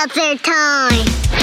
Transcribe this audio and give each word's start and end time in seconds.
Seltzer 0.00 0.38
time. 0.38 1.39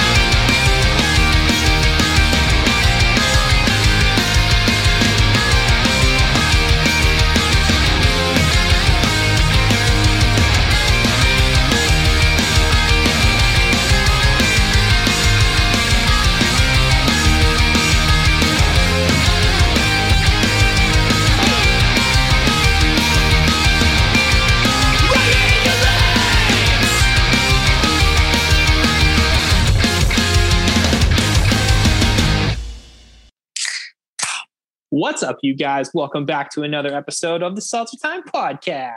What's 35.08 35.22
up, 35.22 35.38
you 35.40 35.54
guys? 35.54 35.90
Welcome 35.94 36.26
back 36.26 36.50
to 36.50 36.64
another 36.64 36.94
episode 36.94 37.42
of 37.42 37.56
the 37.56 37.62
Seltzer 37.62 37.96
Time 37.96 38.22
Podcast. 38.24 38.92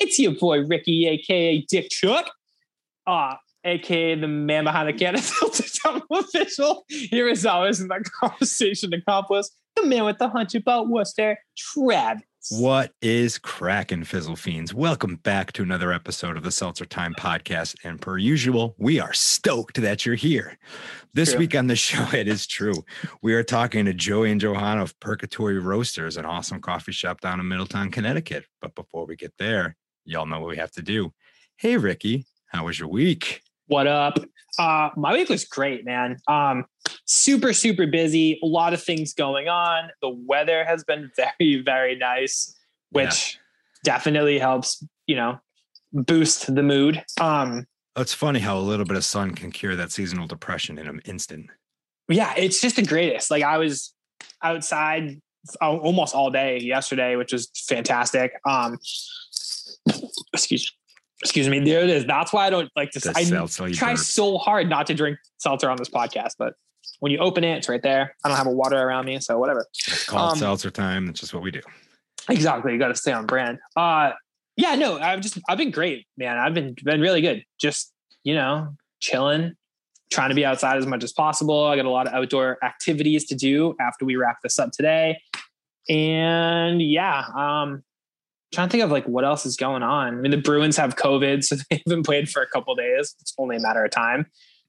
It's 0.00 0.18
your 0.18 0.32
boy 0.32 0.64
Ricky, 0.64 1.06
aka 1.06 1.60
Dick 1.68 1.90
Chuck, 1.90 2.30
uh, 3.06 3.34
aka 3.62 4.14
the 4.14 4.28
man 4.28 4.64
behind 4.64 4.88
the 4.88 4.94
can 4.94 5.14
of 5.14 5.20
Seltzer 5.20 5.80
Time 5.84 6.00
official. 6.10 6.86
Here 6.88 7.28
as 7.28 7.44
always 7.44 7.86
that 7.86 8.02
conversation 8.20 8.94
accomplice, 8.94 9.54
the 9.76 9.84
man 9.84 10.06
with 10.06 10.16
the 10.16 10.30
hunch 10.30 10.54
about 10.54 10.88
Worcester, 10.88 11.36
Travis. 11.54 12.22
What 12.50 12.92
is 13.00 13.38
cracking, 13.38 14.02
Fizzle 14.02 14.34
Fiends? 14.34 14.74
Welcome 14.74 15.16
back 15.16 15.52
to 15.52 15.62
another 15.62 15.92
episode 15.92 16.36
of 16.36 16.42
the 16.42 16.50
Seltzer 16.50 16.84
Time 16.84 17.14
Podcast. 17.14 17.76
And 17.84 18.00
per 18.00 18.18
usual, 18.18 18.74
we 18.78 18.98
are 18.98 19.12
stoked 19.12 19.80
that 19.80 20.04
you're 20.04 20.16
here. 20.16 20.58
This 21.14 21.30
True. 21.30 21.38
week 21.38 21.54
on 21.54 21.68
the 21.68 21.76
show, 21.76 22.04
it 22.12 22.26
is 22.26 22.48
true. 22.48 22.84
We 23.22 23.34
are 23.34 23.44
talking 23.44 23.84
to 23.84 23.94
Joey 23.94 24.32
and 24.32 24.40
Johanna 24.40 24.82
of 24.82 24.98
Perkatory 24.98 25.60
Roasters, 25.60 26.16
an 26.16 26.24
awesome 26.24 26.60
coffee 26.60 26.90
shop 26.90 27.20
down 27.20 27.38
in 27.38 27.46
Middletown, 27.46 27.92
Connecticut. 27.92 28.44
But 28.60 28.74
before 28.74 29.06
we 29.06 29.14
get 29.14 29.34
there, 29.38 29.76
y'all 30.04 30.26
know 30.26 30.40
what 30.40 30.50
we 30.50 30.56
have 30.56 30.72
to 30.72 30.82
do. 30.82 31.12
Hey, 31.58 31.76
Ricky, 31.76 32.26
how 32.46 32.66
was 32.66 32.76
your 32.76 32.88
week? 32.88 33.42
What 33.66 33.86
up? 33.86 34.18
Uh, 34.58 34.90
my 34.96 35.12
week 35.14 35.28
was 35.28 35.44
great, 35.44 35.84
man. 35.84 36.18
Um, 36.28 36.66
super, 37.06 37.52
super 37.52 37.86
busy. 37.86 38.38
A 38.42 38.46
lot 38.46 38.74
of 38.74 38.82
things 38.82 39.14
going 39.14 39.48
on. 39.48 39.90
The 40.02 40.10
weather 40.10 40.64
has 40.64 40.84
been 40.84 41.10
very, 41.16 41.62
very 41.62 41.96
nice, 41.96 42.54
which 42.90 43.38
definitely 43.84 44.38
helps, 44.38 44.84
you 45.06 45.16
know, 45.16 45.38
boost 45.92 46.54
the 46.54 46.62
mood. 46.62 47.02
Um, 47.20 47.66
It's 47.96 48.14
funny 48.14 48.40
how 48.40 48.58
a 48.58 48.60
little 48.60 48.84
bit 48.84 48.96
of 48.96 49.04
sun 49.04 49.34
can 49.34 49.50
cure 49.50 49.76
that 49.76 49.92
seasonal 49.92 50.26
depression 50.26 50.78
in 50.78 50.86
an 50.86 51.00
instant. 51.04 51.46
yeah, 52.08 52.34
it's 52.36 52.60
just 52.60 52.76
the 52.76 52.84
greatest. 52.84 53.30
Like 53.30 53.42
I 53.42 53.58
was 53.58 53.94
outside 54.42 55.20
almost 55.60 56.14
all 56.14 56.30
day 56.30 56.58
yesterday, 56.60 57.16
which 57.16 57.32
was 57.32 57.48
fantastic. 57.68 58.32
Um, 58.46 58.78
excuse, 60.32 60.72
excuse 61.22 61.48
me. 61.48 61.60
There 61.60 61.82
it 61.82 61.90
is. 61.90 62.04
That's 62.04 62.32
why 62.32 62.46
I 62.46 62.50
don't 62.50 62.70
like 62.76 62.90
to. 62.92 63.12
I 63.14 63.24
try 63.72 63.92
burp. 63.92 63.98
so 63.98 64.38
hard 64.38 64.68
not 64.68 64.86
to 64.88 64.94
drink 64.94 65.18
seltzer 65.38 65.70
on 65.70 65.76
this 65.76 65.88
podcast, 65.88 66.32
but 66.38 66.54
when 67.00 67.12
you 67.12 67.18
open 67.18 67.44
it, 67.44 67.56
it's 67.56 67.68
right 67.68 67.82
there. 67.82 68.14
I 68.24 68.28
don't 68.28 68.36
have 68.36 68.46
a 68.46 68.50
water 68.50 68.76
around 68.76 69.06
me, 69.06 69.18
so 69.20 69.38
whatever. 69.38 69.66
It's 69.88 70.04
called 70.04 70.32
Um, 70.32 70.38
seltzer 70.38 70.70
time. 70.70 71.06
That's 71.06 71.20
just 71.20 71.34
what 71.34 71.42
we 71.42 71.50
do. 71.50 71.60
Exactly. 72.28 72.72
You 72.72 72.78
got 72.78 72.88
to 72.88 72.94
stay 72.94 73.12
on 73.12 73.26
brand. 73.26 73.58
Uh, 73.76 74.12
yeah, 74.56 74.74
no, 74.76 74.98
I've 74.98 75.20
just, 75.20 75.38
I've 75.48 75.58
been 75.58 75.70
great, 75.70 76.06
man. 76.16 76.38
I've 76.38 76.54
been, 76.54 76.76
been 76.84 77.00
really 77.00 77.20
good. 77.20 77.44
Just, 77.58 77.92
you 78.22 78.34
know, 78.34 78.76
chilling, 79.00 79.54
trying 80.12 80.28
to 80.28 80.34
be 80.34 80.44
outside 80.44 80.76
as 80.76 80.86
much 80.86 81.02
as 81.02 81.12
possible. 81.12 81.66
I 81.66 81.76
got 81.76 81.86
a 81.86 81.90
lot 81.90 82.06
of 82.06 82.14
outdoor 82.14 82.58
activities 82.62 83.26
to 83.26 83.34
do 83.34 83.74
after 83.80 84.04
we 84.04 84.14
wrap 84.16 84.36
this 84.42 84.58
up 84.58 84.70
today. 84.72 85.20
And 85.88 86.80
yeah, 86.80 87.24
um, 87.34 87.82
trying 88.52 88.68
to 88.68 88.72
think 88.72 88.84
of 88.84 88.90
like 88.90 89.06
what 89.06 89.24
else 89.24 89.46
is 89.46 89.56
going 89.56 89.82
on. 89.82 90.08
I 90.08 90.20
mean, 90.20 90.30
the 90.30 90.36
Bruins 90.36 90.76
have 90.76 90.96
COVID, 90.96 91.42
so 91.44 91.56
they 91.70 91.82
haven't 91.86 92.04
played 92.04 92.28
for 92.28 92.42
a 92.42 92.46
couple 92.46 92.74
days. 92.74 93.14
It's 93.20 93.34
only 93.38 93.56
a 93.56 93.60
matter 93.60 93.84
of 93.84 93.90
time. 93.90 94.26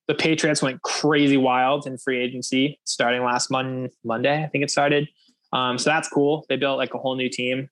The 0.08 0.16
Patriots 0.16 0.62
went 0.62 0.82
crazy 0.82 1.38
wild 1.38 1.88
in 1.88 1.98
free 1.98 2.20
agency 2.20 2.80
starting 2.84 3.24
last 3.24 3.50
mon- 3.50 3.90
Monday. 4.04 4.44
I 4.44 4.48
think 4.48 4.64
it 4.64 4.72
started. 4.72 5.08
Um, 5.54 5.78
so 5.78 5.90
that's 5.90 6.10
cool. 6.10 6.46
They 6.50 6.58
built 6.58 6.78
like 6.78 6.94
a 6.94 6.98
whole 6.98 7.16
new 7.16 7.30
team. 7.30 7.70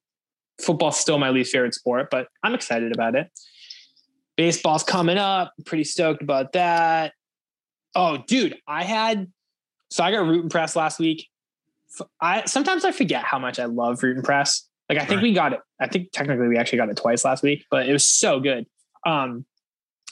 Football's 0.61 0.99
still 0.99 1.17
my 1.17 1.31
least 1.31 1.51
favorite 1.51 1.73
sport, 1.73 2.09
but 2.11 2.27
I'm 2.43 2.53
excited 2.53 2.93
about 2.93 3.15
it. 3.15 3.27
Baseball's 4.37 4.83
coming 4.83 5.17
up. 5.17 5.53
Pretty 5.65 5.83
stoked 5.83 6.21
about 6.21 6.53
that. 6.53 7.13
Oh, 7.95 8.17
dude, 8.27 8.55
I 8.67 8.83
had 8.83 9.27
so 9.89 10.03
I 10.03 10.11
got 10.11 10.25
root 10.25 10.41
and 10.41 10.51
press 10.51 10.75
last 10.75 10.99
week. 10.99 11.27
I 12.21 12.45
sometimes 12.45 12.85
I 12.85 12.91
forget 12.91 13.23
how 13.23 13.39
much 13.39 13.59
I 13.59 13.65
love 13.65 14.01
root 14.01 14.15
and 14.15 14.23
press. 14.23 14.67
Like 14.91 15.03
I 15.03 15.05
think 15.05 15.21
we 15.21 15.31
got 15.31 15.53
it. 15.53 15.61
I 15.79 15.87
think 15.87 16.11
technically 16.11 16.49
we 16.49 16.57
actually 16.57 16.79
got 16.79 16.89
it 16.89 16.97
twice 16.97 17.23
last 17.23 17.43
week, 17.43 17.63
but 17.71 17.87
it 17.87 17.93
was 17.93 18.03
so 18.03 18.41
good. 18.41 18.65
Um, 19.05 19.45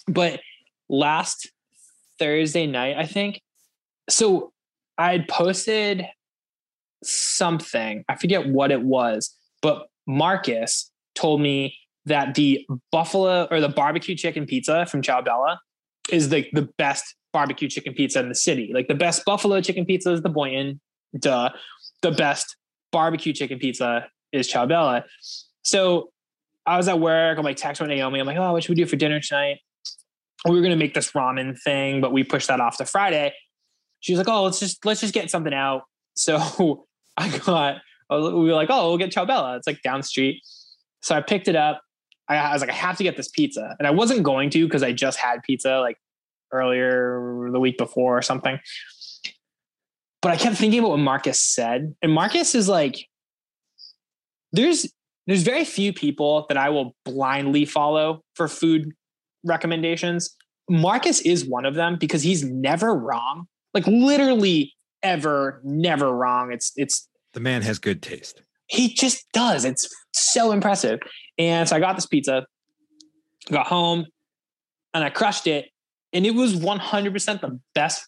but 0.07 0.39
last 0.87 1.51
Thursday 2.17 2.65
night, 2.65 2.95
I 2.97 3.05
think. 3.05 3.41
So 4.09 4.53
I 4.97 5.11
had 5.11 5.27
posted 5.27 6.05
something. 7.03 8.05
I 8.07 8.15
forget 8.15 8.47
what 8.47 8.71
it 8.71 8.81
was, 8.81 9.35
but 9.61 9.87
Marcus 10.07 10.89
told 11.13 11.41
me 11.41 11.75
that 12.05 12.35
the 12.35 12.65
buffalo 12.89 13.49
or 13.51 13.59
the 13.59 13.67
barbecue 13.67 14.15
chicken 14.15 14.45
pizza 14.45 14.85
from 14.85 15.01
Ciao 15.01 15.21
Bella 15.21 15.59
is 16.09 16.29
the 16.29 16.47
the 16.53 16.69
best 16.77 17.15
barbecue 17.33 17.67
chicken 17.67 17.93
pizza 17.93 18.21
in 18.21 18.29
the 18.29 18.35
city. 18.35 18.71
Like 18.73 18.87
the 18.87 18.95
best 18.95 19.25
buffalo 19.25 19.59
chicken 19.59 19.85
pizza 19.85 20.13
is 20.13 20.21
the 20.21 20.29
Boynton, 20.29 20.79
duh. 21.19 21.49
The 22.01 22.11
best 22.11 22.55
barbecue 22.93 23.33
chicken 23.33 23.59
pizza 23.59 24.07
is 24.31 24.47
Ciao 24.47 24.65
Bella. 24.65 25.05
So 25.63 26.11
I 26.65 26.77
was 26.77 26.87
at 26.87 26.99
work. 26.99 27.37
I'm 27.37 27.43
like 27.43 27.57
texting 27.57 27.87
Naomi. 27.87 28.19
I'm 28.19 28.27
like, 28.27 28.37
oh, 28.37 28.53
what 28.53 28.63
should 28.63 28.69
we 28.69 28.75
do 28.75 28.85
for 28.85 28.95
dinner 28.95 29.19
tonight? 29.19 29.59
We 30.45 30.55
were 30.55 30.61
gonna 30.61 30.75
make 30.75 30.93
this 30.93 31.11
ramen 31.11 31.59
thing, 31.59 32.01
but 32.01 32.13
we 32.13 32.23
pushed 32.23 32.47
that 32.47 32.59
off 32.59 32.77
to 32.77 32.85
Friday. 32.85 33.33
She 33.99 34.13
was 34.13 34.17
like, 34.17 34.29
oh, 34.29 34.43
let's 34.43 34.59
just 34.59 34.85
let's 34.85 35.01
just 35.01 35.13
get 35.13 35.29
something 35.29 35.53
out. 35.53 35.83
So 36.15 36.85
I 37.15 37.37
got 37.37 37.77
we 38.09 38.17
were 38.17 38.53
like, 38.53 38.69
oh, 38.69 38.89
we'll 38.89 38.97
get 38.97 39.09
Ciao 39.09 39.23
Bella. 39.23 39.55
It's 39.55 39.67
like 39.67 39.81
down 39.83 40.03
street. 40.03 40.41
So 41.01 41.15
I 41.15 41.21
picked 41.21 41.47
it 41.47 41.55
up. 41.55 41.81
I 42.27 42.51
was 42.53 42.61
like, 42.61 42.69
I 42.69 42.73
have 42.73 42.97
to 42.97 43.03
get 43.03 43.17
this 43.17 43.29
pizza. 43.29 43.75
And 43.79 43.87
I 43.87 43.91
wasn't 43.91 44.23
going 44.23 44.49
to 44.51 44.65
because 44.65 44.83
I 44.83 44.91
just 44.91 45.17
had 45.17 45.41
pizza 45.43 45.79
like 45.79 45.97
earlier 46.51 47.49
the 47.51 47.59
week 47.59 47.77
before 47.77 48.17
or 48.17 48.21
something. 48.21 48.59
But 50.21 50.31
I 50.31 50.37
kept 50.37 50.57
thinking 50.57 50.79
about 50.79 50.91
what 50.91 50.99
Marcus 50.99 51.39
said. 51.39 51.95
And 52.01 52.11
Marcus 52.11 52.53
is 52.53 52.67
like, 52.67 53.07
there's 54.51 54.91
there's 55.27 55.43
very 55.43 55.63
few 55.65 55.93
people 55.93 56.45
that 56.49 56.57
I 56.57 56.69
will 56.69 56.95
blindly 57.05 57.65
follow 57.65 58.23
for 58.33 58.47
food 58.47 58.91
recommendations. 59.45 60.35
Marcus 60.69 61.21
is 61.21 61.45
one 61.45 61.65
of 61.65 61.75
them 61.75 61.97
because 61.99 62.23
he's 62.23 62.43
never 62.43 62.95
wrong. 62.95 63.47
Like 63.73 63.85
literally 63.87 64.73
ever, 65.03 65.61
never 65.63 66.11
wrong. 66.15 66.51
It's 66.51 66.71
it's 66.75 67.07
The 67.33 67.39
man 67.39 67.61
has 67.61 67.79
good 67.79 68.01
taste. 68.01 68.41
he 68.67 68.93
just 68.93 69.25
does. 69.33 69.65
It's 69.65 69.87
so 70.13 70.51
impressive. 70.51 70.99
And 71.37 71.67
so 71.69 71.75
I 71.75 71.79
got 71.79 71.95
this 71.95 72.05
pizza, 72.05 72.45
got 73.51 73.67
home, 73.67 74.05
and 74.93 75.03
I 75.03 75.09
crushed 75.09 75.47
it. 75.47 75.65
And 76.11 76.25
it 76.25 76.31
was 76.31 76.55
100% 76.55 77.41
the 77.41 77.59
best, 77.75 78.07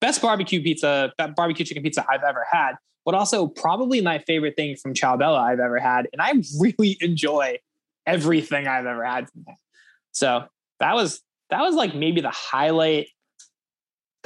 best 0.00 0.22
barbecue 0.22 0.62
pizza, 0.62 1.12
barbecue 1.36 1.64
chicken 1.64 1.82
pizza 1.82 2.04
I've 2.08 2.22
ever 2.22 2.46
had, 2.50 2.72
but 3.04 3.14
also 3.14 3.46
probably 3.46 4.00
my 4.00 4.18
favorite 4.18 4.56
thing 4.56 4.76
from 4.76 4.94
Ciao 4.94 5.16
Bella 5.16 5.40
I've 5.40 5.60
ever 5.60 5.78
had. 5.78 6.08
And 6.12 6.20
I 6.20 6.32
really 6.58 6.96
enjoy 7.00 7.58
everything 8.06 8.66
I've 8.66 8.86
ever 8.86 9.04
had 9.04 9.30
from 9.30 9.44
them. 9.46 9.56
So 10.12 10.44
that 10.80 10.94
was, 10.94 11.22
that 11.50 11.60
was 11.60 11.74
like 11.74 11.94
maybe 11.94 12.20
the 12.20 12.30
highlight 12.30 13.08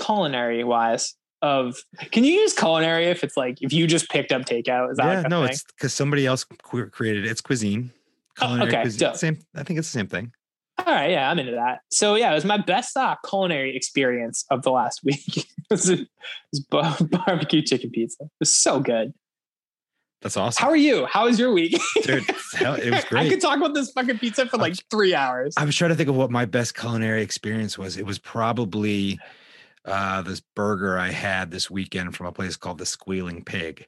culinary 0.01 0.65
wise 0.65 1.15
of, 1.43 1.77
can 2.13 2.25
you 2.25 2.33
use 2.33 2.53
culinary 2.53 3.07
if 3.07 3.25
it's 3.25 3.37
like, 3.37 3.59
if 3.61 3.73
you 3.73 3.87
just 3.87 4.09
picked 4.11 4.33
up 4.33 4.43
takeout? 4.43 4.91
Is 4.91 4.97
that 4.99 5.07
yeah, 5.07 5.21
like 5.21 5.29
no, 5.29 5.43
thing? 5.43 5.51
it's 5.51 5.65
because 5.65 5.95
somebody 5.95 6.27
else 6.27 6.45
created 6.63 7.25
it. 7.25 7.31
It's 7.31 7.41
cuisine. 7.41 7.93
Oh, 8.41 8.47
Culinary 8.47 8.69
okay, 8.69 8.83
cuisine. 8.83 9.01
dope. 9.01 9.17
Same. 9.17 9.39
I 9.55 9.63
think 9.65 9.79
it's 9.79 9.89
the 9.89 9.99
same 9.99 10.07
thing. 10.07 10.33
All 10.79 10.95
right, 10.95 11.11
yeah, 11.11 11.31
I'm 11.31 11.39
into 11.39 11.53
that. 11.53 11.81
So 11.91 12.15
yeah, 12.15 12.31
it 12.31 12.35
was 12.35 12.45
my 12.45 12.57
best 12.57 12.97
uh, 12.97 13.17
culinary 13.29 13.77
experience 13.77 14.45
of 14.51 14.63
the 14.63 14.71
last 14.71 15.01
week. 15.05 15.37
it 15.37 15.47
was, 15.71 15.89
it 15.89 16.09
was 16.73 17.01
barbecue 17.27 17.63
chicken 17.63 17.91
pizza. 17.91 18.25
It 18.25 18.31
was 18.41 18.53
so 18.53 18.81
good. 18.81 19.13
That's 20.21 20.37
awesome. 20.37 20.61
How 20.63 20.71
are 20.71 20.77
you? 20.77 21.07
How 21.07 21.27
was 21.27 21.39
your 21.39 21.53
week? 21.53 21.81
Dude, 22.03 22.25
it 22.29 22.93
was 22.93 23.05
great. 23.05 23.13
I 23.27 23.29
could 23.29 23.41
talk 23.41 23.57
about 23.57 23.75
this 23.75 23.93
fucking 23.93 24.19
pizza 24.19 24.47
for 24.47 24.57
like 24.57 24.75
three 24.91 25.15
hours. 25.15 25.55
I 25.57 25.65
was 25.65 25.77
trying 25.77 25.91
to 25.91 25.95
think 25.95 26.09
of 26.09 26.17
what 26.17 26.31
my 26.31 26.45
best 26.45 26.77
culinary 26.77 27.23
experience 27.23 27.79
was. 27.79 27.97
It 27.97 28.05
was 28.05 28.19
probably 28.19 29.21
uh, 29.85 30.23
this 30.23 30.41
burger 30.41 30.99
I 30.99 31.11
had 31.11 31.53
this 31.53 31.71
weekend 31.71 32.17
from 32.17 32.27
a 32.27 32.33
place 32.33 32.57
called 32.57 32.79
the 32.79 32.87
Squealing 32.87 33.45
Pig. 33.45 33.87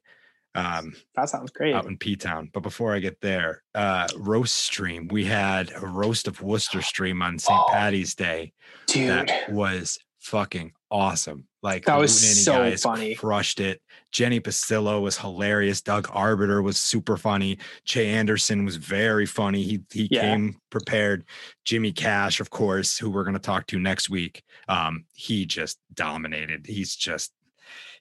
Um, 0.54 0.94
that 1.14 1.28
sounds 1.28 1.50
great. 1.50 1.74
Out 1.74 1.86
in 1.86 1.96
P 1.96 2.16
Town. 2.16 2.50
But 2.52 2.62
before 2.62 2.94
I 2.94 2.98
get 2.98 3.20
there, 3.20 3.62
uh, 3.74 4.08
roast 4.16 4.54
stream. 4.54 5.08
We 5.08 5.24
had 5.24 5.72
a 5.74 5.86
roast 5.86 6.26
of 6.26 6.42
Worcester 6.42 6.82
stream 6.82 7.22
on 7.22 7.38
St. 7.38 7.58
Oh, 7.58 7.66
Patty's 7.70 8.14
Day. 8.14 8.52
Dude. 8.86 9.10
That 9.10 9.50
was 9.50 9.98
fucking 10.18 10.72
awesome. 10.90 11.46
Like 11.62 11.84
that 11.84 11.98
was 11.98 12.44
so 12.44 12.74
funny. 12.76 13.14
Crushed 13.14 13.60
it. 13.60 13.82
Jenny 14.12 14.40
Pastillo 14.40 15.02
was 15.02 15.18
hilarious. 15.18 15.82
Doug 15.82 16.08
Arbiter 16.10 16.62
was 16.62 16.78
super 16.78 17.16
funny. 17.16 17.58
Che 17.84 18.08
Anderson 18.08 18.64
was 18.64 18.76
very 18.76 19.26
funny. 19.26 19.62
He 19.62 19.80
he 19.92 20.08
yeah. 20.10 20.22
came 20.22 20.58
prepared. 20.70 21.24
Jimmy 21.64 21.92
Cash, 21.92 22.40
of 22.40 22.50
course, 22.50 22.96
who 22.96 23.10
we're 23.10 23.24
going 23.24 23.34
to 23.34 23.40
talk 23.40 23.66
to 23.68 23.78
next 23.78 24.08
week. 24.08 24.42
Um, 24.68 25.04
he 25.12 25.44
just 25.44 25.78
dominated. 25.94 26.66
He's 26.66 26.96
just 26.96 27.32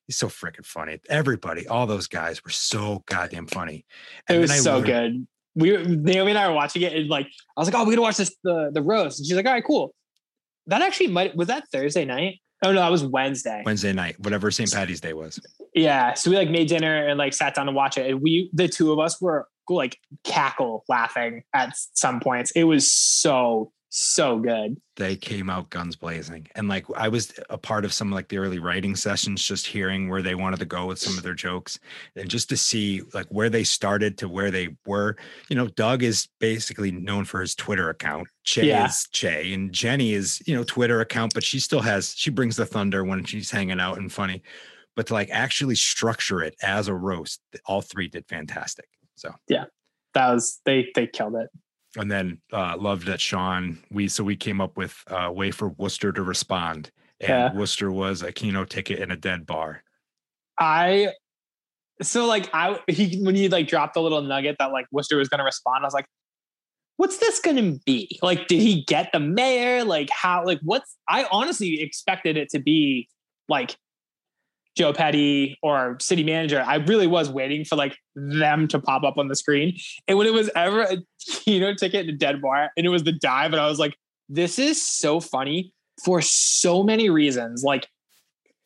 he's 0.09 0.17
so 0.17 0.27
freaking 0.27 0.65
funny. 0.65 1.00
Everybody, 1.07 1.67
all 1.67 1.85
those 1.85 2.07
guys 2.07 2.44
were 2.44 2.50
so 2.50 3.03
goddamn 3.06 3.45
funny. 3.45 3.85
And 4.27 4.39
it 4.39 4.41
was 4.41 4.63
so 4.63 4.81
good. 4.81 5.27
We 5.53 5.77
Naomi 5.77 6.31
and 6.31 6.39
I 6.39 6.47
were 6.47 6.56
watching 6.56 6.81
it, 6.81 6.94
and 6.94 7.07
like 7.09 7.27
I 7.56 7.61
was 7.61 7.67
like, 7.67 7.75
"Oh, 7.75 7.85
we're 7.85 7.91
gonna 7.91 8.01
watch 8.01 8.17
this 8.17 8.35
the 8.44 8.71
the 8.73 8.81
roast," 8.81 9.19
and 9.19 9.27
she's 9.27 9.35
like, 9.35 9.45
"All 9.45 9.53
right, 9.53 9.63
cool." 9.63 9.94
That 10.65 10.81
actually 10.81 11.07
might 11.07 11.35
was 11.35 11.47
that 11.47 11.65
Thursday 11.71 12.06
night. 12.06 12.39
Oh 12.63 12.71
no, 12.71 12.79
that 12.79 12.89
was 12.89 13.03
Wednesday. 13.03 13.61
Wednesday 13.63 13.94
night, 13.94 14.19
whatever 14.19 14.50
St. 14.50 14.71
Patty's 14.71 15.00
Day 15.00 15.13
was. 15.13 15.39
Yeah, 15.75 16.15
so 16.15 16.31
we 16.31 16.38
like 16.38 16.50
made 16.50 16.69
dinner 16.69 17.07
and 17.07 17.19
like 17.19 17.33
sat 17.33 17.53
down 17.53 17.67
to 17.67 17.71
watch 17.71 18.00
it, 18.00 18.09
and 18.09 18.19
we 18.21 18.50
the 18.53 18.67
two 18.67 18.91
of 18.91 18.97
us 18.97 19.21
were 19.21 19.47
like 19.67 20.00
cackle 20.23 20.85
laughing 20.89 21.44
at 21.53 21.73
some 21.94 22.19
points. 22.19 22.51
It 22.51 22.63
was 22.63 22.91
so 22.91 23.71
so 23.89 24.38
good. 24.38 24.80
They 24.95 25.15
came 25.15 25.50
out 25.50 25.71
guns 25.71 25.95
blazing. 25.95 26.47
And 26.56 26.68
like 26.68 26.86
I 26.95 27.07
was 27.09 27.33
a 27.50 27.57
part 27.57 27.86
of 27.86 27.94
some 27.94 28.12
like 28.12 28.27
the 28.27 28.38
early 28.38 28.59
writing 28.59 28.95
sessions, 28.95 29.44
just 29.44 29.65
hearing 29.65 30.09
where 30.09 30.21
they 30.21 30.36
wanted 30.36 30.59
to 30.59 30.65
go 30.65 30.86
with 30.86 31.00
some 31.00 31.18
of 31.18 31.24
their 31.24 31.33
jokes 31.33 31.80
and 32.15 32.30
just 32.30 32.50
to 32.50 32.57
see 32.57 33.01
like 33.13 33.25
where 33.30 33.50
they 33.50 33.63
started 33.63 34.18
to 34.19 34.30
where 34.30 34.51
they 34.51 34.69
were. 34.86 35.15
You 35.50 35.56
know, 35.56 35.68
Doug 35.68 36.03
is 36.03 36.27
basically 36.39 36.91
known 36.91 37.25
for 37.25 37.41
his 37.41 37.56
Twitter 37.56 37.89
account. 37.89 38.27
Che 38.44 38.68
yeah. 38.68 38.86
is 38.86 39.07
Che 39.12 39.53
and 39.53 39.71
Jenny 39.71 40.13
is, 40.13 40.42
you 40.45 40.56
know, 40.56 40.63
Twitter 40.63 41.01
account, 41.01 41.33
but 41.33 41.44
she 41.44 41.59
still 41.59 41.81
has 41.81 42.13
she 42.15 42.30
brings 42.30 42.56
the 42.56 42.65
thunder 42.65 43.03
when 43.03 43.24
she's 43.24 43.50
hanging 43.50 43.80
out 43.80 43.97
and 43.97 44.12
funny. 44.12 44.44
But 44.95 45.07
to 45.07 45.13
like 45.13 45.30
actually 45.31 45.75
structure 45.75 46.44
it 46.44 46.56
as 46.62 46.88
a 46.88 46.94
roast, 46.94 47.42
all 47.65 47.81
three 47.81 48.07
did 48.07 48.27
fantastic. 48.27 48.88
So 49.15 49.33
yeah, 49.47 49.65
that 50.13 50.31
was 50.31 50.59
they 50.65 50.92
they 50.94 51.07
killed 51.07 51.35
it 51.35 51.50
and 51.97 52.12
then 52.12 52.39
uh, 52.53 52.75
loved 52.77 53.07
that 53.07 53.21
Sean. 53.21 53.80
We 53.91 54.07
so 54.07 54.24
we 54.24 54.36
came 54.36 54.62
up 54.62 54.77
with 54.77 54.95
a 55.07 55.31
way 55.31 55.51
for 55.51 55.69
Worcester 55.69 56.12
to 56.12 56.21
respond, 56.21 56.91
and 57.19 57.30
yeah. 57.30 57.53
Worcester 57.53 57.91
was 57.91 58.21
a 58.21 58.31
Keno 58.31 58.65
ticket 58.65 59.00
in 59.00 59.12
a 59.12 59.18
dead 59.18 59.45
bar. 59.45 59.83
I 60.59 61.09
so 62.01 62.25
like 62.25 62.50
I 62.53 62.80
he 62.88 63.21
when 63.21 63.36
he 63.36 63.50
like 63.50 63.68
dropped 63.68 63.94
the 63.94 64.01
little 64.01 64.21
nugget 64.21 64.57
that 64.59 64.71
like 64.71 64.86
Worcester 64.91 65.18
was 65.18 65.30
going 65.30 65.39
to 65.39 65.45
respond, 65.45 65.83
I 65.83 65.88
was 65.88 65.94
like, 65.94 66.06
what's 67.00 67.18
this 67.18 67.39
going 67.39 67.56
to 67.56 67.80
be? 67.86 68.19
Like, 68.21 68.47
did 68.47 68.62
he 68.62 68.83
get 68.83 69.09
the 69.13 69.21
mayor? 69.21 69.85
Like, 69.85 70.09
how? 70.12 70.44
Like, 70.45 70.59
what's? 70.63 70.97
I 71.07 71.25
honestly 71.31 71.81
expected 71.81 72.35
it 72.35 72.50
to 72.50 72.59
be 72.59 73.07
like 73.47 73.77
Joe 74.80 74.94
Petty 74.94 75.60
or 75.62 75.98
city 76.00 76.24
manager, 76.24 76.64
I 76.66 76.76
really 76.76 77.06
was 77.06 77.30
waiting 77.30 77.66
for 77.66 77.76
like 77.76 77.98
them 78.16 78.66
to 78.70 78.80
pop 78.80 79.04
up 79.04 79.18
on 79.18 79.28
the 79.28 79.36
screen. 79.36 79.78
And 80.08 80.18
when 80.18 80.26
it 80.26 80.31
was 80.31 80.50
ever 80.56 80.84
a 80.84 80.98
Keno 81.30 81.74
ticket 81.74 82.08
in 82.08 82.16
a 82.16 82.18
dead 82.18 82.42
bar 82.42 82.70
and 82.78 82.86
it 82.86 82.90
was 82.90 83.04
the 83.04 83.12
dive, 83.12 83.52
and 83.52 83.62
I 83.62 83.68
was 83.68 83.78
like, 83.78 83.98
this 84.30 84.58
is 84.58 84.81
so 84.81 85.20
funny 85.20 85.74
for 86.06 86.22
so 86.22 86.81
many 86.81 87.10
reasons. 87.10 87.62
Like 87.62 87.90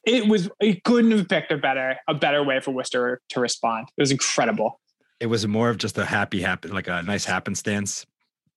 it 0.06 0.27
was, 0.27 0.51
it 0.60 0.83
couldn't 0.83 1.10
have 1.10 1.27
picked 1.27 1.51
a 1.51 1.57
better, 1.57 1.98
a 2.07 2.13
better 2.13 2.44
way 2.44 2.60
for 2.60 2.69
Worcester 2.69 3.19
to 3.30 3.39
respond. 3.39 3.88
It 3.98 4.01
was 4.01 4.12
incredible. 4.12 4.80
It 5.19 5.25
was 5.25 5.48
more 5.48 5.71
of 5.71 5.80
just 5.80 5.98
a 5.98 6.06
happy 6.06 6.44
happen, 6.44 6.74
like 6.74 6.88
a 6.88 7.01
nice 7.01 7.25
happenstance. 7.25 8.06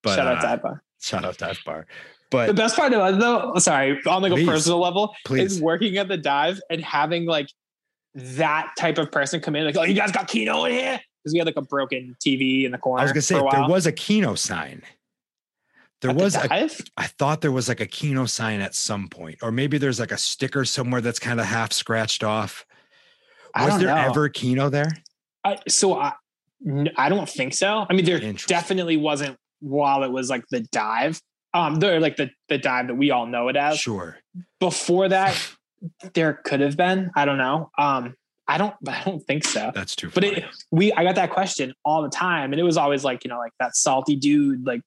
But 0.02 0.16
shout 0.16 0.26
out 0.26 0.38
uh, 0.38 0.42
dive 0.42 0.62
bar. 0.62 0.82
Shout 1.00 1.24
out 1.24 1.38
dive 1.38 1.60
bar. 1.64 1.86
But 2.36 2.46
the 2.48 2.54
best 2.54 2.76
part 2.76 2.92
of 2.92 3.14
it 3.14 3.18
though, 3.18 3.52
oh, 3.54 3.58
sorry, 3.58 4.00
on 4.06 4.22
like 4.22 4.32
please, 4.32 4.46
a 4.46 4.50
personal 4.50 4.80
level, 4.80 5.14
please. 5.24 5.52
is 5.52 5.60
working 5.60 5.96
at 5.98 6.08
the 6.08 6.16
dive 6.16 6.60
and 6.70 6.82
having 6.82 7.26
like 7.26 7.48
that 8.14 8.72
type 8.78 8.98
of 8.98 9.10
person 9.12 9.40
come 9.40 9.56
in, 9.56 9.64
like, 9.64 9.76
oh, 9.76 9.82
you 9.82 9.94
guys 9.94 10.12
got 10.12 10.28
Keno 10.28 10.64
in 10.64 10.72
here? 10.72 11.00
Because 11.22 11.32
we 11.32 11.38
had 11.38 11.46
like 11.46 11.56
a 11.56 11.62
broken 11.62 12.16
TV 12.24 12.64
in 12.64 12.72
the 12.72 12.78
corner. 12.78 13.00
I 13.00 13.04
was 13.04 13.12
gonna 13.12 13.22
say 13.22 13.34
there 13.34 13.68
was 13.68 13.86
a 13.86 13.92
Keno 13.92 14.34
sign. 14.34 14.82
There 16.02 16.10
at 16.10 16.16
was 16.16 16.34
the 16.34 16.52
a, 16.52 16.70
I 16.96 17.06
thought 17.06 17.40
there 17.40 17.52
was 17.52 17.68
like 17.68 17.80
a 17.80 17.86
Keno 17.86 18.26
sign 18.26 18.60
at 18.60 18.74
some 18.74 19.08
point, 19.08 19.38
or 19.42 19.50
maybe 19.50 19.78
there's 19.78 19.98
like 19.98 20.12
a 20.12 20.18
sticker 20.18 20.64
somewhere 20.64 21.00
that's 21.00 21.18
kind 21.18 21.40
of 21.40 21.46
half 21.46 21.72
scratched 21.72 22.22
off. 22.22 22.64
Was 23.58 23.78
there 23.78 23.88
know. 23.88 23.96
ever 23.96 24.24
a 24.24 24.30
Keno 24.30 24.68
there? 24.68 24.90
I, 25.42 25.58
so 25.68 25.98
I, 25.98 26.12
I 26.96 27.08
don't 27.08 27.28
think 27.28 27.54
so. 27.54 27.86
I 27.88 27.94
mean, 27.94 28.04
there 28.04 28.20
definitely 28.46 28.96
wasn't 28.96 29.38
while 29.60 30.04
it 30.04 30.10
was 30.10 30.28
like 30.28 30.44
the 30.50 30.60
dive 30.72 31.20
um 31.56 31.76
they're 31.76 32.00
like 32.00 32.16
the 32.16 32.30
the 32.48 32.58
dive 32.58 32.88
that 32.88 32.94
we 32.94 33.10
all 33.10 33.26
know 33.26 33.48
it 33.48 33.56
as. 33.56 33.78
Sure. 33.78 34.18
Before 34.60 35.08
that 35.08 35.36
there 36.14 36.34
could 36.34 36.60
have 36.60 36.76
been. 36.76 37.10
I 37.14 37.24
don't 37.24 37.38
know. 37.38 37.70
Um 37.78 38.14
i 38.48 38.58
don't 38.58 38.74
i 38.88 39.02
don't 39.04 39.20
think 39.26 39.44
so. 39.44 39.70
That's 39.74 39.96
too 39.96 40.10
funny. 40.10 40.30
but 40.30 40.38
it 40.38 40.44
we 40.70 40.92
i 40.92 41.02
got 41.02 41.14
that 41.16 41.30
question 41.30 41.72
all 41.84 42.02
the 42.02 42.08
time 42.08 42.52
and 42.52 42.60
it 42.60 42.64
was 42.64 42.76
always 42.76 43.04
like 43.04 43.24
you 43.24 43.28
know 43.30 43.38
like 43.38 43.52
that 43.58 43.74
salty 43.74 44.14
dude 44.16 44.64
like 44.66 44.82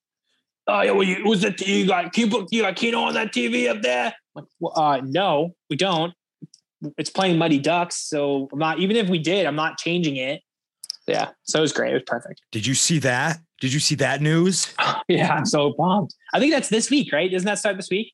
oh 0.67 0.81
yeah 0.81 0.91
well 0.91 1.03
you 1.03 1.23
was 1.25 1.43
it 1.43 1.59
you 1.67 1.87
got 1.87 2.15
you 2.17 2.61
got 2.61 2.75
Keno 2.75 3.01
on 3.01 3.13
that 3.15 3.33
tv 3.33 3.69
up 3.69 3.81
there? 3.81 4.13
Like 4.35 4.45
well, 4.59 4.73
uh 4.75 5.01
no 5.03 5.55
we 5.69 5.75
don't. 5.75 6.13
It's 6.97 7.09
playing 7.09 7.37
Mighty 7.37 7.59
Ducks 7.59 7.97
so 7.97 8.47
i'm 8.53 8.59
not 8.59 8.79
even 8.79 8.95
if 8.95 9.09
we 9.09 9.19
did 9.19 9.45
i'm 9.45 9.57
not 9.57 9.77
changing 9.77 10.15
it. 10.17 10.41
Yeah 11.07 11.31
so 11.43 11.59
it 11.59 11.61
was 11.61 11.73
great. 11.73 11.91
It 11.91 11.95
was 11.95 12.03
perfect. 12.05 12.41
Did 12.51 12.65
you 12.65 12.75
see 12.75 12.99
that 12.99 13.39
did 13.59 13.73
you 13.73 13.79
see 13.79 13.95
that 13.95 14.21
news? 14.21 14.73
yeah, 15.07 15.33
I'm 15.33 15.45
so 15.45 15.73
pumped. 15.73 16.15
I 16.33 16.39
think 16.39 16.53
that's 16.53 16.69
this 16.69 16.89
week, 16.89 17.11
right? 17.11 17.31
Doesn't 17.31 17.45
that 17.45 17.59
start 17.59 17.77
this 17.77 17.89
week? 17.89 18.13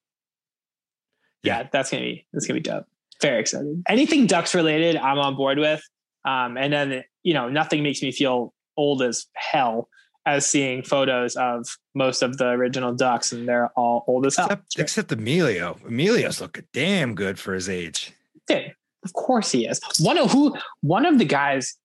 Yeah, 1.44 1.60
yeah 1.60 1.70
that's 1.72 1.92
gonna 1.92 2.04
be 2.04 2.26
that's 2.34 2.48
gonna 2.48 2.60
be 2.60 2.64
dope. 2.64 2.86
Very 3.22 3.40
excited. 3.40 3.84
Anything 3.88 4.28
Ducks 4.28 4.54
related, 4.54 4.98
I'm 4.98 5.20
on 5.20 5.36
board 5.36 5.58
with. 5.58 5.82
Um, 6.26 6.58
and 6.58 6.74
then 6.74 7.04
you 7.24 7.34
know, 7.34 7.50
nothing 7.50 7.84
makes 7.84 8.02
me 8.02 8.12
feel 8.12 8.54
old 8.78 9.02
as 9.02 9.28
hell 9.34 9.90
as 10.26 10.50
seeing 10.50 10.82
photos 10.82 11.36
of 11.36 11.68
most 11.94 12.24
of 12.24 12.38
the 12.38 12.48
original 12.48 12.94
Ducks, 12.94 13.32
and 13.32 13.48
they're 13.48 13.70
all 13.76 14.04
old 14.08 14.26
as 14.26 14.36
hell. 14.36 14.48
Except, 14.48 14.80
except 14.80 15.12
Emilio. 15.12 15.78
Emilio's 15.86 16.42
looking 16.42 16.66
damn 16.74 17.14
good 17.14 17.38
for 17.38 17.54
his 17.54 17.70
age. 17.70 18.12
Yeah, 18.50 18.70
of 19.04 19.14
course 19.14 19.52
he 19.52 19.68
is. 19.68 19.80
One 20.00 20.18
of 20.18 20.32
who 20.32 20.56
one 20.82 21.06
of 21.06 21.20
the 21.20 21.26
guys 21.26 21.78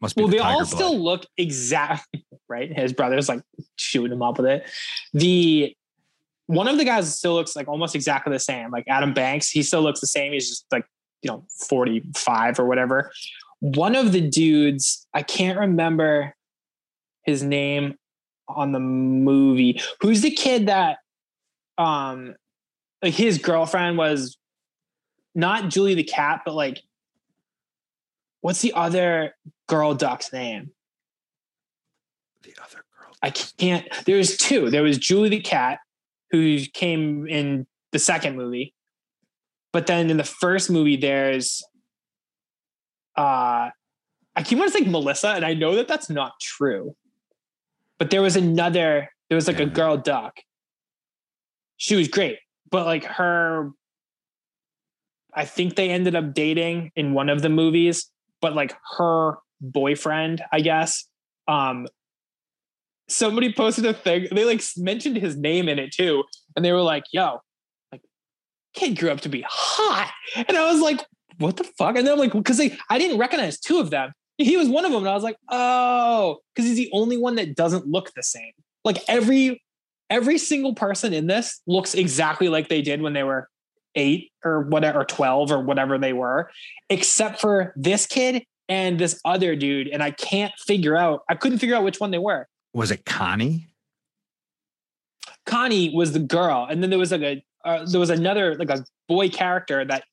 must 0.00 0.16
be 0.16 0.22
well, 0.22 0.30
the 0.30 0.36
they 0.36 0.42
all 0.42 0.58
blood. 0.58 0.68
still 0.68 0.98
look 0.98 1.26
exact, 1.36 2.06
right? 2.48 2.72
His 2.72 2.92
brother's 2.92 3.28
like 3.28 3.42
shooting 3.76 4.12
him 4.12 4.22
up 4.22 4.38
with 4.38 4.46
it. 4.46 4.68
The 5.12 5.74
one 6.46 6.68
of 6.68 6.78
the 6.78 6.84
guys 6.84 7.16
still 7.16 7.34
looks 7.34 7.56
like 7.56 7.68
almost 7.68 7.94
exactly 7.94 8.32
the 8.32 8.38
same. 8.38 8.70
Like 8.70 8.84
Adam 8.88 9.12
Banks, 9.14 9.50
he 9.50 9.62
still 9.62 9.82
looks 9.82 10.00
the 10.00 10.06
same. 10.06 10.32
He's 10.32 10.48
just 10.48 10.66
like, 10.70 10.84
you 11.22 11.30
know, 11.30 11.44
45 11.68 12.60
or 12.60 12.66
whatever. 12.66 13.10
One 13.60 13.96
of 13.96 14.12
the 14.12 14.20
dudes, 14.20 15.06
I 15.12 15.22
can't 15.22 15.58
remember 15.58 16.34
his 17.24 17.42
name 17.42 17.96
on 18.48 18.72
the 18.72 18.80
movie. 18.80 19.80
Who's 20.00 20.20
the 20.20 20.30
kid 20.30 20.66
that 20.66 20.98
um 21.78 22.34
like 23.02 23.14
his 23.14 23.38
girlfriend 23.38 23.98
was 23.98 24.38
not 25.34 25.68
Julie 25.68 25.94
the 25.94 26.04
cat, 26.04 26.42
but 26.44 26.54
like 26.54 26.80
what's 28.46 28.60
the 28.60 28.72
other 28.74 29.34
girl 29.66 29.92
duck's 29.92 30.32
name? 30.32 30.70
The 32.44 32.54
other 32.62 32.84
girl. 32.96 33.10
I 33.20 33.30
can't. 33.30 33.84
There 34.04 34.18
was 34.18 34.36
two. 34.36 34.70
There 34.70 34.84
was 34.84 34.98
Julie 34.98 35.30
the 35.30 35.40
cat, 35.40 35.80
who 36.30 36.60
came 36.72 37.26
in 37.26 37.66
the 37.90 37.98
second 37.98 38.36
movie, 38.36 38.72
but 39.72 39.88
then 39.88 40.10
in 40.10 40.16
the 40.16 40.22
first 40.22 40.70
movie, 40.70 40.94
there's 40.96 41.64
uh, 43.16 43.70
I 44.36 44.42
keep 44.44 44.58
wanting 44.58 44.70
to 44.70 44.78
think 44.78 44.90
Melissa, 44.92 45.30
and 45.30 45.44
I 45.44 45.54
know 45.54 45.74
that 45.74 45.88
that's 45.88 46.08
not 46.08 46.38
true. 46.40 46.94
But 47.98 48.10
there 48.10 48.22
was 48.22 48.36
another. 48.36 49.10
There 49.28 49.34
was 49.34 49.48
like 49.48 49.58
a 49.58 49.66
girl 49.66 49.96
duck. 49.96 50.38
She 51.78 51.96
was 51.96 52.06
great, 52.06 52.38
but 52.70 52.86
like 52.86 53.06
her 53.06 53.72
I 55.34 55.44
think 55.44 55.74
they 55.74 55.90
ended 55.90 56.14
up 56.14 56.32
dating 56.32 56.92
in 56.96 57.12
one 57.12 57.28
of 57.28 57.42
the 57.42 57.50
movies, 57.50 58.10
but 58.40 58.54
like 58.54 58.74
her 58.98 59.38
boyfriend, 59.60 60.42
I 60.52 60.60
guess. 60.60 61.06
Um, 61.48 61.86
somebody 63.08 63.52
posted 63.52 63.86
a 63.86 63.94
thing. 63.94 64.28
They 64.32 64.44
like 64.44 64.62
mentioned 64.76 65.16
his 65.16 65.36
name 65.36 65.68
in 65.68 65.78
it 65.78 65.92
too, 65.92 66.24
and 66.54 66.64
they 66.64 66.72
were 66.72 66.82
like, 66.82 67.04
"Yo, 67.12 67.40
like, 67.92 68.02
kid 68.74 68.98
grew 68.98 69.10
up 69.10 69.20
to 69.22 69.28
be 69.28 69.44
hot," 69.48 70.12
and 70.36 70.56
I 70.56 70.70
was 70.70 70.80
like, 70.80 71.04
"What 71.38 71.56
the 71.56 71.64
fuck?" 71.64 71.96
And 71.96 72.06
then 72.06 72.14
I'm 72.14 72.18
like, 72.18 72.32
because 72.32 72.58
they, 72.58 72.76
I 72.90 72.98
didn't 72.98 73.18
recognize 73.18 73.58
two 73.58 73.78
of 73.78 73.90
them. 73.90 74.12
He 74.38 74.56
was 74.56 74.68
one 74.68 74.84
of 74.84 74.92
them, 74.92 75.00
and 75.00 75.08
I 75.08 75.14
was 75.14 75.24
like, 75.24 75.36
"Oh," 75.50 76.38
because 76.54 76.68
he's 76.68 76.76
the 76.76 76.90
only 76.92 77.16
one 77.16 77.36
that 77.36 77.54
doesn't 77.56 77.86
look 77.86 78.12
the 78.14 78.22
same. 78.22 78.52
Like 78.84 78.98
every 79.08 79.62
every 80.10 80.38
single 80.38 80.74
person 80.74 81.12
in 81.12 81.26
this 81.26 81.60
looks 81.66 81.94
exactly 81.94 82.48
like 82.48 82.68
they 82.68 82.82
did 82.82 83.02
when 83.02 83.12
they 83.12 83.24
were 83.24 83.48
eight 83.96 84.30
or 84.44 84.62
whatever, 84.62 85.00
or 85.00 85.04
12 85.04 85.50
or 85.50 85.60
whatever 85.60 85.98
they 85.98 86.12
were, 86.12 86.50
except 86.90 87.40
for 87.40 87.72
this 87.76 88.06
kid. 88.06 88.44
and 88.68 88.98
this 88.98 89.20
other 89.24 89.54
dude, 89.54 89.86
and 89.88 90.02
I 90.02 90.10
can't 90.10 90.52
figure 90.58 90.96
out. 90.96 91.22
I 91.28 91.34
couldn't 91.36 91.58
figure 91.58 91.76
out 91.76 91.84
which 91.84 92.00
one 92.00 92.10
they 92.10 92.18
were. 92.18 92.48
Was 92.74 92.90
it 92.90 93.04
Connie? 93.04 93.68
Connie 95.46 95.94
was 95.94 96.12
the 96.12 96.18
girl, 96.18 96.66
and 96.68 96.82
then 96.82 96.90
there 96.90 96.98
was 96.98 97.12
like 97.12 97.22
a 97.22 97.44
uh, 97.64 97.86
there 97.90 98.00
was 98.00 98.10
another 98.10 98.56
like 98.56 98.70
a 98.70 98.84
boy 99.08 99.28
character 99.28 99.84
that 99.84 100.04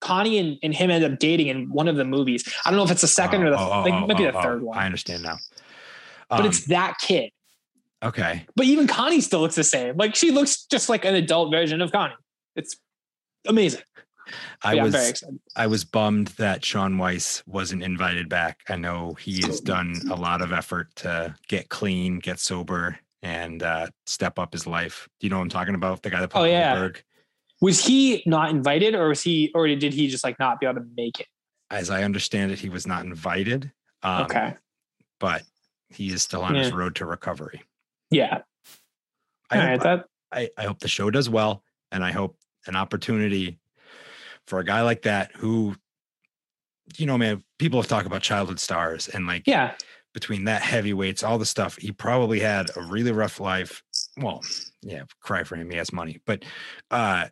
Connie 0.00 0.38
and, 0.38 0.58
and 0.62 0.74
him 0.74 0.90
ended 0.90 1.12
up 1.12 1.18
dating 1.18 1.48
in 1.48 1.70
one 1.70 1.88
of 1.88 1.96
the 1.96 2.04
movies. 2.04 2.44
I 2.64 2.70
don't 2.70 2.76
know 2.76 2.84
if 2.84 2.90
it's 2.90 3.00
the 3.00 3.08
second 3.08 3.42
Oh, 3.42 3.46
or 3.46 3.50
the 3.50 3.58
oh, 3.58 3.70
oh, 3.72 3.82
like 3.82 3.94
oh, 3.94 4.06
maybe 4.06 4.26
oh, 4.26 4.32
the 4.32 4.40
third 4.42 4.62
oh, 4.62 4.66
one, 4.66 4.78
I 4.78 4.86
understand 4.86 5.22
now. 5.22 5.36
but 6.28 6.40
Um, 6.40 6.46
it's 6.46 6.66
that 6.66 6.94
kid. 7.00 7.30
okay. 8.04 8.46
But 8.54 8.66
even 8.66 8.86
Connie 8.86 9.20
still 9.20 9.40
looks 9.40 9.54
the 9.56 9.64
same. 9.64 9.96
Like 9.96 10.14
she 10.14 10.30
looks 10.30 10.64
just 10.66 10.88
like 10.88 11.04
an 11.04 11.14
adult 11.16 11.50
version 11.50 11.80
of 11.82 11.90
Connie. 11.90 12.14
It's 12.54 12.76
amazing. 13.46 13.82
I 14.62 14.74
yeah, 14.74 14.84
was 14.84 14.94
I'm 14.94 15.00
very 15.00 15.10
excited. 15.10 15.40
I 15.54 15.66
was 15.66 15.84
bummed 15.84 16.28
that 16.38 16.64
Shaun 16.64 16.96
Weiss 16.96 17.42
wasn't 17.46 17.82
invited 17.82 18.28
back. 18.28 18.60
I 18.68 18.76
know 18.76 19.14
he 19.14 19.42
has 19.42 19.60
done 19.60 20.00
a 20.10 20.14
lot 20.14 20.40
of 20.40 20.52
effort 20.52 20.94
to 20.96 21.34
get 21.48 21.68
clean, 21.68 22.20
get 22.20 22.40
sober, 22.40 22.98
and 23.22 23.62
uh, 23.62 23.88
step 24.06 24.38
up 24.38 24.52
his 24.52 24.66
life. 24.66 25.08
Do 25.20 25.26
you 25.26 25.30
know 25.30 25.36
what 25.36 25.42
I'm 25.42 25.48
talking 25.50 25.74
about? 25.74 26.02
The 26.02 26.10
guy 26.10 26.20
that 26.20 26.28
played 26.28 26.40
Oh, 26.40 26.44
yeah. 26.44 26.74
Goldberg. 26.74 27.02
Was 27.60 27.84
he 27.84 28.22
not 28.26 28.50
invited, 28.50 28.94
or 28.94 29.08
was 29.08 29.22
he, 29.22 29.50
or 29.54 29.66
did 29.68 29.92
he 29.92 30.08
just 30.08 30.24
like 30.24 30.38
not 30.38 30.58
be 30.58 30.66
able 30.66 30.80
to 30.80 30.86
make 30.96 31.20
it? 31.20 31.26
As 31.70 31.90
I 31.90 32.02
understand 32.02 32.50
it, 32.50 32.58
he 32.58 32.68
was 32.68 32.86
not 32.86 33.04
invited. 33.04 33.70
Um, 34.02 34.24
okay. 34.24 34.54
but 35.18 35.42
he 35.88 36.12
is 36.12 36.22
still 36.22 36.42
on 36.42 36.54
his 36.54 36.72
road 36.72 36.94
to 36.96 37.06
recovery. 37.06 37.62
Yeah. 38.10 38.42
I 39.50 39.56
All 39.56 39.60
hope, 39.62 39.70
right. 39.70 39.80
That 39.80 40.04
I, 40.32 40.50
I 40.58 40.66
hope 40.66 40.80
the 40.80 40.88
show 40.88 41.10
does 41.10 41.30
well, 41.30 41.62
and 41.90 42.04
I 42.04 42.12
hope 42.12 42.36
an 42.66 42.76
opportunity 42.76 43.58
for 44.46 44.58
a 44.58 44.64
guy 44.64 44.82
like 44.82 45.02
that 45.02 45.32
who, 45.36 45.74
you 46.96 47.06
know, 47.06 47.16
man, 47.16 47.42
people 47.58 47.80
have 47.80 47.88
talked 47.88 48.06
about 48.06 48.22
childhood 48.22 48.60
stars 48.60 49.08
and 49.08 49.26
like 49.26 49.44
yeah. 49.46 49.74
between 50.12 50.44
that 50.44 50.62
heavyweights, 50.62 51.22
all 51.22 51.38
the 51.38 51.46
stuff, 51.46 51.76
he 51.76 51.92
probably 51.92 52.40
had 52.40 52.70
a 52.76 52.82
really 52.82 53.12
rough 53.12 53.40
life. 53.40 53.82
Well, 54.16 54.42
yeah, 54.82 55.04
cry 55.20 55.44
for 55.44 55.56
him. 55.56 55.70
He 55.70 55.76
has 55.76 55.92
money, 55.92 56.20
but 56.26 56.44
uh, 56.90 57.26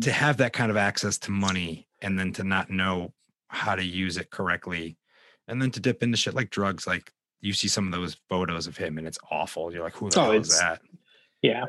to 0.00 0.12
have 0.12 0.38
that 0.38 0.52
kind 0.52 0.70
of 0.70 0.76
access 0.76 1.18
to 1.18 1.30
money 1.30 1.88
and 2.02 2.18
then 2.18 2.32
to 2.34 2.44
not 2.44 2.70
know 2.70 3.12
how 3.48 3.74
to 3.74 3.84
use 3.84 4.16
it 4.16 4.30
correctly, 4.30 4.96
and 5.48 5.62
then 5.62 5.70
to 5.70 5.80
dip 5.80 6.02
into 6.02 6.16
shit 6.16 6.34
like 6.34 6.50
drugs, 6.50 6.86
like 6.86 7.12
you 7.40 7.52
see 7.52 7.68
some 7.68 7.86
of 7.86 7.92
those 7.92 8.16
photos 8.28 8.66
of 8.66 8.76
him 8.76 8.98
and 8.98 9.06
it's 9.06 9.18
awful. 9.30 9.72
You're 9.72 9.84
like, 9.84 9.94
who 9.94 10.10
the 10.10 10.18
Oh, 10.18 10.22
hell 10.24 10.32
is 10.32 10.58
that? 10.58 10.80
Yeah. 11.42 11.66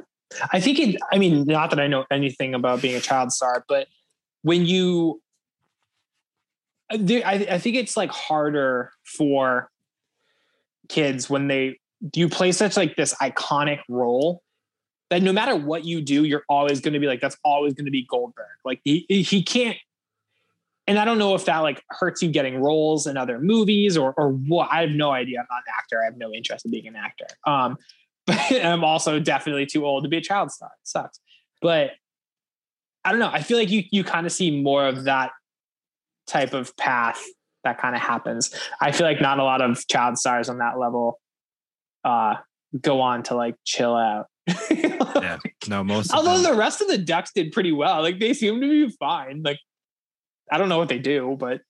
I 0.51 0.59
think 0.59 0.79
it, 0.79 1.01
I 1.11 1.17
mean, 1.17 1.45
not 1.45 1.69
that 1.69 1.79
I 1.79 1.87
know 1.87 2.05
anything 2.11 2.53
about 2.53 2.81
being 2.81 2.95
a 2.95 2.99
child 2.99 3.31
star, 3.31 3.63
but 3.67 3.87
when 4.41 4.65
you, 4.65 5.21
uh, 6.91 6.97
I, 7.25 7.57
think 7.59 7.75
it's 7.75 7.97
like 7.97 8.11
harder 8.11 8.91
for 9.05 9.69
kids 10.89 11.29
when 11.29 11.47
they, 11.47 11.79
you 12.13 12.29
play 12.29 12.51
such 12.51 12.77
like 12.77 12.95
this 12.95 13.13
iconic 13.15 13.79
role 13.89 14.43
that 15.09 15.23
no 15.23 15.31
matter 15.31 15.55
what 15.55 15.85
you 15.85 16.01
do, 16.01 16.25
you're 16.25 16.43
always 16.49 16.81
going 16.81 16.93
to 16.93 16.99
be 16.99 17.07
like, 17.07 17.21
that's 17.21 17.37
always 17.43 17.73
going 17.73 17.85
to 17.85 17.91
be 17.91 18.05
Goldberg. 18.09 18.45
Like 18.65 18.81
he, 18.83 19.05
he 19.07 19.43
can't, 19.43 19.77
and 20.85 20.97
I 20.97 21.05
don't 21.05 21.17
know 21.17 21.35
if 21.35 21.45
that 21.45 21.59
like 21.59 21.83
hurts 21.89 22.21
you 22.21 22.29
getting 22.29 22.61
roles 22.61 23.07
in 23.07 23.17
other 23.17 23.39
movies 23.39 23.97
or, 23.97 24.13
or 24.17 24.29
what. 24.29 24.69
I 24.71 24.81
have 24.81 24.91
no 24.91 25.11
idea. 25.11 25.39
I'm 25.39 25.47
not 25.49 25.63
an 25.67 25.73
actor. 25.77 26.01
I 26.01 26.05
have 26.05 26.17
no 26.17 26.31
interest 26.31 26.65
in 26.65 26.71
being 26.71 26.87
an 26.87 26.95
actor. 26.95 27.27
Um, 27.45 27.77
I'm 28.51 28.83
also 28.83 29.19
definitely 29.19 29.65
too 29.65 29.85
old 29.85 30.03
to 30.03 30.09
be 30.09 30.17
a 30.17 30.21
child 30.21 30.51
star. 30.51 30.69
It 30.81 30.87
sucks. 30.87 31.19
But 31.61 31.91
I 33.05 33.11
don't 33.11 33.19
know. 33.19 33.29
I 33.31 33.41
feel 33.41 33.57
like 33.57 33.69
you 33.69 33.83
you 33.91 34.03
kind 34.03 34.25
of 34.25 34.31
see 34.31 34.61
more 34.61 34.85
of 34.85 35.05
that 35.05 35.31
type 36.27 36.53
of 36.53 36.75
path 36.77 37.23
that 37.63 37.77
kind 37.79 37.95
of 37.95 38.01
happens. 38.01 38.53
I 38.81 38.91
feel 38.91 39.07
like 39.07 39.21
not 39.21 39.39
a 39.39 39.43
lot 39.43 39.61
of 39.61 39.85
child 39.87 40.17
stars 40.17 40.49
on 40.49 40.57
that 40.59 40.77
level 40.77 41.19
uh 42.03 42.35
go 42.81 43.01
on 43.01 43.23
to 43.23 43.35
like 43.35 43.55
chill 43.65 43.95
out. 43.95 44.27
Yeah, 45.17 45.37
no, 45.67 45.83
most. 45.83 46.13
Although 46.13 46.37
the 46.43 46.53
rest 46.53 46.79
of 46.79 46.87
the 46.89 46.97
ducks 46.97 47.31
did 47.33 47.51
pretty 47.51 47.71
well. 47.71 48.03
Like 48.03 48.19
they 48.19 48.33
seem 48.35 48.61
to 48.61 48.69
be 48.69 48.93
fine. 48.99 49.41
Like 49.43 49.57
I 50.51 50.59
don't 50.59 50.69
know 50.69 50.77
what 50.77 50.89
they 50.89 50.99
do, 50.99 51.35
but 51.39 51.61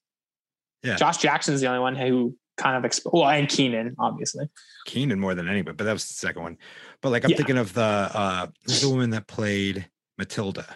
Yeah. 0.82 0.96
Josh 0.96 1.16
Jackson's 1.16 1.60
the 1.62 1.66
only 1.66 1.80
one 1.80 1.96
who 1.96 2.36
kind 2.58 2.76
of 2.84 2.90
exp- 2.90 3.10
well, 3.12 3.28
and 3.28 3.48
Kenan, 3.48 3.96
obviously. 3.98 4.48
Kenan 4.84 5.18
more 5.20 5.34
than 5.34 5.48
anybody, 5.48 5.74
but 5.76 5.84
that 5.84 5.92
was 5.92 6.06
the 6.06 6.14
second 6.14 6.42
one. 6.42 6.58
But 7.00 7.10
like 7.10 7.24
I'm 7.24 7.30
Yeah. 7.30 7.36
thinking 7.38 7.56
of 7.58 7.72
the 7.74 7.82
uh 7.82 8.46
the 8.66 8.88
woman 8.88 9.10
that 9.10 9.26
played 9.26 9.88
Matilda. 10.18 10.66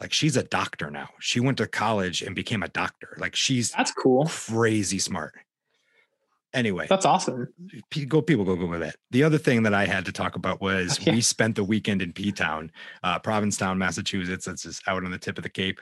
Like 0.00 0.12
she's 0.12 0.36
a 0.36 0.42
doctor 0.42 0.90
now. 0.90 1.10
She 1.20 1.38
went 1.40 1.58
to 1.58 1.66
college 1.68 2.22
and 2.22 2.34
became 2.34 2.62
a 2.62 2.68
doctor. 2.68 3.16
Like 3.18 3.36
she's 3.36 3.70
That's 3.70 3.92
cool. 3.92 4.24
crazy 4.26 4.98
smart. 4.98 5.34
Anyway, 6.54 6.86
That's 6.86 7.06
awesome. 7.06 7.48
go 8.08 8.20
people 8.20 8.44
go 8.44 8.56
Google 8.56 8.78
that. 8.80 8.96
The 9.10 9.22
other 9.22 9.38
thing 9.38 9.62
that 9.62 9.72
I 9.72 9.86
had 9.86 10.04
to 10.04 10.12
talk 10.12 10.36
about 10.36 10.60
was 10.60 10.98
Okay. 11.00 11.12
we 11.12 11.20
spent 11.22 11.56
the 11.56 11.64
weekend 11.64 12.02
in 12.02 12.12
P 12.12 12.30
Town, 12.30 12.70
uh, 13.02 13.18
Provincetown, 13.20 13.78
Massachusetts. 13.78 14.44
That's 14.44 14.64
just 14.64 14.86
out 14.86 15.02
on 15.02 15.10
the 15.10 15.18
tip 15.18 15.38
of 15.38 15.44
the 15.44 15.48
Cape. 15.50 15.80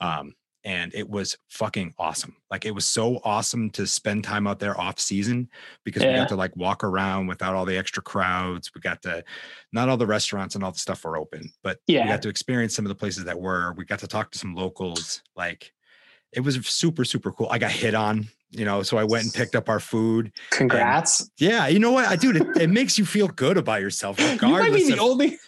Um, 0.00 0.34
and 0.64 0.94
it 0.94 1.08
was 1.08 1.36
fucking 1.48 1.94
awesome. 1.98 2.36
Like 2.50 2.64
it 2.64 2.74
was 2.74 2.86
so 2.86 3.20
awesome 3.24 3.70
to 3.70 3.86
spend 3.86 4.24
time 4.24 4.46
out 4.46 4.58
there 4.60 4.78
off 4.80 5.00
season 5.00 5.48
because 5.84 6.02
we 6.02 6.12
got 6.12 6.28
to 6.28 6.36
like 6.36 6.56
walk 6.56 6.84
around 6.84 7.26
without 7.26 7.54
all 7.54 7.64
the 7.64 7.76
extra 7.76 8.02
crowds. 8.02 8.70
We 8.74 8.80
got 8.80 9.02
to 9.02 9.24
not 9.72 9.88
all 9.88 9.96
the 9.96 10.06
restaurants 10.06 10.54
and 10.54 10.62
all 10.62 10.72
the 10.72 10.78
stuff 10.78 11.04
were 11.04 11.16
open, 11.16 11.52
but 11.62 11.78
yeah. 11.86 12.04
we 12.04 12.10
got 12.10 12.22
to 12.22 12.28
experience 12.28 12.74
some 12.76 12.84
of 12.84 12.90
the 12.90 12.94
places 12.94 13.24
that 13.24 13.40
were. 13.40 13.74
We 13.76 13.84
got 13.84 13.98
to 14.00 14.06
talk 14.06 14.30
to 14.32 14.38
some 14.38 14.54
locals. 14.54 15.22
Like 15.36 15.72
it 16.32 16.40
was 16.40 16.64
super, 16.66 17.04
super 17.04 17.32
cool. 17.32 17.48
I 17.50 17.58
got 17.58 17.72
hit 17.72 17.94
on, 17.94 18.28
you 18.50 18.64
know, 18.64 18.82
so 18.82 18.98
I 18.98 19.04
went 19.04 19.24
and 19.24 19.34
picked 19.34 19.56
up 19.56 19.68
our 19.68 19.80
food. 19.80 20.32
Congrats. 20.50 21.30
Yeah, 21.38 21.66
you 21.66 21.78
know 21.78 21.92
what, 21.92 22.06
I 22.06 22.16
dude, 22.16 22.36
it, 22.36 22.56
it 22.56 22.70
makes 22.70 22.98
you 22.98 23.04
feel 23.04 23.28
good 23.28 23.56
about 23.56 23.80
yourself, 23.80 24.18
you 24.42 24.48
might 24.48 24.72
be 24.72 24.86
the 24.86 24.94
of- 24.94 25.00
only 25.00 25.38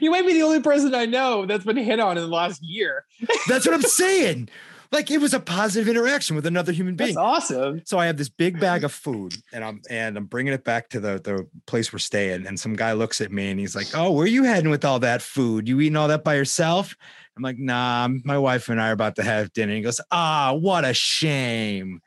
you 0.00 0.10
might 0.10 0.26
be 0.26 0.34
the 0.34 0.42
only 0.42 0.60
person 0.60 0.94
I 0.94 1.06
know 1.06 1.46
that's 1.46 1.64
been 1.64 1.76
hit 1.76 2.00
on 2.00 2.16
in 2.16 2.22
the 2.22 2.28
last 2.28 2.62
year. 2.62 3.04
that's 3.48 3.66
what 3.66 3.74
I'm 3.74 3.82
saying. 3.82 4.48
Like 4.92 5.10
it 5.10 5.18
was 5.18 5.32
a 5.34 5.40
positive 5.40 5.88
interaction 5.88 6.34
with 6.34 6.46
another 6.46 6.72
human 6.72 6.96
being. 6.96 7.14
That's 7.14 7.50
awesome. 7.50 7.82
So 7.84 7.98
I 7.98 8.06
have 8.06 8.16
this 8.16 8.28
big 8.28 8.58
bag 8.58 8.82
of 8.82 8.92
food, 8.92 9.36
and 9.52 9.62
I'm 9.62 9.80
and 9.88 10.16
I'm 10.16 10.24
bringing 10.24 10.52
it 10.52 10.64
back 10.64 10.88
to 10.90 11.00
the 11.00 11.20
the 11.22 11.46
place 11.66 11.92
we're 11.92 12.00
staying. 12.00 12.44
And 12.46 12.58
some 12.58 12.74
guy 12.74 12.92
looks 12.94 13.20
at 13.20 13.30
me 13.30 13.50
and 13.50 13.60
he's 13.60 13.76
like, 13.76 13.86
"Oh, 13.94 14.10
where 14.10 14.24
are 14.24 14.28
you 14.28 14.42
heading 14.42 14.68
with 14.68 14.84
all 14.84 14.98
that 14.98 15.22
food? 15.22 15.68
You 15.68 15.80
eating 15.80 15.94
all 15.94 16.08
that 16.08 16.24
by 16.24 16.34
yourself?" 16.34 16.96
I'm 17.36 17.42
like, 17.44 17.56
"Nah, 17.56 18.08
my 18.24 18.36
wife 18.36 18.68
and 18.68 18.80
I 18.80 18.88
are 18.88 18.92
about 18.92 19.14
to 19.16 19.22
have 19.22 19.52
dinner." 19.52 19.70
And 19.70 19.76
he 19.76 19.82
goes, 19.84 20.00
"Ah, 20.10 20.54
what 20.54 20.84
a 20.84 20.92
shame." 20.92 22.00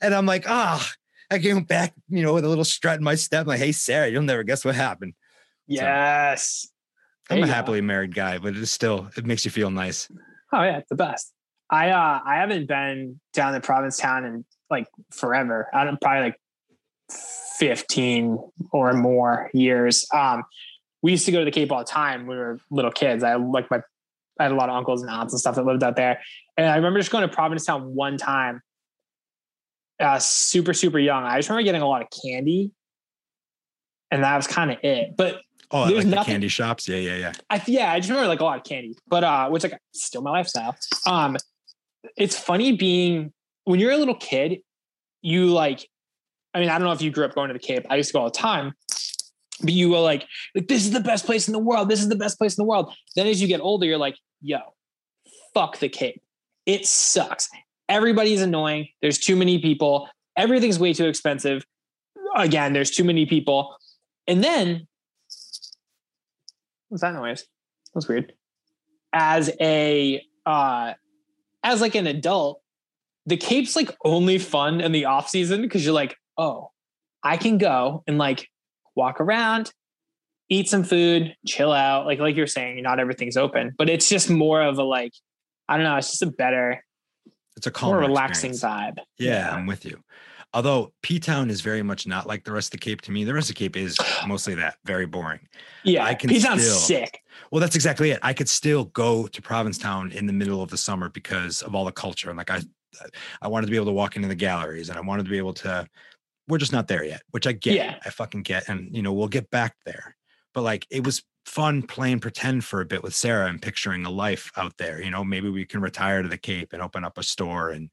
And 0.00 0.12
I'm 0.12 0.26
like, 0.26 0.44
"Ah." 0.48 0.92
I 1.30 1.38
came 1.38 1.62
back, 1.64 1.94
you 2.08 2.22
know, 2.22 2.34
with 2.34 2.44
a 2.44 2.48
little 2.48 2.64
strut 2.64 2.98
in 2.98 3.04
my 3.04 3.14
step. 3.14 3.42
I'm 3.42 3.48
like, 3.48 3.58
hey, 3.58 3.72
Sarah, 3.72 4.08
you'll 4.08 4.22
never 4.22 4.42
guess 4.42 4.64
what 4.64 4.74
happened. 4.74 5.14
Yes. 5.66 6.68
There 6.68 6.73
I'm 7.30 7.38
a 7.38 7.40
you 7.40 7.46
go. 7.46 7.52
happily 7.52 7.80
married 7.80 8.14
guy, 8.14 8.38
but 8.38 8.56
it's 8.56 8.70
still 8.70 9.08
it 9.16 9.24
makes 9.24 9.44
you 9.44 9.50
feel 9.50 9.70
nice. 9.70 10.08
Oh 10.52 10.62
yeah, 10.62 10.78
it's 10.78 10.88
the 10.88 10.96
best. 10.96 11.32
I 11.70 11.90
uh 11.90 12.20
I 12.24 12.36
haven't 12.36 12.66
been 12.66 13.20
down 13.32 13.54
to 13.54 13.60
Provincetown 13.60 14.24
in 14.24 14.44
like 14.70 14.86
forever. 15.12 15.68
I 15.72 15.84
don't 15.84 16.00
probably 16.00 16.24
like 16.24 16.40
15 17.58 18.38
or 18.72 18.92
more 18.92 19.50
years. 19.54 20.06
Um 20.12 20.44
we 21.02 21.12
used 21.12 21.26
to 21.26 21.32
go 21.32 21.40
to 21.40 21.44
the 21.44 21.50
Cape 21.50 21.70
all 21.72 21.78
the 21.78 21.84
time 21.84 22.26
when 22.26 22.36
we 22.36 22.42
were 22.42 22.60
little 22.70 22.90
kids. 22.90 23.24
I 23.24 23.36
like 23.36 23.70
my 23.70 23.80
I 24.38 24.44
had 24.44 24.52
a 24.52 24.56
lot 24.56 24.68
of 24.68 24.76
uncles 24.76 25.02
and 25.02 25.10
aunts 25.10 25.32
and 25.32 25.40
stuff 25.40 25.54
that 25.54 25.64
lived 25.64 25.82
out 25.82 25.96
there. 25.96 26.20
And 26.56 26.66
I 26.66 26.76
remember 26.76 26.98
just 26.98 27.10
going 27.10 27.28
to 27.28 27.34
Provincetown 27.34 27.94
one 27.94 28.18
time. 28.18 28.60
Uh 29.98 30.18
super, 30.18 30.74
super 30.74 30.98
young. 30.98 31.24
I 31.24 31.38
just 31.38 31.48
remember 31.48 31.64
getting 31.64 31.82
a 31.82 31.88
lot 31.88 32.02
of 32.02 32.08
candy. 32.22 32.72
And 34.10 34.22
that 34.22 34.36
was 34.36 34.46
kind 34.46 34.70
of 34.70 34.78
it. 34.82 35.16
But 35.16 35.40
Oh, 35.76 35.86
There's 35.86 35.98
like 35.98 36.04
the 36.04 36.14
nothing- 36.14 36.32
candy 36.34 36.48
shops. 36.48 36.88
Yeah, 36.88 36.98
yeah, 36.98 37.16
yeah. 37.16 37.32
I 37.50 37.60
yeah, 37.66 37.92
I 37.92 37.98
just 37.98 38.08
remember 38.08 38.28
like 38.28 38.38
a 38.40 38.44
lot 38.44 38.58
of 38.58 38.64
candy, 38.64 38.94
but 39.08 39.24
uh, 39.24 39.48
which 39.48 39.64
like 39.64 39.76
still 39.92 40.22
my 40.22 40.30
lifestyle. 40.30 40.76
Um, 41.04 41.36
it's 42.16 42.38
funny 42.38 42.76
being 42.76 43.32
when 43.64 43.80
you're 43.80 43.90
a 43.90 43.96
little 43.96 44.14
kid, 44.14 44.60
you 45.20 45.48
like, 45.48 45.88
I 46.54 46.60
mean, 46.60 46.68
I 46.68 46.78
don't 46.78 46.86
know 46.86 46.92
if 46.92 47.02
you 47.02 47.10
grew 47.10 47.24
up 47.24 47.34
going 47.34 47.48
to 47.48 47.54
the 47.54 47.58
Cape. 47.58 47.84
I 47.90 47.96
used 47.96 48.10
to 48.10 48.12
go 48.12 48.20
all 48.20 48.26
the 48.26 48.30
time, 48.30 48.74
but 49.62 49.72
you 49.72 49.90
were 49.90 49.98
like, 49.98 50.26
like 50.54 50.68
this 50.68 50.84
is 50.84 50.92
the 50.92 51.00
best 51.00 51.26
place 51.26 51.48
in 51.48 51.52
the 51.52 51.58
world. 51.58 51.88
This 51.88 52.00
is 52.00 52.08
the 52.08 52.14
best 52.16 52.38
place 52.38 52.56
in 52.56 52.62
the 52.62 52.68
world. 52.68 52.94
Then 53.16 53.26
as 53.26 53.42
you 53.42 53.48
get 53.48 53.60
older, 53.60 53.84
you're 53.84 53.98
like, 53.98 54.16
yo, 54.42 54.58
fuck 55.54 55.78
the 55.78 55.88
Cape. 55.88 56.22
It 56.66 56.86
sucks. 56.86 57.48
Everybody's 57.88 58.42
annoying. 58.42 58.88
There's 59.02 59.18
too 59.18 59.34
many 59.34 59.58
people. 59.58 60.08
Everything's 60.36 60.78
way 60.78 60.92
too 60.92 61.06
expensive. 61.06 61.64
Again, 62.36 62.74
there's 62.74 62.90
too 62.92 63.04
many 63.04 63.26
people. 63.26 63.76
And 64.26 64.42
then 64.44 64.86
what's 66.88 67.02
that 67.02 67.14
noise? 67.14 67.40
That 67.40 67.96
was 67.96 68.08
weird. 68.08 68.32
As 69.12 69.50
a 69.60 70.22
uh 70.46 70.94
as 71.62 71.80
like 71.80 71.94
an 71.94 72.06
adult, 72.06 72.60
the 73.26 73.36
Cape's 73.36 73.76
like 73.76 73.90
only 74.04 74.38
fun 74.38 74.80
in 74.80 74.92
the 74.92 75.06
off 75.06 75.28
season 75.28 75.62
because 75.62 75.84
you're 75.84 75.94
like, 75.94 76.16
oh, 76.36 76.70
I 77.22 77.36
can 77.36 77.58
go 77.58 78.02
and 78.06 78.18
like 78.18 78.48
walk 78.94 79.20
around, 79.20 79.72
eat 80.48 80.68
some 80.68 80.84
food, 80.84 81.34
chill 81.46 81.72
out. 81.72 82.06
Like 82.06 82.18
like 82.18 82.36
you're 82.36 82.46
saying, 82.46 82.82
not 82.82 83.00
everything's 83.00 83.36
open, 83.36 83.74
but 83.78 83.88
it's 83.88 84.08
just 84.08 84.28
more 84.28 84.60
of 84.62 84.78
a 84.78 84.84
like, 84.84 85.12
I 85.68 85.76
don't 85.76 85.84
know, 85.84 85.96
it's 85.96 86.10
just 86.10 86.22
a 86.22 86.26
better 86.26 86.84
It's 87.56 87.66
a 87.66 87.70
calm, 87.70 87.90
more 87.90 87.98
relaxing 87.98 88.52
vibe. 88.52 88.98
Yeah, 89.18 89.50
I'm 89.54 89.66
with 89.66 89.84
you. 89.84 90.02
Although 90.54 90.92
P 91.02 91.18
Town 91.18 91.50
is 91.50 91.60
very 91.60 91.82
much 91.82 92.06
not 92.06 92.26
like 92.26 92.44
the 92.44 92.52
rest 92.52 92.68
of 92.68 92.80
the 92.80 92.84
Cape 92.84 93.02
to 93.02 93.10
me. 93.10 93.24
The 93.24 93.34
rest 93.34 93.50
of 93.50 93.56
the 93.56 93.58
Cape 93.58 93.76
is 93.76 93.98
mostly 94.26 94.54
that, 94.54 94.76
very 94.84 95.04
boring. 95.04 95.40
Yeah, 95.82 96.04
I 96.04 96.14
can 96.14 96.30
P 96.30 96.40
Town's 96.40 96.62
still- 96.62 96.76
sick. 96.78 97.20
Well, 97.50 97.60
that's 97.60 97.74
exactly 97.74 98.10
it. 98.12 98.20
I 98.22 98.32
could 98.32 98.48
still 98.48 98.84
go 98.86 99.26
to 99.26 99.42
Provincetown 99.42 100.12
in 100.12 100.26
the 100.26 100.32
middle 100.32 100.62
of 100.62 100.70
the 100.70 100.76
summer 100.76 101.08
because 101.08 101.60
of 101.62 101.74
all 101.74 101.84
the 101.84 101.92
culture. 101.92 102.30
And 102.30 102.38
like 102.38 102.50
I 102.50 102.62
I 103.42 103.48
wanted 103.48 103.66
to 103.66 103.70
be 103.70 103.76
able 103.76 103.86
to 103.86 103.92
walk 103.92 104.14
into 104.16 104.28
the 104.28 104.34
galleries 104.36 104.88
and 104.88 104.96
I 104.96 105.02
wanted 105.02 105.24
to 105.24 105.30
be 105.30 105.38
able 105.38 105.54
to 105.54 105.86
we're 106.46 106.58
just 106.58 106.72
not 106.72 106.88
there 106.88 107.04
yet, 107.04 107.22
which 107.32 107.46
I 107.46 107.52
get. 107.52 107.74
Yeah. 107.74 107.96
I 108.04 108.10
fucking 108.10 108.42
get. 108.42 108.68
And 108.68 108.94
you 108.94 109.02
know, 109.02 109.12
we'll 109.12 109.28
get 109.28 109.50
back 109.50 109.74
there. 109.84 110.16
But 110.52 110.62
like 110.62 110.86
it 110.90 111.04
was 111.04 111.22
fun 111.46 111.82
playing 111.82 112.20
pretend 112.20 112.64
for 112.64 112.80
a 112.80 112.86
bit 112.86 113.02
with 113.02 113.14
Sarah 113.14 113.48
and 113.48 113.60
picturing 113.60 114.04
a 114.06 114.10
life 114.10 114.52
out 114.56 114.76
there. 114.78 115.02
You 115.02 115.10
know, 115.10 115.24
maybe 115.24 115.50
we 115.50 115.66
can 115.66 115.80
retire 115.80 116.22
to 116.22 116.28
the 116.28 116.38
Cape 116.38 116.72
and 116.72 116.80
open 116.80 117.04
up 117.04 117.18
a 117.18 117.22
store 117.22 117.70
and 117.70 117.90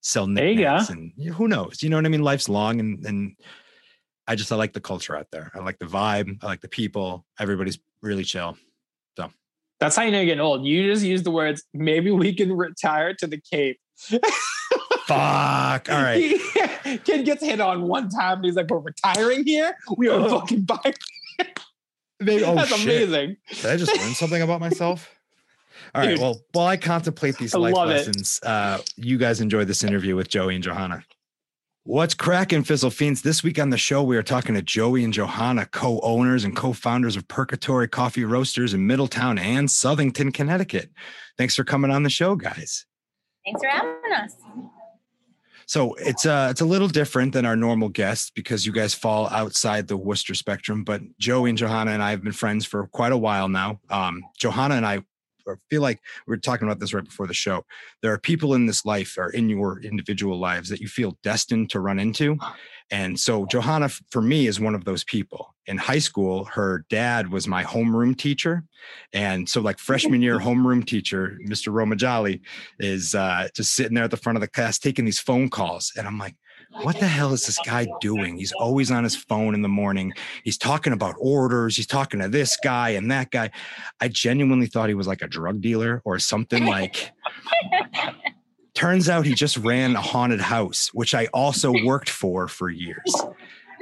sell 0.00 0.26
knickknacks 0.26 0.88
and 0.90 1.12
who 1.34 1.48
knows? 1.48 1.82
You 1.82 1.90
know 1.90 1.96
what 1.96 2.06
I 2.06 2.08
mean? 2.08 2.22
Life's 2.22 2.48
long 2.48 2.80
and 2.80 3.04
and 3.06 3.36
I 4.26 4.34
just 4.36 4.52
I 4.52 4.56
like 4.56 4.72
the 4.72 4.80
culture 4.80 5.16
out 5.16 5.26
there. 5.32 5.50
I 5.54 5.58
like 5.60 5.78
the 5.78 5.86
vibe. 5.86 6.38
I 6.42 6.46
like 6.46 6.60
the 6.60 6.68
people. 6.68 7.26
Everybody's 7.38 7.78
really 8.02 8.24
chill. 8.24 8.56
So 9.16 9.30
that's 9.80 9.96
how 9.96 10.02
you 10.02 10.10
know 10.10 10.18
you're 10.18 10.26
getting 10.26 10.40
old. 10.40 10.64
You 10.64 10.90
just 10.92 11.04
use 11.04 11.22
the 11.22 11.30
words, 11.30 11.64
maybe 11.74 12.10
we 12.10 12.32
can 12.34 12.52
retire 12.56 13.12
to 13.14 13.26
the 13.26 13.40
Cape. 13.40 13.78
Fuck. 15.06 15.88
All 15.90 16.02
right. 16.02 16.40
Kid 17.04 17.24
gets 17.24 17.42
hit 17.42 17.60
on 17.60 17.82
one 17.82 18.08
time 18.08 18.36
and 18.38 18.44
he's 18.44 18.54
like, 18.54 18.70
We're 18.70 18.78
retiring 18.78 19.44
here? 19.44 19.76
We 19.96 20.08
are 20.08 20.20
Oh. 20.20 20.40
fucking 20.40 20.62
buying. 20.62 20.94
Oh, 22.22 22.54
That's 22.54 22.68
shit. 22.76 22.82
amazing. 23.08 23.36
Did 23.48 23.64
I 23.64 23.76
just 23.78 23.96
learn 23.96 24.12
something 24.12 24.42
about 24.42 24.60
myself? 24.60 25.08
All 25.94 26.02
right. 26.02 26.18
Well, 26.18 26.40
while 26.52 26.66
I 26.66 26.76
contemplate 26.76 27.36
these 27.36 27.54
I 27.54 27.58
life 27.58 27.74
lessons, 27.74 28.40
uh, 28.42 28.78
you 28.96 29.18
guys 29.18 29.40
enjoy 29.40 29.64
this 29.64 29.82
interview 29.82 30.16
with 30.16 30.28
Joey 30.28 30.54
and 30.54 30.64
Johanna. 30.64 31.04
What's 31.84 32.14
cracking, 32.14 32.62
Fizzle 32.62 32.90
Fiends? 32.90 33.22
This 33.22 33.42
week 33.42 33.58
on 33.58 33.70
the 33.70 33.78
show, 33.78 34.02
we 34.02 34.16
are 34.16 34.22
talking 34.22 34.54
to 34.54 34.62
Joey 34.62 35.02
and 35.02 35.12
Johanna, 35.12 35.66
co-owners 35.66 36.44
and 36.44 36.54
co-founders 36.54 37.16
of 37.16 37.26
Perkatory 37.26 37.88
Coffee 37.88 38.24
Roasters 38.24 38.74
in 38.74 38.86
Middletown 38.86 39.38
and 39.38 39.66
Southington, 39.66 40.32
Connecticut. 40.32 40.90
Thanks 41.38 41.56
for 41.56 41.64
coming 41.64 41.90
on 41.90 42.02
the 42.02 42.10
show, 42.10 42.36
guys. 42.36 42.86
Thanks 43.44 43.62
for 43.62 43.68
having 43.68 44.12
us. 44.12 44.34
So 45.66 45.94
it's 45.94 46.26
uh 46.26 46.48
it's 46.50 46.60
a 46.60 46.64
little 46.64 46.88
different 46.88 47.32
than 47.32 47.46
our 47.46 47.54
normal 47.54 47.88
guests 47.90 48.30
because 48.34 48.66
you 48.66 48.72
guys 48.72 48.92
fall 48.92 49.28
outside 49.28 49.86
the 49.86 49.96
Worcester 49.96 50.34
spectrum. 50.34 50.82
But 50.82 51.00
Joey 51.18 51.50
and 51.50 51.58
Johanna 51.58 51.92
and 51.92 52.02
I 52.02 52.10
have 52.10 52.24
been 52.24 52.32
friends 52.32 52.66
for 52.66 52.88
quite 52.88 53.12
a 53.12 53.16
while 53.16 53.48
now. 53.48 53.80
Um, 53.88 54.24
Johanna 54.36 54.74
and 54.74 54.84
I 54.84 55.04
or 55.50 55.60
feel 55.68 55.82
like 55.82 56.00
we 56.26 56.32
were 56.32 56.38
talking 56.38 56.66
about 56.66 56.80
this 56.80 56.94
right 56.94 57.04
before 57.04 57.26
the 57.26 57.34
show. 57.34 57.64
There 58.02 58.12
are 58.12 58.18
people 58.18 58.54
in 58.54 58.66
this 58.66 58.84
life 58.84 59.16
or 59.18 59.30
in 59.30 59.48
your 59.48 59.80
individual 59.80 60.38
lives 60.38 60.68
that 60.68 60.80
you 60.80 60.88
feel 60.88 61.18
destined 61.22 61.70
to 61.70 61.80
run 61.80 61.98
into. 61.98 62.38
And 62.90 63.18
so 63.18 63.46
Johanna, 63.46 63.88
for 64.10 64.22
me, 64.22 64.46
is 64.46 64.58
one 64.58 64.74
of 64.74 64.84
those 64.84 65.04
people. 65.04 65.54
In 65.66 65.78
high 65.78 65.98
school, 66.00 66.44
her 66.46 66.84
dad 66.90 67.30
was 67.30 67.46
my 67.46 67.62
homeroom 67.62 68.16
teacher. 68.16 68.64
And 69.12 69.48
so, 69.48 69.60
like 69.60 69.78
freshman 69.78 70.22
year 70.22 70.38
homeroom 70.40 70.84
teacher, 70.84 71.38
Mr. 71.46 71.72
Romajali, 71.72 72.40
is 72.80 73.14
uh, 73.14 73.48
just 73.54 73.74
sitting 73.74 73.94
there 73.94 74.04
at 74.04 74.10
the 74.10 74.16
front 74.16 74.36
of 74.36 74.40
the 74.40 74.48
class 74.48 74.78
taking 74.78 75.04
these 75.04 75.20
phone 75.20 75.48
calls. 75.48 75.92
And 75.96 76.06
I'm 76.06 76.18
like, 76.18 76.34
what 76.82 76.98
the 76.98 77.06
hell 77.06 77.32
is 77.32 77.46
this 77.46 77.58
guy 77.64 77.86
doing? 78.00 78.36
He's 78.36 78.52
always 78.52 78.90
on 78.90 79.04
his 79.04 79.16
phone 79.16 79.54
in 79.54 79.62
the 79.62 79.68
morning. 79.68 80.12
He's 80.44 80.58
talking 80.58 80.92
about 80.92 81.14
orders. 81.18 81.76
He's 81.76 81.86
talking 81.86 82.20
to 82.20 82.28
this 82.28 82.56
guy 82.62 82.90
and 82.90 83.10
that 83.10 83.30
guy. 83.30 83.50
I 84.00 84.08
genuinely 84.08 84.66
thought 84.66 84.88
he 84.88 84.94
was 84.94 85.06
like 85.06 85.22
a 85.22 85.28
drug 85.28 85.60
dealer 85.60 86.00
or 86.04 86.18
something 86.18 86.66
like. 86.66 87.10
Turns 88.74 89.08
out 89.08 89.26
he 89.26 89.34
just 89.34 89.56
ran 89.58 89.94
a 89.96 90.00
haunted 90.00 90.40
house, 90.40 90.88
which 90.94 91.14
I 91.14 91.26
also 91.34 91.72
worked 91.84 92.08
for 92.08 92.48
for 92.48 92.70
years. 92.70 93.14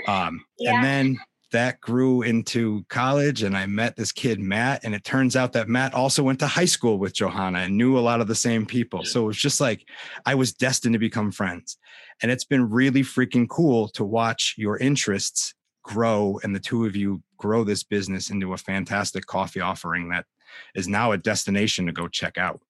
Um, 0.06 0.44
Yeah. 0.58 0.74
And 0.74 0.84
then 0.84 1.18
that 1.52 1.80
grew 1.80 2.22
into 2.22 2.84
college, 2.88 3.42
and 3.42 3.56
I 3.56 3.66
met 3.66 3.96
this 3.96 4.12
kid, 4.12 4.40
Matt. 4.40 4.84
And 4.84 4.94
it 4.94 5.04
turns 5.04 5.36
out 5.36 5.52
that 5.54 5.68
Matt 5.68 5.94
also 5.94 6.22
went 6.22 6.38
to 6.40 6.46
high 6.46 6.64
school 6.64 6.98
with 6.98 7.14
Johanna 7.14 7.60
and 7.60 7.76
knew 7.76 7.98
a 7.98 8.00
lot 8.00 8.20
of 8.20 8.28
the 8.28 8.34
same 8.34 8.66
people. 8.66 9.04
So 9.04 9.24
it 9.24 9.26
was 9.26 9.36
just 9.36 9.60
like 9.60 9.86
I 10.26 10.34
was 10.34 10.52
destined 10.52 10.92
to 10.94 10.98
become 10.98 11.32
friends. 11.32 11.78
And 12.22 12.30
it's 12.30 12.44
been 12.44 12.68
really 12.68 13.02
freaking 13.02 13.48
cool 13.48 13.88
to 13.90 14.04
watch 14.04 14.54
your 14.58 14.78
interests 14.78 15.54
grow 15.82 16.38
and 16.42 16.54
the 16.54 16.60
two 16.60 16.84
of 16.84 16.94
you 16.94 17.22
grow 17.38 17.64
this 17.64 17.82
business 17.82 18.30
into 18.30 18.52
a 18.52 18.58
fantastic 18.58 19.24
coffee 19.24 19.60
offering 19.60 20.10
that 20.10 20.26
is 20.74 20.86
now 20.86 21.12
a 21.12 21.18
destination 21.18 21.86
to 21.86 21.92
go 21.92 22.08
check 22.08 22.36
out. 22.36 22.60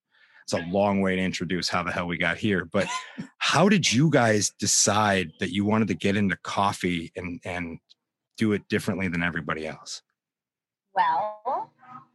It's 0.44 0.52
a 0.52 0.64
long 0.70 1.00
way 1.00 1.16
to 1.16 1.22
introduce 1.22 1.68
how 1.68 1.82
the 1.82 1.90
hell 1.90 2.06
we 2.06 2.16
got 2.16 2.38
here, 2.38 2.64
but 2.64 2.86
how 3.38 3.68
did 3.68 3.90
you 3.92 4.08
guys 4.08 4.52
decide 4.58 5.30
that 5.40 5.50
you 5.50 5.64
wanted 5.64 5.88
to 5.88 5.94
get 5.94 6.16
into 6.16 6.36
coffee 6.42 7.12
and 7.16 7.40
and 7.44 7.78
do 8.38 8.52
it 8.52 8.66
differently 8.68 9.08
than 9.08 9.22
everybody 9.22 9.66
else? 9.66 10.02
Well, 10.94 11.70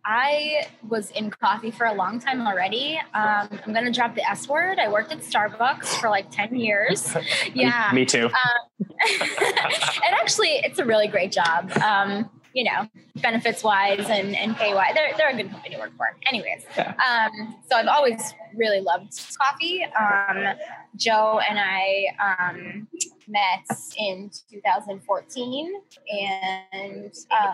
I 0.05 0.67
was 0.89 1.11
in 1.11 1.29
coffee 1.29 1.71
for 1.71 1.85
a 1.85 1.93
long 1.93 2.19
time 2.19 2.45
already. 2.45 2.99
Um, 3.13 3.47
I'm 3.65 3.73
going 3.73 3.85
to 3.85 3.91
drop 3.91 4.15
the 4.15 4.29
S 4.29 4.47
word. 4.47 4.79
I 4.79 4.89
worked 4.91 5.11
at 5.11 5.19
Starbucks 5.19 5.99
for 6.01 6.09
like 6.09 6.31
10 6.31 6.55
years. 6.55 7.15
Yeah. 7.53 7.91
Me 7.93 8.05
too. 8.05 8.25
Um, 8.25 8.87
and 9.21 10.15
actually, 10.15 10.49
it's 10.63 10.79
a 10.79 10.85
really 10.85 11.07
great 11.07 11.31
job. 11.31 11.71
Um, 11.77 12.29
you 12.53 12.63
know, 12.63 12.87
benefits 13.15 13.63
wise 13.63 14.05
and, 14.09 14.35
and 14.35 14.55
pay 14.55 14.73
wise. 14.73 14.93
They're, 14.93 15.13
they're 15.17 15.29
a 15.29 15.35
good 15.35 15.51
company 15.51 15.75
to 15.75 15.81
work 15.81 15.91
for. 15.97 16.07
Anyways, 16.27 16.65
Yeah. 16.77 16.93
um, 17.07 17.55
so 17.69 17.77
I've 17.77 17.87
always 17.87 18.33
really 18.55 18.79
loved 18.81 19.11
coffee. 19.37 19.83
Um, 19.83 20.55
Joe 20.95 21.39
and 21.47 21.59
I 21.59 22.05
um, 22.49 22.87
met 23.27 23.65
in 23.97 24.29
2014 24.49 25.73
and 26.11 27.13
uh, 27.31 27.53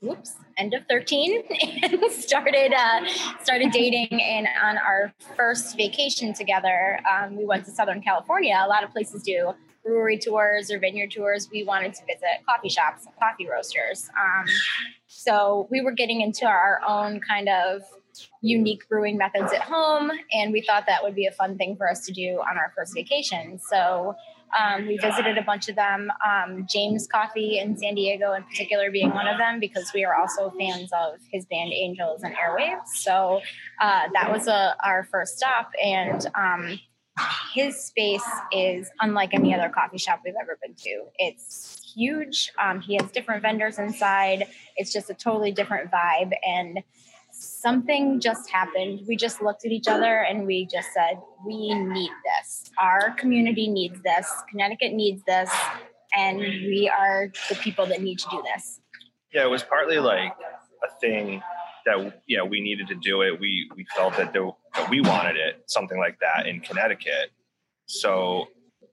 whoops, 0.00 0.36
end 0.56 0.74
of 0.74 0.82
13 0.88 1.42
and 1.82 2.12
started 2.12 2.72
uh, 2.72 3.00
started 3.42 3.70
dating 3.72 4.20
and 4.22 4.46
on 4.62 4.78
our 4.78 5.12
first 5.36 5.76
vacation 5.76 6.32
together. 6.32 7.00
Um, 7.10 7.36
we 7.36 7.44
went 7.44 7.64
to 7.66 7.70
southern 7.70 8.00
california. 8.00 8.60
A 8.64 8.68
lot 8.68 8.84
of 8.84 8.90
places 8.90 9.22
do 9.22 9.52
brewery 9.84 10.18
tours 10.18 10.70
or 10.70 10.78
vineyard 10.78 11.10
tours. 11.10 11.48
We 11.50 11.64
wanted 11.64 11.94
to 11.94 12.02
visit 12.06 12.44
coffee 12.46 12.68
shops 12.68 13.06
coffee 13.18 13.48
roasters. 13.48 14.08
Um, 14.18 14.46
so 15.06 15.68
we 15.70 15.80
were 15.80 15.92
getting 15.92 16.20
into 16.20 16.46
our 16.46 16.80
own 16.86 17.20
kind 17.20 17.48
of 17.48 17.82
unique 18.42 18.86
brewing 18.88 19.16
methods 19.16 19.52
at 19.52 19.62
home 19.62 20.10
and 20.32 20.52
we 20.52 20.60
thought 20.60 20.84
that 20.86 21.02
would 21.02 21.14
be 21.14 21.26
a 21.26 21.32
fun 21.32 21.56
thing 21.56 21.76
for 21.76 21.88
us 21.90 22.04
to 22.04 22.12
do 22.12 22.42
on 22.48 22.58
our 22.58 22.72
first 22.76 22.94
vacation. 22.94 23.58
So 23.58 24.14
um, 24.58 24.86
we 24.86 24.98
visited 24.98 25.38
a 25.38 25.42
bunch 25.42 25.68
of 25.68 25.76
them, 25.76 26.10
um, 26.26 26.66
James 26.68 27.06
Coffee 27.06 27.58
in 27.58 27.76
San 27.76 27.94
Diego 27.94 28.32
in 28.32 28.42
particular 28.44 28.90
being 28.90 29.10
one 29.10 29.26
of 29.26 29.38
them, 29.38 29.60
because 29.60 29.90
we 29.94 30.04
are 30.04 30.14
also 30.14 30.52
fans 30.58 30.90
of 30.92 31.14
his 31.30 31.46
band 31.46 31.72
Angels 31.72 32.22
and 32.22 32.34
Airwaves. 32.34 32.88
So 32.94 33.40
uh, 33.80 34.02
that 34.12 34.30
was 34.30 34.48
a, 34.48 34.76
our 34.84 35.08
first 35.10 35.36
stop. 35.38 35.70
And 35.82 36.26
um, 36.34 36.78
his 37.54 37.82
space 37.84 38.24
is 38.52 38.90
unlike 39.00 39.34
any 39.34 39.54
other 39.54 39.68
coffee 39.68 39.98
shop 39.98 40.20
we've 40.24 40.34
ever 40.40 40.58
been 40.62 40.74
to. 40.74 41.04
It's 41.18 41.92
huge. 41.94 42.50
Um, 42.58 42.80
he 42.80 42.96
has 42.96 43.10
different 43.10 43.42
vendors 43.42 43.78
inside. 43.78 44.46
It's 44.76 44.92
just 44.92 45.10
a 45.10 45.14
totally 45.14 45.52
different 45.52 45.90
vibe. 45.90 46.32
And 46.42 46.82
something 47.62 48.20
just 48.20 48.50
happened. 48.50 49.02
We 49.06 49.16
just 49.16 49.40
looked 49.40 49.64
at 49.64 49.70
each 49.70 49.86
other 49.88 50.22
and 50.28 50.46
we 50.46 50.66
just 50.66 50.92
said, 50.92 51.20
we 51.46 51.72
need 51.72 52.10
this. 52.24 52.70
Our 52.78 53.12
community 53.12 53.68
needs 53.68 54.02
this. 54.02 54.30
Connecticut 54.50 54.92
needs 54.92 55.22
this. 55.24 55.50
And 56.16 56.38
we 56.38 56.92
are 56.94 57.28
the 57.48 57.54
people 57.54 57.86
that 57.86 58.02
need 58.02 58.18
to 58.18 58.28
do 58.30 58.42
this. 58.54 58.80
yeah, 59.32 59.44
it 59.44 59.50
was 59.50 59.62
partly 59.62 59.98
like 59.98 60.34
a 60.84 61.00
thing 61.00 61.42
that 61.86 62.22
yeah 62.28 62.42
we 62.42 62.60
needed 62.60 62.86
to 62.88 62.94
do 62.94 63.22
it. 63.22 63.40
We 63.40 63.70
we 63.76 63.86
felt 63.96 64.16
that, 64.16 64.32
there, 64.32 64.50
that 64.74 64.90
we 64.90 65.00
wanted 65.00 65.36
it, 65.36 65.62
something 65.66 65.98
like 65.98 66.18
that 66.20 66.46
in 66.46 66.60
Connecticut. 66.60 67.30
So 67.86 68.48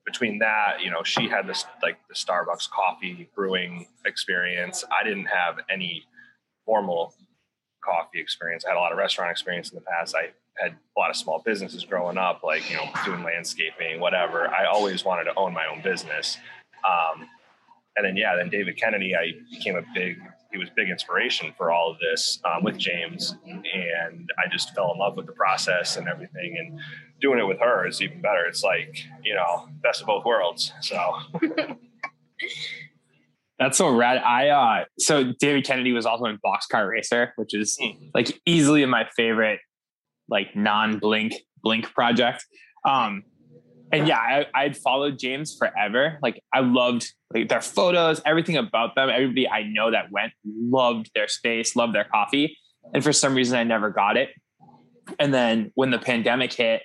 between 0.05 0.39
that, 0.39 0.77
you 0.81 0.89
know, 0.89 1.03
she 1.03 1.27
had 1.27 1.45
this 1.45 1.65
like 1.83 1.99
the 2.07 2.15
Starbucks 2.15 2.69
coffee 2.69 3.29
brewing 3.35 3.87
experience. 4.05 4.83
I 4.97 5.03
didn't 5.03 5.25
have 5.25 5.55
any 5.69 6.03
formal 6.65 7.13
coffee 7.89 8.19
experience. 8.19 8.65
I 8.65 8.69
had 8.69 8.77
a 8.77 8.79
lot 8.79 8.91
of 8.91 8.97
restaurant 8.97 9.31
experience 9.31 9.71
in 9.71 9.75
the 9.75 9.81
past. 9.81 10.15
I 10.15 10.31
had 10.61 10.73
a 10.73 10.99
lot 10.99 11.09
of 11.09 11.15
small 11.15 11.41
businesses 11.43 11.83
growing 11.83 12.17
up, 12.17 12.43
like 12.43 12.69
you 12.69 12.77
know, 12.77 12.89
doing 13.05 13.23
landscaping, 13.23 13.99
whatever. 13.99 14.47
I 14.47 14.65
always 14.65 15.03
wanted 15.05 15.25
to 15.25 15.35
own 15.35 15.53
my 15.53 15.65
own 15.67 15.81
business. 15.81 16.37
Um, 16.85 17.27
and 17.95 18.05
then 18.05 18.15
yeah, 18.15 18.35
then 18.35 18.49
David 18.49 18.77
Kennedy, 18.77 19.15
I 19.15 19.33
became 19.51 19.75
a 19.75 19.83
big 19.93 20.17
he 20.51 20.57
was 20.57 20.69
big 20.75 20.89
inspiration 20.89 21.53
for 21.55 21.71
all 21.71 21.91
of 21.91 21.97
this 21.99 22.39
um, 22.43 22.63
with 22.63 22.75
James, 22.75 23.35
and 23.45 24.29
I 24.39 24.49
just 24.51 24.73
fell 24.73 24.91
in 24.91 24.97
love 24.97 25.15
with 25.15 25.27
the 25.27 25.31
process 25.31 25.95
and 25.95 26.07
everything. 26.07 26.55
And 26.57 26.79
doing 27.21 27.37
it 27.37 27.43
with 27.43 27.59
her 27.59 27.85
is 27.87 28.01
even 28.01 28.21
better. 28.21 28.45
It's 28.47 28.63
like 28.63 29.05
you 29.23 29.35
know, 29.35 29.67
best 29.83 30.01
of 30.01 30.07
both 30.07 30.25
worlds. 30.25 30.73
So 30.81 30.97
That's 33.59 33.77
so 33.77 33.93
rad. 33.93 34.17
I 34.17 34.49
uh 34.49 34.85
so 34.97 35.33
David 35.39 35.65
Kennedy 35.65 35.91
was 35.91 36.05
also 36.05 36.25
in 36.25 36.37
Boxcar 36.45 36.89
Racer, 36.89 37.33
which 37.35 37.53
is 37.53 37.77
Hmm. 37.79 38.07
like 38.13 38.39
easily 38.45 38.85
my 38.85 39.07
favorite 39.15 39.59
like 40.29 40.55
non-blink 40.55 41.33
blink 41.61 41.93
project. 41.93 42.45
Um, 42.85 43.23
and 43.91 44.07
yeah, 44.07 44.17
I, 44.19 44.45
I'd 44.53 44.77
followed 44.77 45.17
James 45.19 45.57
forever. 45.57 46.19
Like 46.21 46.41
I 46.53 46.59
loved 46.59 47.11
like 47.33 47.49
their 47.49 47.61
photos, 47.61 48.21
everything 48.25 48.55
about 48.55 48.95
them. 48.95 49.09
Everybody 49.09 49.49
I 49.49 49.63
know 49.63 49.91
that 49.91 50.11
went 50.11 50.31
loved 50.45 51.11
their 51.15 51.27
space, 51.27 51.75
loved 51.75 51.93
their 51.95 52.05
coffee. 52.05 52.57
And 52.93 53.03
for 53.03 53.11
some 53.11 53.35
reason, 53.35 53.57
I 53.57 53.63
never 53.63 53.89
got 53.89 54.15
it. 54.17 54.29
And 55.19 55.33
then 55.33 55.71
when 55.75 55.89
the 55.89 55.99
pandemic 55.99 56.53
hit, 56.53 56.83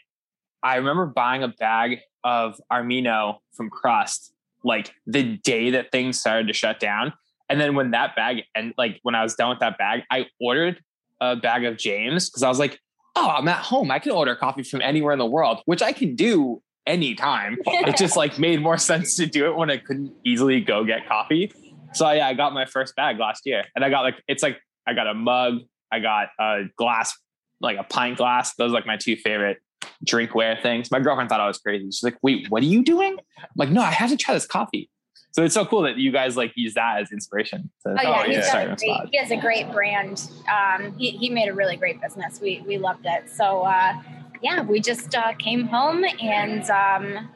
I 0.63 0.77
remember 0.77 1.07
buying 1.07 1.43
a 1.43 1.49
bag 1.49 1.99
of 2.25 2.59
Armino 2.73 3.37
from 3.55 3.69
Crust 3.71 4.34
like 4.65 4.93
the 5.07 5.37
day 5.39 5.71
that 5.71 5.93
things 5.93 6.19
started 6.19 6.49
to 6.49 6.53
shut 6.53 6.81
down. 6.81 7.13
And 7.49 7.61
then 7.61 7.75
when 7.75 7.91
that 7.93 8.17
bag 8.17 8.43
and 8.55 8.73
like 8.79 8.99
when 9.03 9.15
I 9.15 9.23
was 9.23 9.35
done 9.35 9.51
with 9.51 9.61
that 9.61 9.79
bag, 9.79 10.03
I 10.11 10.27
ordered 10.41 10.81
a 11.21 11.37
bag 11.37 11.65
of 11.65 11.77
James 11.77 12.29
because 12.29 12.43
I 12.43 12.49
was 12.49 12.59
like, 12.59 12.81
oh, 13.17 13.29
I'm 13.29 13.47
at 13.49 13.59
home. 13.59 13.91
I 13.91 13.99
can 13.99 14.13
order 14.13 14.35
coffee 14.35 14.63
from 14.63 14.81
anywhere 14.81 15.13
in 15.13 15.19
the 15.19 15.27
world, 15.27 15.61
which 15.67 15.83
I 15.83 15.93
can 15.93 16.17
do 16.17 16.63
anytime. 16.87 17.59
it 17.67 17.97
just 17.97 18.17
like 18.17 18.39
made 18.39 18.61
more 18.61 18.79
sense 18.79 19.17
to 19.17 19.27
do 19.27 19.47
it 19.47 19.57
when 19.57 19.71
I 19.71 19.77
couldn't 19.77 20.13
easily 20.25 20.61
go 20.61 20.85
get 20.85 21.07
coffee. 21.07 21.53
So 21.93 22.11
yeah, 22.11 22.27
I 22.27 22.35
got 22.35 22.53
my 22.53 22.65
first 22.65 22.97
bag 22.97 23.19
last 23.19 23.47
year, 23.47 23.65
and 23.77 23.85
I 23.85 23.91
got 23.91 24.01
like 24.01 24.21
it's 24.27 24.43
like 24.43 24.59
I 24.87 24.95
got 24.95 25.07
a 25.07 25.15
mug, 25.15 25.61
I 25.93 26.01
got 26.01 26.29
a 26.41 26.65
glass, 26.77 27.17
like 27.61 27.79
a 27.79 27.85
pint 27.85 28.19
glass. 28.19 28.55
Those 28.57 28.71
are 28.71 28.75
like 28.75 28.87
my 28.87 28.97
two 28.97 29.17
favorite 29.17 29.59
drinkware 30.05 30.61
things. 30.63 30.91
My 30.91 31.01
girlfriend 31.01 31.29
thought 31.31 31.41
I 31.41 31.47
was 31.47 31.59
crazy. 31.59 31.87
She's 31.87 32.03
like, 32.03 32.17
"Wait, 32.23 32.51
what 32.51 32.63
are 32.63 32.67
you 32.67 32.83
doing?" 32.83 33.17
I'm 33.39 33.49
like, 33.57 33.71
"No, 33.71 33.83
I 33.83 33.91
have 33.91 34.11
to 34.11 34.17
try 34.17 34.35
this 34.35 34.47
coffee." 34.47 34.91
So 35.35 35.43
it's 35.43 35.55
so 35.55 35.67
cool 35.67 35.83
that 35.83 35.97
you 35.97 36.13
guys 36.13 36.37
like 36.37 36.53
use 36.55 36.75
that 36.75 37.01
as 37.01 37.11
inspiration. 37.11 37.69
To, 37.85 37.97
oh 37.99 38.03
yeah, 38.03 38.27
he's 38.27 38.53
got 38.53 38.63
a 38.63 38.77
great, 38.77 39.09
he 39.11 39.19
has 39.19 39.31
a 39.33 39.37
great 39.37 39.73
brand. 39.73 40.31
Um, 40.49 40.97
he 40.97 41.11
he 41.11 41.29
made 41.29 41.49
a 41.49 41.55
really 41.55 41.77
great 41.77 42.01
business. 42.01 42.41
We 42.41 42.63
we 42.67 42.79
loved 42.79 43.05
it. 43.05 43.29
So 43.29 43.63
uh, 43.63 44.01
yeah, 44.43 44.63
we 44.63 44.79
just 44.79 45.15
uh, 45.15 45.33
came 45.35 45.67
home 45.67 46.05
and 46.21 46.71
um, 46.71 47.29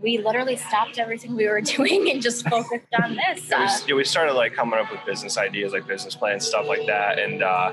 we 0.00 0.18
literally 0.18 0.56
stopped 0.56 0.98
everything 0.98 1.36
we 1.36 1.46
were 1.46 1.60
doing 1.76 2.10
and 2.10 2.22
just 2.22 2.48
focused 2.48 2.86
on 3.02 3.16
this. 3.16 3.50
Yeah, 3.50 3.58
we, 3.58 3.64
uh, 3.64 3.78
yeah, 3.88 3.94
we 3.94 4.04
started 4.04 4.32
like 4.32 4.54
coming 4.54 4.78
up 4.78 4.90
with 4.90 5.04
business 5.04 5.36
ideas, 5.36 5.72
like 5.74 5.86
business 5.86 6.14
plans, 6.14 6.46
stuff 6.46 6.66
like 6.66 6.86
that, 6.86 7.18
and 7.18 7.42
uh, 7.42 7.72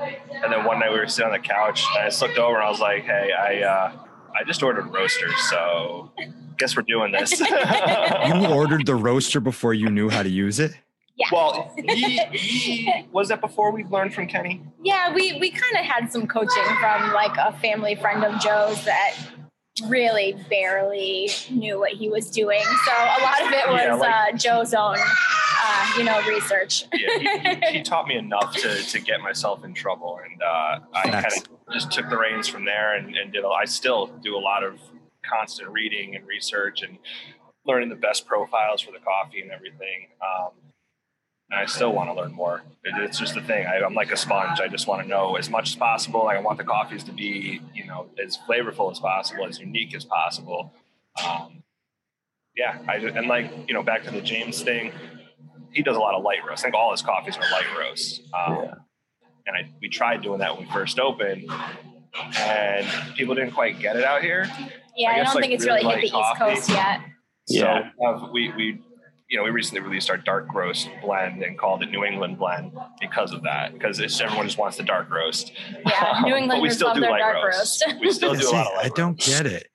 and 0.00 0.52
then 0.52 0.64
one 0.64 0.78
night 0.78 0.92
we 0.92 0.98
were 0.98 1.06
sitting 1.06 1.32
on 1.32 1.32
the 1.32 1.46
couch 1.46 1.84
and 1.94 2.04
I 2.04 2.08
just 2.08 2.22
looked 2.22 2.38
over 2.38 2.56
and 2.56 2.64
I 2.64 2.70
was 2.70 2.80
like, 2.80 3.04
hey, 3.04 3.30
I 3.32 3.60
uh, 3.62 3.92
I 4.34 4.44
just 4.44 4.62
ordered 4.62 4.92
roasters, 4.92 5.36
so 5.48 6.10
guess 6.56 6.76
we're 6.76 6.82
doing 6.82 7.12
this. 7.12 7.40
you 7.40 8.46
ordered 8.46 8.86
the 8.86 8.94
roaster 8.94 9.40
before 9.40 9.74
you 9.74 9.88
knew 9.90 10.08
how 10.08 10.22
to 10.22 10.28
use 10.28 10.60
it. 10.60 10.72
Yeah. 11.16 11.26
Well, 11.32 11.74
he, 11.76 12.18
he, 12.32 13.06
was 13.12 13.28
that 13.28 13.40
before 13.40 13.72
we 13.72 13.84
learned 13.84 14.14
from 14.14 14.26
Kenny? 14.26 14.62
Yeah, 14.82 15.12
we 15.12 15.38
we 15.38 15.50
kind 15.50 15.76
of 15.76 15.84
had 15.84 16.10
some 16.10 16.26
coaching 16.26 16.64
from 16.80 17.12
like 17.12 17.36
a 17.36 17.52
family 17.58 17.94
friend 17.94 18.24
of 18.24 18.40
Joe's 18.40 18.84
that 18.84 19.16
really 19.88 20.36
barely 20.48 21.30
knew 21.50 21.78
what 21.78 21.92
he 21.92 22.08
was 22.08 22.30
doing. 22.30 22.62
So 22.62 22.92
a 22.92 23.20
lot 23.22 23.42
of 23.42 23.52
it 23.52 23.68
was 23.68 23.82
yeah, 23.82 23.94
like, 23.94 24.34
uh, 24.34 24.36
Joe's 24.36 24.72
own, 24.72 24.96
uh, 25.62 25.92
you 25.98 26.04
know, 26.04 26.20
research. 26.26 26.84
yeah, 26.92 27.60
he, 27.60 27.78
he, 27.78 27.82
taught 27.82 28.06
me 28.06 28.16
enough 28.16 28.54
to, 28.56 28.82
to 28.82 29.00
get 29.00 29.20
myself 29.20 29.64
in 29.64 29.74
trouble, 29.74 30.18
and 30.24 30.42
uh, 30.42 30.78
I 30.94 31.10
kind 31.10 31.26
of 31.26 31.72
just 31.72 31.90
took 31.92 32.08
the 32.08 32.18
reins 32.18 32.48
from 32.48 32.64
there 32.64 32.96
and, 32.96 33.16
and 33.16 33.32
did. 33.32 33.44
A, 33.44 33.48
I 33.48 33.64
still 33.64 34.06
do 34.22 34.36
a 34.36 34.40
lot 34.40 34.64
of 34.64 34.78
constant 35.24 35.70
reading 35.70 36.16
and 36.16 36.26
research 36.26 36.82
and 36.82 36.98
learning 37.66 37.88
the 37.88 37.96
best 37.96 38.26
profiles 38.26 38.80
for 38.80 38.92
the 38.92 38.98
coffee 38.98 39.40
and 39.40 39.50
everything. 39.50 40.08
Um, 40.20 40.50
and 41.50 41.60
I 41.60 41.66
still 41.66 41.92
want 41.92 42.08
to 42.10 42.14
learn 42.14 42.32
more. 42.32 42.62
It, 42.84 42.94
it's 43.02 43.18
just 43.18 43.34
the 43.34 43.42
thing. 43.42 43.66
I, 43.66 43.84
am 43.84 43.94
like 43.94 44.12
a 44.12 44.16
sponge. 44.16 44.60
I 44.60 44.68
just 44.68 44.86
want 44.86 45.02
to 45.02 45.08
know 45.08 45.36
as 45.36 45.50
much 45.50 45.70
as 45.70 45.76
possible. 45.76 46.24
Like 46.24 46.38
I 46.38 46.40
want 46.40 46.58
the 46.58 46.64
coffees 46.64 47.04
to 47.04 47.12
be, 47.12 47.60
you 47.74 47.86
know, 47.86 48.06
as 48.24 48.38
flavorful 48.48 48.90
as 48.90 49.00
possible, 49.00 49.46
as 49.46 49.58
unique 49.58 49.94
as 49.94 50.04
possible. 50.04 50.72
Um, 51.24 51.62
yeah, 52.56 52.78
I 52.88 52.96
and 52.96 53.26
like 53.26 53.50
you 53.68 53.74
know, 53.74 53.82
back 53.82 54.04
to 54.04 54.10
the 54.10 54.20
James 54.20 54.62
thing. 54.62 54.92
He 55.72 55.82
does 55.82 55.96
a 55.96 56.00
lot 56.00 56.14
of 56.14 56.22
light 56.22 56.38
roast. 56.46 56.60
I 56.60 56.62
think 56.64 56.74
all 56.74 56.90
his 56.90 57.02
coffees 57.02 57.36
are 57.36 57.42
light 57.52 57.78
roasts. 57.78 58.20
Um, 58.34 58.54
yeah. 58.56 58.74
And 59.46 59.56
I, 59.56 59.70
we 59.80 59.88
tried 59.88 60.22
doing 60.22 60.40
that 60.40 60.56
when 60.56 60.66
we 60.66 60.72
first 60.72 60.98
opened, 60.98 61.50
and 62.38 62.86
people 63.16 63.34
didn't 63.34 63.52
quite 63.52 63.80
get 63.80 63.96
it 63.96 64.04
out 64.04 64.22
here. 64.22 64.48
Yeah, 64.96 65.10
I, 65.10 65.14
guess, 65.14 65.20
I 65.20 65.24
don't 65.24 65.34
like, 65.34 65.42
think 65.42 65.54
it's 65.54 65.64
really, 65.64 65.82
really 65.82 66.00
hit 66.02 66.10
the 66.10 66.10
coffee. 66.10 66.52
East 66.52 66.68
Coast 66.68 66.70
yet. 66.70 67.00
Yeah, 67.48 67.90
so 67.98 68.06
uh, 68.06 68.30
we 68.32 68.52
we 68.56 68.80
you 69.30 69.36
know, 69.38 69.44
we 69.44 69.50
recently 69.50 69.80
released 69.80 70.10
our 70.10 70.16
dark 70.16 70.52
roast 70.52 70.90
blend 71.00 71.42
and 71.44 71.56
called 71.56 71.84
it 71.84 71.90
New 71.90 72.04
England 72.04 72.36
blend 72.36 72.72
because 73.00 73.32
of 73.32 73.42
that. 73.44 73.72
Because 73.72 74.00
everyone 74.20 74.46
just 74.46 74.58
wants 74.58 74.76
the 74.76 74.82
dark 74.82 75.08
roast. 75.08 75.52
Yeah, 75.86 76.20
New 76.24 76.34
England. 76.36 76.60
we 76.60 76.68
still 76.68 76.92
do 76.92 77.00
light 77.00 77.22
roast. 77.22 77.84
roast. 77.86 78.00
We 78.00 78.10
still 78.10 78.34
do 78.34 78.42
See, 78.42 78.48
a 78.48 78.50
lot 78.50 78.66
of 78.66 78.74
light 78.74 78.86
I 78.86 78.88
don't 78.96 79.16
get 79.16 79.46
it. 79.46 79.68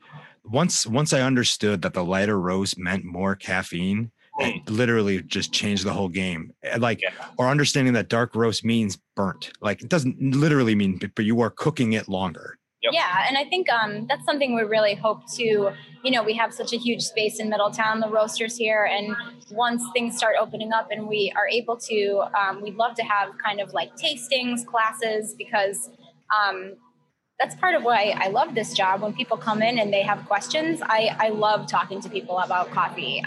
Once 0.44 0.86
once 0.86 1.14
I 1.14 1.22
understood 1.22 1.82
that 1.84 1.94
the 1.94 2.04
lighter 2.04 2.40
roast 2.40 2.78
meant 2.78 3.06
more 3.06 3.36
caffeine, 3.36 4.12
it 4.40 4.66
mm. 4.66 4.70
literally 4.70 5.22
just 5.22 5.52
changed 5.52 5.86
the 5.86 5.94
whole 5.94 6.10
game. 6.10 6.54
Like, 6.78 7.02
yeah. 7.02 7.12
or 7.38 7.48
understanding 7.48 7.94
that 7.94 8.10
dark 8.10 8.36
roast 8.36 8.66
means 8.66 8.98
burnt. 9.16 9.52
Like, 9.62 9.82
it 9.82 9.90
doesn't 9.90 10.20
literally 10.20 10.76
mean, 10.76 11.00
but 11.16 11.26
you 11.26 11.42
are 11.42 11.50
cooking 11.50 11.94
it 11.94 12.08
longer. 12.08 12.58
Yep. 12.84 12.94
Yeah, 12.94 13.26
and 13.28 13.36
I 13.36 13.46
think 13.46 13.68
um, 13.72 14.06
that's 14.08 14.24
something 14.26 14.54
we 14.54 14.62
really 14.62 14.94
hope 14.94 15.22
to. 15.34 15.72
You 16.04 16.12
know, 16.12 16.22
we 16.22 16.34
have 16.34 16.54
such 16.54 16.72
a 16.72 16.78
huge 16.78 17.02
space 17.02 17.40
in 17.40 17.50
Middletown, 17.50 18.00
the 18.00 18.10
roasters 18.10 18.56
here, 18.56 18.86
and 18.86 19.16
once 19.50 19.82
things 19.94 20.16
start 20.16 20.36
opening 20.40 20.72
up 20.72 20.90
and 20.92 21.08
we 21.08 21.34
are 21.36 21.48
able 21.48 21.78
to, 21.78 22.26
um, 22.40 22.62
we'd 22.62 22.76
love 22.76 22.96
to 22.96 23.04
have 23.04 23.30
kind 23.44 23.60
of 23.60 23.74
like 23.74 23.96
tastings, 23.96 24.64
classes, 24.68 25.34
because 25.36 25.90
um, 26.30 26.76
that's 27.40 27.56
part 27.56 27.74
of 27.74 27.82
why 27.82 28.14
I 28.18 28.28
love 28.28 28.54
this 28.54 28.74
job. 28.74 29.02
When 29.02 29.14
people 29.14 29.38
come 29.38 29.64
in 29.64 29.80
and 29.80 29.92
they 29.92 30.04
have 30.04 30.24
questions, 30.28 30.80
I, 30.84 31.16
I 31.20 31.30
love 31.30 31.68
talking 31.68 32.02
to 32.02 32.10
people 32.10 32.38
about 32.38 32.70
coffee. 32.70 33.24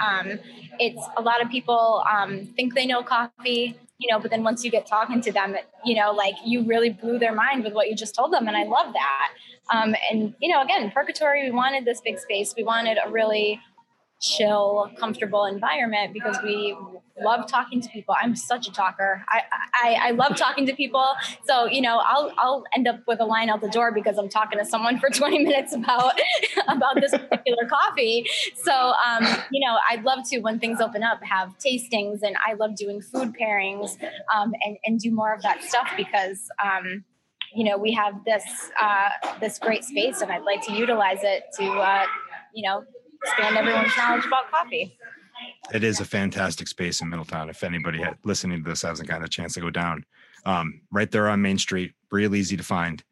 It's 0.79 1.03
a 1.17 1.23
lot 1.23 1.43
of 1.43 1.51
people 1.51 2.05
um, 2.11 2.47
think 2.57 2.75
they 2.75 2.87
know 2.87 3.03
coffee 3.03 3.77
you 3.99 4.11
know, 4.11 4.21
but 4.21 4.31
then 4.31 4.45
once 4.45 4.65
you 4.65 4.71
get 4.71 4.87
talking 4.87 5.21
to 5.21 5.33
them, 5.33 5.57
you 5.85 5.97
know, 5.97 6.13
like 6.13 6.35
you 6.45 6.63
really 6.63 6.91
blew 6.91 7.19
their 7.19 7.35
mind 7.35 7.65
with 7.65 7.73
what 7.73 7.89
you 7.89 7.97
just 7.97 8.15
told 8.15 8.33
them. 8.33 8.47
And 8.47 8.57
I 8.57 8.63
love 8.65 8.93
that. 8.93 9.29
Um, 9.71 9.95
and, 10.11 10.35
you 10.41 10.51
know, 10.53 10.63
again, 10.63 10.91
Perkatory, 10.93 11.45
we 11.45 11.51
wanted 11.51 11.85
this 11.85 12.01
big 12.01 12.19
space. 12.19 12.55
We 12.57 12.63
wanted 12.63 12.97
a 13.05 13.11
really 13.11 13.61
chill, 14.21 14.91
comfortable 14.99 15.45
environment 15.45 16.13
because 16.13 16.37
we 16.43 16.77
love 17.21 17.49
talking 17.49 17.81
to 17.81 17.89
people. 17.89 18.15
I'm 18.21 18.35
such 18.35 18.69
a 18.69 18.73
talker. 18.73 19.25
I, 19.29 19.43
I, 19.83 19.95
I 20.09 20.11
love 20.13 20.37
talking 20.37 20.67
to 20.67 20.75
people. 20.75 21.05
So, 21.45 21.67
you 21.67 21.81
know, 21.81 22.01
I'll, 22.05 22.33
I'll 22.39 22.65
end 22.75 22.89
up 22.89 23.01
with 23.07 23.21
a 23.21 23.25
line 23.25 23.49
out 23.49 23.61
the 23.61 23.69
door 23.69 23.93
because 23.93 24.19
I'm 24.19 24.29
talking 24.29 24.59
to 24.59 24.65
someone 24.65 24.99
for 24.99 25.11
20 25.13 25.45
minutes 25.45 25.75
about, 25.75 26.19
about 26.69 26.97
this 27.01 27.13
particular 27.13 27.69
coffee. 27.69 28.27
So, 28.63 28.73
um, 28.73 29.25
you 29.51 29.67
know, 29.67 29.79
I'd 29.91 30.05
love 30.05 30.21
to, 30.31 30.39
when 30.41 30.59
things 30.59 30.81
open 30.81 31.03
up, 31.03 31.23
have 31.23 31.57
tastings 31.59 32.23
and 32.23 32.37
I 32.45 32.55
love 32.55 32.77
doing 32.77 33.01
food 33.01 33.35
pairings 33.41 33.97
um, 34.35 34.53
and, 34.65 34.77
and 34.85 34.99
do 34.99 35.11
more 35.13 35.33
of 35.33 35.43
that 35.43 35.63
stuff 35.63 35.89
because, 35.97 36.49
um, 36.63 37.05
you 37.55 37.65
know, 37.65 37.79
we 37.79 37.93
have 37.93 38.25
this, 38.25 38.71
uh, 38.81 39.09
this 39.41 39.59
great 39.59 39.85
space 39.85 40.21
and 40.21 40.31
I'd 40.31 40.43
like 40.43 40.63
to 40.67 40.73
utilize 40.73 41.21
it 41.23 41.45
to, 41.59 41.65
uh, 41.65 42.05
you 42.55 42.69
know, 42.69 42.85
expand 43.23 43.57
everyone's 43.57 43.97
knowledge 43.97 44.25
about 44.25 44.51
coffee. 44.51 44.99
It 45.73 45.85
is 45.85 46.01
a 46.01 46.05
fantastic 46.05 46.69
space 46.69 47.01
in 47.01 47.09
Middletown. 47.09 47.49
If 47.49 47.63
anybody 47.63 47.99
had, 47.99 48.17
listening 48.25 48.63
to 48.63 48.71
this 48.71 48.83
hasn't 48.83 49.09
gotten 49.09 49.25
a 49.25 49.29
chance 49.29 49.55
to 49.55 49.61
go 49.61 49.71
down, 49.71 50.05
um, 50.45 50.81
right 50.91 51.11
there 51.11 51.29
on 51.29 51.43
Main 51.43 51.59
Street, 51.59 51.93
real 52.11 52.35
easy 52.35 52.57
to 52.57 52.63
find. 52.63 53.03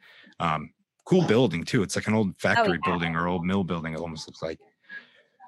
Um, 0.41 0.73
cool 1.05 1.23
building 1.23 1.65
too. 1.65 1.83
It's 1.83 1.97
like 1.97 2.07
an 2.07 2.15
old 2.15 2.39
factory 2.39 2.69
oh, 2.69 2.73
yeah. 2.73 2.91
building 2.91 3.17
or 3.17 3.29
old 3.29 3.45
mill 3.45 3.65
building. 3.65 3.95
It 3.95 4.01
almost 4.01 4.27
looks 4.27 4.43
like. 4.43 4.59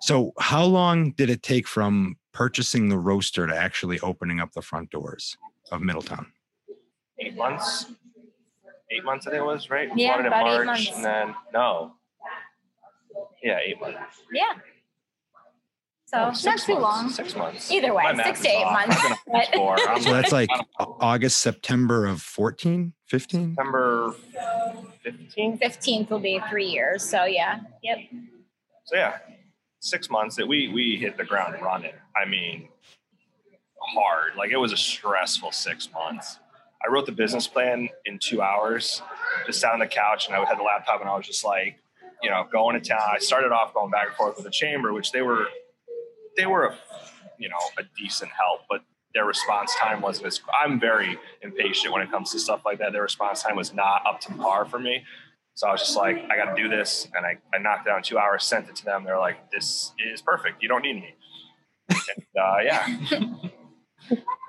So, 0.00 0.32
how 0.38 0.64
long 0.64 1.10
did 1.12 1.28
it 1.28 1.42
take 1.42 1.66
from 1.66 2.16
purchasing 2.32 2.88
the 2.88 2.98
roaster 2.98 3.46
to 3.46 3.56
actually 3.56 3.98
opening 4.00 4.38
up 4.38 4.52
the 4.52 4.62
front 4.62 4.90
doors 4.90 5.36
of 5.72 5.80
Middletown? 5.80 6.32
Eight 7.18 7.36
months. 7.36 7.86
Eight 8.90 9.04
months, 9.04 9.26
I 9.26 9.30
think 9.30 9.42
it 9.42 9.46
was 9.46 9.68
right. 9.70 9.92
We 9.92 10.02
yeah, 10.02 10.18
about 10.20 10.30
March, 10.30 10.60
eight 10.60 10.66
months. 10.66 10.90
And 10.94 11.04
then 11.04 11.34
no, 11.52 11.94
yeah, 13.42 13.58
eight 13.64 13.80
months. 13.80 13.98
Yeah. 14.32 14.44
So 16.06 16.16
oh, 16.16 16.32
not 16.42 16.58
too 16.58 16.72
months. 16.72 16.82
long. 16.82 17.10
Six 17.10 17.36
months. 17.36 17.70
Either 17.70 17.92
way, 17.92 18.04
six 18.24 18.40
to 18.40 18.48
eight 18.48 18.64
off. 18.64 18.88
months. 18.88 20.04
so 20.04 20.12
that's 20.12 20.32
like 20.32 20.48
August, 20.78 21.40
September 21.40 22.06
of 22.06 22.22
14, 22.22 22.94
15? 23.08 23.54
September 23.54 24.14
15? 25.02 25.58
15th 25.58 26.08
will 26.08 26.18
be 26.18 26.40
three 26.48 26.66
years. 26.66 27.02
So 27.02 27.24
yeah. 27.24 27.60
Yep. 27.82 27.98
So 28.86 28.96
yeah, 28.96 29.18
six 29.80 30.08
months 30.08 30.36
that 30.36 30.48
we 30.48 30.68
we 30.68 30.96
hit 30.96 31.18
the 31.18 31.24
ground 31.24 31.56
running. 31.60 31.92
I 32.16 32.26
mean, 32.26 32.68
hard. 33.80 34.36
Like 34.36 34.50
it 34.50 34.56
was 34.56 34.72
a 34.72 34.76
stressful 34.76 35.52
six 35.52 35.90
months. 35.92 36.38
I 36.84 36.90
wrote 36.90 37.06
the 37.06 37.12
business 37.12 37.46
plan 37.46 37.88
in 38.04 38.18
two 38.18 38.40
hours, 38.40 39.02
just 39.46 39.60
sat 39.60 39.72
on 39.72 39.80
the 39.80 39.86
couch 39.86 40.26
and 40.26 40.36
I 40.36 40.44
had 40.44 40.58
the 40.58 40.62
laptop 40.62 41.00
and 41.00 41.10
I 41.10 41.16
was 41.16 41.26
just 41.26 41.44
like, 41.44 41.76
you 42.22 42.30
know, 42.30 42.46
going 42.50 42.80
to 42.80 42.88
town. 42.88 43.00
I 43.14 43.18
started 43.18 43.52
off 43.52 43.74
going 43.74 43.90
back 43.90 44.08
and 44.08 44.16
forth 44.16 44.36
with 44.36 44.44
the 44.44 44.50
chamber, 44.50 44.92
which 44.92 45.12
they 45.12 45.22
were, 45.22 45.46
they 46.36 46.46
were, 46.46 46.66
a, 46.66 46.78
you 47.38 47.48
know, 47.48 47.56
a 47.78 47.82
decent 47.96 48.30
help, 48.32 48.62
but 48.68 48.82
their 49.14 49.24
response 49.24 49.74
time 49.80 50.00
wasn't 50.00 50.26
as. 50.26 50.40
I'm 50.62 50.78
very 50.78 51.18
impatient 51.42 51.92
when 51.92 52.02
it 52.02 52.10
comes 52.10 52.30
to 52.32 52.38
stuff 52.38 52.62
like 52.64 52.78
that. 52.78 52.92
Their 52.92 53.02
response 53.02 53.42
time 53.42 53.56
was 53.56 53.72
not 53.72 54.02
up 54.06 54.20
to 54.22 54.32
par 54.34 54.64
for 54.64 54.78
me. 54.78 55.02
So 55.54 55.66
I 55.66 55.72
was 55.72 55.80
just 55.80 55.96
like, 55.96 56.24
I 56.30 56.36
got 56.36 56.54
to 56.54 56.62
do 56.62 56.68
this. 56.68 57.08
And 57.14 57.26
I, 57.26 57.38
I 57.52 57.58
knocked 57.58 57.88
out 57.88 58.04
two 58.04 58.18
hours, 58.18 58.44
sent 58.44 58.68
it 58.68 58.76
to 58.76 58.84
them. 58.84 59.04
They're 59.04 59.18
like, 59.18 59.50
this 59.50 59.92
is 60.12 60.22
perfect. 60.22 60.62
You 60.62 60.68
don't 60.68 60.82
need 60.82 60.94
me. 60.94 61.14
and, 61.88 62.24
uh, 62.40 62.58
yeah. 62.62 62.86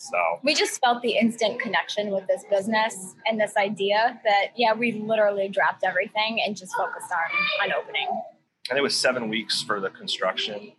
so. 0.00 0.18
We 0.42 0.54
just 0.54 0.80
felt 0.80 1.02
the 1.02 1.16
instant 1.18 1.60
connection 1.60 2.10
with 2.10 2.26
this 2.26 2.44
business 2.50 3.14
and 3.26 3.40
this 3.40 3.56
idea 3.56 4.20
that 4.24 4.46
yeah 4.56 4.72
we 4.72 4.92
literally 4.92 5.48
dropped 5.48 5.84
everything 5.84 6.40
and 6.44 6.56
just 6.56 6.72
focused 6.76 7.10
on 7.12 7.68
on 7.70 7.72
opening. 7.80 8.08
And 8.68 8.78
it 8.78 8.82
was 8.82 8.96
seven 8.96 9.28
weeks 9.28 9.62
for 9.62 9.80
the 9.80 9.90
construction. 9.90 10.72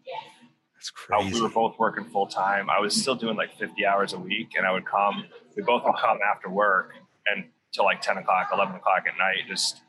That's 0.76 0.90
Uh, 0.90 1.20
crazy. 1.20 1.34
we 1.36 1.42
were 1.42 1.50
both 1.50 1.78
working 1.78 2.06
full 2.06 2.26
time 2.26 2.68
i 2.68 2.80
was 2.80 3.00
still 3.00 3.14
doing 3.14 3.36
like 3.38 3.56
50 3.60 3.86
hours 3.86 4.14
a 4.14 4.18
week 4.20 4.50
and 4.58 4.66
i 4.66 4.72
would 4.72 4.84
come 4.86 5.26
we 5.56 5.62
both 5.62 5.84
would 5.86 5.96
come 6.02 6.18
after 6.34 6.50
work 6.50 6.94
and 7.28 7.46
till 7.72 7.86
like 7.86 8.02
10 8.02 8.18
o'clock 8.18 8.50
11 8.52 8.76
o'clock 8.78 9.04
at 9.08 9.16
night 9.20 9.48
just 9.48 9.82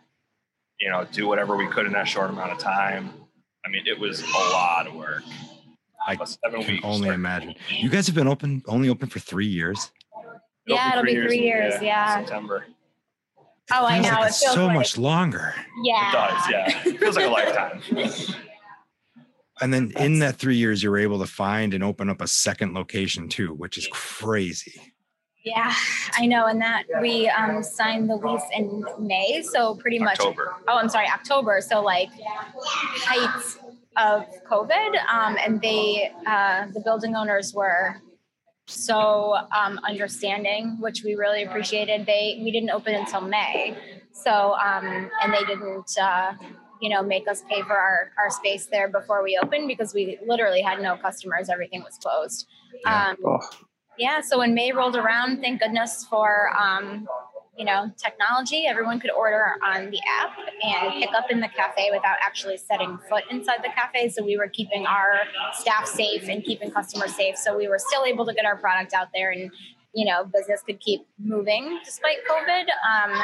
you 0.79 0.91
know 0.91 1.07
do 1.11 1.27
whatever 1.27 1.57
we 1.57 1.67
could 1.69 1.87
in 1.87 1.93
that 1.93 2.07
short 2.09 2.29
amount 2.29 2.53
of 2.53 2.59
time. 2.59 3.05
I 3.65 3.71
mean 3.71 3.85
it 3.87 3.99
was 3.99 4.21
a 4.21 4.39
lot 4.53 4.87
of 4.87 4.93
work 4.95 5.23
I 6.07 6.17
seven 6.25 6.63
can 6.63 6.73
weeks 6.75 6.85
only 6.85 7.09
imagine. 7.11 7.55
You 7.71 7.89
guys 7.89 8.07
have 8.07 8.15
been 8.17 8.29
open 8.29 8.63
only 8.67 8.89
open 8.89 9.09
for 9.09 9.19
three 9.21 9.47
years. 9.47 9.91
Yeah, 10.67 10.93
it'll 10.93 11.05
be 11.05 11.15
three 11.15 11.41
years, 11.41 11.75
yeah. 11.83 12.19
september 12.21 12.65
oh 13.73 13.85
i 13.87 13.95
Feels 14.01 14.07
know 14.07 14.13
like 14.13 14.23
it 14.25 14.27
it's 14.29 14.43
feels 14.43 14.55
so 14.55 14.67
like, 14.67 14.75
much 14.77 14.99
longer. 14.99 15.55
yeah 15.85 16.09
it 16.09 16.13
does 16.13 16.51
yeah 16.51 16.83
it 16.93 16.99
feels 17.01 17.17
like 17.17 17.27
a 17.27 17.29
lifetime 17.29 17.81
And 19.61 19.73
then 19.73 19.93
in 19.97 20.19
that 20.19 20.37
three 20.37 20.57
years, 20.57 20.83
you 20.83 20.91
were 20.91 20.99
able 20.99 21.21
to 21.21 21.27
find 21.27 21.73
and 21.73 21.85
open 21.85 22.09
up 22.09 22.21
a 22.21 22.27
second 22.27 22.75
location 22.75 23.29
too, 23.29 23.55
which 23.55 23.79
is 23.79 23.87
crazy. 23.93 24.81
yeah 25.45 25.73
i 26.19 26.27
know 26.27 26.47
and 26.47 26.61
that 26.61 26.85
we 27.01 27.29
um 27.29 27.63
signed 27.63 28.09
the 28.11 28.17
lease 28.17 28.43
in 28.57 28.85
may 28.99 29.43
so 29.43 29.75
pretty 29.77 29.99
much 29.99 30.19
october 30.21 30.55
oh 30.69 30.79
i'm 30.79 30.89
sorry 30.89 31.07
october 31.09 31.61
so 31.61 31.81
like 31.83 32.09
height 33.09 33.43
of 33.97 34.25
covid 34.51 34.91
um, 35.13 35.37
and 35.45 35.61
they 35.61 36.11
uh, 36.27 36.67
the 36.73 36.81
building 36.81 37.15
owners 37.15 37.53
were 37.55 38.01
so 38.67 39.37
um, 39.57 39.79
understanding 39.89 40.77
which 40.81 41.03
we 41.05 41.15
really 41.15 41.43
appreciated. 41.43 42.07
They 42.07 42.41
we 42.43 42.51
didn't 42.51 42.71
open 42.71 42.95
until 42.95 43.21
may. 43.21 43.77
So 44.13 44.55
um, 44.55 45.11
and 45.23 45.33
they 45.33 45.45
didn't 45.45 45.91
uh, 46.01 46.33
you 46.81 46.89
know 46.91 47.03
make 47.03 47.29
us 47.29 47.43
pay 47.49 47.63
for 47.63 47.77
our, 47.77 48.13
our 48.19 48.31
space 48.31 48.67
there 48.67 48.89
before 48.89 49.23
we 49.23 49.39
opened 49.43 49.69
because 49.69 49.95
we 49.95 50.19
literally 50.27 50.63
had 50.63 50.81
no 50.81 50.97
customers. 50.97 51.49
Everything 51.49 51.83
was 51.83 51.99
closed. 51.99 52.47
Yeah. 52.85 53.11
um, 53.11 53.17
Oh, 53.25 53.39
yeah 53.99 54.23
so 54.23 54.39
when 54.39 54.55
may 54.55 54.73
rolled 54.73 54.97
around 54.97 55.43
thank 55.43 55.61
goodness 55.61 56.07
for 56.09 56.51
um, 56.59 57.07
you 57.57 57.65
know 57.65 57.91
technology 57.97 58.67
everyone 58.67 58.99
could 58.99 59.11
order 59.11 59.55
on 59.63 59.91
the 59.91 60.01
app 60.21 60.37
and 60.63 61.03
pick 61.03 61.11
up 61.15 61.31
in 61.31 61.41
the 61.41 61.49
cafe 61.49 61.91
without 61.91 62.17
actually 62.23 62.57
setting 62.57 62.99
foot 63.09 63.25
inside 63.31 63.59
the 63.63 63.69
cafe. 63.75 64.09
So 64.09 64.25
we 64.25 64.37
were 64.37 64.49
keeping 64.49 64.87
our 64.87 65.21
staff 65.53 65.87
safe 65.87 66.29
and 66.29 66.43
keeping 66.43 66.71
customers 66.71 67.15
safe. 67.15 67.37
So 67.37 67.57
we 67.57 67.69
were 67.69 67.79
still 67.79 68.05
able 68.05 68.25
to 68.27 68.35
get 68.35 68.45
our 68.45 68.57
product 68.57 68.95
out 68.95 69.09
there 69.15 69.31
and 69.31 69.51
you 69.95 70.07
know 70.07 70.25
business 70.25 70.63
could 70.63 70.81
keep 70.81 71.07
moving 71.19 71.79
despite 71.85 72.19
covid. 72.29 72.65
Um, 72.91 73.21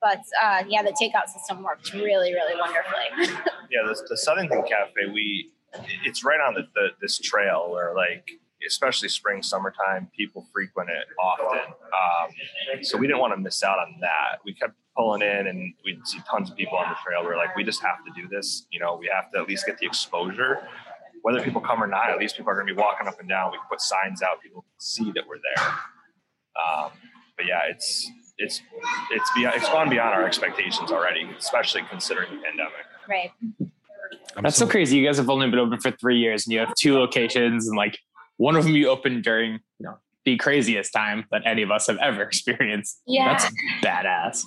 but 0.00 0.22
uh, 0.42 0.62
yeah 0.68 0.82
the 0.82 0.92
takeout 1.00 1.28
system 1.28 1.62
worked 1.62 1.92
really 1.92 2.32
really 2.32 2.58
wonderfully. 2.58 3.40
Yeah 3.68 3.82
the, 3.84 3.94
the 4.06 4.62
cafe 4.62 5.12
we 5.12 5.50
it's 6.04 6.24
right 6.24 6.40
on 6.40 6.54
the, 6.54 6.62
the 6.74 6.88
this 7.00 7.18
trail 7.18 7.68
where 7.70 7.94
like 7.96 8.30
especially 8.66 9.08
spring 9.08 9.42
summertime 9.42 10.08
people 10.16 10.46
frequent 10.52 10.90
it 10.90 11.06
often. 11.20 11.72
Um, 11.72 12.82
so 12.82 12.98
we 12.98 13.06
didn't 13.06 13.20
want 13.20 13.32
to 13.34 13.40
miss 13.40 13.62
out 13.62 13.78
on 13.78 13.96
that. 14.00 14.38
We 14.44 14.54
kept 14.54 14.74
pulling 14.96 15.22
in 15.22 15.46
and 15.46 15.74
we'd 15.84 16.06
see 16.06 16.18
tons 16.30 16.50
of 16.50 16.56
people 16.56 16.78
on 16.78 16.88
the 16.88 16.96
trail. 17.04 17.22
We 17.22 17.32
are 17.32 17.36
like 17.36 17.54
we 17.56 17.64
just 17.64 17.82
have 17.82 18.04
to 18.04 18.20
do 18.20 18.28
this. 18.28 18.66
You 18.70 18.80
know 18.80 18.96
we 18.96 19.10
have 19.14 19.30
to 19.32 19.40
at 19.40 19.48
least 19.48 19.66
get 19.66 19.78
the 19.78 19.86
exposure. 19.86 20.66
Whether 21.22 21.42
people 21.42 21.60
come 21.60 21.82
or 21.82 21.86
not 21.86 22.10
at 22.10 22.18
least 22.18 22.36
people 22.36 22.52
are 22.52 22.54
going 22.54 22.68
to 22.68 22.74
be 22.74 22.80
walking 22.80 23.08
up 23.08 23.18
and 23.18 23.28
down. 23.28 23.52
We 23.52 23.58
put 23.68 23.80
signs 23.80 24.22
out 24.22 24.40
people 24.42 24.62
can 24.62 24.80
see 24.80 25.12
that 25.12 25.24
we're 25.28 25.40
there. 25.56 25.66
Um, 26.56 26.90
but 27.36 27.46
yeah 27.46 27.60
it's 27.68 28.10
it's 28.38 28.62
it's 29.10 29.30
beyond, 29.34 29.56
it's 29.56 29.68
gone 29.68 29.88
beyond 29.88 30.14
our 30.14 30.26
expectations 30.26 30.90
already 30.90 31.28
especially 31.38 31.82
considering 31.90 32.30
the 32.30 32.42
pandemic. 32.42 32.72
Right. 33.08 33.32
That's 34.42 34.56
so 34.56 34.66
crazy. 34.66 34.98
You 34.98 35.06
guys 35.06 35.16
have 35.16 35.30
only 35.30 35.48
been 35.48 35.58
open 35.58 35.80
for 35.80 35.90
three 35.92 36.18
years 36.18 36.46
and 36.46 36.52
you 36.52 36.58
have 36.60 36.74
two 36.74 36.98
locations 36.98 37.68
and 37.68 37.76
like 37.76 37.98
one 38.36 38.56
of 38.56 38.64
them 38.64 38.74
you 38.74 38.88
opened 38.88 39.24
during, 39.24 39.60
you 39.78 39.86
know, 39.86 39.98
the 40.24 40.36
craziest 40.36 40.92
time 40.92 41.24
that 41.30 41.42
any 41.44 41.62
of 41.62 41.70
us 41.70 41.86
have 41.86 41.98
ever 41.98 42.22
experienced. 42.28 43.00
yeah 43.06 43.38
That's 43.38 43.52
badass. 43.82 44.44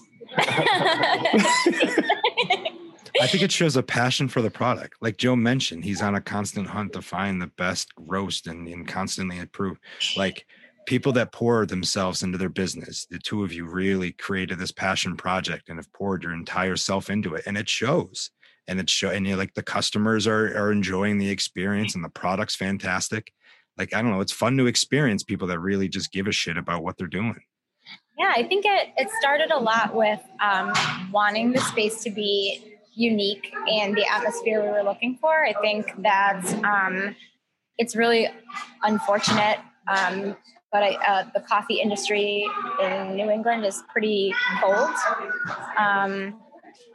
I 3.21 3.27
think 3.27 3.43
it 3.43 3.51
shows 3.51 3.75
a 3.75 3.83
passion 3.83 4.27
for 4.27 4.41
the 4.41 4.51
product. 4.51 4.95
Like 5.01 5.17
Joe 5.17 5.35
mentioned, 5.35 5.83
he's 5.83 6.01
on 6.01 6.15
a 6.15 6.21
constant 6.21 6.67
hunt 6.67 6.93
to 6.93 7.01
find 7.01 7.41
the 7.41 7.47
best 7.47 7.89
roast 7.97 8.47
and, 8.47 8.67
and 8.67 8.87
constantly 8.87 9.39
improve. 9.39 9.77
Like 10.15 10.45
people 10.85 11.11
that 11.13 11.31
pour 11.31 11.65
themselves 11.65 12.23
into 12.23 12.37
their 12.37 12.49
business, 12.49 13.05
the 13.09 13.19
two 13.19 13.43
of 13.43 13.51
you 13.53 13.65
really 13.65 14.11
created 14.11 14.59
this 14.59 14.71
passion 14.71 15.17
project 15.17 15.69
and 15.69 15.77
have 15.77 15.91
poured 15.93 16.23
your 16.23 16.33
entire 16.33 16.75
self 16.75 17.09
into 17.09 17.35
it. 17.35 17.43
And 17.45 17.57
it 17.57 17.69
shows. 17.69 18.31
And 18.67 18.79
it 18.79 18.89
show 18.89 19.09
and 19.09 19.25
you're 19.25 19.37
like 19.37 19.55
the 19.55 19.63
customers 19.63 20.27
are 20.27 20.55
are 20.55 20.71
enjoying 20.71 21.17
the 21.17 21.31
experience 21.31 21.95
and 21.95 22.03
the 22.03 22.09
product's 22.09 22.55
fantastic. 22.55 23.33
Like, 23.79 23.95
I 23.95 24.01
don't 24.01 24.11
know, 24.11 24.19
it's 24.19 24.33
fun 24.33 24.57
to 24.57 24.67
experience 24.67 25.23
people 25.23 25.47
that 25.47 25.59
really 25.59 25.87
just 25.87 26.11
give 26.11 26.27
a 26.27 26.33
shit 26.33 26.57
about 26.57 26.83
what 26.83 26.97
they're 26.97 27.07
doing. 27.07 27.39
Yeah, 28.17 28.33
I 28.35 28.43
think 28.43 28.65
it, 28.65 28.89
it 28.97 29.09
started 29.21 29.51
a 29.51 29.57
lot 29.57 29.95
with 29.95 30.19
um, 30.41 30.73
wanting 31.13 31.53
the 31.53 31.61
space 31.61 32.03
to 32.03 32.09
be 32.09 32.77
unique 32.93 33.53
and 33.71 33.95
the 33.95 34.05
atmosphere 34.05 34.61
we 34.61 34.67
were 34.67 34.83
looking 34.83 35.17
for. 35.21 35.45
I 35.45 35.53
think 35.61 35.93
that 36.03 36.43
um, 36.65 37.15
it's 37.77 37.95
really 37.95 38.27
unfortunate, 38.83 39.59
um, 39.87 40.35
but 40.73 40.83
I, 40.83 40.89
uh, 41.07 41.29
the 41.33 41.39
coffee 41.39 41.79
industry 41.79 42.45
in 42.81 43.15
New 43.15 43.29
England 43.29 43.65
is 43.65 43.81
pretty 43.89 44.35
cold, 44.61 44.89
um, 45.77 46.37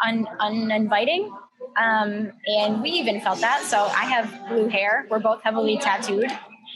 un, 0.04 0.26
uninviting. 0.38 1.32
Um, 1.82 2.32
and 2.58 2.82
we 2.82 2.90
even 2.90 3.22
felt 3.22 3.40
that. 3.40 3.62
So 3.62 3.78
I 3.78 4.04
have 4.04 4.48
blue 4.48 4.68
hair. 4.68 5.06
We're 5.08 5.18
both 5.18 5.42
heavily 5.42 5.78
tattooed. 5.78 6.30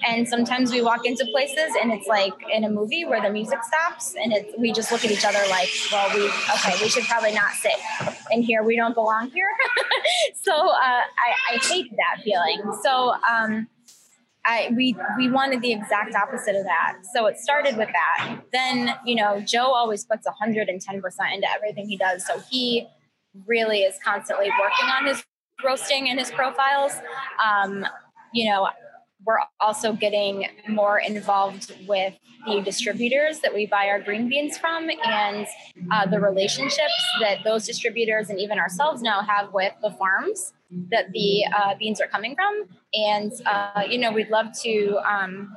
And 0.07 0.29
sometimes 0.29 0.73
we 0.73 0.81
walk 0.81 1.05
into 1.05 1.27
places 1.27 1.73
and 1.81 1.93
it's 1.93 2.07
like 2.07 2.35
in 2.53 2.65
a 2.65 2.71
movie 2.71 3.05
where 3.05 3.21
the 3.21 3.31
music 3.31 3.59
stops 3.65 4.15
and 4.15 4.33
it's, 4.33 4.53
we 4.59 4.73
just 4.73 4.93
look 4.93 5.05
at 5.05 5.11
each 5.11 5.25
other 5.25 5.41
like, 5.51 5.69
well, 5.91 6.09
we, 6.15 6.27
okay, 6.27 6.75
we 6.81 6.89
should 6.89 7.05
probably 7.05 7.33
not 7.33 7.53
sit 7.53 7.73
in 8.31 8.43
here. 8.43 8.63
We 8.63 8.77
don't 8.77 8.95
belong 8.95 9.31
here. 9.31 9.49
so 10.35 10.53
uh, 10.53 10.75
I, 10.77 11.55
I 11.55 11.59
hate 11.63 11.91
that 11.91 12.23
feeling. 12.23 12.63
So 12.83 13.15
um, 13.29 13.69
I, 14.47 14.73
we, 14.75 14.97
we 15.17 15.31
wanted 15.31 15.63
the 15.63 15.73
exact 15.73 16.15
opposite 16.15 16.57
of 16.57 16.65
that. 16.65 16.99
So 17.13 17.27
it 17.27 17.39
started 17.39 17.77
with 17.77 17.89
that. 17.89 18.41
Then, 18.53 18.95
you 19.05 19.17
know, 19.17 19.41
Joe 19.41 19.73
always 19.73 20.05
puts 20.05 20.27
110% 20.27 20.69
into 20.79 21.49
everything 21.55 21.89
he 21.89 21.97
does. 21.97 22.27
So 22.27 22.41
he 22.51 22.87
really 23.47 23.81
is 23.81 23.97
constantly 24.03 24.51
working 24.61 24.87
on 24.87 25.07
his 25.07 25.25
roasting 25.65 26.09
and 26.09 26.19
his 26.19 26.31
profiles. 26.31 26.93
Um, 27.45 27.85
you 28.33 28.51
know, 28.51 28.69
we're 29.25 29.39
also 29.61 29.93
getting 29.93 30.47
more 30.69 30.99
involved 30.99 31.75
with 31.87 32.15
the 32.47 32.61
distributors 32.63 33.41
that 33.41 33.53
we 33.53 33.67
buy 33.67 33.87
our 33.89 34.01
green 34.01 34.29
beans 34.29 34.57
from 34.57 34.89
and 35.05 35.47
uh, 35.91 36.07
the 36.07 36.21
relationships 36.21 36.95
that 37.21 37.39
those 37.45 37.67
distributors 37.67 38.31
and 38.31 38.41
even 38.41 38.59
ourselves 38.59 39.03
now 39.03 39.21
have 39.23 39.53
with 39.53 39.73
the 39.83 39.91
farms 39.93 40.53
that 40.91 41.11
the 41.13 41.45
uh, 41.57 41.75
beans 41.79 42.01
are 42.01 42.07
coming 42.07 42.35
from. 42.35 42.65
And, 42.95 43.33
uh, 43.47 43.83
you 43.89 43.99
know, 43.99 44.13
we'd 44.13 44.31
love 44.31 44.47
to 44.63 44.99
um, 44.99 45.57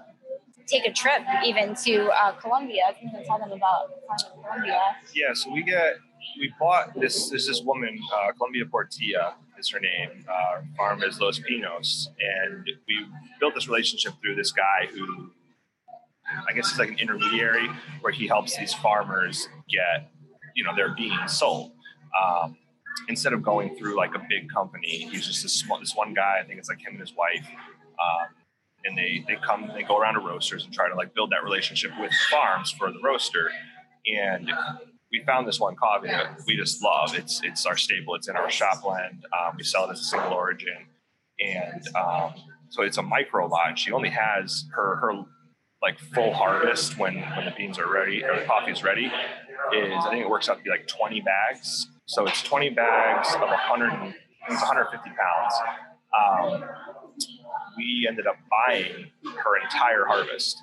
take 0.68 0.86
a 0.86 0.92
trip 0.92 1.22
even 1.46 1.76
to 1.84 2.10
uh, 2.10 2.32
Colombia. 2.34 2.84
If 2.90 3.02
you 3.02 3.10
tell 3.26 3.40
them 3.40 3.52
about 3.52 3.92
Colombia. 4.34 4.80
Yeah, 5.14 5.34
so 5.34 5.52
we 5.52 5.64
get 5.64 5.96
we 6.40 6.54
bought 6.60 6.94
this. 7.00 7.30
This 7.30 7.48
this 7.48 7.62
woman, 7.62 7.98
uh, 8.14 8.32
Columbia 8.34 8.66
Portilla 8.66 9.34
is 9.62 9.70
her 9.70 9.80
name. 9.80 10.26
Uh, 10.28 10.62
farm 10.76 11.04
is 11.04 11.20
Los 11.20 11.40
Pinos, 11.40 12.10
and 12.20 12.66
we 12.88 13.06
built 13.40 13.54
this 13.56 13.68
relationship 13.68 14.14
through 14.22 14.36
this 14.36 14.52
guy 14.52 14.88
who, 14.92 15.32
I 16.48 16.54
guess, 16.54 16.70
he's 16.70 16.80
like 16.80 16.90
an 16.90 17.00
intermediary 17.00 17.68
where 18.02 18.12
he 18.12 18.28
helps 18.28 18.58
these 18.58 18.74
farmers 18.74 19.48
get, 19.70 20.12
you 20.56 20.64
know, 20.64 20.76
their 20.76 20.90
beans 20.90 21.38
sold. 21.38 21.72
Um, 22.22 22.58
instead 23.08 23.34
of 23.34 23.42
going 23.42 23.76
through 23.78 23.96
like 23.96 24.16
a 24.16 24.26
big 24.28 24.52
company, 24.52 25.08
he's 25.10 25.28
just 25.28 25.44
this, 25.44 25.64
this 25.80 25.96
one 25.96 26.14
guy. 26.14 26.40
I 26.42 26.46
think 26.46 26.60
it's 26.60 26.70
like 26.70 26.80
him 26.80 26.94
and 26.94 27.00
his 27.00 27.14
wife. 27.16 27.48
Um, 27.48 28.28
and 28.84 28.98
they 28.98 29.24
they 29.28 29.36
come 29.36 29.72
they 29.76 29.84
go 29.84 29.98
around 29.98 30.16
to 30.16 30.20
roasters 30.22 30.66
and 30.66 30.74
try 30.74 30.90
to 30.90 30.96
like 30.96 31.14
build 31.14 31.32
that 31.32 31.44
relationship 31.44 31.92
with 32.00 32.12
farms 32.32 32.72
for 32.72 32.92
the 32.92 33.00
roaster 33.04 33.52
and 34.08 34.52
we 35.12 35.24
found 35.26 35.48
this 35.48 35.60
one 35.60 35.76
coffee 35.76 36.08
that 36.08 36.42
we 36.46 36.56
just 36.56 36.84
love 36.84 37.14
it's 37.16 37.42
it's 37.44 37.66
our 37.66 37.78
staple 37.78 38.16
it's 38.16 38.28
in 38.28 38.36
our 38.36 38.50
shop 38.50 38.82
blend 38.82 39.26
um, 39.34 39.56
we 39.58 39.64
sell 39.64 39.90
it 39.90 39.92
as 39.92 40.00
a 40.00 40.04
single 40.04 40.34
origin 40.34 40.86
and 41.40 41.88
um, 41.96 42.34
so 42.70 42.84
it's 42.84 42.98
a 42.98 43.02
micro 43.02 43.48
lot 43.48 43.78
she 43.78 43.92
only 43.92 44.10
has 44.10 44.66
her 44.74 44.96
her 44.98 45.24
like 45.82 46.00
full 46.00 46.34
harvest 46.34 46.98
when 46.98 47.16
when 47.16 47.46
the 47.46 47.54
beans 47.58 47.80
are 47.80 47.92
ready 47.92 48.24
or 48.24 48.40
the 48.40 48.46
coffee 48.46 48.72
is 48.72 48.84
ready 48.84 49.12
is 49.74 50.06
I 50.06 50.10
think 50.10 50.22
it 50.22 50.30
works 50.30 50.50
out 50.50 50.58
to 50.58 50.64
be 50.64 50.70
like 50.70 50.88
20 50.88 51.22
bags. 51.22 51.88
So 52.06 52.28
it's 52.28 52.42
20 52.44 52.72
bags 52.72 53.34
of 53.36 53.42
100, 53.42 54.14
it's 54.50 54.62
150 54.62 55.10
pounds. 55.10 55.54
Um, 56.12 56.70
we 57.78 58.06
ended 58.08 58.28
up 58.28 58.36
buying 58.50 59.12
her 59.24 59.64
entire 59.64 60.06
harvest. 60.06 60.58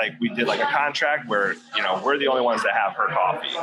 Like 0.00 0.18
we 0.20 0.30
did 0.30 0.46
like 0.46 0.60
a 0.60 0.70
contract 0.72 1.28
where 1.28 1.54
you 1.76 1.82
know 1.82 2.00
we're 2.04 2.18
the 2.18 2.28
only 2.28 2.42
ones 2.42 2.62
that 2.62 2.72
have 2.72 2.94
her 2.94 3.08
coffee 3.08 3.54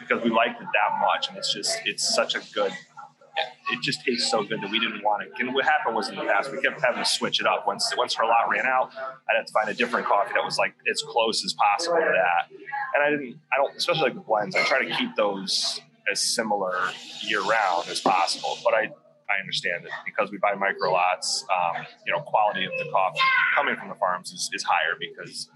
because 0.00 0.22
we 0.22 0.30
liked 0.30 0.60
it 0.60 0.68
that 0.72 1.00
much, 1.00 1.28
and 1.28 1.38
it's 1.38 1.52
just 1.52 1.78
it's 1.84 2.14
such 2.14 2.34
a 2.34 2.40
good. 2.52 2.72
It, 2.72 3.76
it 3.76 3.82
just 3.82 4.04
tastes 4.04 4.30
so 4.30 4.42
good 4.42 4.60
that 4.60 4.70
we 4.70 4.80
didn't 4.80 5.02
want 5.02 5.22
it. 5.22 5.30
And 5.38 5.54
what 5.54 5.64
happened 5.64 5.94
was 5.94 6.08
in 6.08 6.16
the 6.16 6.22
past 6.22 6.50
we 6.50 6.60
kept 6.60 6.80
having 6.84 7.02
to 7.02 7.08
switch 7.08 7.40
it 7.40 7.46
up. 7.46 7.66
Once 7.66 7.90
once 7.96 8.14
her 8.14 8.24
lot 8.24 8.50
ran 8.50 8.66
out, 8.66 8.90
I'd 8.96 9.36
have 9.36 9.46
to 9.46 9.52
find 9.52 9.68
a 9.70 9.74
different 9.74 10.06
coffee 10.06 10.32
that 10.34 10.44
was 10.44 10.58
like 10.58 10.74
as 10.90 11.02
close 11.02 11.44
as 11.44 11.54
possible 11.54 11.96
to 11.96 12.12
that. 12.12 12.58
And 12.94 13.02
I 13.02 13.10
didn't. 13.10 13.40
I 13.52 13.56
don't, 13.56 13.74
especially 13.76 14.02
like 14.02 14.14
the 14.14 14.20
blends. 14.20 14.56
I 14.56 14.64
try 14.64 14.84
to 14.84 14.94
keep 14.96 15.16
those 15.16 15.80
as 16.10 16.20
similar 16.20 16.74
year 17.22 17.40
round 17.40 17.88
as 17.88 18.00
possible. 18.00 18.58
But 18.64 18.74
I 18.74 18.90
I 19.28 19.40
understand 19.40 19.84
that 19.84 19.92
because 20.04 20.30
we 20.30 20.38
buy 20.38 20.54
micro 20.54 20.90
lots, 20.90 21.44
um, 21.52 21.84
you 22.06 22.12
know, 22.12 22.20
quality 22.20 22.64
of 22.64 22.72
the 22.78 22.90
coffee 22.90 23.20
coming 23.54 23.76
from 23.76 23.88
the 23.88 23.94
farms 23.94 24.32
is, 24.32 24.50
is 24.54 24.62
higher 24.62 24.96
because 24.98 25.50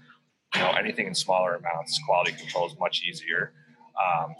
you 0.55 0.61
know 0.61 0.71
anything 0.71 1.07
in 1.07 1.15
smaller 1.15 1.55
amounts, 1.55 1.99
quality 2.05 2.33
control 2.33 2.67
is 2.67 2.73
much 2.79 3.03
easier. 3.03 3.53
Um, 3.99 4.35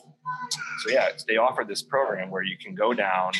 so 0.84 0.92
yeah, 0.92 1.10
they 1.28 1.38
offer 1.38 1.64
this 1.68 1.82
program 1.82 2.30
where 2.30 2.44
you 2.44 2.58
can 2.58 2.76
go 2.76 2.94
down 2.94 3.34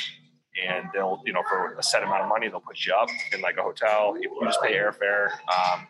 and 0.68 0.88
they'll, 0.94 1.22
you 1.26 1.34
know, 1.34 1.42
for 1.50 1.76
a 1.76 1.84
set 1.84 2.04
amount 2.04 2.22
of 2.22 2.30
money, 2.30 2.48
they'll 2.48 2.60
put 2.60 2.86
you 2.86 2.94
up 2.94 3.10
in 3.34 3.42
like 3.42 3.58
a 3.58 3.64
hotel. 3.64 4.16
You 4.20 4.32
you 4.40 4.48
just 4.48 4.62
pay 4.62 4.74
airfare. 4.74 5.32
Um, 5.32 5.88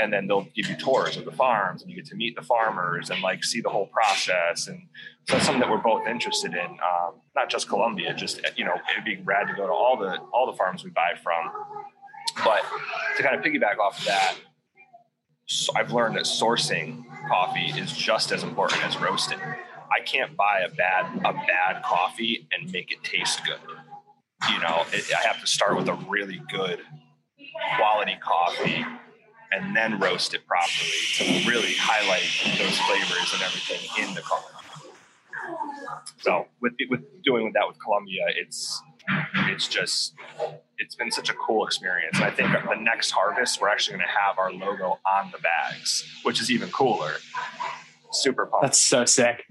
and 0.00 0.12
then 0.12 0.26
they'll 0.26 0.46
give 0.54 0.68
you 0.68 0.76
tours 0.76 1.16
of 1.16 1.24
the 1.24 1.32
farms 1.32 1.82
and 1.82 1.90
you 1.90 1.96
get 1.96 2.06
to 2.06 2.14
meet 2.14 2.34
the 2.34 2.42
farmers 2.42 3.10
and 3.10 3.20
like 3.22 3.44
see 3.44 3.60
the 3.60 3.68
whole 3.68 3.86
process 3.86 4.68
and 4.68 4.80
so 5.28 5.34
that's 5.34 5.46
something 5.46 5.60
that 5.60 5.70
we're 5.70 5.78
both 5.78 6.06
interested 6.06 6.54
in 6.54 6.66
um, 6.66 7.14
not 7.34 7.50
just 7.50 7.68
colombia 7.68 8.14
just 8.14 8.40
you 8.56 8.64
know 8.64 8.74
it'd 8.90 9.04
be 9.04 9.20
rad 9.24 9.46
to 9.46 9.54
go 9.54 9.66
to 9.66 9.72
all 9.72 9.96
the 9.96 10.16
all 10.32 10.50
the 10.50 10.56
farms 10.56 10.84
we 10.84 10.90
buy 10.90 11.12
from 11.22 11.50
but 12.44 12.62
to 13.16 13.22
kind 13.22 13.36
of 13.36 13.42
piggyback 13.42 13.78
off 13.78 13.98
of 13.98 14.04
that 14.06 14.34
i've 15.76 15.92
learned 15.92 16.16
that 16.16 16.24
sourcing 16.24 17.04
coffee 17.28 17.72
is 17.78 17.92
just 17.92 18.32
as 18.32 18.42
important 18.42 18.84
as 18.84 18.96
roasting 18.98 19.38
i 19.90 20.00
can't 20.04 20.36
buy 20.36 20.60
a 20.60 20.68
bad 20.68 21.06
a 21.24 21.32
bad 21.32 21.82
coffee 21.84 22.46
and 22.52 22.70
make 22.72 22.90
it 22.92 23.02
taste 23.02 23.44
good 23.44 23.58
you 24.50 24.58
know 24.60 24.84
it, 24.92 25.04
i 25.14 25.26
have 25.26 25.40
to 25.40 25.46
start 25.46 25.76
with 25.76 25.88
a 25.88 25.94
really 26.08 26.40
good 26.50 26.80
quality 27.76 28.16
coffee 28.20 28.84
and 29.52 29.76
then 29.76 29.98
roast 29.98 30.34
it 30.34 30.46
properly 30.46 30.90
to 31.16 31.24
really 31.48 31.74
highlight 31.78 32.24
those 32.58 32.78
flavors 32.80 33.32
and 33.34 33.42
everything 33.42 33.80
in 34.02 34.14
the 34.14 34.22
coffee. 34.22 34.54
So 36.18 36.46
with 36.60 36.72
with 36.88 37.02
doing 37.22 37.52
that 37.54 37.68
with 37.68 37.76
Colombia, 37.82 38.24
it's 38.28 38.82
it's 39.48 39.68
just 39.68 40.14
it's 40.82 40.96
been 40.96 41.10
such 41.10 41.30
a 41.30 41.34
cool 41.34 41.64
experience. 41.64 42.16
And 42.16 42.24
I 42.24 42.30
think 42.30 42.50
the 42.52 42.74
next 42.74 43.12
harvest 43.12 43.60
we're 43.60 43.68
actually 43.68 43.98
going 43.98 44.08
to 44.08 44.20
have 44.20 44.38
our 44.38 44.52
logo 44.52 44.98
on 45.06 45.30
the 45.30 45.38
bags, 45.38 46.04
which 46.24 46.40
is 46.40 46.50
even 46.50 46.68
cooler. 46.70 47.14
Super 48.10 48.46
pumped. 48.46 48.62
That's 48.62 48.82
so 48.82 49.04
sick. 49.04 49.44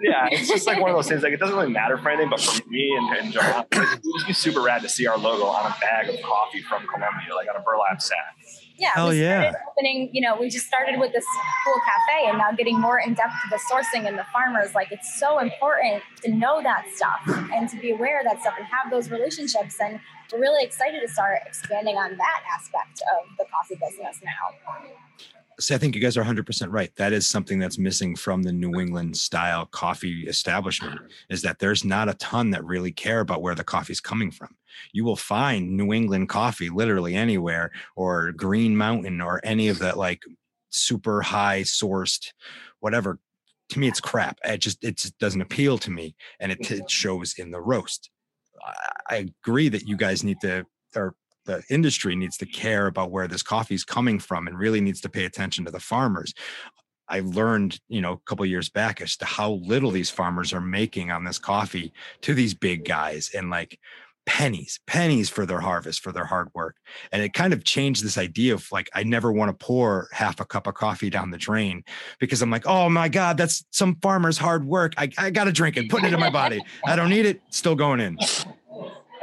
yeah, 0.00 0.28
it's 0.30 0.48
just 0.48 0.66
like 0.66 0.80
one 0.80 0.90
of 0.90 0.96
those 0.96 1.08
things. 1.08 1.22
Like 1.22 1.32
it 1.32 1.40
doesn't 1.40 1.56
really 1.56 1.72
matter 1.72 1.98
for 1.98 2.10
anything, 2.10 2.30
but 2.30 2.40
for 2.40 2.68
me 2.68 2.94
and, 2.96 3.16
and 3.16 3.32
John, 3.32 3.64
it 3.72 3.78
would 4.04 4.14
just 4.16 4.26
be 4.26 4.32
super 4.32 4.60
rad 4.60 4.82
to 4.82 4.88
see 4.88 5.06
our 5.06 5.18
logo 5.18 5.44
on 5.44 5.66
a 5.66 5.74
bag 5.80 6.08
of 6.10 6.20
coffee 6.22 6.60
from 6.62 6.86
Colombia, 6.86 7.34
like 7.34 7.48
on 7.48 7.56
a 7.56 7.64
burlap 7.64 8.00
sack. 8.00 8.36
Yeah, 8.78 8.90
Hell 8.94 9.08
we 9.08 9.22
yeah. 9.22 9.50
started 9.50 9.58
opening, 9.70 10.10
you 10.12 10.20
know, 10.20 10.36
we 10.38 10.48
just 10.50 10.66
started 10.66 10.98
with 10.98 11.12
this 11.12 11.24
cool 11.64 11.80
cafe 11.84 12.28
and 12.28 12.38
now 12.38 12.52
getting 12.52 12.78
more 12.80 12.98
in 13.00 13.14
depth 13.14 13.32
to 13.42 13.48
the 13.50 13.60
sourcing 13.70 14.06
and 14.06 14.18
the 14.18 14.26
farmers. 14.32 14.74
Like 14.74 14.92
it's 14.92 15.18
so 15.18 15.38
important 15.38 16.02
to 16.22 16.30
know 16.30 16.62
that 16.62 16.86
stuff 16.94 17.20
and 17.52 17.68
to 17.68 17.76
be 17.78 17.90
aware 17.92 18.20
of 18.20 18.26
that 18.26 18.40
stuff 18.40 18.54
and 18.58 18.66
have 18.66 18.90
those 18.90 19.10
relationships. 19.10 19.76
And 19.80 19.98
we're 20.32 20.40
really 20.40 20.64
excited 20.64 21.00
to 21.00 21.08
start 21.08 21.40
expanding 21.46 21.96
on 21.96 22.16
that 22.16 22.42
aspect 22.54 23.02
of 23.18 23.28
the 23.38 23.44
coffee 23.50 23.78
business 23.80 24.20
now. 24.22 24.30
So 25.58 25.74
I 25.74 25.78
think 25.78 25.94
you 25.94 26.02
guys 26.02 26.18
are 26.18 26.24
100% 26.24 26.66
right. 26.70 26.94
That 26.96 27.14
is 27.14 27.26
something 27.26 27.58
that's 27.58 27.78
missing 27.78 28.14
from 28.14 28.42
the 28.42 28.52
New 28.52 28.78
England 28.78 29.16
style 29.16 29.64
coffee 29.64 30.26
establishment 30.26 31.00
is 31.30 31.40
that 31.42 31.60
there's 31.60 31.82
not 31.82 32.10
a 32.10 32.14
ton 32.14 32.50
that 32.50 32.62
really 32.62 32.92
care 32.92 33.20
about 33.20 33.40
where 33.40 33.54
the 33.54 33.64
coffee's 33.64 34.00
coming 34.00 34.30
from. 34.30 34.54
You 34.92 35.04
will 35.04 35.16
find 35.16 35.76
New 35.76 35.92
England 35.92 36.28
coffee 36.28 36.70
literally 36.70 37.14
anywhere 37.14 37.70
or 37.96 38.32
Green 38.32 38.76
Mountain 38.76 39.20
or 39.20 39.40
any 39.44 39.68
of 39.68 39.78
that 39.80 39.96
like 39.96 40.22
super 40.70 41.22
high 41.22 41.62
sourced 41.62 42.32
whatever. 42.80 43.18
To 43.70 43.80
me, 43.80 43.88
it's 43.88 44.00
crap. 44.00 44.38
It 44.44 44.58
just 44.58 44.82
it 44.84 44.96
just 44.96 45.18
doesn't 45.18 45.40
appeal 45.40 45.76
to 45.78 45.90
me, 45.90 46.14
and 46.38 46.52
it, 46.52 46.70
it 46.70 46.88
shows 46.88 47.34
in 47.36 47.50
the 47.50 47.60
roast. 47.60 48.10
I, 49.10 49.26
agree 49.42 49.68
that 49.68 49.86
you 49.86 49.96
guys 49.96 50.24
need 50.24 50.40
to, 50.40 50.64
or 50.94 51.14
the 51.46 51.62
industry 51.68 52.16
needs 52.16 52.36
to 52.38 52.46
care 52.46 52.86
about 52.86 53.10
where 53.10 53.28
this 53.28 53.42
coffee 53.42 53.74
is 53.74 53.84
coming 53.84 54.18
from 54.18 54.46
and 54.46 54.58
really 54.58 54.80
needs 54.80 55.00
to 55.02 55.08
pay 55.08 55.24
attention 55.24 55.64
to 55.64 55.70
the 55.70 55.80
farmers. 55.80 56.32
I 57.08 57.20
learned, 57.20 57.80
you 57.88 58.00
know, 58.00 58.12
a 58.12 58.20
couple 58.28 58.44
of 58.44 58.50
years 58.50 58.68
back 58.68 59.00
as 59.00 59.16
to 59.18 59.24
how 59.24 59.52
little 59.64 59.92
these 59.92 60.10
farmers 60.10 60.52
are 60.52 60.60
making 60.60 61.10
on 61.10 61.24
this 61.24 61.38
coffee 61.38 61.92
to 62.22 62.34
these 62.34 62.54
big 62.54 62.84
guys 62.84 63.30
and 63.34 63.50
like 63.50 63.78
pennies, 64.26 64.80
pennies 64.86 65.30
for 65.30 65.46
their 65.46 65.60
harvest, 65.60 66.00
for 66.02 66.12
their 66.12 66.24
hard 66.24 66.48
work. 66.54 66.76
And 67.12 67.22
it 67.22 67.32
kind 67.32 67.52
of 67.52 67.64
changed 67.64 68.04
this 68.04 68.18
idea 68.18 68.54
of 68.54 68.70
like, 68.72 68.90
I 68.92 69.04
never 69.04 69.32
want 69.32 69.56
to 69.56 69.64
pour 69.64 70.08
half 70.12 70.40
a 70.40 70.44
cup 70.44 70.66
of 70.66 70.74
coffee 70.74 71.08
down 71.08 71.30
the 71.30 71.38
drain 71.38 71.84
because 72.18 72.42
I'm 72.42 72.50
like, 72.50 72.66
oh 72.66 72.88
my 72.90 73.08
God, 73.08 73.36
that's 73.38 73.64
some 73.70 73.96
farmer's 74.02 74.36
hard 74.36 74.66
work. 74.66 74.92
I, 74.98 75.10
I 75.16 75.30
got 75.30 75.44
to 75.44 75.52
drink 75.52 75.76
it, 75.76 75.88
put 75.88 76.04
it 76.04 76.12
in 76.12 76.20
my 76.20 76.30
body. 76.30 76.60
I 76.86 76.96
don't 76.96 77.08
need 77.10 77.24
it, 77.24 77.40
still 77.50 77.76
going 77.76 78.00
in. 78.00 78.18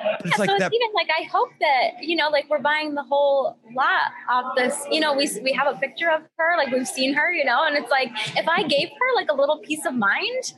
But 0.04 0.28
it's 0.28 0.38
Yeah, 0.38 0.42
like 0.42 0.50
so 0.50 0.58
that. 0.60 0.66
it's 0.68 0.76
even 0.76 0.94
like 0.94 1.08
I 1.18 1.24
hope 1.24 1.50
that 1.60 2.04
you 2.04 2.16
know, 2.16 2.30
like 2.30 2.50
we're 2.50 2.60
buying 2.60 2.94
the 2.94 3.04
whole 3.04 3.58
lot 3.74 4.12
of 4.32 4.56
this. 4.56 4.86
You 4.92 5.00
know, 5.00 5.14
we 5.14 5.30
we 5.42 5.54
have 5.54 5.74
a 5.74 5.78
picture 5.80 6.10
of 6.10 6.22
her, 6.38 6.58
like 6.58 6.72
we've 6.72 6.88
seen 6.88 7.14
her, 7.14 7.32
you 7.32 7.46
know, 7.46 7.64
and 7.66 7.78
it's 7.78 7.90
like 7.90 8.10
if 8.38 8.48
I 8.48 8.64
gave 8.64 8.90
her 8.90 9.16
like 9.16 9.30
a 9.32 9.34
little 9.34 9.60
peace 9.60 9.86
of 9.86 9.94
mind, 9.96 10.54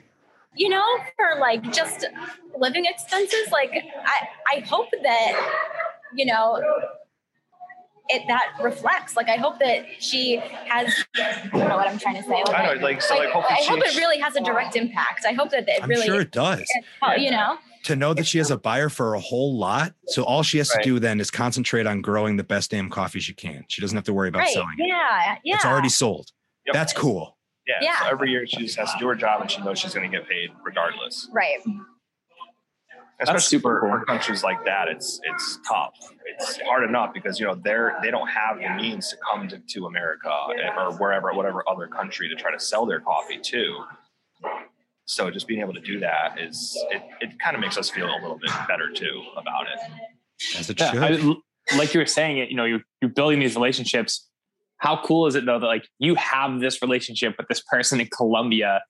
you 0.55 0.69
know, 0.69 0.83
for 1.15 1.39
like 1.39 1.63
just 1.71 2.05
living 2.57 2.85
expenses, 2.85 3.49
like 3.51 3.71
I 4.05 4.57
I 4.57 4.59
hope 4.61 4.89
that 5.03 5.51
you 6.15 6.25
know 6.25 6.61
it 8.09 8.21
that 8.27 8.51
reflects. 8.61 9.15
Like 9.15 9.29
I 9.29 9.35
hope 9.37 9.59
that 9.59 9.85
she 9.99 10.37
has. 10.37 10.93
I 11.17 11.47
don't 11.51 11.67
know 11.69 11.75
what 11.75 11.87
I'm 11.87 11.97
trying 11.97 12.15
to 12.15 12.23
say. 12.23 12.43
Like, 12.45 12.49
I 12.53 12.75
know, 12.75 12.81
like, 12.81 13.01
so, 13.01 13.15
like, 13.15 13.29
hope 13.29 13.45
I 13.49 13.63
hope 13.67 13.79
it 13.83 13.95
really 13.97 14.19
has 14.19 14.35
a 14.35 14.41
direct 14.41 14.75
impact. 14.75 15.25
I 15.25 15.33
hope 15.33 15.49
that 15.51 15.67
it 15.67 15.81
I'm 15.81 15.89
really, 15.89 16.05
sure 16.05 16.21
it 16.21 16.31
does. 16.31 16.63
you 17.17 17.31
know. 17.31 17.57
to 17.83 17.95
know 17.95 18.13
that 18.13 18.25
she 18.27 18.37
has 18.37 18.51
a 18.51 18.57
buyer 18.57 18.89
for 18.89 19.15
a 19.15 19.19
whole 19.19 19.57
lot. 19.57 19.93
So 20.07 20.23
all 20.23 20.43
she 20.43 20.57
has 20.59 20.69
Right. 20.75 20.83
to 20.83 20.89
do 20.89 20.99
then 20.99 21.19
is 21.19 21.31
concentrate 21.31 21.85
on 21.87 22.01
growing 22.01 22.37
the 22.37 22.43
best 22.43 22.71
damn 22.71 22.89
coffee 22.89 23.19
she 23.19 23.33
can. 23.33 23.65
She 23.69 23.81
doesn't 23.81 23.95
have 23.95 24.05
to 24.05 24.13
worry 24.13 24.29
about 24.29 24.39
Right. 24.39 24.53
selling 24.53 24.75
it. 24.79 24.87
Yeah. 24.87 25.35
Yeah. 25.43 25.55
It's 25.55 25.65
already 25.65 25.89
sold. 25.89 26.31
Yep. 26.67 26.73
That's 26.73 26.93
cool. 26.93 27.34
Yeah. 27.67 27.75
Yeah. 27.81 27.99
So 28.01 28.07
every 28.07 28.29
year 28.31 28.45
she 28.45 28.57
just 28.63 28.77
has 28.77 28.91
to 28.93 28.99
do 28.99 29.07
her 29.07 29.15
job 29.15 29.41
and 29.41 29.49
she 29.49 29.61
knows 29.61 29.79
she's 29.79 29.93
going 29.93 30.09
to 30.09 30.17
get 30.17 30.27
paid 30.29 30.51
regardless. 30.63 31.29
right. 31.33 31.57
Especially 33.21 33.39
super 33.39 33.79
for, 33.79 33.87
cool. 33.89 33.99
for 33.99 34.05
countries 34.05 34.43
like 34.43 34.65
that, 34.65 34.89
it's 34.89 35.21
it's 35.23 35.59
tough. 35.65 35.93
It's 36.25 36.59
hard 36.67 36.83
enough 36.87 37.13
because 37.13 37.39
you 37.39 37.45
know 37.45 37.55
they're 37.55 37.97
they 38.03 38.11
don't 38.11 38.27
have 38.27 38.57
the 38.57 38.67
means 38.75 39.07
to 39.09 39.17
come 39.31 39.47
to, 39.47 39.57
to 39.57 39.85
America 39.85 40.29
eh, 40.61 40.69
or 40.77 40.91
wherever 40.97 41.31
whatever 41.33 41.63
other 41.69 41.87
country 41.87 42.27
to 42.27 42.35
try 42.35 42.51
to 42.51 42.59
sell 42.59 42.85
their 42.85 42.99
coffee 42.99 43.39
to. 43.41 43.85
So 45.05 45.31
just 45.31 45.47
being 45.47 45.61
able 45.61 45.73
to 45.73 45.79
do 45.79 45.97
that 46.01 46.37
is 46.41 46.77
it, 46.91 47.01
it 47.21 47.39
kind 47.39 47.55
of 47.55 47.61
makes 47.61 47.77
us 47.77 47.89
feel 47.89 48.07
a 48.07 48.19
little 48.21 48.37
bit 48.37 48.51
better 48.67 48.91
too 48.91 49.23
about 49.37 49.67
it. 49.67 49.79
As 50.59 50.69
it 50.69 50.77
Yeah, 50.79 50.91
should. 50.91 51.21
I- 51.21 51.77
like 51.77 51.93
you 51.95 51.99
were 52.01 52.05
saying 52.05 52.37
it, 52.37 52.49
you 52.49 52.55
know, 52.55 52.65
you're, 52.65 52.81
you're 53.01 53.09
building 53.09 53.39
these 53.39 53.55
relationships. 53.55 54.29
How 54.85 55.01
cool 55.03 55.25
is 55.27 55.35
it 55.35 55.45
though 55.45 55.59
that 55.59 55.65
like 55.65 55.87
you 55.99 56.15
have 56.15 56.59
this 56.59 56.81
relationship 56.81 57.35
with 57.37 57.47
this 57.47 57.61
person 57.61 57.99
in 57.99 58.07
Colombia, 58.07 58.81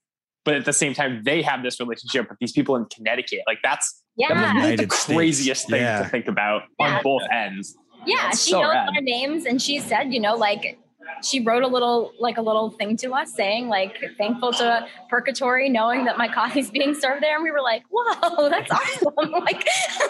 but 0.43 0.55
at 0.55 0.65
the 0.65 0.73
same 0.73 0.93
time 0.93 1.21
they 1.23 1.41
have 1.41 1.63
this 1.63 1.79
relationship 1.79 2.29
with 2.29 2.38
these 2.39 2.51
people 2.51 2.75
in 2.75 2.86
Connecticut. 2.93 3.41
Like 3.47 3.60
that's 3.63 4.03
Yeah. 4.17 4.27
that's 4.34 4.41
the 4.41 4.60
United 4.60 4.91
States. 4.91 5.05
craziest 5.17 5.69
thing 5.69 5.81
Yeah. 5.81 6.03
to 6.03 6.10
think 6.10 6.27
about 6.27 6.63
Yeah. 6.79 6.97
on 6.97 7.03
both 7.03 7.23
ends. 7.31 7.75
Yeah. 8.05 8.17
That's 8.23 8.43
She 8.43 8.51
so 8.51 8.62
knows 8.62 8.71
rad. 8.71 8.89
our 8.95 9.01
names 9.01 9.45
and 9.45 9.61
she 9.61 9.80
said, 9.80 10.13
you 10.13 10.19
know, 10.19 10.36
like 10.36 10.78
she 11.24 11.39
wrote 11.39 11.61
a 11.63 11.67
little 11.67 12.11
like 12.19 12.38
a 12.38 12.41
little 12.41 12.72
thing 12.72 12.97
to 12.97 13.13
us 13.13 13.32
saying 13.34 13.69
like 13.69 13.95
thankful 14.17 14.51
to 14.51 14.88
Perkatory 15.09 15.69
knowing 15.69 16.03
that 16.05 16.17
my 16.17 16.28
coffee's 16.28 16.72
being 16.72 16.93
served 16.95 17.22
there 17.24 17.36
and 17.36 17.43
we 17.43 17.51
were 17.51 17.61
like 17.61 17.84
whoa 17.91 18.49
that's 18.53 18.72
awesome 18.72 19.13
like 19.49 19.63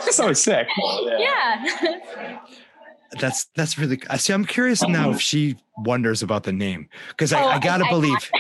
So 0.10 0.32
sick. 0.34 0.68
yeah 1.20 1.66
That's 3.20 3.46
that's 3.56 3.78
really. 3.78 4.00
I 4.10 4.18
see. 4.18 4.34
I'm 4.34 4.46
curious 4.46 4.84
oh, 4.84 4.88
now 4.88 5.12
if 5.12 5.22
she 5.22 5.56
wonders 5.78 6.22
about 6.24 6.44
the 6.44 6.52
name 6.52 6.90
because 7.10 7.32
I, 7.34 7.42
Oh, 7.44 7.48
I 7.48 7.60
gotta 7.60 7.86
I- 7.86 7.88
I- 7.88 7.92
believe. 7.92 8.32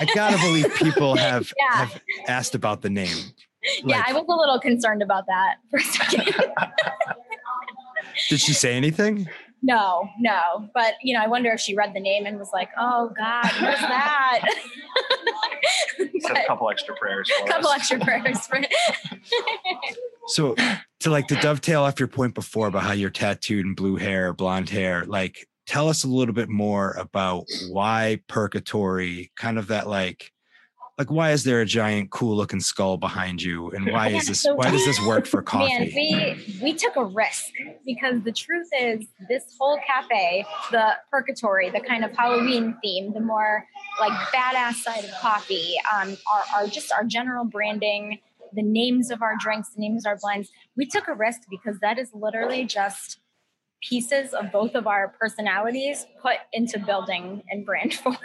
I 0.00 0.06
gotta 0.14 0.36
believe 0.38 0.74
people 0.76 1.16
have 1.28 1.52
Yeah. 1.58 1.76
have 1.76 2.00
asked 2.28 2.54
about 2.54 2.82
the 2.82 2.90
name. 2.90 3.16
yeah 3.84 4.04
i 4.06 4.12
was 4.12 4.24
a 4.28 4.32
little 4.32 4.60
concerned 4.60 5.02
about 5.02 5.24
that 5.26 5.56
for 5.70 5.78
a 5.78 5.82
second 5.82 6.34
did 8.28 8.40
she 8.40 8.52
say 8.52 8.74
anything? 8.76 9.28
No, 9.62 10.08
no. 10.18 10.68
But 10.74 10.94
you 11.02 11.16
know, 11.16 11.22
I 11.22 11.26
wonder 11.26 11.50
if 11.52 11.60
she 11.60 11.74
read 11.74 11.94
the 11.94 12.00
name 12.00 12.26
and 12.26 12.38
was 12.38 12.50
like, 12.52 12.68
"Oh 12.78 13.12
God, 13.16 13.50
what's 13.60 13.80
that?" 13.80 14.40
Said 16.20 16.36
a 16.36 16.46
couple 16.46 16.70
extra 16.70 16.94
prayers. 16.96 17.30
A 17.42 17.46
couple 17.48 17.68
us. 17.68 17.76
extra 17.76 17.98
prayers 17.98 18.46
for. 18.46 18.60
so, 20.28 20.54
to 21.00 21.10
like 21.10 21.26
to 21.28 21.36
dovetail 21.36 21.82
off 21.82 21.98
your 21.98 22.08
point 22.08 22.34
before 22.34 22.68
about 22.68 22.82
how 22.82 22.92
you're 22.92 23.10
tattooed 23.10 23.64
and 23.64 23.76
blue 23.76 23.96
hair, 23.96 24.32
blonde 24.32 24.70
hair, 24.70 25.04
like 25.06 25.46
tell 25.66 25.88
us 25.88 26.04
a 26.04 26.08
little 26.08 26.34
bit 26.34 26.48
more 26.48 26.92
about 26.92 27.44
why 27.70 28.20
Perkatory, 28.28 29.32
kind 29.36 29.58
of 29.58 29.68
that 29.68 29.88
like 29.88 30.32
like 30.98 31.10
why 31.10 31.32
is 31.32 31.44
there 31.44 31.60
a 31.60 31.66
giant 31.66 32.10
cool 32.10 32.36
looking 32.36 32.60
skull 32.60 32.96
behind 32.96 33.42
you? 33.42 33.70
And 33.72 33.90
why 33.92 34.08
is 34.08 34.26
this 34.26 34.46
why 34.54 34.70
does 34.70 34.84
this 34.84 35.00
work 35.06 35.26
for 35.26 35.42
coffee? 35.54 35.72
Man, 35.72 35.90
we 35.94 36.58
we 36.62 36.74
took 36.74 36.96
a 36.96 37.04
risk 37.04 37.52
because 37.84 38.22
the 38.22 38.32
truth 38.32 38.68
is 38.78 39.06
this 39.28 39.44
whole 39.58 39.78
cafe 39.86 40.44
the 40.70 40.92
Perkatory 41.10 41.70
the 41.70 41.80
kind 41.80 42.04
of 42.04 42.12
halloween 42.16 42.76
theme 42.82 43.12
the 43.12 43.20
more 43.20 43.64
like 44.00 44.12
badass 44.32 44.74
side 44.74 45.04
of 45.04 45.10
coffee 45.20 45.74
um 45.94 46.16
are, 46.32 46.62
are 46.62 46.66
just 46.66 46.92
our 46.92 47.04
general 47.04 47.44
branding 47.44 48.18
the 48.54 48.62
names 48.62 49.10
of 49.10 49.22
our 49.22 49.36
drinks 49.38 49.70
the 49.70 49.80
names 49.80 50.06
of 50.06 50.10
our 50.10 50.18
blends. 50.20 50.50
We 50.76 50.86
took 50.86 51.08
a 51.08 51.14
risk 51.14 51.42
because 51.50 51.78
that 51.80 51.98
is 51.98 52.10
literally 52.14 52.64
just 52.64 53.18
pieces 53.88 54.32
of 54.34 54.50
both 54.50 54.74
of 54.74 54.86
our 54.86 55.14
personalities 55.18 56.06
put 56.20 56.36
into 56.52 56.78
building 56.78 57.42
and 57.50 57.64
brand 57.64 57.94
form. 58.02 58.16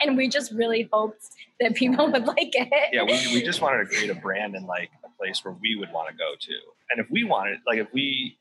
and 0.00 0.16
we 0.16 0.28
just 0.28 0.52
really 0.52 0.88
hoped 0.92 1.22
that 1.60 1.74
people 1.74 2.10
would 2.10 2.26
like 2.26 2.54
it. 2.54 2.88
Yeah, 2.92 3.04
we, 3.04 3.34
we 3.34 3.42
just 3.42 3.60
wanted 3.60 3.84
to 3.84 3.86
create 3.86 4.10
a 4.10 4.14
brand 4.14 4.54
and 4.54 4.66
like 4.66 4.90
a 5.04 5.08
place 5.18 5.44
where 5.44 5.54
we 5.60 5.76
would 5.76 5.92
want 5.92 6.08
to 6.08 6.14
go 6.14 6.34
to. 6.38 6.52
And 6.90 7.04
if 7.04 7.10
we 7.10 7.24
wanted, 7.24 7.58
like, 7.66 7.78
if 7.78 7.88
we 7.92 8.38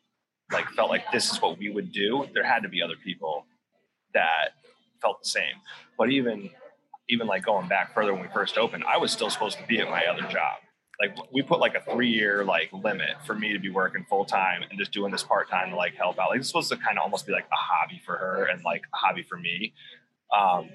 like 0.51 0.67
felt 0.69 0.89
like 0.89 1.11
this 1.11 1.31
is 1.31 1.41
what 1.41 1.57
we 1.57 1.69
would 1.69 1.91
do, 1.91 2.25
there 2.33 2.43
had 2.43 2.61
to 2.63 2.69
be 2.69 2.81
other 2.81 2.95
people 3.03 3.45
that 4.13 4.51
felt 5.01 5.21
the 5.21 5.29
same. 5.29 5.55
But 5.97 6.09
even, 6.09 6.49
even 7.09 7.27
like 7.27 7.45
going 7.45 7.67
back 7.67 7.93
further 7.93 8.13
when 8.13 8.21
we 8.21 8.29
first 8.29 8.57
opened, 8.57 8.83
I 8.85 8.97
was 8.97 9.11
still 9.11 9.29
supposed 9.29 9.57
to 9.57 9.67
be 9.67 9.79
at 9.79 9.89
my 9.89 10.05
other 10.05 10.27
job 10.27 10.57
like 10.99 11.15
we 11.31 11.41
put 11.41 11.59
like 11.59 11.75
a 11.75 11.91
three 11.91 12.09
year 12.09 12.43
like 12.43 12.69
limit 12.73 13.21
for 13.25 13.35
me 13.35 13.53
to 13.53 13.59
be 13.59 13.69
working 13.69 14.05
full 14.09 14.25
time 14.25 14.63
and 14.67 14.79
just 14.79 14.91
doing 14.91 15.11
this 15.11 15.23
part 15.23 15.49
time 15.49 15.69
to 15.69 15.75
like 15.75 15.95
help 15.95 16.19
out. 16.19 16.29
Like 16.29 16.39
it's 16.39 16.47
supposed 16.47 16.69
to 16.69 16.77
kind 16.77 16.97
of 16.97 17.03
almost 17.03 17.27
be 17.27 17.33
like 17.33 17.45
a 17.45 17.55
hobby 17.55 18.01
for 18.03 18.15
her 18.15 18.45
and 18.45 18.63
like 18.63 18.81
a 18.93 18.97
hobby 18.97 19.23
for 19.23 19.37
me. 19.37 19.73
Um, 20.35 20.69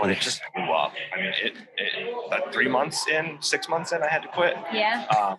but 0.00 0.10
it 0.10 0.20
just 0.20 0.40
blew 0.54 0.70
up. 0.72 0.92
I 1.12 1.20
mean, 1.20 1.32
it, 1.42 1.54
it 1.76 2.26
about 2.26 2.52
three 2.52 2.68
months 2.68 3.08
in, 3.08 3.38
six 3.40 3.68
months 3.68 3.90
in, 3.90 4.02
I 4.02 4.08
had 4.08 4.22
to 4.22 4.28
quit. 4.28 4.56
Yeah. 4.72 5.06
Um, 5.18 5.38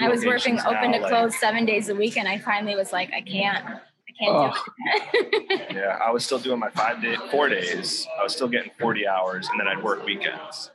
I 0.00 0.08
was 0.08 0.24
working 0.24 0.60
open 0.60 0.92
now, 0.92 0.98
to 0.98 1.08
close 1.08 1.38
seven 1.40 1.64
days 1.64 1.88
a 1.88 1.94
week, 1.94 2.16
and 2.16 2.28
I 2.28 2.38
finally 2.38 2.76
was 2.76 2.92
like, 2.92 3.10
I 3.12 3.20
can't. 3.20 3.64
I 3.66 4.24
can't 4.24 4.36
oh. 4.36 4.64
do 5.12 5.18
it. 5.22 5.74
yeah, 5.74 5.98
I 6.04 6.10
was 6.10 6.24
still 6.24 6.38
doing 6.38 6.58
my 6.58 6.70
five 6.70 7.02
day, 7.02 7.16
four 7.30 7.48
days. 7.48 8.06
I 8.18 8.22
was 8.22 8.32
still 8.32 8.48
getting 8.48 8.70
forty 8.78 9.08
hours, 9.08 9.48
and 9.50 9.58
then 9.58 9.66
I'd 9.66 9.82
work 9.82 10.04
weekends 10.04 10.70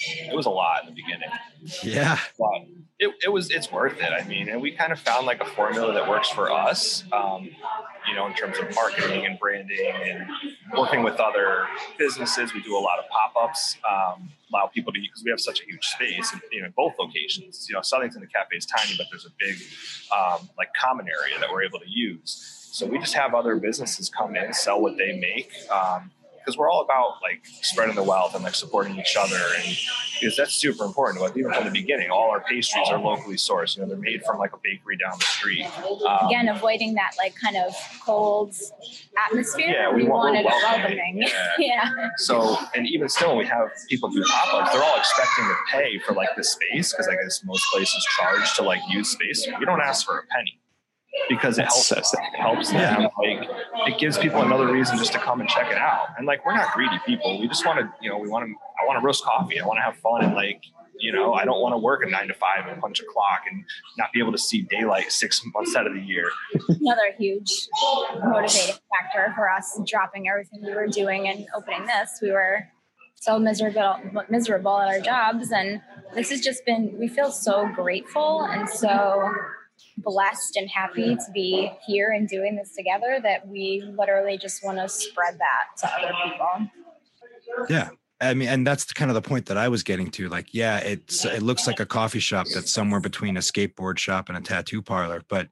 it 0.00 0.34
was 0.34 0.46
a 0.46 0.50
lot 0.50 0.82
in 0.82 0.94
the 0.94 0.94
beginning. 0.94 1.28
Yeah. 1.82 2.18
But 2.38 2.66
it, 2.98 3.14
it 3.24 3.32
was, 3.32 3.50
it's 3.50 3.70
worth 3.70 3.98
it. 3.98 4.12
I 4.12 4.26
mean, 4.26 4.48
and 4.48 4.60
we 4.60 4.72
kind 4.72 4.92
of 4.92 4.98
found 4.98 5.26
like 5.26 5.40
a 5.40 5.44
formula 5.44 5.92
that 5.94 6.08
works 6.08 6.28
for 6.28 6.50
us, 6.50 7.04
um, 7.12 7.50
you 8.08 8.14
know, 8.14 8.26
in 8.26 8.34
terms 8.34 8.58
of 8.58 8.74
marketing 8.74 9.26
and 9.26 9.38
branding 9.38 9.92
and 10.04 10.26
working 10.76 11.02
with 11.02 11.20
other 11.20 11.66
businesses. 11.98 12.54
We 12.54 12.62
do 12.62 12.76
a 12.76 12.80
lot 12.80 12.98
of 12.98 13.04
pop-ups, 13.08 13.76
um, 13.88 14.30
allow 14.52 14.66
people 14.66 14.92
to, 14.92 15.00
because 15.00 15.22
we 15.24 15.30
have 15.30 15.40
such 15.40 15.60
a 15.60 15.64
huge 15.64 15.84
space 15.84 16.32
in, 16.32 16.40
you 16.50 16.62
know, 16.62 16.68
both 16.76 16.94
locations, 16.98 17.66
you 17.68 17.74
know, 17.74 17.80
Southington, 17.80 18.20
the 18.20 18.26
cafe 18.26 18.56
is 18.56 18.66
tiny, 18.66 18.94
but 18.96 19.06
there's 19.10 19.26
a 19.26 19.32
big, 19.38 19.56
um, 20.16 20.48
like 20.58 20.68
common 20.74 21.06
area 21.06 21.38
that 21.38 21.50
we're 21.50 21.62
able 21.62 21.78
to 21.78 21.88
use. 21.88 22.68
So 22.72 22.86
we 22.86 22.98
just 22.98 23.14
have 23.14 23.34
other 23.34 23.56
businesses 23.56 24.08
come 24.08 24.36
in, 24.36 24.52
sell 24.52 24.80
what 24.80 24.96
they 24.96 25.18
make. 25.18 25.50
Um, 25.70 26.10
because 26.40 26.56
we're 26.56 26.70
all 26.70 26.82
about 26.82 27.22
like 27.22 27.44
spreading 27.62 27.94
the 27.94 28.02
wealth 28.02 28.34
and 28.34 28.44
like 28.44 28.54
supporting 28.54 28.98
each 28.98 29.16
other 29.18 29.40
and 29.56 29.76
because 30.20 30.36
that's 30.36 30.54
super 30.54 30.84
important 30.84 31.22
like 31.22 31.36
even 31.36 31.52
from 31.52 31.64
the 31.64 31.70
beginning 31.70 32.10
all 32.10 32.30
our 32.30 32.40
pastries 32.40 32.88
are 32.88 32.98
locally 32.98 33.36
sourced 33.36 33.76
you 33.76 33.82
know 33.82 33.88
they're 33.88 33.98
made 33.98 34.22
from 34.24 34.38
like 34.38 34.52
a 34.52 34.58
bakery 34.62 34.96
down 34.96 35.18
the 35.18 35.24
street. 35.24 35.66
Um, 36.06 36.26
again 36.26 36.48
avoiding 36.48 36.94
that 36.94 37.12
like 37.18 37.34
kind 37.36 37.56
of 37.56 37.74
cold 38.04 38.54
atmosphere. 39.26 39.68
Yeah 39.68 39.94
we, 39.94 40.04
we 40.04 40.08
wanted 40.08 40.40
it 40.40 40.44
welcoming 40.46 41.18
yeah. 41.18 41.48
yeah. 41.58 41.90
so 42.16 42.56
and 42.74 42.86
even 42.86 43.08
still 43.08 43.36
we 43.36 43.46
have 43.46 43.68
people 43.88 44.08
do 44.10 44.22
pop-ups 44.28 44.72
they're 44.72 44.82
all 44.82 44.98
expecting 44.98 45.44
to 45.44 45.54
pay 45.70 45.98
for 46.06 46.14
like 46.14 46.28
the 46.36 46.44
space 46.44 46.92
because 46.92 47.08
i 47.08 47.14
guess 47.14 47.42
most 47.44 47.64
places 47.72 48.06
charge 48.18 48.54
to 48.54 48.62
like 48.62 48.80
use 48.88 49.10
space. 49.10 49.46
We 49.58 49.64
don't 49.64 49.80
ask 49.80 50.06
for 50.06 50.18
a 50.18 50.26
penny 50.26 50.59
because 51.28 51.58
it 51.58 51.62
helps 51.62 51.92
us. 51.92 52.14
It 52.14 52.20
helps 52.38 52.70
them. 52.70 53.08
Like 53.18 53.48
it 53.86 53.98
gives 53.98 54.18
people 54.18 54.42
another 54.42 54.72
reason 54.72 54.98
just 54.98 55.12
to 55.12 55.18
come 55.18 55.40
and 55.40 55.48
check 55.48 55.70
it 55.70 55.78
out. 55.78 56.08
And 56.18 56.26
like 56.26 56.44
we're 56.44 56.54
not 56.54 56.72
greedy 56.74 56.98
people. 57.06 57.40
We 57.40 57.48
just 57.48 57.64
want 57.66 57.80
to, 57.80 57.92
you 58.00 58.10
know, 58.10 58.18
we 58.18 58.28
want 58.28 58.46
to. 58.46 58.54
I 58.80 58.86
want 58.86 58.98
to 59.00 59.04
roast 59.04 59.24
coffee. 59.24 59.60
I 59.60 59.66
want 59.66 59.78
to 59.78 59.82
have 59.82 59.96
fun 59.96 60.24
and 60.24 60.34
like, 60.34 60.62
you 60.98 61.12
know, 61.12 61.34
I 61.34 61.44
don't 61.44 61.60
want 61.60 61.74
to 61.74 61.78
work 61.78 62.02
a 62.04 62.08
nine 62.08 62.28
to 62.28 62.34
five 62.34 62.66
and 62.66 62.80
punch 62.80 63.00
a 63.00 63.04
clock 63.04 63.42
and 63.50 63.64
not 63.98 64.12
be 64.12 64.20
able 64.20 64.32
to 64.32 64.38
see 64.38 64.62
daylight 64.62 65.12
six 65.12 65.42
months 65.54 65.76
out 65.76 65.86
of 65.86 65.94
the 65.94 66.00
year. 66.00 66.30
Another 66.68 67.12
huge 67.18 67.68
motivating 68.24 68.76
factor 68.90 69.32
for 69.36 69.50
us 69.50 69.78
dropping 69.86 70.28
everything 70.28 70.62
we 70.62 70.74
were 70.74 70.86
doing 70.86 71.28
and 71.28 71.46
opening 71.54 71.86
this. 71.86 72.18
We 72.22 72.30
were 72.30 72.68
so 73.16 73.38
miserable 73.38 73.96
miserable 74.30 74.78
at 74.78 74.88
our 74.88 75.00
jobs 75.00 75.50
and 75.52 75.82
this 76.14 76.30
has 76.30 76.40
just 76.40 76.64
been 76.64 76.96
we 76.98 77.06
feel 77.06 77.30
so 77.30 77.68
grateful 77.74 78.42
and 78.44 78.66
so 78.66 79.30
blessed 80.02 80.56
and 80.56 80.68
happy 80.68 81.14
to 81.14 81.32
be 81.32 81.70
here 81.86 82.10
and 82.10 82.28
doing 82.28 82.56
this 82.56 82.74
together 82.74 83.20
that 83.22 83.46
we 83.46 83.82
literally 83.96 84.38
just 84.38 84.64
want 84.64 84.78
to 84.78 84.88
spread 84.88 85.38
that 85.38 85.78
to 85.78 85.90
other 85.94 86.12
people. 86.24 87.66
Yeah. 87.68 87.90
I 88.22 88.34
mean, 88.34 88.48
and 88.48 88.66
that's 88.66 88.84
kind 88.92 89.10
of 89.10 89.14
the 89.14 89.26
point 89.26 89.46
that 89.46 89.56
I 89.56 89.68
was 89.68 89.82
getting 89.82 90.10
to. 90.12 90.28
Like, 90.28 90.52
yeah, 90.52 90.78
it's 90.78 91.24
it 91.24 91.42
looks 91.42 91.66
like 91.66 91.80
a 91.80 91.86
coffee 91.86 92.20
shop 92.20 92.46
that's 92.54 92.70
somewhere 92.70 93.00
between 93.00 93.38
a 93.38 93.40
skateboard 93.40 93.96
shop 93.96 94.28
and 94.28 94.36
a 94.36 94.42
tattoo 94.42 94.82
parlor, 94.82 95.22
but 95.28 95.48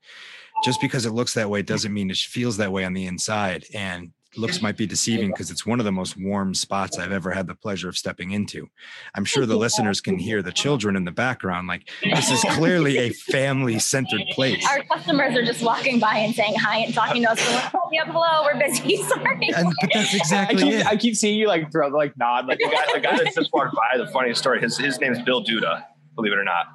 just 0.65 0.81
because 0.81 1.07
it 1.07 1.13
looks 1.13 1.35
that 1.35 1.49
way 1.49 1.63
doesn't 1.63 1.95
mean 1.95 2.11
it 2.11 2.17
feels 2.17 2.59
that 2.59 2.73
way 2.73 2.85
on 2.85 2.93
the 2.93 3.07
inside. 3.07 3.65
And 3.73 4.13
looks 4.37 4.61
might 4.61 4.77
be 4.77 4.87
deceiving 4.87 5.31
because 5.31 5.51
it's 5.51 5.65
one 5.65 5.81
of 5.81 5.85
the 5.85 5.93
most 5.93 6.17
warm 6.17 6.55
spots 6.55 6.99
I've 6.99 7.13
ever 7.13 7.31
had 7.31 7.47
the 7.47 7.55
pleasure 7.55 7.89
of 7.89 7.97
stepping 7.97 8.33
into. 8.33 8.69
I'm 9.15 9.25
sure 9.25 9.47
the 9.47 9.57
listeners 9.57 10.01
can 10.01 10.19
hear 10.19 10.43
the 10.43 10.53
children 10.53 10.97
in 10.97 11.05
the 11.05 11.13
background. 11.13 11.67
Like 11.67 11.91
this 12.03 12.31
is 12.31 12.43
clearly 12.51 12.99
a 12.99 13.11
family 13.11 13.79
centered 13.79 14.23
place. 14.33 14.65
Our 14.69 14.85
customers 14.85 15.37
are 15.37 15.45
just 15.45 15.63
walking 15.63 15.99
by 15.99 16.17
and 16.17 16.35
saying 16.35 16.57
hi 16.57 16.79
and 16.79 16.95
talking 16.95 17.23
to 17.23 17.31
us. 17.31 17.47
We're 17.47 17.55
like, 17.55 17.75
oh, 17.75 17.89
yeah, 17.93 18.05
hello, 18.05 18.45
we're 18.45 18.59
busy. 18.59 18.97
Sorry. 19.03 19.51
And, 19.55 19.73
but 19.81 19.91
that's 19.93 20.15
exactly 20.15 20.63
I 20.63 20.67
keep, 20.67 20.75
it. 20.75 20.87
I 20.87 20.97
keep 20.97 21.17
seeing 21.17 21.39
you 21.39 21.49
like 21.49 21.73
throw 21.73 21.89
like 21.89 22.17
nod. 22.19 22.47
Like 22.47 22.59
the 22.59 22.71
guy, 22.71 22.85
the 22.95 23.01
guy 23.01 23.17
that 23.17 23.35
just 23.35 23.53
walked 23.53 23.75
by, 23.75 23.99
the 23.99 24.07
funniest 24.09 24.41
story, 24.41 24.61
his, 24.61 24.77
his 24.77 25.01
name 25.01 25.13
is 25.13 25.23
Bill 25.23 25.43
Duda, 25.45 25.85
believe 26.15 26.33
it 26.33 26.39
or 26.39 26.45
not. 26.45 26.67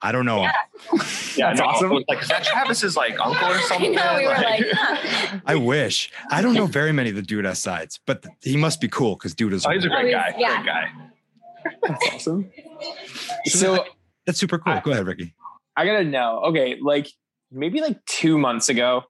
I 0.00 0.12
don't 0.12 0.24
know. 0.24 0.42
Yeah, 0.42 0.52
yeah 1.36 1.48
that's 1.48 1.60
awesome. 1.60 1.90
Like, 2.08 2.22
is 2.22 2.28
that 2.28 2.44
Travis's 2.44 2.96
like 2.96 3.18
uncle 3.20 3.48
or 3.48 3.58
something? 3.62 3.98
I, 3.98 4.12
know, 4.12 4.18
we 4.18 4.26
were 4.26 4.34
like, 4.34 4.60
like 4.60 5.42
I 5.46 5.56
wish. 5.56 6.10
I 6.30 6.40
don't 6.40 6.54
know 6.54 6.66
very 6.66 6.92
many 6.92 7.10
of 7.10 7.16
the 7.16 7.22
Duda 7.22 7.56
sides, 7.56 7.98
but 8.06 8.24
he 8.40 8.56
must 8.56 8.80
be 8.80 8.88
cool 8.88 9.16
because 9.16 9.34
Duda's. 9.34 9.66
Oh, 9.66 9.70
he's 9.70 9.84
a 9.84 9.88
great 9.88 10.14
oh, 10.14 10.18
guy. 10.18 10.34
Yeah. 10.38 10.62
Great 10.62 10.66
guy. 10.66 10.92
That's 11.82 12.14
awesome. 12.14 12.50
so 13.46 13.84
that's 14.24 14.38
super 14.38 14.58
cool. 14.58 14.74
I, 14.74 14.80
Go 14.80 14.92
ahead, 14.92 15.06
Ricky. 15.06 15.34
I 15.76 15.84
gotta 15.84 16.04
know. 16.04 16.42
Okay, 16.46 16.78
like 16.80 17.08
maybe 17.50 17.80
like 17.80 18.04
two 18.06 18.38
months 18.38 18.68
ago, 18.68 19.02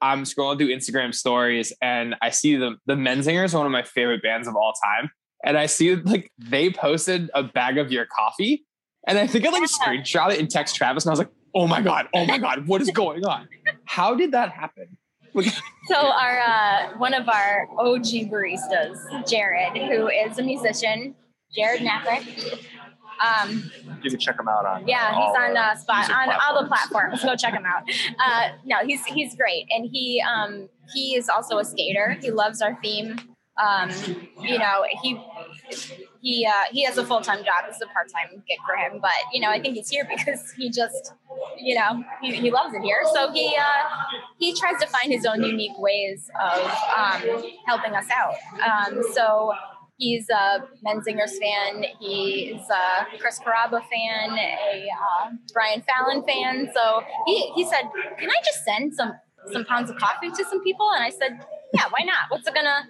I'm 0.00 0.24
scrolling 0.24 0.58
through 0.58 0.68
Instagram 0.68 1.14
stories 1.14 1.72
and 1.82 2.14
I 2.22 2.30
see 2.30 2.56
the 2.56 2.76
the 2.86 2.94
Menzingers, 2.94 3.54
one 3.54 3.66
of 3.66 3.72
my 3.72 3.82
favorite 3.82 4.22
bands 4.22 4.48
of 4.48 4.56
all 4.56 4.72
time, 4.84 5.10
and 5.44 5.58
I 5.58 5.66
see 5.66 5.96
like 5.96 6.32
they 6.38 6.70
posted 6.70 7.30
a 7.34 7.42
bag 7.42 7.76
of 7.76 7.92
your 7.92 8.06
coffee 8.06 8.64
and 9.06 9.18
I 9.18 9.26
think 9.26 9.46
I 9.46 9.50
like 9.50 9.62
screenshot 9.64 10.32
it 10.32 10.40
and 10.40 10.50
text 10.50 10.76
Travis, 10.76 11.04
and 11.04 11.10
I 11.10 11.12
was 11.12 11.18
like, 11.18 11.30
"Oh 11.54 11.66
my 11.66 11.80
god, 11.80 12.08
oh 12.14 12.26
my 12.26 12.38
god, 12.38 12.66
what 12.66 12.80
is 12.80 12.90
going 12.90 13.24
on? 13.24 13.48
How 13.84 14.14
did 14.14 14.32
that 14.32 14.50
happen?" 14.50 14.96
so 15.86 15.96
our 15.96 16.40
uh, 16.40 16.98
one 16.98 17.14
of 17.14 17.28
our 17.28 17.68
OG 17.78 18.30
baristas, 18.30 19.28
Jared, 19.28 19.76
who 19.76 20.08
is 20.08 20.38
a 20.38 20.42
musician, 20.42 21.14
Jared 21.54 21.82
Nappick. 21.82 22.66
Um, 23.20 23.70
you 24.02 24.10
can 24.10 24.18
check 24.18 24.38
him 24.38 24.48
out 24.48 24.64
on. 24.64 24.88
Yeah, 24.88 25.10
he's 25.10 25.36
on 25.36 25.56
uh, 25.56 25.76
spot 25.76 26.10
on 26.10 26.30
all 26.42 26.62
the 26.62 26.68
platforms. 26.68 27.22
Go 27.22 27.36
check 27.36 27.52
him 27.52 27.64
out. 27.66 27.82
Uh, 28.18 28.56
no, 28.64 28.76
he's 28.84 29.04
he's 29.04 29.36
great, 29.36 29.66
and 29.70 29.88
he 29.90 30.22
um, 30.22 30.68
he 30.92 31.14
is 31.14 31.28
also 31.28 31.58
a 31.58 31.64
skater. 31.64 32.16
He 32.20 32.30
loves 32.30 32.62
our 32.62 32.78
theme. 32.82 33.18
Um, 33.62 33.90
you 34.40 34.58
know, 34.58 34.84
he 35.02 35.20
he 36.20 36.46
uh, 36.46 36.64
he 36.70 36.84
has 36.84 36.98
a 36.98 37.04
full 37.04 37.20
time 37.20 37.38
job. 37.38 37.64
It's 37.68 37.80
a 37.80 37.86
part 37.86 38.08
time 38.08 38.42
gig 38.48 38.58
for 38.66 38.76
him, 38.76 39.00
but 39.00 39.12
you 39.32 39.40
know 39.40 39.48
I 39.48 39.60
think 39.60 39.76
he's 39.76 39.88
here 39.88 40.06
because 40.16 40.52
he 40.56 40.70
just 40.70 41.14
you 41.58 41.74
know 41.74 42.02
he, 42.20 42.34
he 42.34 42.50
loves 42.50 42.74
it 42.74 42.82
here. 42.82 43.00
So 43.14 43.32
he 43.32 43.56
uh, 43.56 43.88
he 44.38 44.54
tries 44.54 44.80
to 44.80 44.86
find 44.86 45.12
his 45.12 45.26
own 45.26 45.42
unique 45.42 45.78
ways 45.78 46.30
of 46.40 46.64
um, 46.96 47.42
helping 47.66 47.94
us 47.94 48.06
out. 48.10 48.34
Um, 48.60 49.02
so 49.14 49.52
he's 49.96 50.28
a 50.30 50.64
Menzingers 50.86 51.38
fan. 51.38 51.84
He's 52.00 52.60
a 52.70 53.18
Chris 53.18 53.38
Carrabba 53.38 53.80
fan, 53.80 54.38
a 54.38 54.88
uh, 54.88 55.30
Brian 55.52 55.82
Fallon 55.82 56.24
fan. 56.26 56.70
So 56.74 57.02
he, 57.26 57.52
he 57.54 57.64
said, 57.64 57.82
"Can 58.18 58.30
I 58.30 58.36
just 58.44 58.64
send 58.64 58.94
some 58.94 59.12
some 59.52 59.64
pounds 59.64 59.90
of 59.90 59.96
coffee 59.96 60.30
to 60.30 60.44
some 60.44 60.62
people? 60.62 60.90
And 60.94 61.02
I 61.02 61.10
said, 61.10 61.44
yeah, 61.74 61.84
why 61.90 62.04
not? 62.04 62.28
What's 62.28 62.46
it 62.46 62.54
gonna, 62.54 62.88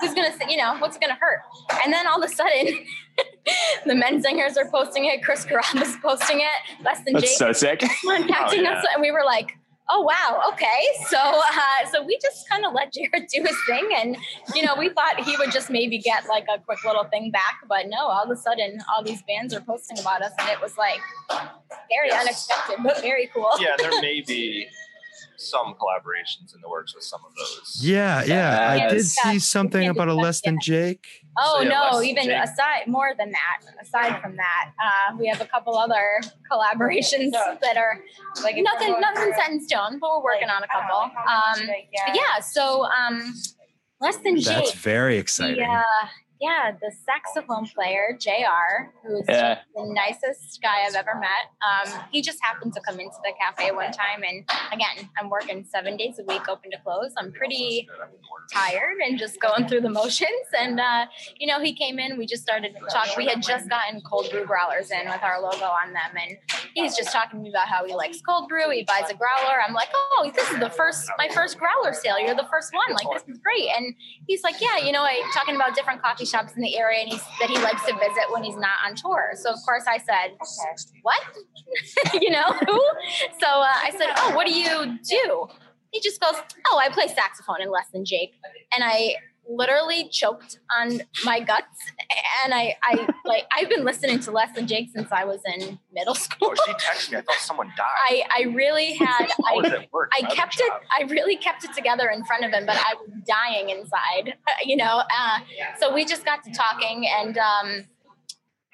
who's 0.00 0.14
gonna 0.14 0.32
say, 0.32 0.46
you 0.48 0.56
know, 0.56 0.76
what's 0.78 0.96
it 0.96 1.00
gonna 1.00 1.18
hurt? 1.20 1.40
And 1.84 1.92
then 1.92 2.06
all 2.06 2.22
of 2.22 2.30
a 2.30 2.32
sudden, 2.34 2.84
the 3.86 3.94
Menzingers 3.94 4.56
are 4.56 4.68
posting 4.70 5.04
it, 5.06 5.22
Chris 5.22 5.44
is 5.46 5.96
posting 6.02 6.40
it, 6.40 6.84
less 6.84 7.02
than 7.04 7.14
That's 7.14 7.26
Jake 7.28 7.36
so 7.38 7.52
sick. 7.52 7.80
contacting 8.04 8.60
Oh, 8.60 8.62
yeah. 8.62 8.78
us, 8.78 8.86
and 8.92 9.02
we 9.02 9.10
were 9.10 9.24
like, 9.24 9.52
"Oh 9.90 10.02
wow, 10.02 10.42
okay." 10.52 10.80
So, 11.08 11.18
uh, 11.18 11.86
so 11.92 12.02
we 12.04 12.18
just 12.22 12.48
kind 12.48 12.64
of 12.64 12.72
let 12.72 12.92
Jared 12.92 13.28
do 13.32 13.42
his 13.42 13.56
thing, 13.66 13.88
and 13.96 14.16
you 14.54 14.64
know, 14.64 14.74
we 14.76 14.88
thought 14.90 15.20
he 15.24 15.36
would 15.36 15.50
just 15.52 15.70
maybe 15.70 15.98
get 15.98 16.26
like 16.28 16.46
a 16.54 16.58
quick 16.60 16.82
little 16.84 17.04
thing 17.04 17.30
back, 17.30 17.56
but 17.68 17.86
no. 17.88 18.06
All 18.06 18.24
of 18.24 18.30
a 18.30 18.36
sudden, 18.36 18.78
all 18.94 19.02
these 19.02 19.22
bands 19.22 19.54
are 19.54 19.60
posting 19.60 19.98
about 19.98 20.22
us, 20.22 20.32
and 20.38 20.48
it 20.48 20.60
was 20.60 20.76
like 20.76 21.00
very 21.88 22.08
Yes. 22.08 22.22
unexpected, 22.22 22.76
but 22.82 23.00
very 23.02 23.28
cool. 23.34 23.50
yeah, 23.60 23.74
there 23.78 24.00
may 24.00 24.20
be 24.26 24.68
some 25.40 25.74
collaborations 25.74 26.54
in 26.54 26.60
the 26.60 26.68
works 26.68 26.94
with 26.94 27.04
some 27.04 27.20
of 27.26 27.34
those. 27.34 27.78
Yeah, 27.82 28.22
yeah. 28.24 28.70
I 28.70 28.88
did 28.88 28.98
Yes. 28.98 29.14
see 29.22 29.38
something 29.38 29.82
can't 29.82 29.96
about 29.96 30.08
a 30.08 30.14
less 30.14 30.40
than 30.42 30.58
Jake. 30.60 31.06
Oh 31.38 31.56
So, 31.58 31.62
yeah, 31.62 31.68
no, 31.92 32.02
even 32.02 32.24
Jake. 32.24 32.42
aside 32.44 32.86
more 32.86 33.12
than 33.18 33.30
that, 33.32 33.72
aside 33.82 34.20
from 34.20 34.36
that, 34.36 34.72
uh, 34.82 35.16
we 35.18 35.26
have 35.28 35.40
a 35.40 35.46
couple 35.46 35.76
other 35.78 36.20
collaborations 36.50 37.30
that 37.62 37.76
are 37.76 38.00
Like 38.42 38.56
nothing, 38.58 39.00
nothing 39.00 39.32
for, 39.32 39.38
set 39.38 39.50
in 39.50 39.60
stone, 39.66 39.98
but 39.98 40.10
we're 40.10 40.22
working 40.22 40.48
like, 40.48 40.56
on 40.56 40.62
a 40.64 40.68
couple. 40.68 41.00
know, 41.08 41.12
how 41.26 41.50
much, 41.52 41.60
Um, 41.60 41.68
yeah, 42.14 42.40
so 42.40 42.84
um, 42.84 43.34
less 44.00 44.16
than 44.18 44.36
Jake. 44.38 44.54
That's 44.54 44.72
very 44.72 45.18
exciting. 45.18 45.58
Yeah, 45.58 45.82
yeah, 46.40 46.72
the 46.80 46.90
saxophone 47.04 47.66
player 47.66 48.16
Jr., 48.18 48.90
who's 49.06 49.24
Yeah. 49.28 49.58
the 49.74 49.84
nicest 49.84 50.60
guy 50.62 50.84
I've 50.86 50.94
ever 50.94 51.14
met. 51.16 51.50
Um, 51.60 52.00
he 52.10 52.22
just 52.22 52.38
happened 52.42 52.72
to 52.74 52.80
come 52.80 52.98
into 52.98 53.16
the 53.22 53.32
cafe 53.40 53.72
one 53.72 53.92
time, 53.92 54.22
and 54.26 54.48
again, 54.72 55.08
I'm 55.18 55.28
working 55.28 55.64
seven 55.68 55.96
days 55.96 56.18
a 56.18 56.24
week, 56.24 56.48
open 56.48 56.70
to 56.70 56.78
close. 56.78 57.12
I'm 57.18 57.32
pretty 57.32 57.88
tired 58.52 58.98
and 59.06 59.18
just 59.18 59.40
going 59.40 59.68
through 59.68 59.82
the 59.82 59.90
motions. 59.90 60.30
And 60.58 60.80
uh, 60.80 61.06
you 61.38 61.46
know, 61.46 61.60
he 61.60 61.74
came 61.74 61.98
in. 61.98 62.16
We 62.18 62.26
just 62.26 62.42
started 62.42 62.74
talking. 62.90 63.12
We 63.16 63.26
had 63.26 63.42
just 63.42 63.68
gotten 63.68 64.00
cold 64.02 64.30
brew 64.30 64.46
growlers 64.46 64.90
in 64.90 65.06
with 65.08 65.22
our 65.22 65.40
logo 65.40 65.66
on 65.66 65.92
them, 65.92 66.16
and 66.16 66.36
he's 66.74 66.96
just 66.96 67.12
talking 67.12 67.38
to 67.40 67.42
me 67.44 67.50
about 67.50 67.68
how 67.68 67.84
he 67.84 67.94
likes 67.94 68.20
cold 68.22 68.48
brew. 68.48 68.70
He 68.70 68.84
buys 68.84 69.10
a 69.10 69.14
growler. 69.14 69.56
I'm 69.66 69.74
like, 69.74 69.88
oh, 69.94 70.30
this 70.34 70.50
is 70.50 70.58
the 70.58 70.70
first, 70.70 71.10
my 71.18 71.28
first 71.28 71.58
growler 71.58 71.92
sale. 71.92 72.18
You're 72.18 72.34
the 72.34 72.48
first 72.50 72.72
one. 72.72 72.94
Like 72.94 73.06
this 73.12 73.28
is 73.28 73.38
great. 73.38 73.68
And 73.76 73.94
he's 74.26 74.42
like, 74.42 74.56
yeah, 74.60 74.78
you 74.78 74.92
know, 74.92 75.02
I 75.02 75.20
talking 75.34 75.54
about 75.56 75.74
different 75.74 76.02
coffee 76.02 76.24
shops 76.30 76.54
in 76.54 76.62
the 76.62 76.76
area, 76.76 77.00
and 77.02 77.10
he's 77.10 77.22
that 77.40 77.48
he 77.50 77.56
likes 77.58 77.84
to 77.86 77.92
visit 77.94 78.30
when 78.30 78.42
he's 78.42 78.56
not 78.56 78.78
on 78.86 78.94
tour. 78.94 79.32
So 79.34 79.52
of 79.52 79.58
course 79.64 79.84
I 79.88 79.98
said, 79.98 80.36
what? 81.02 81.20
you 82.20 82.30
know? 82.30 82.48
So 83.40 83.46
uh, 83.46 83.66
I 83.66 83.90
said, 83.96 84.08
oh, 84.16 84.34
what 84.34 84.46
do 84.46 84.52
you 84.52 84.98
do? 85.08 85.46
He 85.92 86.00
just 86.00 86.20
goes, 86.20 86.34
oh, 86.70 86.78
I 86.78 86.88
play 86.88 87.08
saxophone 87.08 87.60
in 87.60 87.70
Less 87.70 87.88
Than 87.92 88.04
Jake, 88.04 88.32
and 88.74 88.84
I 88.84 89.16
literally 89.48 90.08
choked 90.08 90.58
on 90.78 91.02
my 91.24 91.40
guts. 91.40 91.78
And 92.44 92.54
I, 92.54 92.76
I 92.82 93.08
like, 93.24 93.44
I've 93.56 93.68
been 93.68 93.84
listening 93.84 94.20
to 94.20 94.30
Less 94.30 94.54
Than 94.54 94.66
Jake 94.66 94.90
since 94.94 95.10
I 95.10 95.24
was 95.24 95.40
in 95.44 95.78
middle 95.92 96.14
school. 96.14 96.52
Oh, 96.52 96.54
she 96.66 96.72
texted 96.72 97.12
me. 97.12 97.18
I 97.18 97.20
thought 97.22 97.36
someone 97.36 97.72
died. 97.76 97.86
I, 98.08 98.22
I 98.38 98.42
really 98.54 98.94
had, 98.94 99.26
I 99.48 99.56
was 99.56 99.72
I, 99.72 99.76
at 99.76 99.92
work. 99.92 100.10
I 100.16 100.22
kept 100.22 100.60
it, 100.60 100.68
job. 100.68 100.80
I 100.98 101.04
really 101.04 101.36
kept 101.36 101.64
it 101.64 101.72
together 101.74 102.08
in 102.08 102.24
front 102.24 102.44
of 102.44 102.52
him, 102.52 102.66
but 102.66 102.76
I 102.76 102.94
was 102.94 103.10
dying 103.26 103.70
inside, 103.70 104.36
you 104.64 104.76
know. 104.76 105.02
Uh, 105.18 105.40
so 105.78 105.92
we 105.92 106.04
just 106.04 106.24
got 106.24 106.44
to 106.44 106.50
talking, 106.52 107.06
and 107.18 107.38
um, 107.38 107.84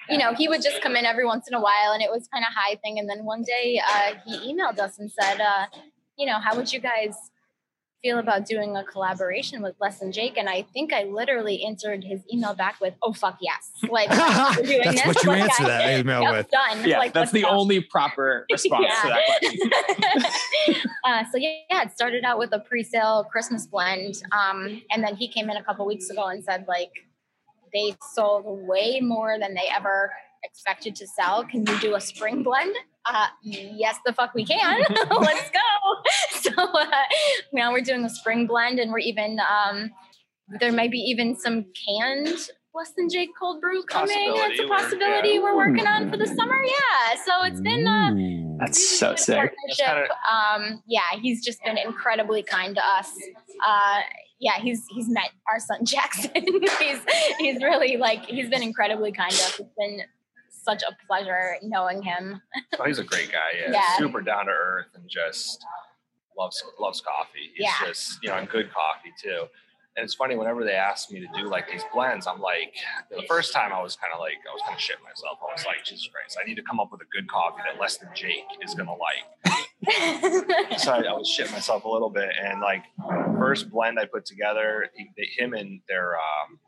you 0.09 0.17
know, 0.17 0.33
he 0.33 0.47
would 0.47 0.61
just 0.61 0.81
come 0.81 0.95
in 0.95 1.05
every 1.05 1.25
once 1.25 1.47
in 1.47 1.53
a 1.53 1.61
while, 1.61 1.91
and 1.93 2.01
it 2.01 2.09
was 2.09 2.27
kind 2.27 2.45
of 2.45 2.53
high 2.53 2.75
thing. 2.83 2.99
And 2.99 3.09
then 3.09 3.25
one 3.25 3.43
day, 3.43 3.81
uh, 3.85 4.13
he 4.25 4.53
emailed 4.53 4.79
us 4.79 4.99
and 4.99 5.11
said, 5.11 5.41
uh, 5.41 5.65
you 6.17 6.25
know, 6.25 6.39
how 6.39 6.55
would 6.55 6.71
you 6.71 6.79
guys 6.79 7.15
feel 8.01 8.19
about 8.19 8.45
doing 8.45 8.75
a 8.75 8.83
collaboration 8.83 9.61
with 9.61 9.75
Less 9.79 9.99
Than 9.99 10.11
Jake? 10.11 10.37
And 10.37 10.47
I 10.49 10.63
think 10.73 10.93
I 10.93 11.03
literally 11.03 11.63
answered 11.63 12.03
his 12.03 12.21
email 12.31 12.53
back 12.53 12.79
with, 12.79 12.93
"Oh 13.01 13.13
fuck 13.13 13.37
yes!" 13.41 13.71
Like 13.89 14.09
we're 14.09 14.63
doing 14.65 14.81
That's 14.83 15.03
this. 15.03 15.05
what 15.15 15.23
you 15.23 15.29
Like, 15.31 15.41
answer 15.43 15.63
I- 15.63 15.67
that 15.67 15.99
email 15.99 16.21
Yep, 16.21 16.31
with. 16.33 16.49
done. 16.51 16.85
Yeah, 16.87 16.99
Like, 16.99 17.13
that's 17.13 17.31
the 17.31 17.41
go. 17.41 17.49
only 17.49 17.81
proper 17.81 18.45
response 18.51 18.87
to 19.01 19.07
that 19.07 19.21
question. 19.39 20.81
uh, 21.05 21.23
so 21.31 21.37
yeah, 21.37 21.49
yeah, 21.69 21.81
it 21.83 21.91
started 21.91 22.23
out 22.23 22.37
with 22.39 22.51
a 22.53 22.59
pre-sale 22.59 23.25
Christmas 23.31 23.65
blend, 23.65 24.21
um, 24.31 24.81
and 24.91 25.03
then 25.03 25.15
he 25.15 25.27
came 25.27 25.49
in 25.49 25.57
a 25.57 25.63
couple 25.63 25.85
weeks 25.85 26.09
ago 26.09 26.25
and 26.27 26.43
said 26.43 26.65
like 26.67 26.91
they 27.73 27.95
sold 28.13 28.43
way 28.67 28.99
more 29.01 29.37
than 29.39 29.53
they 29.53 29.67
ever 29.75 30.11
expected 30.43 30.95
to 30.95 31.05
sell. 31.07 31.43
Can 31.43 31.65
you 31.65 31.79
do 31.79 31.95
a 31.95 32.01
spring 32.01 32.43
blend? 32.43 32.73
Uh, 33.09 33.27
yes, 33.41 33.97
the 34.05 34.13
fuck 34.13 34.33
we 34.33 34.45
can. 34.45 34.79
Let's 35.11 35.49
go. 35.51 35.59
So 36.41 36.51
uh, 36.63 36.85
now 37.53 37.71
we're 37.71 37.81
doing 37.81 38.03
a 38.05 38.09
spring 38.09 38.47
blend, 38.47 38.79
and 38.79 38.91
we're 38.91 38.99
even 38.99 39.39
um, 39.39 39.91
there 40.59 40.71
might 40.71 40.91
be 40.91 40.97
even 40.99 41.35
some 41.37 41.65
canned. 41.85 42.27
Less 42.73 42.91
than 42.95 43.09
Jake 43.09 43.29
cold 43.37 43.59
brew 43.59 43.83
coming. 43.83 44.13
It's 44.15 44.59
a 44.59 44.67
Possibility, 44.67 44.99
we're- 44.99 45.33
yeah. 45.33 45.41
we're 45.41 45.55
working 45.55 45.87
on 45.87 46.09
for 46.11 46.17
the 46.17 46.27
summer. 46.27 46.61
Yeah, 46.63 47.15
so 47.25 47.43
it's 47.43 47.59
been 47.59 47.87
uh, 47.87 48.11
That's 48.59 48.97
so 48.99 49.09
good 49.09 49.19
sick. 49.19 49.35
partnership. 49.35 50.09
Um, 50.31 50.83
yeah, 50.87 51.01
he's 51.19 51.43
just 51.43 51.61
been 51.63 51.77
incredibly 51.77 52.43
kind 52.43 52.75
to 52.75 52.85
us. 52.85 53.11
Uh, 53.65 54.01
yeah, 54.39 54.59
he's 54.61 54.83
he's 54.89 55.09
met 55.09 55.31
our 55.51 55.59
son 55.59 55.83
Jackson. 55.85 56.31
he's 56.79 56.99
he's 57.39 57.61
really 57.63 57.97
like 57.97 58.25
he's 58.25 58.49
been 58.49 58.61
incredibly 58.63 59.11
kind 59.11 59.31
to 59.31 59.43
us. 59.43 59.59
It's 59.59 59.73
been 59.77 60.01
such 60.67 60.83
a 60.83 60.95
pleasure 61.07 61.55
knowing 61.63 62.01
him. 62.03 62.41
Oh, 62.79 62.83
he's 62.85 62.99
a 62.99 63.03
great 63.03 63.31
guy. 63.31 63.57
Yeah, 63.59 63.71
Yeah. 63.71 63.97
super 63.97 64.21
down 64.21 64.45
to 64.47 64.51
earth 64.51 64.87
and 64.95 65.09
just 65.09 65.63
loves 66.37 66.61
loves 66.79 67.01
coffee. 67.01 67.51
He's 67.55 67.63
Yeah. 67.65 67.87
just 67.87 68.19
you 68.21 68.29
know, 68.29 68.35
and 68.35 68.49
good 68.49 68.69
coffee 68.71 69.13
too. 69.21 69.45
And 69.95 70.03
it's 70.03 70.13
funny 70.13 70.35
whenever 70.35 70.63
they 70.63 70.73
ask 70.73 71.09
me 71.09 71.19
to 71.21 71.27
do 71.35 71.47
like 71.49 71.67
these 71.71 71.81
blends, 71.91 72.27
I'm 72.27 72.39
like, 72.39 72.71
the 73.09 73.23
first 73.27 73.51
time 73.51 73.73
I 73.73 73.81
was 73.81 73.95
kind 73.95 74.13
of 74.13 74.19
like, 74.19 74.35
I 74.47 74.53
was 74.53 74.61
kind 74.61 74.75
of 74.75 74.79
shit 74.81 74.97
myself. 75.03 75.39
I 75.41 75.51
was 75.51 75.65
like, 75.65 75.83
Jesus 75.85 76.07
Christ, 76.13 76.37
I 76.39 76.47
need 76.47 76.53
to 76.55 76.61
come 76.61 76.79
up 76.79 76.89
with 76.91 77.01
a 77.01 77.05
good 77.11 77.27
coffee 77.27 77.63
that 77.65 77.79
less 77.81 77.97
than 77.97 78.09
Jake 78.13 78.45
is 78.61 78.75
gonna 78.75 78.91
like. 78.91 79.25
so 80.79 80.91
I, 80.91 81.01
I 81.01 81.13
was 81.13 81.27
shitting 81.27 81.51
myself 81.53 81.85
a 81.85 81.89
little 81.89 82.11
bit. 82.11 82.29
And 82.43 82.61
like 82.61 82.83
first 83.39 83.71
blend 83.71 83.97
I 83.99 84.05
put 84.05 84.25
together, 84.25 84.89
he, 84.95 85.09
him 85.37 85.53
and 85.53 85.81
their 85.87 86.15
um, 86.15 86.59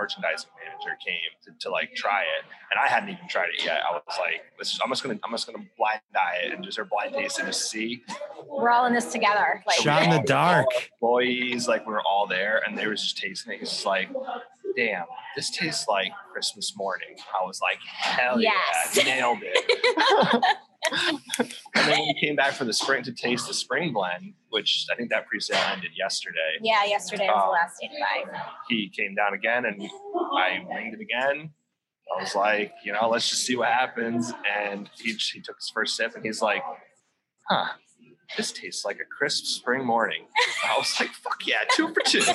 merchandising 0.00 0.48
manager 0.64 0.96
came 1.04 1.20
to, 1.44 1.50
to 1.60 1.70
like 1.70 1.94
try 1.94 2.20
it, 2.22 2.44
and 2.70 2.80
I 2.82 2.88
hadn't 2.88 3.10
even 3.10 3.28
tried 3.28 3.48
it 3.56 3.64
yet. 3.64 3.80
I 3.88 3.92
was 3.92 4.02
like, 4.18 4.42
I'm 4.82 4.90
just 4.90 5.02
gonna 5.02 5.18
I'm 5.24 5.30
just 5.32 5.46
gonna 5.46 5.64
blind 5.76 6.00
eye 6.16 6.46
it 6.46 6.52
and 6.54 6.64
just 6.64 6.78
or 6.78 6.84
blind 6.86 7.14
taste 7.14 7.38
and 7.38 7.46
just 7.46 7.70
see. 7.70 8.02
We're 8.48 8.70
all 8.70 8.86
in 8.86 8.94
this 8.94 9.12
together. 9.12 9.62
Like 9.66 9.76
Shot 9.76 10.02
in 10.04 10.10
the 10.10 10.22
dark. 10.22 10.66
Employees 10.94 11.68
like 11.68 11.86
we 11.86 11.92
were 11.92 12.02
all 12.02 12.26
there, 12.26 12.62
and 12.66 12.76
they 12.76 12.86
was 12.86 13.02
just 13.02 13.18
tasting 13.18 13.52
it. 13.52 13.60
It's 13.62 13.70
just 13.72 13.86
like, 13.86 14.08
damn, 14.76 15.04
this 15.36 15.50
tastes 15.50 15.86
like 15.88 16.12
Christmas 16.32 16.74
morning. 16.76 17.16
I 17.40 17.44
was 17.46 17.60
like, 17.60 17.78
hell 17.86 18.40
Yes. 18.40 18.96
yeah, 18.96 19.04
nailed 19.04 19.38
it. 19.42 20.44
and 20.92 21.18
then 21.74 21.88
when 21.90 22.00
we 22.00 22.14
came 22.20 22.36
back 22.36 22.52
for 22.54 22.64
the 22.64 22.72
spring 22.72 23.02
to 23.04 23.12
taste 23.12 23.46
the 23.48 23.54
spring 23.54 23.92
blend, 23.92 24.34
which 24.48 24.86
I 24.90 24.94
think 24.96 25.10
that 25.10 25.26
pre-sale 25.26 25.58
ended 25.72 25.90
yesterday. 25.96 26.56
yeah, 26.62 26.84
yesterday 26.84 27.26
was 27.26 27.34
the 27.36 27.44
Um, 27.44 27.50
last 27.52 27.80
day 27.80 27.88
to 27.88 27.94
buy. 28.32 28.40
He 28.68 28.88
came 28.88 29.14
down 29.14 29.34
again, 29.34 29.64
and 29.66 29.82
I 30.36 30.64
winged 30.66 30.94
it 30.94 31.00
again. 31.00 31.50
I 32.16 32.22
was 32.22 32.34
like, 32.34 32.72
you 32.84 32.92
know, 32.92 33.08
let's 33.08 33.28
just 33.30 33.44
see 33.46 33.56
what 33.56 33.68
happens. 33.68 34.32
And 34.58 34.88
he 34.98 35.12
he 35.12 35.40
took 35.40 35.56
his 35.56 35.70
first 35.72 35.96
sip, 35.96 36.14
and 36.16 36.24
he's 36.24 36.40
like, 36.42 36.62
huh. 37.48 37.66
This 38.36 38.52
tastes 38.52 38.84
like 38.84 38.98
a 39.00 39.04
crisp 39.04 39.44
spring 39.44 39.84
morning. 39.84 40.22
I 40.64 40.78
was 40.78 40.94
like, 41.00 41.10
"Fuck 41.10 41.44
yeah, 41.48 41.56
two 41.74 41.92
for 41.92 42.00
two. 42.06 42.22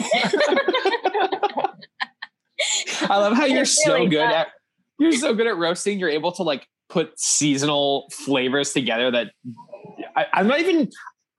I 3.09 3.17
love 3.17 3.33
how 3.33 3.45
you're 3.45 3.61
It 3.63 3.67
so 3.67 4.05
good 4.07 4.17
does. 4.17 4.33
at 4.33 4.47
you're 4.99 5.11
so 5.13 5.33
good 5.33 5.47
at 5.47 5.57
roasting. 5.57 5.99
You're 5.99 6.09
able 6.09 6.31
to 6.33 6.43
like 6.43 6.67
put 6.89 7.19
seasonal 7.19 8.07
flavors 8.11 8.73
together 8.73 9.11
that 9.11 9.31
I, 10.15 10.25
I'm 10.33 10.47
not 10.47 10.59
even 10.59 10.89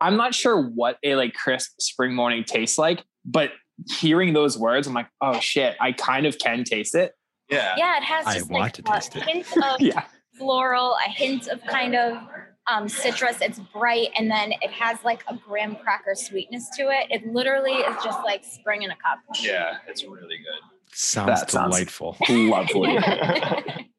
I'm 0.01 0.17
not 0.17 0.35
sure 0.35 0.61
what 0.61 0.99
a 1.03 1.15
like 1.15 1.35
crisp 1.35 1.81
spring 1.81 2.15
morning 2.15 2.45
tastes 2.45 2.77
like, 2.79 3.03
but 3.25 3.51
hearing 3.99 4.33
those 4.35 4.59
words, 4.59 4.87
I'm 4.87 4.93
like, 4.95 5.09
oh 5.21 5.41
shit, 5.41 5.77
I 5.81 5.93
kind 5.93 6.27
of 6.27 6.39
can 6.39 6.65
taste 6.65 6.95
it. 6.95 7.13
Yeah, 7.49 7.75
Yeah, 7.79 7.97
it 7.99 8.03
has 8.03 8.27
I 8.27 8.35
just 8.39 8.51
want 8.51 8.63
like 8.63 8.73
to 8.75 8.83
a 8.83 8.95
taste 8.95 9.17
it. 9.17 9.23
hint 9.23 9.47
of 9.65 9.81
Yeah. 9.81 10.05
floral, 10.39 10.97
a 11.07 11.09
hint 11.11 11.47
of 11.49 11.63
kind 11.65 11.95
of 11.95 12.19
um, 12.71 12.89
citrus. 12.89 13.41
It's 13.41 13.61
bright, 13.73 14.09
and 14.19 14.29
then 14.31 14.53
it 14.61 14.71
has 14.73 14.99
like 15.05 15.23
a 15.29 15.37
graham 15.37 15.77
cracker 15.77 16.15
sweetness 16.17 16.69
to 16.77 16.89
it. 16.91 17.07
It 17.11 17.25
literally 17.33 17.75
is 17.75 17.97
just 18.05 18.19
like 18.25 18.45
spring 18.45 18.83
in 18.83 18.91
a 18.91 18.97
cup. 18.97 19.19
yeah, 19.41 19.77
it's 19.87 20.03
really 20.05 20.39
good. 20.39 20.61
Sounds 20.93 21.41
That 21.41 21.51
sounds- 21.51 21.75
delightful. 21.77 22.17
Lovely. 22.29 22.99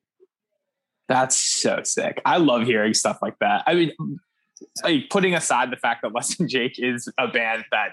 That's 1.08 1.38
so 1.38 1.82
sick. 1.84 2.22
I 2.26 2.38
love 2.38 2.64
hearing 2.64 2.94
stuff 2.94 3.20
like 3.22 3.38
that. 3.40 3.64
I 3.66 3.74
mean, 3.74 3.92
like, 4.84 5.10
putting 5.10 5.36
aside 5.36 5.72
the 5.72 5.78
fact 5.78 6.02
that 6.02 6.14
Less 6.14 6.36
Than 6.36 6.48
Jake 6.50 6.78
is 6.78 7.10
a 7.18 7.28
band 7.28 7.64
that 7.72 7.90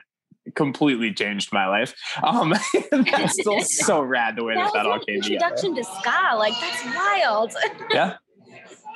completely 0.55 1.13
changed 1.13 1.53
my 1.53 1.67
life, 1.67 1.95
um, 2.23 2.55
that's 2.91 3.41
still 3.41 3.61
so 3.63 4.03
rad 4.03 4.37
the 4.37 4.45
way 4.45 4.55
that 4.55 4.73
that 4.73 4.83
that 4.83 4.87
all 4.87 4.99
came 5.01 5.21
together. 5.23 5.47
introduction 5.47 5.75
to 5.77 5.85
ska. 5.85 6.37
Like 6.37 6.55
that's 6.61 6.85
wild. 6.85 7.53
Yeah. 7.91 8.17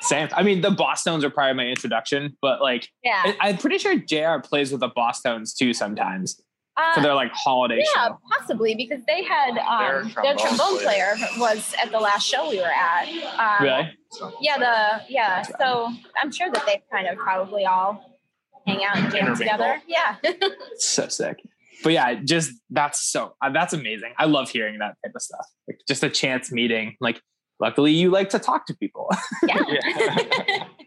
Same. 0.01 0.29
I 0.33 0.43
mean, 0.43 0.61
the 0.61 0.69
Bosstones 0.69 1.23
are 1.23 1.29
probably 1.29 1.55
my 1.55 1.65
introduction, 1.65 2.37
but 2.41 2.61
like, 2.61 2.87
Yeah. 3.03 3.33
I, 3.41 3.49
am 3.49 3.57
pretty 3.57 3.77
sure 3.79 3.97
JR 3.97 4.39
plays 4.41 4.71
with 4.71 4.79
the 4.79 4.89
Bosstones 4.89 5.53
too 5.53 5.73
sometimes 5.73 6.41
for 6.93 6.99
Uh, 6.99 7.03
their 7.03 7.13
like 7.13 7.31
holiday 7.33 7.81
yeah, 7.95 8.07
show. 8.07 8.19
possibly 8.31 8.75
because 8.75 9.01
they 9.07 9.23
had 9.23 9.55
Their 9.55 9.97
um, 10.01 10.13
their 10.23 10.35
trombone 10.35 10.37
trombone 10.37 10.79
player. 10.79 11.15
player 11.17 11.29
was 11.37 11.73
at 11.83 11.91
the 11.91 11.99
last 11.99 12.25
show 12.25 12.49
we 12.49 12.59
were 12.59 12.65
at. 12.67 13.07
Um, 13.37 13.63
Really? 13.65 13.89
Yeah, 14.41 14.57
the 14.57 15.01
yeah. 15.13 15.41
So 15.59 15.91
I'm 16.21 16.31
sure 16.31 16.49
that 16.51 16.63
they 16.65 16.81
kind 16.91 17.07
of 17.07 17.17
probably 17.17 17.65
all 17.65 18.19
hang 18.67 18.83
out 18.83 18.97
and 18.97 19.11
jam 19.11 19.35
together. 19.35 19.81
Yeah. 19.87 20.15
So 20.77 21.07
sick. 21.07 21.37
But 21.83 21.93
yeah, 21.93 22.15
just 22.15 22.51
that's 22.69 22.99
so 23.11 23.35
uh, 23.41 23.49
that's 23.51 23.73
amazing. 23.73 24.13
I 24.17 24.25
love 24.25 24.49
hearing 24.49 24.79
that 24.79 24.95
type 25.03 25.13
of 25.15 25.21
stuff. 25.21 25.45
Like 25.67 25.77
just 25.87 26.03
a 26.03 26.09
chance 26.09 26.51
meeting. 26.51 26.95
Like, 26.99 27.21
luckily 27.61 27.91
you 27.93 28.09
like 28.09 28.29
to 28.31 28.39
talk 28.39 28.65
to 28.67 28.73
people. 28.77 29.09
yeah. 29.47 29.63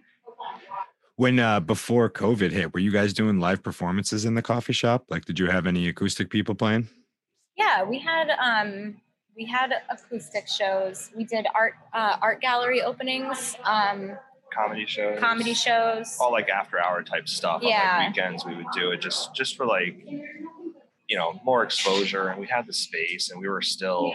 When 1.23 1.39
uh 1.39 1.61
before 1.61 2.11
COVID 2.11 2.51
hit, 2.51 2.75
were 2.75 2.81
you 2.81 2.91
guys 2.91 3.13
doing 3.13 3.39
live 3.39 3.63
performances 3.63 4.25
in 4.25 4.35
the 4.35 4.43
coffee 4.43 4.73
shop? 4.73 5.05
Like, 5.09 5.25
did 5.25 5.39
you 5.39 5.47
have 5.47 5.69
any 5.69 5.87
acoustic 5.87 6.31
people 6.31 6.57
playing? 6.57 6.89
yeah, 7.57 7.85
we 7.85 8.01
had 8.01 8.31
um 8.31 8.97
we 9.37 9.45
had 9.45 9.73
acoustic 9.89 10.49
shows. 10.49 11.13
We 11.17 11.23
did 11.23 11.47
art 11.55 11.75
uh, 11.95 12.17
art 12.21 12.41
gallery 12.41 12.83
openings, 12.83 13.57
um, 13.63 14.19
Comedy 14.53 14.85
shows. 14.85 15.21
comedy 15.21 15.55
shows. 15.55 16.17
All 16.19 16.33
like 16.33 16.49
after 16.49 16.83
hour 16.83 17.05
type 17.05 17.29
stuff. 17.29 17.63
On 17.63 17.69
Yeah. 17.69 17.99
like 17.99 18.09
weekends 18.17 18.45
we 18.45 18.57
would 18.57 18.73
do 18.75 18.91
it 18.91 19.01
just 19.01 19.33
just 19.33 19.57
for 19.57 19.65
like 19.65 20.05
you 21.09 21.17
know 21.17 21.39
more 21.45 21.63
exposure 21.63 22.31
and 22.31 22.41
we 22.41 22.49
had 22.49 22.67
the 22.67 22.73
space 22.73 23.31
and 23.31 23.41
we 23.41 23.49
were 23.49 23.63
still 23.63 24.13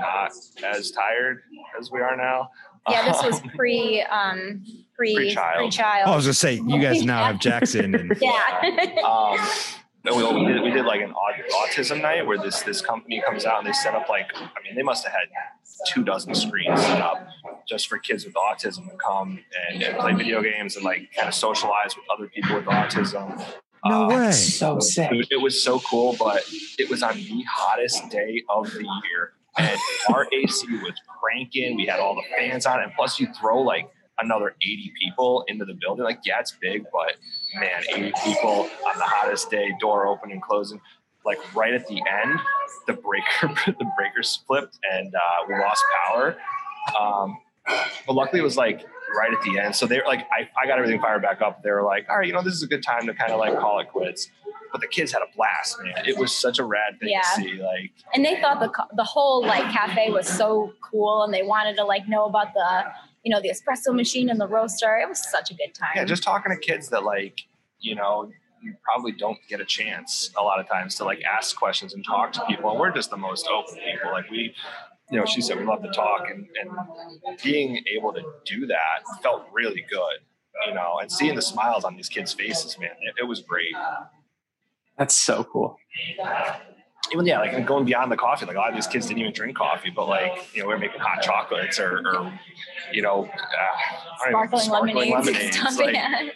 not 0.00 0.32
as 0.64 0.92
tired 0.92 1.42
as 1.78 1.90
we 1.90 2.00
are 2.00 2.16
now. 2.16 2.48
Yeah, 2.88 3.04
this 3.04 3.22
was 3.22 3.42
pre 3.54 4.00
um 4.00 4.64
pre 5.00 5.14
Pre-child. 5.14 5.56
pre-child. 5.58 6.04
Oh, 6.06 6.12
I 6.12 6.16
was 6.16 6.26
gonna 6.26 6.34
say 6.34 6.54
you 6.54 6.78
guys 6.80 7.02
now 7.04 7.24
have 7.24 7.38
Jackson 7.38 7.94
and 7.94 8.12
yeah. 8.20 9.02
um, 9.04 9.38
and 10.04 10.16
we, 10.16 10.22
we, 10.44 10.46
did, 10.52 10.62
we 10.62 10.70
did 10.70 10.84
like 10.86 11.00
an 11.02 11.12
autism 11.64 12.00
night 12.02 12.26
where 12.26 12.38
this 12.38 12.62
this 12.62 12.80
company 12.80 13.22
comes 13.26 13.44
out 13.46 13.58
and 13.58 13.66
they 13.66 13.72
set 13.72 13.94
up 13.94 14.08
like 14.08 14.26
I 14.34 14.62
mean 14.64 14.74
they 14.76 14.82
must 14.82 15.04
have 15.04 15.12
had 15.12 15.28
two 15.88 16.04
dozen 16.04 16.34
screens 16.34 16.80
set 16.82 17.00
up 17.00 17.26
just 17.66 17.88
for 17.88 17.96
kids 17.98 18.24
with 18.26 18.34
autism 18.34 18.90
to 18.90 18.96
come 18.96 19.38
and, 19.70 19.82
and 19.82 19.96
play 19.98 20.12
video 20.12 20.42
games 20.42 20.76
and 20.76 20.84
like 20.84 21.08
kind 21.16 21.28
of 21.28 21.34
socialize 21.34 21.96
with 21.96 22.04
other 22.14 22.28
people 22.28 22.56
with 22.56 22.66
autism. 22.66 23.42
no 23.86 24.04
Uh, 24.04 24.08
way. 24.08 24.32
so 24.32 24.78
sick. 24.80 25.10
Dude, 25.10 25.26
it 25.30 25.40
was 25.40 25.62
so 25.62 25.78
cool, 25.80 26.14
but 26.18 26.42
it 26.78 26.90
was 26.90 27.02
on 27.02 27.14
the 27.16 27.42
hottest 27.48 28.10
day 28.10 28.42
of 28.50 28.70
the 28.72 28.80
year. 28.82 29.32
And 29.58 29.78
our 30.14 30.26
AC 30.32 30.66
was 30.82 30.92
cranking. 31.20 31.76
We 31.76 31.86
had 31.86 31.98
all 31.98 32.14
the 32.14 32.22
fans 32.36 32.66
on, 32.66 32.82
and 32.82 32.92
plus 32.94 33.18
you 33.18 33.26
throw 33.40 33.60
like 33.60 33.88
another 34.22 34.54
80 34.62 34.92
people 35.00 35.44
into 35.48 35.64
the 35.64 35.74
building. 35.74 36.04
Like, 36.04 36.20
yeah, 36.24 36.40
it's 36.40 36.52
big, 36.60 36.84
but 36.92 37.14
man, 37.58 37.82
80 37.92 38.12
people 38.24 38.68
on 38.86 38.98
the 38.98 39.04
hottest 39.04 39.50
day, 39.50 39.72
door 39.80 40.06
open 40.06 40.30
and 40.30 40.42
closing. 40.42 40.80
Like 41.24 41.38
right 41.54 41.74
at 41.74 41.86
the 41.86 41.96
end, 41.96 42.40
the 42.86 42.94
breaker 42.94 43.48
the 43.66 43.86
breaker 43.96 44.22
flipped 44.46 44.78
and 44.90 45.14
uh, 45.14 45.18
we 45.48 45.54
lost 45.54 45.82
power. 46.06 46.36
Um, 46.98 47.38
but 48.06 48.14
luckily 48.14 48.40
it 48.40 48.44
was 48.44 48.56
like 48.56 48.80
right 49.16 49.32
at 49.32 49.42
the 49.42 49.58
end. 49.58 49.76
So 49.76 49.86
they 49.86 49.98
were 49.98 50.06
like, 50.06 50.20
I, 50.32 50.48
I 50.62 50.66
got 50.66 50.78
everything 50.78 51.00
fired 51.00 51.20
back 51.22 51.42
up. 51.42 51.62
They 51.62 51.70
were 51.70 51.82
like, 51.82 52.06
all 52.08 52.16
right, 52.18 52.26
you 52.26 52.32
know, 52.32 52.42
this 52.42 52.54
is 52.54 52.62
a 52.62 52.66
good 52.66 52.82
time 52.82 53.06
to 53.06 53.14
kind 53.14 53.32
of 53.32 53.38
like 53.38 53.58
call 53.58 53.80
it 53.80 53.88
quits. 53.88 54.30
But 54.72 54.80
the 54.80 54.86
kids 54.86 55.12
had 55.12 55.20
a 55.20 55.36
blast, 55.36 55.78
man. 55.82 56.06
It 56.06 56.16
was 56.16 56.34
such 56.34 56.58
a 56.60 56.64
rad 56.64 56.98
thing 57.00 57.08
Yeah. 57.10 57.20
to 57.20 57.42
see. 57.42 57.60
Like, 57.60 57.90
and 58.14 58.24
they 58.24 58.40
thought 58.40 58.60
the 58.60 58.70
the 58.94 59.02
whole 59.04 59.44
like 59.44 59.70
cafe 59.72 60.10
was 60.10 60.28
so 60.28 60.72
cool, 60.80 61.24
and 61.24 61.34
they 61.34 61.42
wanted 61.42 61.76
to 61.78 61.84
like 61.84 62.08
know 62.08 62.26
about 62.26 62.54
the 62.54 62.84
you 63.22 63.32
know 63.32 63.40
the 63.40 63.50
espresso 63.50 63.94
machine 63.94 64.30
and 64.30 64.40
the 64.40 64.46
roaster. 64.46 64.96
It 64.96 65.08
was 65.08 65.30
such 65.30 65.50
a 65.50 65.54
good 65.54 65.74
time. 65.74 65.90
yeah, 65.96 66.04
just 66.04 66.22
talking 66.22 66.52
to 66.52 66.58
kids 66.58 66.88
that 66.88 67.04
like, 67.04 67.40
you 67.78 67.94
know, 67.94 68.30
you 68.62 68.74
probably 68.82 69.12
don't 69.12 69.38
get 69.48 69.60
a 69.60 69.64
chance 69.64 70.30
a 70.38 70.42
lot 70.42 70.60
of 70.60 70.68
times 70.68 70.94
to 70.96 71.04
like 71.04 71.22
ask 71.22 71.56
questions 71.56 71.94
and 71.94 72.04
talk 72.04 72.32
to 72.32 72.44
people. 72.46 72.70
And 72.70 72.80
we're 72.80 72.92
just 72.92 73.10
the 73.10 73.16
most 73.16 73.48
open 73.48 73.74
people. 73.74 74.10
Like 74.12 74.30
we, 74.30 74.54
you 75.10 75.18
know, 75.18 75.24
she 75.24 75.40
said 75.40 75.58
we 75.58 75.64
love 75.64 75.82
to 75.82 75.90
talk 75.90 76.22
and, 76.30 76.46
and 76.60 77.38
being 77.42 77.82
able 77.96 78.12
to 78.12 78.22
do 78.44 78.66
that 78.66 79.22
felt 79.22 79.44
really 79.52 79.84
good, 79.90 80.66
you 80.68 80.74
know, 80.74 80.98
and 81.00 81.10
seeing 81.10 81.34
the 81.34 81.42
smiles 81.42 81.84
on 81.84 81.96
these 81.96 82.08
kids' 82.08 82.32
faces, 82.32 82.78
man, 82.78 82.90
it, 83.00 83.22
it 83.22 83.24
was 83.24 83.40
great. 83.40 83.74
That's 84.98 85.14
so 85.14 85.44
cool. 85.44 85.76
Even 87.12 87.26
yeah, 87.26 87.40
like 87.40 87.66
going 87.66 87.84
beyond 87.84 88.10
the 88.10 88.16
coffee, 88.16 88.46
like 88.46 88.56
a 88.56 88.58
lot 88.58 88.68
of 88.68 88.74
these 88.74 88.86
kids 88.86 89.06
didn't 89.06 89.20
even 89.20 89.32
drink 89.32 89.56
coffee, 89.56 89.90
but 89.90 90.08
like 90.08 90.54
you 90.54 90.62
know, 90.62 90.68
we 90.68 90.74
are 90.74 90.78
making 90.78 91.00
hot 91.00 91.22
chocolates 91.22 91.78
or, 91.78 91.98
or 92.06 92.32
you 92.92 93.02
know, 93.02 93.24
uh, 93.26 94.30
don't 94.30 94.46
even- 94.46 94.58
sparkling, 94.58 95.10
lemonades, 95.12 95.56
stuff. 95.56 95.76
like, 95.78 95.94
yeah. 95.94 96.28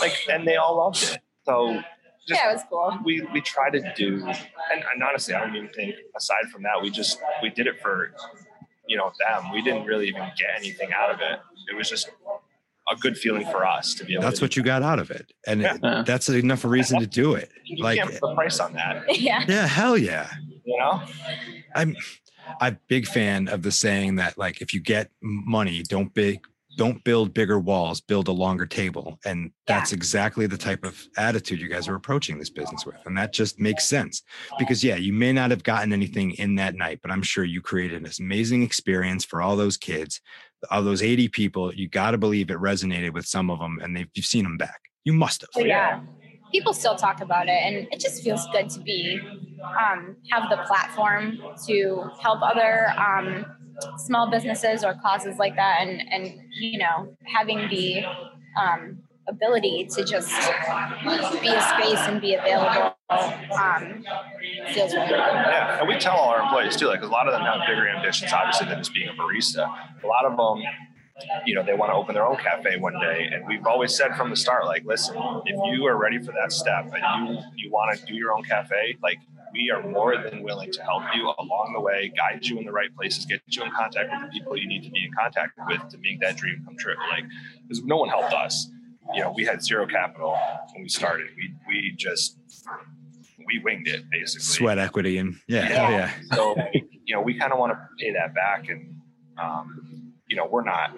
like, 0.00 0.12
and 0.30 0.46
they 0.46 0.56
all 0.56 0.76
loved 0.78 1.02
it. 1.02 1.18
So 1.44 1.82
just 2.26 2.40
yeah, 2.40 2.50
it 2.50 2.54
was 2.54 2.62
cool. 2.68 2.98
we 3.04 3.22
we 3.32 3.40
try 3.40 3.70
to 3.70 3.92
do, 3.94 4.16
and, 4.26 4.84
and 4.92 5.02
honestly, 5.02 5.34
I 5.34 5.44
don't 5.44 5.54
even 5.54 5.68
think 5.68 5.94
aside 6.16 6.46
from 6.52 6.64
that, 6.64 6.82
we 6.82 6.90
just 6.90 7.20
we 7.40 7.50
did 7.50 7.68
it 7.68 7.80
for 7.80 8.12
you 8.88 8.96
know 8.96 9.12
them. 9.20 9.52
We 9.52 9.62
didn't 9.62 9.84
really 9.84 10.08
even 10.08 10.22
get 10.36 10.50
anything 10.56 10.90
out 10.92 11.10
of 11.10 11.20
it. 11.20 11.38
It 11.70 11.76
was 11.76 11.88
just 11.88 12.10
a 12.90 12.96
good 12.96 13.16
feeling 13.16 13.44
for 13.46 13.66
us 13.66 13.94
to 13.94 14.04
be 14.04 14.14
able. 14.14 14.22
That's 14.22 14.38
to 14.38 14.44
what 14.44 14.56
you 14.56 14.62
got 14.62 14.82
out 14.82 14.98
of 14.98 15.10
it. 15.10 15.32
And 15.46 15.62
it- 15.64 15.80
Yeah. 15.82 16.02
that's 16.06 16.28
enough 16.28 16.64
a 16.64 16.68
reason 16.68 17.00
to 17.00 17.06
do 17.06 17.34
it. 17.34 17.50
you 17.64 17.82
Like 17.82 17.98
can't 17.98 18.20
put 18.20 18.32
a 18.32 18.34
price 18.34 18.60
on 18.60 18.72
that. 18.74 19.20
yeah. 19.20 19.44
yeah, 19.48 19.66
hell 19.66 19.96
yeah. 19.98 20.30
You 20.64 20.78
know, 20.78 21.02
I'm 21.74 21.96
I'm 22.60 22.74
a 22.74 22.78
big 22.88 23.06
fan 23.06 23.48
of 23.48 23.62
the 23.62 23.72
saying 23.72 24.16
that 24.16 24.38
like 24.38 24.60
if 24.60 24.72
you 24.72 24.80
get 24.80 25.10
money, 25.22 25.82
don't 25.82 26.12
big 26.14 26.40
don't 26.76 27.02
build 27.04 27.32
bigger 27.32 27.58
walls, 27.58 28.02
build 28.02 28.28
a 28.28 28.32
longer 28.32 28.66
table. 28.66 29.18
And 29.24 29.50
that's 29.66 29.92
exactly 29.94 30.46
the 30.46 30.58
type 30.58 30.84
of 30.84 31.06
attitude 31.16 31.58
you 31.58 31.68
guys 31.70 31.88
are 31.88 31.94
approaching 31.94 32.38
this 32.38 32.50
business 32.50 32.84
with. 32.84 32.96
And 33.06 33.16
that 33.16 33.32
just 33.32 33.58
makes 33.58 33.86
sense. 33.86 34.22
Because 34.58 34.84
yeah, 34.84 34.96
you 34.96 35.14
may 35.14 35.32
not 35.32 35.50
have 35.50 35.62
gotten 35.62 35.90
anything 35.94 36.32
in 36.32 36.56
that 36.56 36.74
night, 36.74 36.98
but 37.00 37.10
I'm 37.10 37.22
sure 37.22 37.44
you 37.44 37.62
created 37.62 38.04
an 38.04 38.12
amazing 38.20 38.62
experience 38.62 39.24
for 39.24 39.40
all 39.40 39.56
those 39.56 39.78
kids, 39.78 40.20
all 40.70 40.82
those 40.82 41.02
80 41.02 41.28
people. 41.28 41.74
You 41.74 41.88
got 41.88 42.12
to 42.12 42.18
believe 42.18 42.50
it 42.50 42.58
resonated 42.58 43.12
with 43.12 43.26
some 43.26 43.50
of 43.50 43.58
them 43.58 43.78
and 43.82 43.96
they've 43.96 44.08
you've 44.14 44.26
seen 44.26 44.44
them 44.44 44.56
back. 44.56 44.80
You 45.04 45.12
must 45.12 45.42
have. 45.42 45.50
So, 45.52 45.60
yeah. 45.60 46.00
People 46.52 46.72
still 46.72 46.94
talk 46.94 47.20
about 47.20 47.48
it, 47.48 47.60
and 47.64 47.88
it 47.90 47.98
just 47.98 48.22
feels 48.22 48.46
good 48.52 48.70
to 48.70 48.80
be 48.80 49.20
um, 49.62 50.16
have 50.30 50.48
the 50.48 50.58
platform 50.58 51.38
to 51.66 52.08
help 52.20 52.40
other 52.40 52.92
um, 52.98 53.44
small 53.98 54.30
businesses 54.30 54.84
or 54.84 54.94
causes 55.02 55.38
like 55.38 55.56
that, 55.56 55.78
and 55.80 56.02
and 56.12 56.40
you 56.52 56.78
know 56.78 57.16
having 57.24 57.68
the 57.68 58.04
um, 58.58 58.98
ability 59.28 59.86
to 59.90 60.04
just 60.04 60.30
be 61.40 61.48
a 61.48 61.62
space 61.62 62.00
and 62.06 62.20
be 62.20 62.34
available 62.34 62.96
um, 63.10 64.04
feels 64.72 64.92
really 64.94 65.08
good. 65.08 65.16
Yeah, 65.16 65.78
and 65.80 65.88
we 65.88 65.96
tell 65.98 66.16
all 66.16 66.30
our 66.30 66.42
employees 66.42 66.76
too, 66.76 66.86
like 66.86 67.02
a 67.02 67.06
lot 67.06 67.26
of 67.26 67.32
them 67.32 67.42
have 67.42 67.60
bigger 67.66 67.88
ambitions, 67.88 68.32
obviously, 68.32 68.68
than 68.68 68.78
just 68.78 68.92
being 68.92 69.08
a 69.08 69.12
barista. 69.12 69.68
A 70.02 70.06
lot 70.06 70.24
of 70.24 70.36
them, 70.36 70.64
you 71.46 71.54
know, 71.54 71.62
they 71.64 71.74
want 71.74 71.90
to 71.90 71.94
open 71.94 72.14
their 72.14 72.26
own 72.26 72.36
cafe 72.36 72.78
one 72.78 72.94
day, 73.00 73.28
and 73.32 73.46
we've 73.46 73.66
always 73.66 73.96
said 73.96 74.16
from 74.16 74.30
the 74.30 74.36
start, 74.36 74.64
like, 74.66 74.84
listen, 74.84 75.16
if 75.44 75.58
you 75.72 75.86
are 75.86 75.96
ready 75.96 76.18
for 76.18 76.32
that 76.32 76.52
step 76.52 76.92
and 76.92 77.28
you 77.28 77.38
you 77.56 77.70
want 77.70 77.98
to 77.98 78.06
do 78.06 78.14
your 78.14 78.32
own 78.32 78.42
cafe, 78.44 78.96
like. 79.02 79.18
We 79.52 79.70
are 79.70 79.80
more 79.88 80.18
than 80.18 80.42
willing 80.42 80.70
to 80.72 80.82
help 80.82 81.04
you 81.14 81.32
along 81.38 81.72
the 81.72 81.80
way, 81.80 82.12
guide 82.14 82.44
you 82.44 82.58
in 82.58 82.66
the 82.66 82.72
right 82.72 82.94
places, 82.94 83.24
get 83.24 83.40
you 83.46 83.62
in 83.62 83.70
contact 83.70 84.10
with 84.10 84.20
the 84.20 84.38
people 84.38 84.54
you 84.54 84.66
need 84.68 84.82
to 84.82 84.90
be 84.90 85.02
in 85.02 85.10
contact 85.18 85.52
with 85.66 85.88
to 85.88 85.98
make 85.98 86.20
that 86.20 86.36
dream 86.36 86.62
come 86.66 86.76
true. 86.76 86.96
Like, 87.08 87.24
because 87.62 87.82
no 87.82 87.96
one 87.96 88.10
helped 88.10 88.34
us. 88.34 88.68
You 89.14 89.22
know, 89.22 89.32
we 89.34 89.44
had 89.44 89.62
zero 89.62 89.86
capital 89.86 90.36
when 90.72 90.82
we 90.82 90.88
started. 90.88 91.28
We 91.36 91.54
we 91.68 91.94
just 91.96 92.38
we 93.46 93.60
winged 93.64 93.88
it 93.88 94.04
basically. 94.10 94.42
Sweat 94.44 94.78
equity 94.78 95.18
and 95.18 95.36
yeah, 95.48 95.68
Yeah. 95.68 95.68
hell 95.68 95.90
yeah. 95.92 96.10
So, 96.34 96.56
you 97.04 97.14
know, 97.14 97.20
we 97.22 97.38
kind 97.38 97.52
of 97.52 97.58
want 97.58 97.72
to 97.72 97.78
pay 97.98 98.12
that 98.12 98.34
back, 98.34 98.68
and 98.68 99.00
um, 99.38 100.12
you 100.28 100.36
know, 100.36 100.46
we're 100.50 100.64
not 100.64 100.90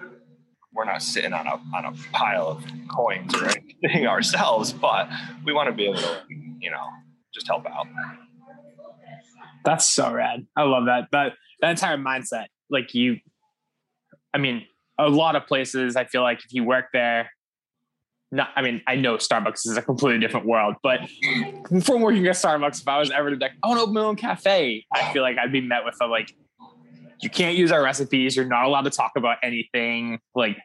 we're 0.73 0.85
not 0.85 1.03
sitting 1.03 1.33
on 1.33 1.47
a 1.47 1.61
on 1.77 1.85
a 1.85 1.93
pile 2.13 2.47
of 2.49 2.65
coins 2.95 3.35
or 3.35 3.47
anything 3.49 4.07
ourselves, 4.15 4.73
but 4.73 5.09
we 5.45 5.53
want 5.53 5.69
to 5.69 5.75
be 5.75 5.85
able 5.85 5.97
to, 5.99 6.23
you 6.61 6.71
know, 6.71 6.87
just 7.35 7.47
help 7.47 7.67
out. 7.67 7.87
That's 9.65 9.85
so 9.85 10.13
rad. 10.13 10.47
I 10.57 10.63
love 10.63 10.87
that. 10.87 11.09
That 11.13 11.33
that 11.61 11.71
entire 11.71 11.97
mindset. 11.99 12.47
Like 12.71 12.95
you 12.95 13.19
I 14.33 14.39
mean, 14.39 14.65
a 14.99 15.09
lot 15.09 15.37
of 15.37 15.47
places 15.47 15.97
I 15.97 16.05
feel 16.05 16.23
like 16.23 16.39
if 16.45 16.53
you 16.53 16.65
work 16.65 16.87
there, 16.93 17.31
not 18.31 18.51
I 18.57 18.63
mean, 18.63 18.83
I 18.87 18.97
know 18.97 19.17
Starbucks 19.17 19.67
is 19.67 19.77
a 19.77 19.83
completely 19.83 20.21
different 20.21 20.47
world, 20.47 20.77
but 20.83 21.01
from 21.83 22.01
working 22.01 22.27
at 22.27 22.35
Starbucks, 22.35 22.83
if 22.83 22.89
I 22.89 22.99
was 22.99 23.11
ever 23.11 23.31
to 23.31 23.37
like, 23.37 23.53
I 23.63 23.69
want 23.69 23.79
to 23.79 23.83
open 23.83 23.95
my 23.95 24.03
own 24.03 24.17
cafe, 24.17 24.85
I 24.93 25.13
feel 25.13 25.23
like 25.23 25.39
I'd 25.39 25.53
be 25.53 25.61
met 25.61 25.85
with 25.85 25.97
a 26.01 26.07
like 26.07 26.35
you 27.21 27.31
can't 27.31 27.57
use 27.57 27.73
our 27.73 27.83
recipes. 27.83 28.37
You're 28.37 28.47
not 28.47 28.65
allowed 28.65 28.83
to 28.83 28.91
talk 28.91 29.13
about 29.17 29.39
anything. 29.43 30.21
Like, 30.35 30.57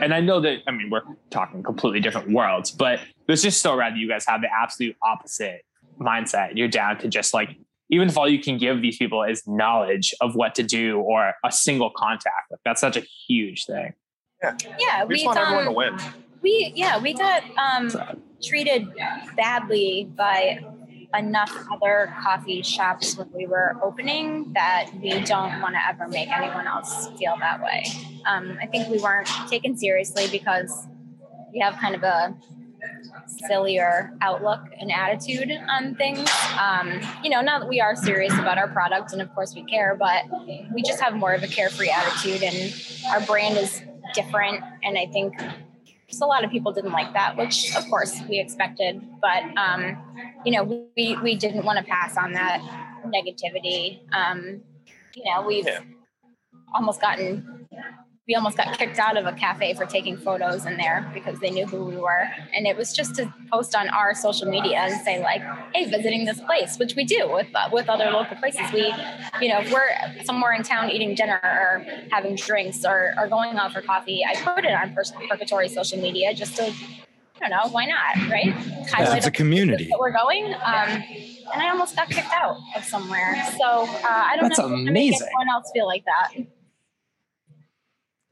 and 0.00 0.14
I 0.14 0.20
know 0.20 0.40
that, 0.40 0.58
I 0.68 0.70
mean, 0.70 0.90
we're 0.90 1.02
talking 1.30 1.62
completely 1.62 2.00
different 2.00 2.30
worlds, 2.30 2.70
but 2.70 3.00
it's 3.28 3.42
just 3.42 3.60
so 3.60 3.74
rad 3.74 3.94
that 3.94 3.98
you 3.98 4.08
guys 4.08 4.24
have 4.26 4.40
the 4.40 4.48
absolute 4.52 4.96
opposite 5.02 5.62
mindset. 6.00 6.50
You're 6.54 6.68
down 6.68 6.98
to 6.98 7.08
just 7.08 7.34
like, 7.34 7.56
even 7.90 8.08
if 8.08 8.16
all 8.16 8.28
you 8.28 8.40
can 8.40 8.58
give 8.58 8.82
these 8.82 8.96
people 8.98 9.22
is 9.22 9.46
knowledge 9.46 10.14
of 10.20 10.34
what 10.34 10.54
to 10.56 10.62
do 10.62 10.98
or 11.00 11.32
a 11.44 11.52
single 11.52 11.90
contact, 11.96 12.50
like 12.50 12.60
that's 12.64 12.80
such 12.80 12.96
a 12.96 13.02
huge 13.26 13.64
thing. 13.64 13.92
Yeah, 14.42 15.04
We 15.04 15.16
just 15.16 15.22
we 15.22 15.26
want 15.26 15.38
everyone 15.38 15.64
to 15.64 15.70
um, 15.70 15.76
win. 15.76 15.98
We 16.46 16.72
yeah 16.76 16.96
we 16.96 17.12
got 17.12 17.42
um 17.58 17.90
treated 18.40 18.86
badly 19.36 20.08
by 20.16 20.60
enough 21.14 21.52
other 21.72 22.14
coffee 22.22 22.62
shops 22.62 23.16
when 23.16 23.28
we 23.32 23.46
were 23.46 23.76
opening 23.82 24.52
that 24.52 24.88
we 25.02 25.10
don't 25.22 25.60
want 25.60 25.74
to 25.74 25.80
ever 25.88 26.06
make 26.08 26.28
anyone 26.28 26.66
else 26.66 27.08
feel 27.18 27.34
that 27.40 27.62
way. 27.62 27.84
Um, 28.26 28.58
I 28.60 28.66
think 28.66 28.88
we 28.88 28.98
weren't 28.98 29.28
taken 29.48 29.76
seriously 29.76 30.26
because 30.30 30.86
we 31.52 31.60
have 31.60 31.76
kind 31.76 31.94
of 31.94 32.02
a 32.02 32.36
sillier 33.48 34.12
outlook 34.20 34.60
and 34.78 34.92
attitude 34.92 35.50
on 35.68 35.94
things. 35.94 36.28
Um, 36.60 37.00
you 37.22 37.30
know, 37.30 37.40
not 37.40 37.62
that 37.62 37.68
we 37.68 37.80
are 37.80 37.96
serious 37.96 38.34
about 38.34 38.58
our 38.58 38.68
product, 38.68 39.12
and 39.12 39.22
of 39.22 39.32
course 39.34 39.54
we 39.54 39.64
care, 39.64 39.96
but 39.98 40.24
we 40.74 40.82
just 40.82 41.00
have 41.00 41.14
more 41.14 41.32
of 41.32 41.42
a 41.42 41.48
carefree 41.48 41.88
attitude, 41.88 42.42
and 42.42 42.74
our 43.10 43.20
brand 43.22 43.56
is 43.56 43.80
different. 44.14 44.62
And 44.84 44.98
I 44.98 45.06
think 45.06 45.34
just 46.08 46.22
a 46.22 46.26
lot 46.26 46.44
of 46.44 46.50
people 46.50 46.72
didn't 46.72 46.92
like 46.92 47.12
that, 47.14 47.36
which 47.36 47.74
of 47.76 47.84
course 47.88 48.20
we 48.28 48.38
expected. 48.38 49.02
But 49.20 49.42
um, 49.56 49.96
you 50.44 50.52
know, 50.52 50.62
we 50.96 51.16
we 51.22 51.36
didn't 51.36 51.64
want 51.64 51.78
to 51.78 51.84
pass 51.84 52.16
on 52.16 52.32
that 52.32 52.60
negativity. 53.06 54.00
Um, 54.12 54.62
you 55.14 55.24
know, 55.24 55.42
we've 55.46 55.66
Yeah. 55.66 55.80
almost 56.74 57.00
gotten 57.00 57.55
we 58.28 58.34
almost 58.34 58.56
got 58.56 58.76
kicked 58.76 58.98
out 58.98 59.16
of 59.16 59.24
a 59.26 59.32
cafe 59.32 59.72
for 59.74 59.86
taking 59.86 60.16
photos 60.16 60.66
in 60.66 60.76
there 60.76 61.08
because 61.14 61.38
they 61.38 61.50
knew 61.50 61.64
who 61.64 61.84
we 61.84 61.96
were. 61.96 62.26
And 62.52 62.66
it 62.66 62.76
was 62.76 62.92
just 62.92 63.14
to 63.16 63.32
post 63.52 63.76
on 63.76 63.88
our 63.90 64.14
social 64.14 64.48
media 64.48 64.78
and 64.78 65.00
say 65.02 65.22
like, 65.22 65.42
"Hey, 65.72 65.88
visiting 65.88 66.24
this 66.24 66.40
place," 66.40 66.76
which 66.76 66.96
we 66.96 67.04
do 67.04 67.30
with 67.32 67.46
uh, 67.54 67.68
with 67.72 67.88
other 67.88 68.10
local 68.10 68.36
places. 68.36 68.62
We, 68.72 68.92
you 69.40 69.48
know, 69.48 69.60
if 69.60 69.72
we're 69.72 70.24
somewhere 70.24 70.52
in 70.54 70.64
town 70.64 70.90
eating 70.90 71.14
dinner 71.14 71.40
or 71.44 71.84
having 72.10 72.34
drinks 72.34 72.84
or, 72.84 73.14
or 73.16 73.28
going 73.28 73.56
out 73.56 73.72
for 73.72 73.80
coffee, 73.80 74.24
I 74.28 74.34
put 74.42 74.64
it 74.64 74.72
on 74.72 74.92
Pers- 74.92 75.12
Perkatory 75.30 75.68
social 75.68 76.00
media 76.00 76.34
just 76.34 76.56
to, 76.56 76.64
I 76.64 77.48
don't 77.48 77.50
know, 77.50 77.70
why 77.70 77.84
not, 77.86 78.28
right? 78.28 78.50
Highlight 78.90 79.18
It's 79.18 79.26
a 79.26 79.30
community. 79.30 79.84
that 79.88 79.98
we're 80.00 80.10
going. 80.10 80.46
Um, 80.52 81.02
and 81.52 81.62
I 81.62 81.68
almost 81.70 81.94
got 81.94 82.08
kicked 82.10 82.32
out 82.32 82.56
of 82.74 82.82
somewhere. 82.84 83.36
So 83.56 83.64
uh, 83.64 83.86
I 84.02 84.34
don't 84.36 84.48
That's 84.48 84.58
know 84.58 84.64
if 84.66 84.70
it's 84.72 84.78
gonna 84.80 84.90
amazing. 84.90 85.28
anyone 85.28 85.48
else 85.54 85.70
feel 85.72 85.86
like 85.86 86.04
that. 86.06 86.32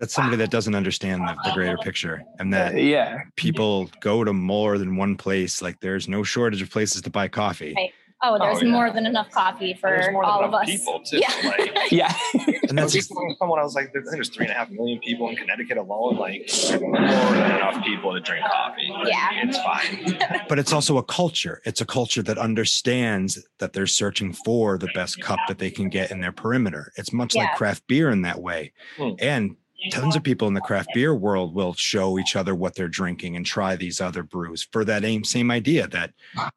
That's 0.01 0.13
somebody 0.13 0.37
that 0.39 0.51
doesn't 0.51 0.75
understand 0.75 1.23
the, 1.23 1.37
the 1.45 1.53
greater 1.53 1.79
picture 1.79 2.23
and 2.39 2.53
that 2.53 2.77
yeah. 2.77 3.21
people 3.37 3.89
go 4.01 4.25
to 4.25 4.33
more 4.33 4.77
than 4.77 4.97
one 4.97 5.17
place. 5.17 5.63
Like 5.63 5.81
there's 5.81 6.09
no 6.09 6.23
shortage 6.23 6.61
of 6.63 6.71
places 6.71 7.03
to 7.03 7.11
buy 7.11 7.29
coffee. 7.29 7.75
Right. 7.77 7.93
Oh, 8.27 8.39
there's 8.39 8.63
yeah. 8.63 8.71
more 8.71 8.91
than 8.91 9.05
enough 9.05 9.31
coffee 9.31 9.75
for 9.75 10.11
more 10.13 10.25
all 10.25 10.43
of 10.43 10.55
us. 10.55 10.65
people 10.65 11.01
too. 11.01 11.19
Yeah. 11.19 11.33
Like, 11.45 11.79
Yeah. 11.91 12.13
And 12.69 12.79
that's 12.79 12.95
just 12.95 13.11
telling 13.11 13.37
someone, 13.39 13.61
I 13.61 13.63
was 13.63 13.75
like, 13.75 13.93
there's, 13.93 14.11
there's 14.11 14.29
three 14.31 14.47
and 14.47 14.53
a 14.53 14.57
half 14.57 14.71
million 14.71 14.99
people 14.99 15.29
in 15.29 15.37
Connecticut 15.37 15.77
alone. 15.77 16.17
Like, 16.17 16.51
more 16.81 16.97
than 16.97 17.57
enough 17.57 17.85
people 17.85 18.15
to 18.15 18.21
drink 18.21 18.45
coffee. 18.47 18.89
Like, 18.91 19.09
Yeah. 19.09 19.29
It's 19.35 19.59
fine. 19.59 20.41
but 20.49 20.59
it's 20.59 20.73
also 20.73 20.97
a 20.97 21.05
culture. 21.05 21.61
It's 21.67 21.81
a 21.83 21.87
culture 21.87 22.23
that 22.23 22.39
understands 22.39 23.47
that 23.59 23.75
they're 23.75 23.87
searching 23.87 24.33
for 24.33 24.79
the 24.79 24.89
best 24.95 25.21
cup 25.21 25.39
that 25.47 25.59
they 25.59 25.71
can 25.71 25.89
get 25.89 26.11
in 26.11 26.21
their 26.21 26.33
perimeter. 26.33 26.91
It's 26.97 27.13
much 27.13 27.37
like 27.37 27.55
craft 27.55 27.87
beer 27.87 28.11
in 28.11 28.23
that 28.23 28.41
way. 28.41 28.73
Hmm. 28.97 29.11
And 29.21 29.57
tons 29.91 30.17
of 30.17 30.23
people 30.23 30.49
in 30.49 30.55
the 30.55 30.61
craft 30.61 30.91
beer 30.95 31.15
world 31.15 31.55
will 31.55 31.75
show 31.75 32.19
each 32.19 32.37
other 32.37 32.55
what 32.55 32.75
they're 32.75 32.89
drinking 32.89 33.37
and 33.37 33.45
try 33.45 33.77
these 33.77 34.01
other 34.01 34.23
brews 34.23 34.67
for 34.73 34.85
that 34.85 35.05
same 35.25 35.51
idea 35.51 35.87
that 35.89 36.13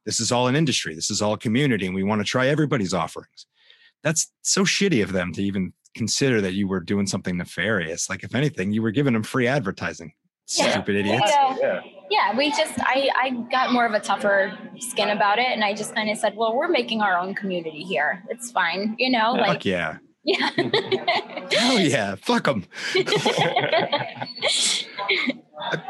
this 0.05 0.19
is 0.19 0.31
all 0.31 0.47
an 0.47 0.55
industry, 0.55 0.95
this 0.95 1.09
is 1.09 1.21
all 1.21 1.33
a 1.33 1.37
community, 1.37 1.85
and 1.85 1.95
we 1.95 2.03
want 2.03 2.19
to 2.21 2.25
try 2.25 2.47
everybody's 2.47 2.93
offerings. 2.93 3.45
That's 4.03 4.31
so 4.41 4.63
shitty 4.63 5.03
of 5.03 5.11
them 5.11 5.33
to 5.33 5.43
even 5.43 5.73
consider 5.95 6.41
that 6.41 6.53
you 6.53 6.67
were 6.67 6.79
doing 6.79 7.07
something 7.07 7.37
nefarious. 7.37 8.09
Like, 8.09 8.23
if 8.23 8.35
anything, 8.35 8.71
you 8.71 8.81
were 8.81 8.91
giving 8.91 9.13
them 9.13 9.23
free 9.23 9.47
advertising. 9.47 10.13
Yeah. 10.55 10.71
Stupid 10.71 10.93
You 10.93 10.99
idiots. 11.01 11.31
know, 11.35 11.57
Yeah. 11.59 11.81
yeah, 12.09 12.37
we 12.37 12.51
just 12.51 12.73
I 12.77 13.09
I 13.21 13.29
got 13.51 13.73
more 13.73 13.85
of 13.85 13.91
a 13.93 13.99
tougher 13.99 14.57
skin 14.79 15.09
about 15.09 15.39
it, 15.39 15.47
and 15.47 15.61
I 15.61 15.73
just 15.73 15.93
kind 15.93 16.09
of 16.09 16.17
said, 16.17 16.35
well, 16.37 16.55
we're 16.55 16.69
making 16.69 17.01
our 17.01 17.17
own 17.17 17.35
community 17.35 17.83
here. 17.83 18.23
It's 18.29 18.49
fine, 18.51 18.95
you 18.97 19.11
know, 19.11 19.35
Fuck 19.35 19.47
like 19.47 19.65
yeah. 19.65 19.97
Yeah. 20.27 20.49
Hell 21.51 21.79
yeah. 21.79 22.15
Fuck 22.15 22.45
them. 22.45 22.65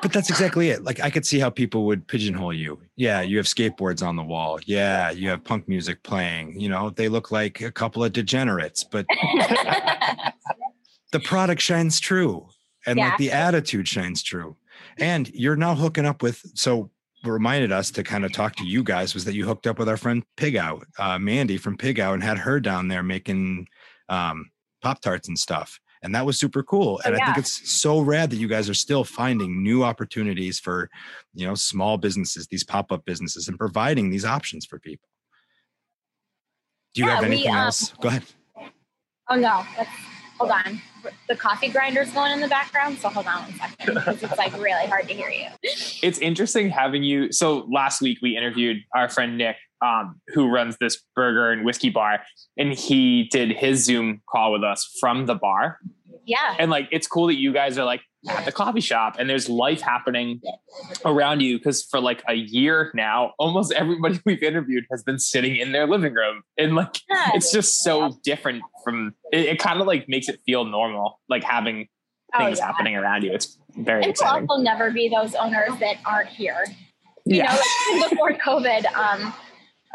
But 0.01 0.13
that's 0.13 0.29
exactly 0.29 0.69
it. 0.69 0.83
Like 0.83 1.01
I 1.01 1.09
could 1.09 1.25
see 1.25 1.39
how 1.39 1.49
people 1.49 1.85
would 1.87 2.07
pigeonhole 2.07 2.53
you. 2.53 2.79
Yeah, 2.95 3.21
you 3.21 3.37
have 3.37 3.45
skateboards 3.45 4.05
on 4.05 4.15
the 4.15 4.23
wall. 4.23 4.59
Yeah, 4.65 5.11
you 5.11 5.29
have 5.29 5.43
punk 5.43 5.67
music 5.67 6.01
playing. 6.03 6.59
You 6.59 6.69
know, 6.69 6.89
they 6.89 7.09
look 7.09 7.31
like 7.31 7.61
a 7.61 7.71
couple 7.71 8.03
of 8.03 8.13
degenerates, 8.13 8.83
but 8.85 9.05
the 11.11 11.19
product 11.19 11.61
shines 11.61 11.99
true. 11.99 12.47
And 12.85 12.97
Yeah. 12.97 13.09
like 13.09 13.17
the 13.17 13.31
attitude 13.31 13.87
shines 13.87 14.23
true. 14.23 14.55
And 14.99 15.29
you're 15.33 15.57
now 15.57 15.75
hooking 15.75 16.05
up 16.05 16.21
with 16.23 16.41
so 16.55 16.89
reminded 17.23 17.71
us 17.71 17.91
to 17.91 18.03
kind 18.03 18.23
of 18.23 18.31
talk 18.31 18.55
to 18.55 18.65
you 18.65 18.83
guys 18.83 19.13
was 19.13 19.25
that 19.25 19.33
you 19.35 19.45
hooked 19.45 19.67
up 19.67 19.79
with 19.79 19.89
our 19.89 19.97
friend 19.97 20.23
Pig 20.37 20.55
Out, 20.55 20.87
uh, 20.97 21.19
Mandy 21.19 21.57
from 21.57 21.75
Pig 21.77 21.99
Out, 21.99 22.13
and 22.13 22.23
had 22.23 22.37
her 22.37 22.59
down 22.61 22.87
there 22.87 23.03
making 23.03 23.67
um, 24.09 24.49
Pop 24.81 25.01
Tarts 25.01 25.27
and 25.27 25.37
stuff. 25.37 25.79
And 26.03 26.13
that 26.13 26.25
was 26.25 26.39
super 26.39 26.61
cool. 26.61 26.99
Oh, 27.03 27.07
And 27.07 27.15
I 27.15 27.25
think 27.25 27.39
it's 27.39 27.79
so 27.79 27.99
rad 28.01 28.29
that 28.29 28.37
you 28.37 28.47
guys 28.47 28.69
are 28.69 28.75
still 28.75 29.03
finding 29.03 29.63
new 29.63 29.83
opportunities 29.83 30.59
for, 30.59 30.89
you 31.33 31.47
know, 31.47 31.55
small 31.55 31.97
businesses, 31.97 32.47
these 32.47 32.63
pop-up 32.63 33.03
businesses, 33.03 33.47
and 33.47 33.57
providing 33.57 34.09
these 34.09 34.23
options 34.23 34.65
for 34.65 34.79
people. 34.79 35.09
Do 36.93 37.01
you 37.01 37.07
Yeah, 37.07 37.15
have 37.15 37.23
we, 37.23 37.27
anything 37.27 37.51
um, 37.51 37.57
else? 37.57 37.93
Go 37.99 38.09
ahead. 38.09 38.23
oh 39.29 39.35
no, 39.35 39.65
let's, 39.77 39.89
hold 40.39 40.51
on. 40.51 40.81
The 41.27 41.35
coffee 41.35 41.69
grinder's 41.69 42.11
going 42.11 42.31
in 42.31 42.41
the 42.41 42.47
background, 42.47 42.97
so 42.99 43.09
hold 43.09 43.25
on 43.27 43.41
one 43.43 43.53
second 43.53 43.95
because 43.95 44.23
it's 44.23 44.37
like 44.37 44.53
really 44.53 44.85
hard 44.87 45.07
to 45.07 45.13
hear 45.13 45.29
you. 45.29 45.47
it's 45.63 46.19
interesting 46.19 46.69
having 46.69 47.03
you. 47.03 47.31
So 47.31 47.67
last 47.71 48.01
week 48.01 48.19
we 48.21 48.37
interviewed 48.37 48.77
our 48.95 49.09
friend 49.09 49.37
Nick, 49.37 49.57
um, 49.81 50.19
who 50.29 50.49
runs 50.49 50.77
this 50.79 51.01
burger 51.15 51.51
and 51.51 51.65
whiskey 51.65 51.89
bar, 51.89 52.19
and 52.57 52.73
he 52.73 53.23
did 53.31 53.51
his 53.51 53.83
Zoom 53.85 54.21
call 54.29 54.51
with 54.51 54.63
us 54.63 54.95
from 54.99 55.25
the 55.25 55.35
bar. 55.35 55.79
Yeah, 56.25 56.55
And 56.59 56.69
like, 56.69 56.89
it's 56.91 57.07
cool 57.07 57.27
that 57.27 57.35
you 57.37 57.53
guys 57.53 57.77
are 57.77 57.85
like 57.85 58.01
at 58.29 58.43
the 58.43 58.51
coffee 58.51 58.81
shop 58.81 59.15
and 59.17 59.29
there's 59.29 59.47
life 59.47 59.79
happening 59.79 60.41
around 61.05 61.39
you. 61.39 61.57
Cause 61.57 61.87
for 61.89 62.01
like 62.01 62.21
a 62.27 62.33
year 62.33 62.91
now, 62.93 63.31
almost 63.39 63.71
everybody 63.71 64.19
we've 64.25 64.43
interviewed 64.43 64.83
has 64.91 65.03
been 65.03 65.19
sitting 65.19 65.55
in 65.55 65.71
their 65.71 65.87
living 65.87 66.13
room. 66.13 66.41
And 66.57 66.75
like, 66.75 66.97
Yeah. 67.09 67.29
it's 67.33 67.49
just 67.49 67.81
so 67.81 68.17
different 68.25 68.61
from 68.83 69.13
it, 69.31 69.45
it 69.45 69.59
kind 69.59 69.79
of 69.79 69.87
like 69.87 70.09
makes 70.09 70.27
it 70.27 70.41
feel 70.45 70.65
normal, 70.65 71.21
like 71.29 71.43
having 71.45 71.87
Oh, 72.33 72.39
things 72.45 72.57
yeah. 72.59 72.65
happening 72.65 72.97
around 72.97 73.23
you. 73.23 73.31
It's 73.31 73.57
very 73.77 74.03
and 74.03 74.13
we'll 74.19 74.29
also 74.29 74.61
never 74.61 74.91
be 74.91 75.07
those 75.07 75.33
owners 75.33 75.79
that 75.79 75.95
aren't 76.05 76.27
here. 76.27 76.65
you 77.25 77.41
know, 77.41 77.57
like 78.01 78.09
before 78.09 78.33
COVID, 78.33 78.85
um, 78.95 79.33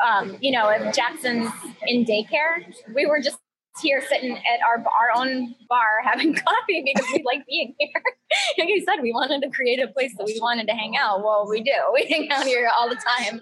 um, 0.05 0.37
you 0.41 0.53
know, 0.53 0.69
if 0.69 0.95
Jackson's 0.95 1.51
in 1.87 2.05
daycare, 2.05 2.75
we 2.95 3.07
were 3.07 3.21
just 3.21 3.39
here 3.81 4.03
sitting 4.07 4.37
at 4.37 4.61
our 4.67 4.85
our 4.85 5.11
own 5.17 5.55
bar 5.69 6.01
having 6.05 6.35
coffee 6.35 6.83
because 6.85 7.07
we 7.13 7.23
like 7.25 7.47
being 7.47 7.75
here. 7.79 8.03
like 8.59 8.69
you 8.69 8.85
said, 8.85 9.03
we 9.03 9.13
wanted 9.13 9.43
to 9.43 9.51
create 9.51 9.81
a 9.81 9.89
place 9.89 10.15
that 10.19 10.27
we 10.27 10.39
wanted 10.41 10.67
to 10.67 10.75
hang 10.75 10.97
out. 10.97 11.23
Well, 11.23 11.47
we 11.49 11.63
do. 11.63 11.73
We 11.93 12.07
hang 12.09 12.31
out 12.31 12.47
here 12.47 12.71
all 12.77 12.89
the 12.89 12.97
time. 12.97 13.41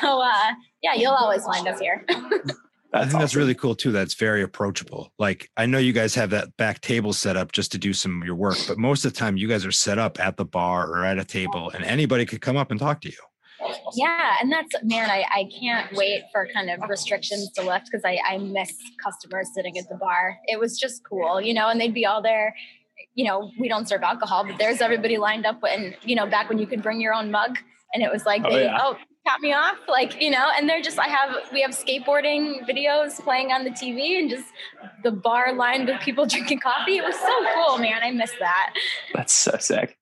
So 0.00 0.20
uh, 0.20 0.52
yeah, 0.82 0.94
you'll 0.94 1.12
always 1.12 1.44
find 1.44 1.66
us 1.68 1.78
here. 1.78 2.04
I 2.92 3.04
think 3.04 3.20
that's 3.20 3.36
really 3.36 3.54
cool 3.54 3.74
too. 3.74 3.92
That's 3.92 4.14
very 4.14 4.42
approachable. 4.42 5.12
Like 5.18 5.50
I 5.56 5.66
know 5.66 5.78
you 5.78 5.92
guys 5.92 6.14
have 6.14 6.30
that 6.30 6.56
back 6.56 6.80
table 6.80 7.12
set 7.12 7.36
up 7.36 7.52
just 7.52 7.72
to 7.72 7.78
do 7.78 7.92
some 7.92 8.20
of 8.20 8.26
your 8.26 8.34
work, 8.34 8.56
but 8.66 8.78
most 8.78 9.04
of 9.04 9.12
the 9.12 9.18
time 9.18 9.36
you 9.36 9.48
guys 9.48 9.66
are 9.66 9.72
set 9.72 9.98
up 9.98 10.18
at 10.18 10.36
the 10.36 10.44
bar 10.44 10.88
or 10.88 11.04
at 11.04 11.18
a 11.18 11.24
table 11.24 11.70
and 11.70 11.84
anybody 11.84 12.24
could 12.26 12.40
come 12.40 12.56
up 12.56 12.70
and 12.70 12.80
talk 12.80 13.00
to 13.02 13.08
you. 13.08 13.18
Yeah, 13.94 14.34
and 14.40 14.52
that's 14.52 14.74
man, 14.82 15.10
I, 15.10 15.24
I 15.34 15.50
can't 15.58 15.92
wait 15.94 16.24
for 16.32 16.48
kind 16.52 16.70
of 16.70 16.88
restrictions 16.88 17.50
to 17.52 17.62
lift 17.62 17.86
because 17.90 18.04
I, 18.04 18.18
I 18.26 18.38
miss 18.38 18.72
customers 19.02 19.48
sitting 19.54 19.78
at 19.78 19.88
the 19.88 19.96
bar. 19.96 20.38
It 20.46 20.58
was 20.60 20.78
just 20.78 21.02
cool, 21.08 21.40
you 21.40 21.54
know, 21.54 21.68
and 21.68 21.80
they'd 21.80 21.94
be 21.94 22.06
all 22.06 22.22
there. 22.22 22.54
You 23.14 23.24
know, 23.24 23.50
we 23.58 23.68
don't 23.68 23.88
serve 23.88 24.02
alcohol, 24.02 24.44
but 24.44 24.58
there's 24.58 24.80
everybody 24.80 25.16
lined 25.16 25.46
up 25.46 25.60
and 25.68 25.96
you 26.02 26.14
know, 26.14 26.26
back 26.26 26.48
when 26.48 26.58
you 26.58 26.66
could 26.66 26.82
bring 26.82 27.00
your 27.00 27.14
own 27.14 27.30
mug 27.30 27.58
and 27.94 28.02
it 28.02 28.12
was 28.12 28.26
like 28.26 28.42
Oh, 28.44 28.50
they 28.50 28.64
yeah. 28.64 28.78
oh 28.80 28.96
cut 29.26 29.40
me 29.40 29.52
off, 29.52 29.76
like, 29.88 30.20
you 30.22 30.30
know, 30.30 30.48
and 30.56 30.68
they're 30.68 30.82
just 30.82 30.98
I 30.98 31.08
have 31.08 31.34
we 31.52 31.62
have 31.62 31.72
skateboarding 31.72 32.68
videos 32.68 33.20
playing 33.20 33.52
on 33.52 33.64
the 33.64 33.70
TV 33.70 34.18
and 34.18 34.30
just 34.30 34.46
the 35.02 35.10
bar 35.10 35.54
lined 35.54 35.88
with 35.88 36.00
people 36.00 36.26
drinking 36.34 36.60
coffee. 36.60 36.98
It 36.98 37.04
was 37.04 37.16
so 37.16 37.34
cool, 37.54 37.78
man. 37.78 38.02
I 38.02 38.10
miss 38.12 38.32
that. 38.38 38.72
That's 39.14 39.32
so 39.32 39.56
sick. 39.58 39.96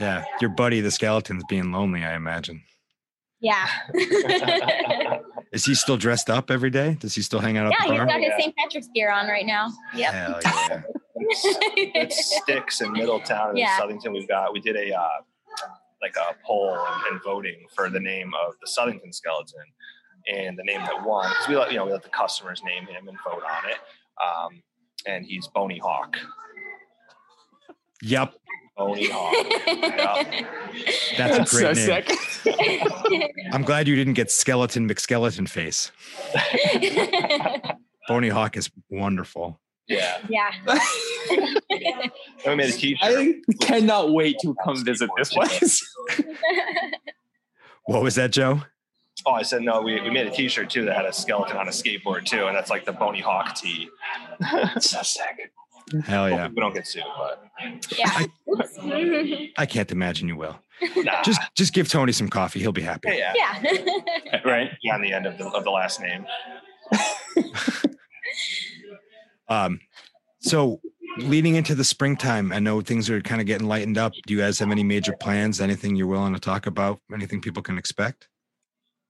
Yeah. 0.00 0.24
Your 0.40 0.50
buddy, 0.50 0.80
the 0.80 0.90
skeleton's 0.90 1.44
being 1.48 1.72
lonely, 1.72 2.04
I 2.04 2.14
imagine. 2.14 2.62
Yeah. 3.40 3.66
Is 5.52 5.64
he 5.64 5.74
still 5.74 5.96
dressed 5.96 6.28
up 6.30 6.50
every 6.50 6.70
day? 6.70 6.96
Does 7.00 7.14
he 7.14 7.22
still 7.22 7.40
hang 7.40 7.56
out 7.56 7.66
at 7.66 7.72
yeah, 7.72 7.86
the 7.86 7.92
he's 7.92 7.98
bar? 8.00 8.06
got 8.06 8.20
his 8.20 8.28
Yeah. 8.30 8.38
St. 8.38 8.56
Patrick's 8.56 8.88
gear 8.94 9.10
on 9.10 9.28
right 9.28 9.46
now. 9.46 9.68
Yep. 9.94 10.12
Hell 10.12 10.40
yeah. 10.44 10.82
it's 11.16 12.36
sticks 12.42 12.80
in 12.80 12.92
Middletown 12.92 13.50
and 13.50 13.58
Yeah. 13.58 13.78
Southington. 13.78 14.12
We've 14.12 14.28
got 14.28 14.52
we 14.52 14.60
did 14.60 14.76
a 14.76 14.94
uh, 14.94 15.08
like 16.02 16.14
a 16.16 16.34
poll 16.46 16.74
and, 16.78 17.12
and 17.14 17.22
voting 17.22 17.64
for 17.74 17.88
the 17.88 18.00
name 18.00 18.32
of 18.46 18.54
the 18.60 18.66
Southington 18.66 19.14
skeleton, 19.14 19.60
and 20.32 20.58
the 20.58 20.64
name 20.64 20.80
that 20.80 21.04
won 21.04 21.28
because 21.30 21.48
we 21.48 21.56
let 21.56 21.70
you 21.70 21.78
know 21.78 21.86
we 21.86 21.92
let 21.92 22.02
the 22.02 22.08
customers 22.10 22.62
name 22.64 22.86
him 22.86 23.08
and 23.08 23.16
vote 23.24 23.42
on 23.42 23.70
it. 23.70 23.78
Um, 24.22 24.62
and 25.06 25.24
he's 25.24 25.46
Bony 25.48 25.78
Hawk. 25.78 26.16
Yep. 28.02 28.34
Pony 28.76 29.06
Hawk. 29.10 29.34
Yep. 29.66 30.46
That's 31.16 31.34
a 31.34 31.38
That's 31.38 31.50
so 31.50 31.72
name. 31.72 31.74
sick. 31.74 33.32
I'm 33.52 33.62
glad 33.62 33.88
you 33.88 33.96
didn't 33.96 34.14
get 34.14 34.30
skeleton 34.30 34.88
McSkeleton 34.88 35.48
face. 35.48 35.90
Boney 38.08 38.28
Hawk 38.28 38.56
is 38.56 38.70
wonderful. 38.90 39.58
Yeah. 39.88 40.18
yeah. 40.28 40.50
And 41.30 41.60
we 42.46 42.54
made 42.56 42.70
a 42.70 42.72
t-shirt. 42.72 42.98
I 43.02 43.34
cannot 43.60 44.12
wait 44.12 44.36
to 44.42 44.54
come 44.64 44.84
visit 44.84 45.08
this 45.16 45.32
place. 45.32 45.80
What 47.84 48.02
was 48.02 48.16
that, 48.16 48.32
Joe? 48.32 48.62
Oh, 49.24 49.32
I 49.32 49.42
said 49.42 49.62
no. 49.62 49.80
We, 49.80 50.00
we 50.00 50.10
made 50.10 50.26
a 50.26 50.30
T-shirt 50.30 50.70
too 50.70 50.84
that 50.84 50.94
had 50.94 51.04
a 51.04 51.12
skeleton 51.12 51.56
on 51.56 51.66
a 51.68 51.70
skateboard 51.70 52.24
too, 52.26 52.46
and 52.46 52.56
that's 52.56 52.70
like 52.70 52.84
the 52.84 52.92
Bony 52.92 53.20
Hawk 53.20 53.54
tee. 53.54 53.88
so 54.78 55.02
sick. 55.02 55.50
Hell 56.04 56.28
yeah. 56.28 56.48
We 56.48 56.54
don't 56.56 56.74
get 56.74 56.86
sued, 56.86 57.04
but 57.16 57.44
yeah. 57.96 58.24
Oops. 58.52 58.78
I 59.58 59.66
can't 59.66 59.90
imagine 59.92 60.28
you 60.28 60.36
will. 60.36 60.58
nah. 60.96 61.22
Just 61.22 61.40
just 61.56 61.72
give 61.72 61.88
Tony 61.88 62.12
some 62.12 62.28
coffee. 62.28 62.58
He'll 62.60 62.72
be 62.72 62.82
happy. 62.82 63.10
yeah, 63.16 63.32
yeah. 63.34 64.40
Right. 64.44 64.70
yeah. 64.82 64.94
On 64.94 65.00
the 65.00 65.12
end 65.12 65.26
of 65.26 65.38
the 65.38 65.46
of 65.48 65.64
the 65.64 65.70
last 65.70 66.00
name. 66.00 66.26
Um, 69.48 69.80
so 70.40 70.80
leading 71.18 71.54
into 71.54 71.74
the 71.74 71.84
springtime, 71.84 72.52
I 72.52 72.58
know 72.58 72.80
things 72.80 73.08
are 73.08 73.20
kind 73.20 73.40
of 73.40 73.46
getting 73.46 73.68
lightened 73.68 73.96
up. 73.98 74.12
Do 74.26 74.34
you 74.34 74.40
guys 74.40 74.58
have 74.58 74.70
any 74.70 74.82
major 74.82 75.12
plans? 75.20 75.60
Anything 75.60 75.94
you're 75.96 76.06
willing 76.08 76.34
to 76.34 76.40
talk 76.40 76.66
about? 76.66 77.00
Anything 77.14 77.40
people 77.40 77.62
can 77.62 77.78
expect? 77.78 78.28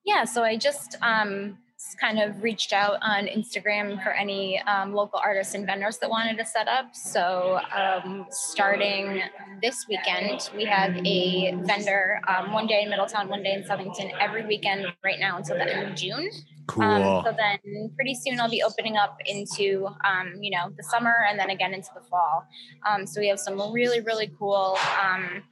Yeah, 0.04 0.24
so 0.24 0.44
I 0.44 0.56
just 0.56 0.96
um, 1.02 1.56
s- 1.58 1.65
kind 2.00 2.18
of 2.18 2.42
reached 2.42 2.72
out 2.72 2.98
on 3.02 3.26
Instagram 3.26 4.02
for 4.02 4.10
any 4.10 4.60
um, 4.62 4.92
local 4.92 5.20
artists 5.24 5.54
and 5.54 5.66
vendors 5.66 5.98
that 5.98 6.10
wanted 6.10 6.36
to 6.38 6.44
set 6.44 6.68
up. 6.68 6.94
So, 6.94 7.60
um, 7.76 8.26
starting 8.30 9.22
this 9.62 9.86
weekend, 9.88 10.50
we 10.54 10.64
have 10.64 10.96
a 11.04 11.54
vendor 11.62 12.20
um, 12.28 12.52
one 12.52 12.66
day 12.66 12.82
in 12.82 12.90
Middletown, 12.90 13.28
one 13.28 13.42
day 13.42 13.52
in 13.52 13.62
Southington, 13.64 14.12
every 14.20 14.46
weekend 14.46 14.86
right 15.04 15.18
now 15.18 15.38
until 15.38 15.56
the 15.56 15.74
end 15.74 15.90
of 15.90 15.94
June. 15.96 16.30
Cool. 16.66 16.82
Um, 16.82 17.24
so 17.24 17.34
then 17.36 17.90
pretty 17.94 18.14
soon 18.14 18.40
I'll 18.40 18.50
be 18.50 18.62
opening 18.62 18.96
up 18.96 19.18
into, 19.24 19.86
um, 20.04 20.34
you 20.40 20.50
know, 20.50 20.70
the 20.76 20.82
summer 20.82 21.14
and 21.28 21.38
then 21.38 21.50
again 21.50 21.72
into 21.72 21.90
the 21.94 22.00
fall. 22.08 22.44
Um, 22.88 23.06
so 23.06 23.20
we 23.20 23.28
have 23.28 23.38
some 23.38 23.72
really, 23.72 24.00
really 24.00 24.30
cool, 24.38 24.76
um, 25.00 25.42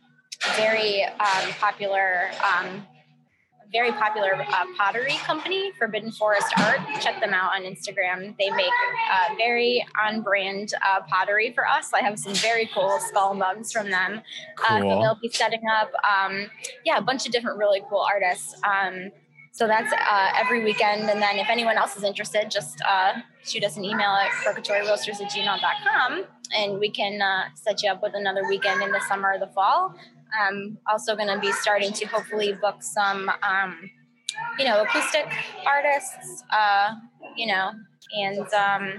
very 0.56 1.04
um, 1.04 1.52
popular, 1.60 2.30
um, 2.42 2.86
very 3.74 3.90
popular 3.90 4.34
uh, 4.34 4.64
pottery 4.78 5.16
company, 5.26 5.72
Forbidden 5.76 6.12
Forest 6.12 6.46
Art. 6.58 6.78
Check 7.00 7.20
them 7.20 7.34
out 7.34 7.52
on 7.54 7.62
Instagram. 7.62 8.36
They 8.38 8.48
make 8.50 8.72
uh, 9.12 9.34
very 9.36 9.84
on 10.00 10.22
brand 10.22 10.72
uh, 10.86 11.00
pottery 11.08 11.52
for 11.52 11.66
us. 11.66 11.92
I 11.92 12.00
have 12.00 12.16
some 12.16 12.34
very 12.34 12.70
cool 12.72 13.00
skull 13.00 13.34
mugs 13.34 13.72
from 13.72 13.90
them. 13.90 14.22
Uh, 14.62 14.78
so 14.78 14.88
they'll 15.00 15.18
be 15.20 15.28
setting 15.28 15.62
up, 15.76 15.90
um, 16.08 16.48
yeah, 16.84 16.98
a 16.98 17.02
bunch 17.02 17.26
of 17.26 17.32
different 17.32 17.58
really 17.58 17.82
cool 17.90 17.98
artists. 18.08 18.54
Um, 18.62 19.10
so 19.50 19.66
that's 19.66 19.92
uh, 19.92 20.28
every 20.36 20.64
weekend. 20.64 21.10
And 21.10 21.20
then 21.20 21.38
if 21.38 21.48
anyone 21.50 21.76
else 21.76 21.96
is 21.96 22.04
interested, 22.04 22.52
just 22.52 22.80
uh, 22.88 23.14
shoot 23.44 23.64
us 23.64 23.76
an 23.76 23.84
email 23.84 24.10
at 24.10 24.30
perkatoryroasters 24.44 25.20
at 25.20 25.32
gmail.com 25.32 26.24
and 26.54 26.78
we 26.78 26.90
can 26.90 27.20
uh, 27.20 27.44
set 27.54 27.82
you 27.82 27.90
up 27.90 28.02
with 28.02 28.12
another 28.14 28.46
weekend 28.48 28.82
in 28.82 28.90
the 28.90 29.00
summer 29.08 29.32
or 29.32 29.38
the 29.38 29.52
fall. 29.52 29.94
Um, 30.40 30.78
also 30.90 31.14
going 31.14 31.28
to 31.28 31.38
be 31.38 31.52
starting 31.52 31.92
to 31.92 32.06
hopefully 32.06 32.52
book 32.52 32.82
some, 32.82 33.30
um, 33.42 33.90
you 34.58 34.64
know, 34.64 34.82
acoustic 34.82 35.26
artists, 35.66 36.42
uh, 36.50 36.94
you 37.36 37.46
know, 37.46 37.72
and 38.12 38.46
um, 38.52 38.92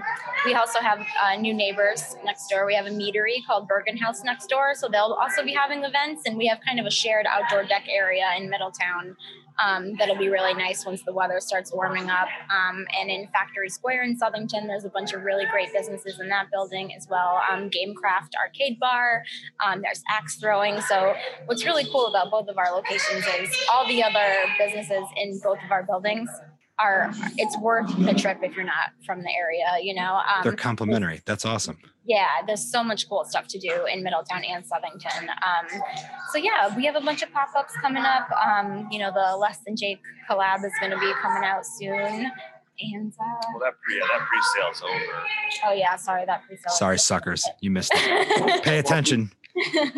we 0.44 0.54
also 0.54 0.80
have 0.80 1.00
uh, 1.22 1.36
new 1.36 1.54
neighbors 1.54 2.16
next 2.24 2.48
door. 2.48 2.66
We 2.66 2.74
have 2.74 2.86
a 2.86 2.90
meadery 2.90 3.44
called 3.46 3.68
Bergen 3.68 3.96
House 3.96 4.22
next 4.24 4.48
door. 4.48 4.74
So 4.74 4.88
they'll 4.88 5.16
also 5.20 5.44
be 5.44 5.52
having 5.52 5.84
events. 5.84 6.22
And 6.26 6.36
we 6.36 6.46
have 6.48 6.58
kind 6.66 6.80
of 6.80 6.86
a 6.86 6.90
shared 6.90 7.26
outdoor 7.26 7.64
deck 7.64 7.84
area 7.88 8.24
in 8.36 8.50
Middletown 8.50 9.16
um, 9.64 9.94
that'll 9.96 10.18
be 10.18 10.28
really 10.28 10.54
nice 10.54 10.84
once 10.84 11.02
the 11.02 11.12
weather 11.12 11.40
starts 11.40 11.72
warming 11.72 12.10
up. 12.10 12.28
Um, 12.50 12.86
and 13.00 13.10
in 13.10 13.28
Factory 13.28 13.68
Square 13.68 14.04
in 14.04 14.18
Southington, 14.18 14.66
there's 14.66 14.84
a 14.84 14.90
bunch 14.90 15.12
of 15.12 15.22
really 15.22 15.44
great 15.50 15.72
businesses 15.72 16.20
in 16.20 16.28
that 16.28 16.50
building 16.50 16.92
as 16.94 17.08
well. 17.08 17.40
Um, 17.50 17.70
Gamecraft 17.70 18.30
Arcade 18.38 18.78
Bar, 18.78 19.24
um, 19.64 19.80
there's 19.82 20.02
axe 20.10 20.36
throwing. 20.36 20.80
So 20.82 21.14
what's 21.46 21.64
really 21.64 21.84
cool 21.84 22.06
about 22.06 22.30
both 22.30 22.48
of 22.48 22.58
our 22.58 22.70
locations 22.74 23.24
is 23.40 23.56
all 23.72 23.86
the 23.88 24.02
other 24.02 24.44
businesses 24.58 25.06
in 25.16 25.40
both 25.42 25.58
of 25.64 25.70
our 25.70 25.84
buildings 25.84 26.28
are 26.78 27.10
it's 27.38 27.56
worth 27.58 27.88
the 28.04 28.12
trip 28.14 28.38
if 28.42 28.54
you're 28.54 28.64
not 28.64 28.90
from 29.04 29.22
the 29.22 29.30
area 29.30 29.64
you 29.80 29.94
know 29.94 30.20
They're 30.42 30.52
um, 30.52 30.56
complimentary. 30.58 31.20
That's 31.24 31.44
awesome. 31.46 31.78
yeah 32.04 32.26
there's 32.46 32.70
so 32.70 32.84
much 32.84 33.08
cool 33.08 33.24
stuff 33.24 33.46
to 33.48 33.58
do 33.58 33.86
in 33.90 34.02
middletown 34.02 34.42
and 34.44 34.62
southington 34.64 35.28
um, 35.28 35.80
so 36.32 36.38
yeah 36.38 36.74
we 36.76 36.84
have 36.84 36.96
a 36.96 37.00
bunch 37.00 37.22
of 37.22 37.32
pop-ups 37.32 37.72
coming 37.80 38.02
up 38.04 38.28
um, 38.46 38.88
you 38.90 38.98
know 38.98 39.10
the 39.12 39.36
less 39.36 39.58
than 39.66 39.74
jake 39.76 40.00
collab 40.30 40.64
is 40.64 40.72
going 40.80 40.90
to 40.92 40.98
be 40.98 41.12
coming 41.22 41.44
out 41.44 41.64
soon 41.64 42.30
and 42.78 43.10
uh, 43.18 43.24
Well, 43.52 43.60
that 43.60 43.72
pre 43.82 43.96
yeah, 43.96 44.04
that 44.12 44.26
pre-sale's 44.26 44.82
over. 44.82 45.22
oh 45.66 45.72
yeah 45.72 45.96
sorry 45.96 46.26
that 46.26 46.42
pre-sale 46.46 46.72
Sorry, 46.74 46.98
suckers. 46.98 47.42
You 47.62 47.70
missed 47.70 47.90
it. 47.94 48.62
Pay 48.64 48.78
attention. 48.78 49.32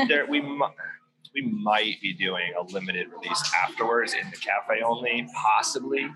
There 0.07 0.25
we 0.27 0.41
mi- 0.41 0.77
we 1.35 1.43
might 1.43 2.01
be 2.01 2.15
doing 2.15 2.53
a 2.57 2.63
limited 2.73 3.09
release 3.13 3.43
afterwards 3.65 4.15
in 4.15 4.31
the 4.31 4.37
cafe 4.37 4.81
only, 4.87 5.27
possibly. 5.35 6.09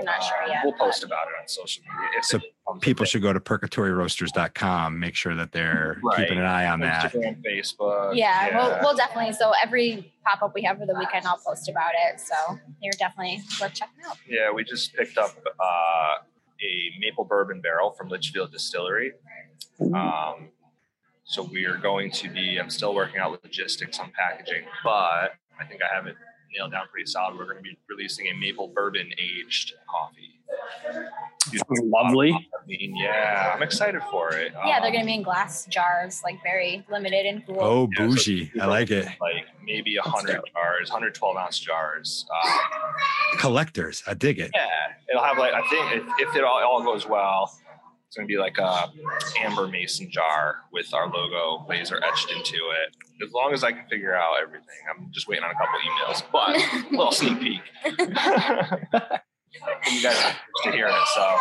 We're 0.00 0.04
not 0.06 0.22
sure 0.22 0.36
yet 0.48 0.60
We'll 0.64 0.72
post 0.74 1.04
about 1.04 1.28
it 1.28 1.34
on 1.40 1.46
social 1.48 1.82
media. 1.84 2.18
If 2.18 2.24
So 2.24 2.40
People 2.80 3.04
should 3.04 3.22
go 3.22 3.32
to 3.32 3.40
perkatoryroasters.com. 3.40 4.98
Make 4.98 5.14
sure 5.14 5.34
that 5.34 5.52
they're 5.52 5.98
Right. 6.04 6.18
keeping 6.18 6.38
an 6.38 6.44
eye 6.44 6.66
on 6.66 6.80
that. 6.80 7.12
Instagram, 7.12 7.42
Facebook. 7.44 8.16
yeah, 8.16 8.56
We'll, 8.56 8.78
we'll 8.82 8.96
definitely 8.96 9.32
so 9.32 9.52
every 9.62 10.12
pop-up 10.24 10.52
we 10.54 10.62
have 10.62 10.78
for 10.78 10.86
the 10.86 10.94
weekend 10.98 11.26
i'll 11.26 11.38
post 11.44 11.68
about 11.68 11.92
it 12.08 12.20
so 12.20 12.34
you're 12.82 12.92
definitely 12.98 13.40
worth 13.60 13.72
checking 13.74 13.94
out 14.08 14.16
Yeah, 14.28 14.52
we 14.52 14.64
just 14.64 14.94
picked 14.94 15.16
up 15.18 15.30
uh, 15.58 16.14
a 16.62 16.90
maple 17.00 17.24
bourbon 17.24 17.60
barrel 17.60 17.90
from 17.92 18.08
Litchfield 18.08 18.52
Distillery. 18.52 19.12
Um, 19.94 20.50
so 21.24 21.42
we 21.42 21.64
are 21.64 21.78
going 21.78 22.10
to 22.12 22.28
be. 22.28 22.58
I'm 22.58 22.68
still 22.70 22.94
working 22.94 23.18
out 23.20 23.42
logistics 23.42 23.98
on 23.98 24.12
packaging, 24.16 24.64
but 24.84 25.34
I 25.58 25.64
think 25.68 25.80
I 25.82 25.94
have 25.94 26.06
it 26.06 26.16
nailed 26.56 26.72
down 26.72 26.86
pretty 26.90 27.06
solid. 27.10 27.36
We're 27.38 27.44
going 27.44 27.58
to 27.58 27.62
be 27.62 27.76
releasing 27.88 28.26
a 28.28 28.34
maple 28.34 28.68
bourbon 28.68 29.08
aged 29.18 29.74
coffee. 29.88 30.26
Sounds 31.46 31.80
lovely. 31.84 32.32
I 32.32 32.66
mean, 32.66 32.96
yeah, 32.96 33.52
I'm 33.54 33.62
excited 33.62 34.02
for 34.10 34.34
it. 34.34 34.52
yeah 34.66 34.80
they're 34.80 34.88
Um, 34.88 34.92
going 34.92 35.00
to 35.00 35.06
be 35.06 35.14
in 35.14 35.22
glass 35.22 35.64
jars 35.66 36.20
like 36.24 36.42
very 36.42 36.84
limited 36.90 37.24
and 37.26 37.46
cool 37.46 37.58
Oh, 37.60 37.88
Yeah, 37.92 37.98
so 37.98 38.08
bougie. 38.08 38.52
I 38.60 38.66
like 38.66 38.90
it. 38.90 39.06
Like 39.20 39.46
maybe 39.64 39.96
hundred 40.02 40.40
jars, 40.52 40.90
112 40.90 41.36
ounce 41.36 41.58
jars. 41.58 42.26
Um, 42.44 42.58
Collectors. 43.38 44.02
I 44.06 44.14
dig 44.14 44.38
it. 44.40 44.50
Yeah, 44.54 44.66
it'll 45.08 45.22
have 45.24 45.38
like 45.38 45.54
I 45.54 45.60
think 45.68 46.02
if, 46.20 46.28
if 46.28 46.36
it 46.36 46.42
all, 46.44 46.62
all 46.64 46.82
goes 46.82 47.06
well, 47.08 47.56
it's 48.10 48.16
gonna 48.16 48.26
be 48.26 48.38
like 48.38 48.58
a 48.58 48.90
amber 49.40 49.68
mason 49.68 50.10
jar 50.10 50.56
with 50.72 50.92
our 50.92 51.06
logo 51.08 51.64
laser 51.68 52.02
etched 52.02 52.28
into 52.32 52.56
it. 52.56 52.96
As 53.24 53.30
long 53.32 53.52
as 53.52 53.62
I 53.62 53.70
can 53.70 53.86
figure 53.88 54.16
out 54.16 54.32
everything, 54.42 54.66
I'm 54.90 55.12
just 55.12 55.28
waiting 55.28 55.44
on 55.44 55.52
a 55.52 55.54
couple 55.54 55.78
emails, 55.78 56.24
but 56.32 56.56
a 56.56 56.90
little 56.90 57.12
sneak 57.12 57.38
peek. 57.40 57.60
you 59.92 60.02
guys 60.02 60.16
are 60.16 60.34
to 60.64 60.72
hear 60.72 60.88
it, 60.88 61.06
so 61.14 61.36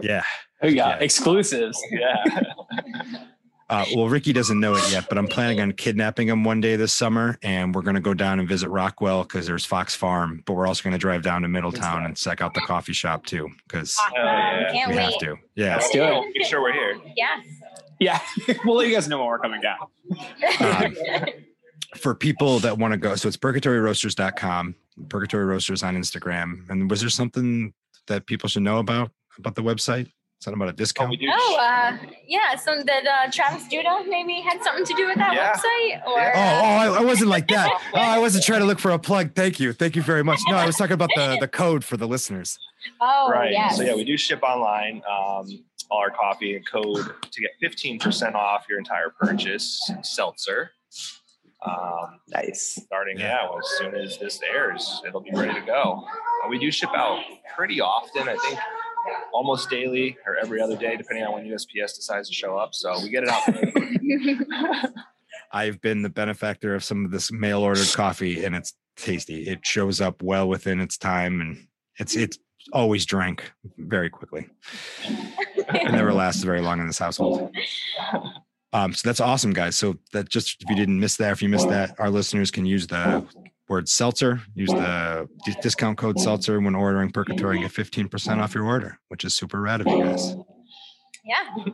Yeah. 0.00 0.24
We 0.62 0.74
got 0.74 1.00
Yeah. 1.00 1.04
exclusives. 1.04 1.78
yeah. 1.90 2.24
Uh, 3.70 3.84
well, 3.94 4.08
Ricky 4.08 4.32
doesn't 4.32 4.60
know 4.60 4.74
it 4.74 4.92
yet, 4.92 5.08
but 5.08 5.16
I'm 5.16 5.26
planning 5.26 5.60
on 5.60 5.72
kidnapping 5.72 6.28
him 6.28 6.44
one 6.44 6.60
day 6.60 6.76
this 6.76 6.92
summer, 6.92 7.38
and 7.42 7.74
we're 7.74 7.82
going 7.82 7.94
to 7.94 8.00
go 8.00 8.12
down 8.12 8.38
and 8.38 8.48
visit 8.48 8.68
Rockwell 8.68 9.22
because 9.22 9.46
there's 9.46 9.64
Fox 9.64 9.94
Farm. 9.94 10.42
But 10.44 10.52
we're 10.52 10.66
also 10.66 10.82
going 10.82 10.92
to 10.92 10.98
drive 10.98 11.22
down 11.22 11.42
to 11.42 11.48
Middletown 11.48 12.04
and 12.04 12.16
check 12.16 12.42
out 12.42 12.52
the 12.52 12.60
coffee 12.60 12.92
shop 12.92 13.24
too, 13.24 13.48
because 13.66 13.96
awesome 13.98 14.12
yeah. 14.16 14.72
can't 14.72 14.90
we 14.90 14.96
wait 14.96 15.02
have 15.02 15.18
to. 15.18 15.36
Yeah. 15.54 15.76
Let's 15.76 15.90
do 15.90 16.02
it. 16.04 16.24
Make 16.36 16.46
sure 16.46 16.60
we're 16.60 16.72
here. 16.72 17.00
yeah 17.16 17.40
Yeah. 17.98 18.20
we'll 18.64 18.76
let 18.76 18.88
you 18.88 18.94
guys 18.94 19.08
know 19.08 19.18
when 19.18 19.28
we're 19.28 19.38
coming 19.38 19.62
down. 19.62 19.78
Um, 20.60 21.26
For 21.96 22.14
people 22.14 22.58
that 22.58 22.76
want 22.76 22.92
to 22.92 22.98
go, 22.98 23.14
so 23.14 23.28
it's 23.28 23.36
perkatoryroasters.com, 23.36 24.74
Perkatory 25.08 25.44
Roasters 25.44 25.82
on 25.82 25.96
Instagram. 25.96 26.68
And 26.68 26.90
was 26.90 27.00
there 27.00 27.08
something 27.08 27.72
that 28.08 28.26
people 28.26 28.48
should 28.48 28.62
know 28.62 28.78
about 28.78 29.10
about 29.38 29.54
the 29.54 29.62
website? 29.62 30.10
Something 30.44 30.60
about 30.60 30.68
a 30.68 30.72
Oh, 30.72 30.76
discount? 30.76 31.08
we 31.10 31.16
do. 31.16 31.26
oh 31.32 31.56
uh 31.58 31.96
yeah 32.28 32.54
so 32.54 32.82
that 32.84 33.06
uh 33.06 33.30
travis 33.30 33.64
duda 33.68 34.06
maybe 34.08 34.34
had 34.42 34.62
something 34.62 34.84
to 34.84 34.94
do 34.94 35.06
with 35.08 35.16
that 35.16 35.32
Yeah. 35.32 35.52
website 35.52 36.06
or 36.06 36.20
Oh, 36.20 36.40
oh, 36.40 36.40
I, 36.84 36.86
I 37.00 37.04
wasn't 37.04 37.30
like 37.30 37.48
that. 37.48 37.70
Oh, 37.94 37.98
I 37.98 38.18
wasn't 38.18 38.44
trying 38.44 38.60
to 38.60 38.66
look 38.66 38.78
for 38.78 38.90
a 38.90 38.98
plug. 38.98 39.34
Thank 39.34 39.58
you. 39.58 39.72
Thank 39.72 39.96
you 39.96 40.02
very 40.02 40.22
much. 40.22 40.40
No, 40.48 40.56
I 40.56 40.66
was 40.66 40.76
talking 40.76 40.92
about 40.94 41.10
the, 41.16 41.38
the 41.40 41.48
code 41.48 41.82
for 41.82 41.96
the 41.96 42.06
listeners. 42.06 42.58
oh 43.00 43.30
right. 43.30 43.52
yes 43.52 43.76
So 43.78 43.82
yeah, 43.82 43.94
we 43.94 44.04
do 44.04 44.16
ship 44.18 44.42
online. 44.42 45.02
Um, 45.10 45.46
all 45.90 46.00
our 46.00 46.10
coffee 46.10 46.56
and 46.56 46.66
code 46.66 47.06
to 47.30 47.40
get 47.40 47.50
15% 47.62 48.34
off 48.34 48.66
your 48.68 48.78
entire 48.78 49.10
purchase. 49.10 49.80
Seltzer. 50.02 50.70
Um, 51.64 52.20
Nice. 52.28 52.78
starting 52.86 53.18
yeah. 53.18 53.46
as 53.58 53.66
soon 53.78 53.94
as 53.94 54.18
this 54.18 54.38
airs, 54.42 55.00
it'll 55.06 55.20
be 55.22 55.30
ready 55.32 55.54
to 55.58 55.64
go. 55.64 56.04
Uh, 56.44 56.48
we 56.48 56.58
do 56.58 56.70
ship 56.70 56.90
out 56.94 57.22
pretty 57.56 57.80
often. 57.80 58.28
I 58.28 58.36
think 58.36 58.58
almost 59.32 59.70
daily 59.70 60.16
or 60.26 60.36
every 60.36 60.60
other 60.60 60.76
day, 60.76 60.96
depending 60.96 61.24
on 61.24 61.32
when 61.34 61.44
USPS 61.44 61.96
decides 61.96 62.28
to 62.28 62.34
show 62.34 62.56
up. 62.56 62.74
So 62.74 63.00
we 63.02 63.10
get 63.10 63.24
it 63.24 63.28
out. 63.28 64.92
I've 65.52 65.80
been 65.80 66.02
the 66.02 66.08
benefactor 66.08 66.74
of 66.74 66.82
some 66.82 67.04
of 67.04 67.10
this 67.10 67.30
mail 67.30 67.60
ordered 67.60 67.92
coffee 67.94 68.44
and 68.44 68.54
it's 68.54 68.74
tasty. 68.96 69.48
It 69.48 69.64
shows 69.64 70.00
up 70.00 70.22
well 70.22 70.48
within 70.48 70.80
its 70.80 70.98
time 70.98 71.40
and 71.40 71.66
it's 71.98 72.16
it's 72.16 72.38
always 72.72 73.04
drank 73.04 73.52
very 73.78 74.10
quickly. 74.10 74.48
It 75.02 75.92
never 75.92 76.12
lasts 76.12 76.42
very 76.42 76.60
long 76.60 76.80
in 76.80 76.86
this 76.86 76.98
household. 76.98 77.54
Um, 78.72 78.92
so 78.92 79.08
that's 79.08 79.20
awesome, 79.20 79.52
guys. 79.52 79.78
So 79.78 79.96
that 80.12 80.28
just 80.28 80.62
if 80.62 80.68
you 80.68 80.76
didn't 80.76 80.98
miss 80.98 81.16
that, 81.18 81.32
if 81.32 81.42
you 81.42 81.48
missed 81.48 81.68
that, 81.68 81.94
our 82.00 82.10
listeners 82.10 82.50
can 82.50 82.66
use 82.66 82.86
the 82.86 83.24
word 83.68 83.88
seltzer, 83.88 84.42
use 84.54 84.70
the 84.70 85.28
discount 85.62 85.96
code 85.98 86.20
seltzer 86.20 86.60
when 86.60 86.74
ordering 86.74 87.10
Perkatory 87.10 87.56
and 87.60 87.64
get 87.64 87.72
15% 87.72 88.38
off 88.42 88.54
your 88.54 88.64
order, 88.64 88.98
which 89.08 89.24
is 89.24 89.34
super 89.36 89.60
rad 89.60 89.80
of 89.80 89.86
you 89.86 90.02
guys. 90.04 90.36
Yeah. 91.24 91.64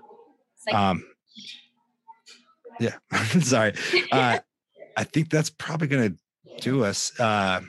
Like, 0.66 0.74
Um, 0.74 1.04
yeah, 2.78 2.96
sorry. 3.40 3.72
Uh, 4.12 4.38
I 4.96 5.04
think 5.04 5.30
that's 5.30 5.50
probably 5.50 5.88
going 5.88 6.12
to 6.14 6.60
do 6.60 6.84
us. 6.84 7.18
Uh, 7.18 7.60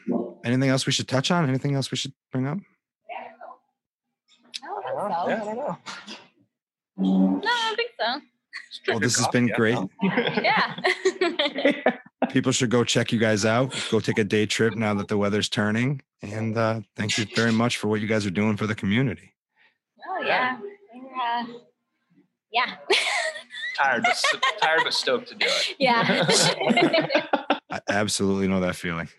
anything 0.43 0.69
else 0.69 0.85
we 0.85 0.91
should 0.91 1.07
touch 1.07 1.31
on? 1.31 1.47
Anything 1.49 1.75
else 1.75 1.89
we 1.91 1.97
should 1.97 2.13
bring 2.31 2.47
up? 2.47 2.57
I 4.63 4.67
don't 4.67 4.83
think 4.83 4.95
so. 4.95 5.29
yeah, 5.29 5.41
I 5.41 5.45
don't 5.45 5.57
know. 5.57 5.77
No, 6.97 7.41
I 7.43 7.65
don't 7.67 7.75
think 7.75 7.91
so. 7.99 8.21
Well, 8.87 8.99
this 8.99 9.17
has 9.17 9.27
been 9.29 9.47
great. 9.47 9.77
Yeah. 10.03 10.75
People 12.31 12.53
should 12.53 12.69
go 12.69 12.85
check 12.85 13.11
you 13.11 13.19
guys 13.19 13.43
out. 13.43 13.75
Go 13.91 13.99
take 13.99 14.17
a 14.17 14.23
day 14.23 14.45
trip 14.45 14.75
now 14.75 14.93
that 14.93 15.09
the 15.09 15.17
weather's 15.17 15.49
turning. 15.49 16.01
And 16.21 16.57
uh, 16.57 16.79
thank 16.95 17.17
you 17.17 17.25
very 17.35 17.51
much 17.51 17.77
for 17.77 17.89
what 17.89 17.99
you 17.99 18.07
guys 18.07 18.25
are 18.25 18.31
doing 18.31 18.55
for 18.55 18.67
the 18.67 18.75
community. 18.75 19.33
oh 20.07 20.23
yeah. 20.23 20.57
We're, 20.93 21.01
uh, 21.01 21.59
yeah. 22.51 22.75
tired, 23.77 24.03
but 24.03 24.23
tired 24.61 24.81
but 24.83 24.93
stoked 24.93 25.27
to 25.29 25.35
do 25.35 25.45
it. 25.45 25.75
yeah. 25.77 26.25
I 27.69 27.79
absolutely 27.89 28.47
know 28.47 28.61
that 28.61 28.77
feeling. 28.77 29.09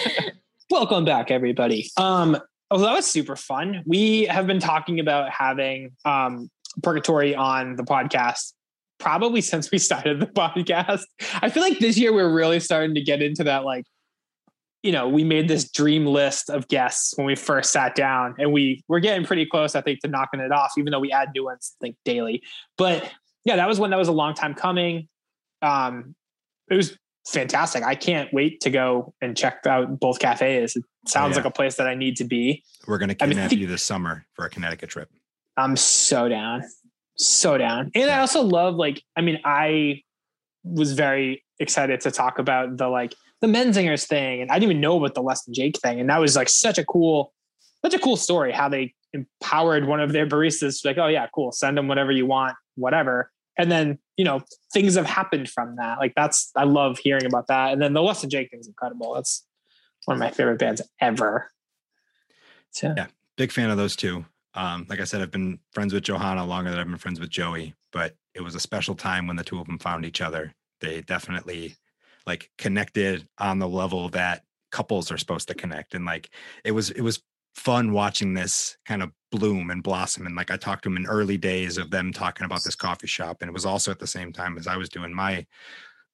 Welcome 0.70 1.04
back, 1.04 1.32
everybody. 1.32 1.90
Um, 1.96 2.38
oh, 2.70 2.78
that 2.78 2.92
was 2.92 3.06
super 3.06 3.34
fun. 3.34 3.82
We 3.86 4.24
have 4.26 4.46
been 4.46 4.60
talking 4.60 5.00
about 5.00 5.30
having 5.30 5.96
um, 6.04 6.48
Perkatory 6.80 7.34
on 7.34 7.74
the 7.74 7.82
podcast 7.82 8.52
probably 9.02 9.40
since 9.40 9.70
we 9.70 9.78
started 9.78 10.20
the 10.20 10.26
podcast. 10.36 11.02
I 11.42 11.50
feel 11.50 11.62
like 11.62 11.78
this 11.78 11.98
year 11.98 12.12
we're 12.12 12.32
really 12.32 12.60
starting 12.60 12.94
to 12.94 13.02
get 13.02 13.20
into 13.20 13.44
that, 13.44 13.64
like, 13.64 13.84
you 14.82 14.92
know, 14.92 15.08
we 15.08 15.24
made 15.24 15.48
this 15.48 15.70
dream 15.70 16.06
list 16.06 16.48
of 16.48 16.66
guests 16.68 17.12
when 17.16 17.26
we 17.26 17.34
first 17.36 17.72
sat 17.72 17.94
down, 17.94 18.34
and 18.38 18.52
we 18.52 18.82
we're 18.88 19.00
getting 19.00 19.24
pretty 19.24 19.46
close, 19.46 19.76
I 19.76 19.80
think, 19.80 20.00
to 20.00 20.08
knocking 20.08 20.40
it 20.40 20.50
off, 20.50 20.72
even 20.76 20.90
though 20.90 20.98
we 21.00 21.12
add 21.12 21.28
new 21.34 21.44
ones 21.44 21.76
like 21.80 21.94
daily. 22.04 22.42
But 22.76 23.08
yeah, 23.44 23.56
that 23.56 23.68
was 23.68 23.78
one 23.78 23.90
that 23.90 23.98
was 23.98 24.08
a 24.08 24.12
long 24.12 24.34
time 24.34 24.54
coming. 24.54 25.08
Um, 25.62 26.16
it 26.68 26.74
was 26.74 26.96
fantastic. 27.28 27.84
I 27.84 27.94
can't 27.94 28.32
wait 28.32 28.60
to 28.62 28.70
go 28.70 29.14
and 29.20 29.36
check 29.36 29.64
out 29.66 30.00
both 30.00 30.18
cafes. 30.18 30.74
It 30.74 30.84
sounds 31.06 31.32
yeah. 31.32 31.42
like 31.42 31.46
a 31.46 31.50
place 31.52 31.76
that 31.76 31.86
I 31.86 31.94
need 31.94 32.16
to 32.16 32.24
be. 32.24 32.64
We're 32.88 32.98
going 32.98 33.14
to 33.14 33.22
I 33.22 33.26
mean, 33.26 33.36
kidnap 33.36 33.52
you 33.52 33.68
this 33.68 33.84
summer 33.84 34.26
for 34.34 34.44
a 34.44 34.50
Connecticut 34.50 34.90
trip. 34.90 35.08
I'm 35.56 35.76
so 35.76 36.28
down. 36.28 36.62
So 37.16 37.58
down. 37.58 37.90
And 37.94 38.10
I 38.10 38.20
also 38.20 38.42
love 38.42 38.74
like 38.76 39.02
I 39.16 39.20
mean 39.20 39.40
I 39.44 40.02
was 40.64 40.92
very 40.92 41.44
excited 41.58 42.00
to 42.02 42.10
talk 42.10 42.38
about 42.38 42.76
the 42.76 42.88
like 42.88 43.14
the 43.40 43.46
Menzingers 43.46 44.06
thing 44.06 44.42
and 44.42 44.50
I 44.50 44.54
didn't 44.54 44.70
even 44.72 44.80
know 44.80 44.96
about 44.96 45.14
the 45.14 45.22
Less 45.22 45.44
Than 45.44 45.54
Jake 45.54 45.78
thing 45.78 46.00
and 46.00 46.08
that 46.10 46.20
was 46.20 46.36
like 46.36 46.48
such 46.48 46.78
a 46.78 46.84
cool 46.84 47.32
such 47.84 47.94
a 47.94 47.98
cool 47.98 48.16
story 48.16 48.52
how 48.52 48.68
they 48.68 48.94
empowered 49.12 49.86
one 49.86 50.00
of 50.00 50.12
their 50.12 50.26
baristas 50.26 50.84
like 50.84 50.98
oh 50.98 51.08
yeah 51.08 51.26
cool 51.34 51.52
send 51.52 51.76
them 51.76 51.88
whatever 51.88 52.12
you 52.12 52.24
want 52.24 52.56
whatever 52.76 53.30
and 53.58 53.70
then 53.70 53.98
you 54.16 54.24
know 54.24 54.40
things 54.72 54.94
have 54.94 55.06
happened 55.06 55.48
from 55.48 55.76
that 55.76 55.98
like 55.98 56.14
that's 56.14 56.50
I 56.56 56.64
love 56.64 56.98
hearing 56.98 57.26
about 57.26 57.48
that 57.48 57.72
and 57.72 57.82
then 57.82 57.92
the 57.92 58.02
Less 58.02 58.20
Than 58.20 58.30
Jake 58.30 58.50
thing 58.50 58.60
is 58.60 58.68
incredible 58.68 59.14
that's 59.14 59.44
one 60.04 60.16
of 60.16 60.20
my 60.20 60.30
favorite 60.30 60.58
bands 60.58 60.80
ever 61.00 61.50
so 62.72 62.94
Yeah. 62.96 63.06
Big 63.36 63.52
fan 63.52 63.70
of 63.70 63.76
those 63.76 63.96
two. 63.96 64.24
Um, 64.54 64.86
like 64.88 65.00
I 65.00 65.04
said, 65.04 65.22
I've 65.22 65.30
been 65.30 65.58
friends 65.72 65.94
with 65.94 66.04
Johanna 66.04 66.44
longer 66.44 66.70
than 66.70 66.78
I've 66.78 66.86
been 66.86 66.98
friends 66.98 67.20
with 67.20 67.30
Joey, 67.30 67.74
but 67.92 68.14
it 68.34 68.42
was 68.42 68.54
a 68.54 68.60
special 68.60 68.94
time 68.94 69.26
when 69.26 69.36
the 69.36 69.44
two 69.44 69.58
of 69.58 69.66
them 69.66 69.78
found 69.78 70.04
each 70.04 70.20
other. 70.20 70.54
They 70.80 71.00
definitely 71.02 71.76
like 72.26 72.50
connected 72.58 73.26
on 73.38 73.58
the 73.58 73.68
level 73.68 74.08
that 74.10 74.44
couples 74.70 75.10
are 75.10 75.18
supposed 75.18 75.48
to 75.48 75.54
connect. 75.54 75.94
And 75.94 76.04
like 76.04 76.30
it 76.64 76.72
was 76.72 76.90
it 76.90 77.02
was 77.02 77.22
fun 77.54 77.92
watching 77.92 78.34
this 78.34 78.76
kind 78.86 79.02
of 79.02 79.10
bloom 79.30 79.70
and 79.70 79.82
blossom. 79.82 80.26
And 80.26 80.34
like 80.34 80.50
I 80.50 80.56
talked 80.56 80.84
to 80.84 80.88
them 80.88 80.96
in 80.96 81.06
early 81.06 81.36
days 81.36 81.78
of 81.78 81.90
them 81.90 82.12
talking 82.12 82.44
about 82.44 82.64
this 82.64 82.74
coffee 82.74 83.06
shop. 83.06 83.38
And 83.40 83.48
it 83.48 83.52
was 83.52 83.66
also 83.66 83.90
at 83.90 83.98
the 83.98 84.06
same 84.06 84.32
time 84.32 84.56
as 84.56 84.66
I 84.66 84.76
was 84.76 84.88
doing 84.88 85.12
my 85.12 85.46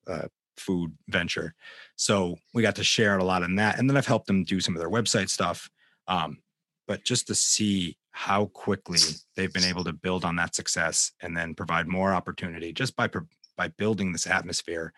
uh, 0.07 0.28
food 0.57 0.93
venture. 1.09 1.55
So 1.97 2.36
we 2.55 2.62
got 2.62 2.76
to 2.76 2.84
share 2.84 3.18
a 3.18 3.24
lot 3.24 3.43
in 3.43 3.57
that. 3.57 3.78
And 3.78 3.89
then 3.89 3.97
I've 3.97 4.07
helped 4.07 4.26
them 4.26 4.45
do 4.45 4.61
some 4.61 4.74
of 4.74 4.80
their 4.80 4.91
website 4.91 5.30
stuff. 5.30 5.70
Um, 6.09 6.39
but 6.86 7.05
just 7.05 7.26
to 7.28 7.34
see 7.34 7.97
how 8.11 8.46
quickly 8.46 8.98
they've 9.36 9.52
been 9.52 9.64
able 9.64 9.84
to 9.84 9.92
build 9.92 10.24
on 10.24 10.36
that 10.36 10.54
success 10.54 11.12
and 11.22 11.36
then 11.36 11.54
provide 11.54 11.86
more 11.86 12.12
opportunity 12.12 12.72
just 12.72 12.96
by 12.96 13.09
by 13.56 13.68
building 13.68 14.12
this 14.12 14.26
atmosphere 14.26 14.92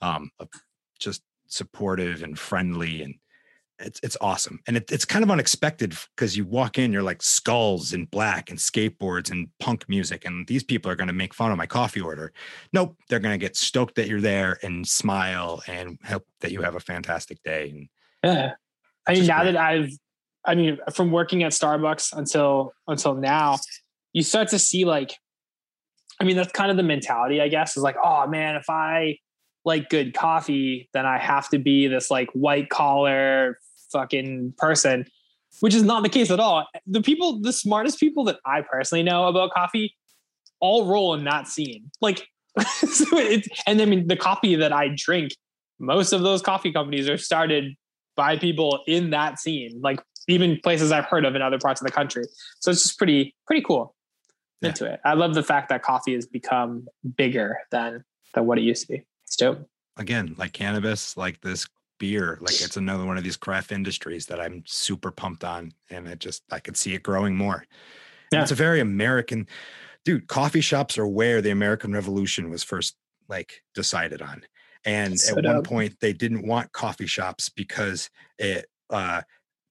um, 0.00 0.30
of 0.38 0.48
just 0.98 1.22
supportive 1.46 2.22
and 2.22 2.38
friendly 2.38 3.02
and 3.02 3.14
it's 3.78 4.00
it's 4.02 4.16
awesome 4.22 4.58
and 4.66 4.78
it, 4.78 4.90
it's 4.90 5.04
kind 5.04 5.22
of 5.22 5.30
unexpected 5.30 5.94
because 6.14 6.36
you 6.36 6.46
walk 6.46 6.78
in 6.78 6.92
you're 6.92 7.02
like 7.02 7.22
skulls 7.22 7.92
and 7.92 8.10
black 8.10 8.48
and 8.48 8.58
skateboards 8.58 9.30
and 9.30 9.48
punk 9.60 9.86
music 9.86 10.24
and 10.24 10.46
these 10.46 10.64
people 10.64 10.90
are 10.90 10.96
going 10.96 11.06
to 11.06 11.12
make 11.12 11.34
fun 11.34 11.52
of 11.52 11.58
my 11.58 11.66
coffee 11.66 12.00
order 12.00 12.32
nope 12.72 12.96
they're 13.08 13.20
going 13.20 13.38
to 13.38 13.44
get 13.44 13.54
stoked 13.54 13.94
that 13.94 14.08
you're 14.08 14.20
there 14.20 14.58
and 14.62 14.88
smile 14.88 15.62
and 15.68 15.98
hope 16.06 16.26
that 16.40 16.52
you 16.52 16.62
have 16.62 16.74
a 16.74 16.80
fantastic 16.80 17.42
day 17.42 17.68
and 17.68 17.88
Yeah. 18.26 18.52
I 19.06 19.14
mean, 19.14 19.26
now 19.26 19.42
great. 19.42 19.52
that 19.52 19.60
I've, 19.60 19.90
I 20.46 20.54
mean, 20.54 20.78
from 20.92 21.10
working 21.10 21.42
at 21.42 21.52
Starbucks 21.52 22.16
until 22.16 22.72
until 22.88 23.14
now, 23.14 23.58
you 24.12 24.22
start 24.22 24.48
to 24.48 24.58
see 24.58 24.84
like, 24.84 25.14
I 26.20 26.24
mean, 26.24 26.36
that's 26.36 26.52
kind 26.52 26.70
of 26.70 26.76
the 26.76 26.82
mentality, 26.82 27.40
I 27.40 27.48
guess, 27.48 27.76
is 27.76 27.82
like, 27.82 27.96
oh 28.02 28.26
man, 28.26 28.56
if 28.56 28.70
I 28.70 29.18
like 29.64 29.88
good 29.90 30.14
coffee, 30.14 30.88
then 30.94 31.04
I 31.04 31.18
have 31.18 31.48
to 31.50 31.58
be 31.58 31.88
this 31.88 32.10
like 32.10 32.30
white 32.32 32.70
collar 32.70 33.58
fucking 33.92 34.54
person, 34.56 35.06
which 35.60 35.74
is 35.74 35.82
not 35.82 36.02
the 36.02 36.08
case 36.08 36.30
at 36.30 36.40
all. 36.40 36.66
The 36.86 37.02
people, 37.02 37.40
the 37.40 37.52
smartest 37.52 37.98
people 37.98 38.24
that 38.24 38.38
I 38.46 38.62
personally 38.62 39.02
know 39.02 39.26
about 39.26 39.50
coffee, 39.50 39.94
all 40.60 40.86
roll 40.86 41.14
in 41.14 41.24
that 41.24 41.48
scene. 41.48 41.90
Like, 42.00 42.26
so 42.64 43.18
it's, 43.18 43.48
and 43.66 43.82
I 43.82 43.84
mean, 43.84 44.06
the 44.06 44.16
coffee 44.16 44.54
that 44.54 44.72
I 44.72 44.90
drink, 44.94 45.32
most 45.78 46.12
of 46.12 46.22
those 46.22 46.42
coffee 46.42 46.72
companies 46.72 47.08
are 47.08 47.18
started 47.18 47.74
by 48.16 48.38
people 48.38 48.82
in 48.86 49.10
that 49.10 49.38
scene, 49.38 49.80
like 49.82 50.00
even 50.28 50.58
places 50.62 50.92
I've 50.92 51.04
heard 51.04 51.24
of 51.24 51.34
in 51.34 51.42
other 51.42 51.58
parts 51.58 51.80
of 51.80 51.86
the 51.86 51.92
country. 51.92 52.24
So 52.60 52.70
it's 52.70 52.82
just 52.82 52.98
pretty, 52.98 53.34
pretty 53.46 53.62
cool. 53.62 53.94
Yeah. 54.60 54.70
Into 54.70 54.86
it. 54.86 55.00
I 55.04 55.12
love 55.12 55.34
the 55.34 55.42
fact 55.42 55.68
that 55.68 55.82
coffee 55.82 56.14
has 56.14 56.26
become 56.26 56.88
bigger 57.16 57.58
than 57.70 58.04
than 58.34 58.46
what 58.46 58.58
it 58.58 58.62
used 58.62 58.86
to 58.86 58.92
be. 58.92 59.04
It's 59.24 59.36
dope. 59.36 59.68
again, 59.96 60.34
like 60.38 60.52
cannabis, 60.52 61.16
like 61.16 61.40
this 61.40 61.66
beer, 61.98 62.38
like 62.40 62.60
it's 62.60 62.76
another 62.76 63.04
one 63.04 63.16
of 63.16 63.24
these 63.24 63.36
craft 63.36 63.72
industries 63.72 64.26
that 64.26 64.40
I'm 64.40 64.62
super 64.66 65.10
pumped 65.10 65.44
on. 65.44 65.72
And 65.90 66.06
it 66.06 66.18
just, 66.18 66.42
I 66.50 66.58
could 66.58 66.76
see 66.76 66.94
it 66.94 67.02
growing 67.02 67.36
more. 67.36 67.64
Yeah. 68.32 68.42
It's 68.42 68.50
a 68.50 68.56
very 68.56 68.80
American, 68.80 69.48
dude, 70.04 70.28
coffee 70.28 70.60
shops 70.60 70.98
are 70.98 71.06
where 71.06 71.40
the 71.40 71.50
American 71.50 71.92
Revolution 71.92 72.50
was 72.50 72.62
first 72.62 72.96
like 73.28 73.62
decided 73.74 74.22
on. 74.22 74.42
And 74.84 75.16
at 75.28 75.44
one 75.44 75.62
point, 75.64 75.96
they 76.00 76.12
didn't 76.12 76.46
want 76.46 76.72
coffee 76.72 77.08
shops 77.08 77.48
because 77.48 78.08
it 78.38 78.66
uh, 78.90 79.22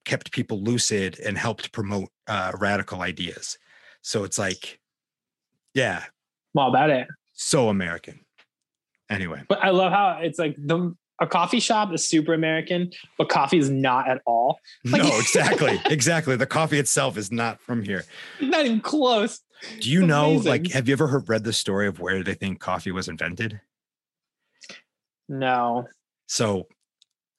kept 0.06 0.32
people 0.32 0.62
lucid 0.62 1.20
and 1.20 1.38
helped 1.38 1.72
promote 1.72 2.10
uh, 2.28 2.52
radical 2.60 3.02
ideas. 3.02 3.58
So 4.02 4.24
it's 4.24 4.38
like, 4.38 4.80
yeah, 5.74 6.04
Well, 6.54 6.68
about 6.70 6.90
it. 6.90 7.08
so 7.34 7.70
American. 7.70 8.20
Anyway, 9.10 9.44
But 9.48 9.64
I 9.64 9.70
love 9.70 9.92
how 9.92 10.20
it's 10.22 10.40
like 10.40 10.56
the 10.58 10.96
a 11.22 11.28
coffee 11.28 11.62
shop 11.62 11.94
is 11.94 12.06
super 12.10 12.34
American, 12.34 12.92
but 13.18 13.30
coffee 13.30 13.58
is 13.58 13.70
not 13.70 14.10
at 14.10 14.22
all. 14.26 14.60
Like- 14.84 15.02
no, 15.04 15.08
exactly, 15.20 15.80
exactly. 15.86 16.36
The 16.36 16.46
coffee 16.46 16.78
itself 16.80 17.18
is 17.18 17.32
not 17.32 17.62
from 17.62 17.84
here. 17.84 18.04
Not 18.42 18.66
even 18.66 18.82
close. 18.82 19.40
Do 19.80 19.90
you 19.90 20.00
It's 20.02 20.08
know, 20.10 20.32
like, 20.34 20.72
have 20.72 20.88
you 20.90 20.94
ever 20.94 21.08
heard, 21.08 21.30
read 21.30 21.44
the 21.46 21.54
story 21.54 21.88
of 21.88 22.00
where 22.02 22.22
they 22.24 22.34
think 22.34 22.60
coffee 22.60 22.92
was 22.92 23.08
invented? 23.08 23.62
No. 25.30 25.88
So, 26.28 26.68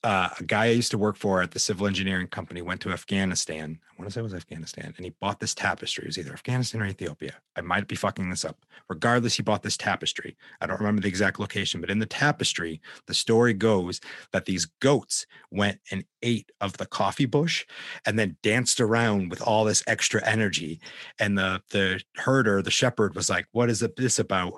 uh, 0.07 0.29
a 0.39 0.45
guy 0.45 0.67
I 0.67 0.71
used 0.71 0.93
to 0.93 0.99
work 0.99 1.17
for 1.17 1.43
at 1.43 1.51
the 1.51 1.59
civil 1.59 1.89
engineering 1.89 2.29
company 2.29 2.63
went 2.63 2.81
to 2.83 2.93
Afghanistan. 2.93 3.81
I 3.91 4.01
want 4.01 4.09
to 4.09 4.15
say 4.15 4.21
it 4.21 4.23
was 4.23 4.35
Afghanistan, 4.35 4.95
and 4.97 5.05
he 5.05 5.13
bought 5.21 5.41
this 5.41 5.53
tapestry. 5.53 6.05
It 6.05 6.07
was 6.07 6.19
either 6.19 6.33
Afghanistan 6.33 6.81
or 6.81 6.87
Ethiopia. 6.87 7.35
I 7.57 7.63
might 7.63 7.89
be 7.89 7.97
fucking 7.97 8.31
this 8.31 8.45
up. 8.45 8.65
Regardless, 8.89 9.35
he 9.35 9.43
bought 9.43 9.65
this 9.65 9.77
tapestry. 9.77 10.37
I 10.61 10.67
don't 10.67 10.79
remember 10.79 11.03
the 11.03 11.09
exact 11.09 11.41
location, 11.41 11.81
but 11.81 11.91
in 11.91 11.99
the 11.99 12.07
tapestry, 12.07 12.81
the 13.09 13.15
story 13.15 13.53
goes 13.53 14.01
that 14.31 14.45
these 14.45 14.67
goats 14.81 15.27
went 15.51 15.81
and 15.91 16.05
ate 16.23 16.53
of 16.61 16.77
the 16.77 16.87
coffee 16.87 17.27
bush 17.27 17.67
and 18.07 18.17
then 18.17 18.37
danced 18.45 18.81
around 18.81 19.31
with 19.31 19.43
all 19.43 19.65
this 19.65 19.83
extra 19.89 20.25
energy. 20.25 20.79
And 21.19 21.37
the 21.37 21.63
the 21.71 22.01
herder, 22.15 22.63
the 22.63 22.71
shepherd, 22.71 23.17
was 23.17 23.29
like, 23.29 23.49
"What 23.51 23.71
is 23.71 23.85
this 23.97 24.21
about?" 24.21 24.53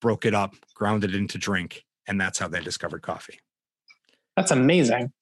Broke 0.00 0.24
it 0.24 0.34
up, 0.34 0.54
ground 0.74 1.04
it 1.04 1.14
into 1.14 1.36
drink, 1.36 1.84
and 2.06 2.18
that's 2.18 2.38
how 2.38 2.48
they 2.48 2.60
discovered 2.62 3.02
coffee. 3.02 3.38
That's 4.36 4.50
amazing. 4.50 5.12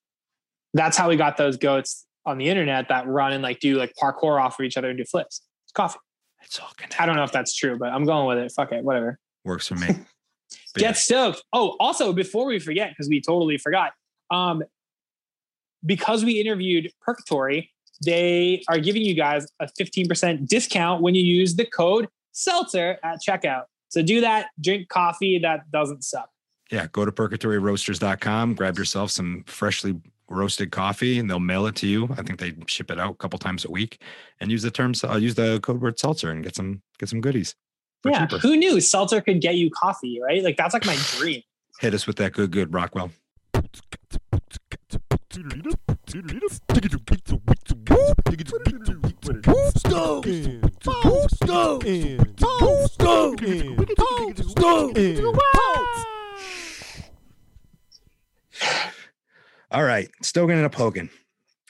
That's 0.74 0.96
how 0.96 1.08
we 1.08 1.16
got 1.16 1.36
those 1.36 1.56
goats 1.56 2.06
on 2.24 2.38
the 2.38 2.48
internet 2.48 2.88
that 2.88 3.06
run 3.06 3.32
and 3.32 3.42
like 3.42 3.60
do 3.60 3.76
like 3.76 3.92
parkour 4.00 4.40
off 4.40 4.58
of 4.58 4.64
each 4.64 4.76
other 4.76 4.88
and 4.88 4.98
do 4.98 5.04
flips. 5.04 5.42
It's 5.64 5.72
coffee. 5.72 5.98
It's 6.42 6.58
all 6.58 6.70
connected. 6.76 7.00
I 7.00 7.06
don't 7.06 7.16
know 7.16 7.24
if 7.24 7.32
that's 7.32 7.54
true, 7.54 7.78
but 7.78 7.92
I'm 7.92 8.04
going 8.04 8.26
with 8.26 8.38
it. 8.38 8.52
Fuck 8.52 8.72
it, 8.72 8.84
whatever. 8.84 9.18
Works 9.44 9.68
for 9.68 9.74
me. 9.74 9.86
Get 10.74 10.82
yeah, 10.82 10.92
stoked. 10.92 11.42
Oh, 11.52 11.76
also 11.80 12.12
before 12.12 12.46
we 12.46 12.58
forget, 12.58 12.90
because 12.90 13.08
we 13.08 13.20
totally 13.20 13.58
forgot, 13.58 13.92
um, 14.30 14.62
because 15.84 16.24
we 16.24 16.40
interviewed 16.40 16.90
Perkatory, 17.00 17.70
they 18.04 18.62
are 18.68 18.78
giving 18.78 19.02
you 19.02 19.14
guys 19.14 19.46
a 19.60 19.68
15% 19.80 20.46
discount 20.48 21.02
when 21.02 21.14
you 21.14 21.22
use 21.22 21.56
the 21.56 21.64
code 21.64 22.08
seltzer 22.32 22.98
at 23.04 23.18
checkout. 23.26 23.64
So 23.88 24.02
do 24.02 24.22
that, 24.22 24.48
drink 24.60 24.88
coffee 24.88 25.38
that 25.40 25.70
doesn't 25.70 26.02
suck. 26.02 26.30
Yeah, 26.72 26.86
go 26.90 27.04
to 27.04 27.12
perkatoryroasters.com, 27.12 28.54
grab 28.54 28.78
yourself 28.78 29.10
some 29.12 29.44
freshly 29.46 30.00
roasted 30.28 30.72
coffee, 30.72 31.18
and 31.18 31.30
they'll 31.30 31.38
mail 31.38 31.66
it 31.66 31.76
to 31.76 31.86
you. 31.86 32.08
I 32.16 32.22
think 32.22 32.40
they 32.40 32.54
ship 32.66 32.90
it 32.90 32.98
out 32.98 33.12
a 33.12 33.16
couple 33.16 33.38
times 33.38 33.64
a 33.64 33.70
week, 33.70 34.02
and 34.40 34.50
use 34.50 34.62
the 34.62 34.70
terms. 34.70 35.04
I'll 35.04 35.22
use 35.22 35.34
the 35.34 35.60
code 35.60 35.80
word 35.80 35.98
seltzer 35.98 36.30
and 36.30 36.42
get 36.42 36.56
some 36.56 36.82
get 36.98 37.08
some 37.08 37.20
goodies 37.20 37.54
yeah. 38.10 38.26
cheaper. 38.26 38.38
Who 38.38 38.56
knew 38.56 38.80
seltzer 38.80 39.20
could 39.20 39.40
get 39.40 39.56
you 39.56 39.70
coffee, 39.70 40.20
right? 40.20 40.42
Like 40.42 40.56
that's 40.56 40.74
like 40.74 40.86
my 40.86 40.96
dream. 41.18 41.42
Hit 41.80 41.94
us 41.94 42.06
with 42.06 42.16
that 42.16 42.32
good 42.32 42.50
good 42.50 42.72
Rockwell. 42.72 43.10
All 59.70 59.84
right, 59.84 60.08
Stogan 60.22 60.58
and 60.58 60.66
a 60.66 60.68
Pogan. 60.70 61.08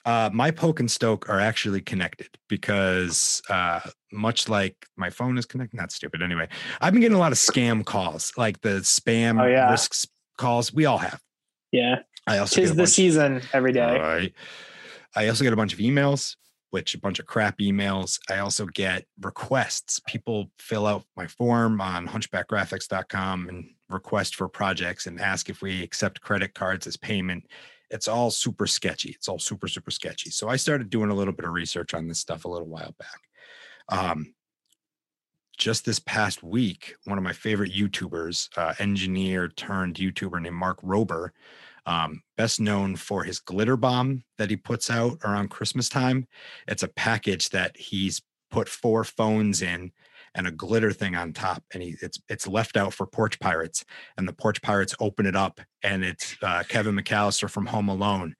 Uh, 0.05 0.28
my 0.33 0.51
poke 0.51 0.80
and 0.80 0.91
stoke 0.91 1.28
are 1.28 1.39
actually 1.39 1.80
connected 1.80 2.26
because 2.49 3.41
uh, 3.49 3.78
much 4.11 4.49
like 4.49 4.74
my 4.97 5.09
phone 5.11 5.39
is 5.39 5.47
connected, 5.47 5.76
not 5.76 5.93
stupid. 5.93 6.20
Anyway, 6.22 6.49
I've 6.80 6.93
been 6.93 7.01
getting 7.01 7.16
a 7.16 7.20
lot 7.20 7.30
of 7.30 7.39
scam 7.39 7.85
calls, 7.85 8.33
like 8.37 8.61
the 8.62 8.80
spam 8.80 9.41
Oh, 9.41 9.47
yeah. 9.47 9.70
risks 9.70 10.05
calls. 10.39 10.72
We 10.74 10.87
all 10.87 10.99
have. 10.99 11.20
Yeah. 11.70 12.01
I 12.26 12.39
also 12.39 12.57
get 12.57 12.62
Tis 12.62 12.70
the 12.70 12.76
bunch- 12.78 12.89
season 12.89 13.43
every 13.53 13.72
day. 13.72 13.97
Right. 14.01 14.33
I 15.14 15.28
also 15.28 15.45
get 15.45 15.53
a 15.53 15.57
bunch 15.57 15.72
of 15.72 15.78
emails, 15.78 16.35
which 16.70 16.97
a 16.97 16.99
bunch 16.99 17.20
of 17.20 17.26
crap 17.26 17.59
emails. 17.59 18.18
I 18.28 18.39
also 18.39 18.66
get 18.66 19.05
requests. 19.20 20.01
People 20.09 20.51
fill 20.59 20.89
out 20.89 21.05
my 21.16 21.28
form 21.28 21.80
on 21.80 22.09
hunchbackgraphics.com 22.09 23.49
and 23.49 23.70
request 23.93 24.36
for 24.36 24.49
projects 24.49 25.07
and 25.07 25.20
ask 25.20 25.49
if 25.49 25.62
we 25.62 25.82
accept 25.82 26.20
credit 26.20 26.55
cards 26.55 26.86
as 26.86 26.97
payment. 26.97 27.45
It's 27.90 28.09
all 28.09 28.30
super 28.30 28.66
sketchy. 28.66 29.11
It's 29.11 29.28
all 29.28 29.38
super, 29.38 29.68
super 29.68 29.90
sketchy. 29.90 30.30
So 30.30 30.49
I 30.49 30.57
started 30.57 30.90
doing 30.90 31.11
a 31.11 31.14
little 31.14 31.34
bit 31.34 31.45
of 31.45 31.53
research 31.53 31.95
on 31.95 32.09
this 32.09 32.18
stuff 32.18 32.45
a 32.45 32.49
little 32.49 32.68
while 32.68 32.95
back. 32.99 33.20
Um, 33.88 34.34
just 35.59 35.84
this 35.84 35.99
past 35.99 36.43
week, 36.43 36.97
one 37.05 37.18
of 37.18 37.24
my 37.24 37.32
favorite 37.32 37.72
YouTubers, 37.72 38.49
uh, 38.57 38.74
engineer 38.78 39.49
turned 39.49 39.97
YouTuber 39.97 40.40
named 40.40 40.57
Mark 40.57 40.80
Rober, 40.82 41.30
um, 41.86 42.22
best 42.36 42.61
known 42.61 42.97
for 42.97 43.24
his 43.24 43.38
glitter 43.38 43.76
bomb 43.76 44.24
that 44.38 44.51
he 44.51 44.57
puts 44.57 44.90
out 44.90 45.18
around 45.24 45.51
Christmas 45.51 45.88
time. 45.88 46.26
It's 46.68 46.82
a 46.82 46.88
package 46.88 47.51
that 47.51 47.76
he's 47.76 48.22
put 48.51 48.68
four 48.68 49.05
phones 49.05 49.62
in 49.62 49.93
and 50.35 50.47
a 50.47 50.53
glitter 50.53 50.93
thing 50.93 51.14
on 51.14 51.33
top, 51.33 51.62
and 51.72 51.83
he 51.83 51.97
it's 52.01 52.20
it's 52.28 52.47
left 52.47 52.76
out 52.76 52.95
for 52.95 53.07
porch 53.07 53.39
pirates, 53.41 53.85
and 54.16 54.26
the 54.26 54.33
porch 54.33 54.62
pirates 54.62 54.95
open 55.01 55.26
it 55.26 55.37
up, 55.37 55.61
and 55.83 56.05
it's 56.05 56.37
uh, 56.43 56.62
Kevin 56.68 56.97
McCallister 56.97 57.49
from 57.51 57.66
Home 57.66 57.89
Alone. 57.89 58.35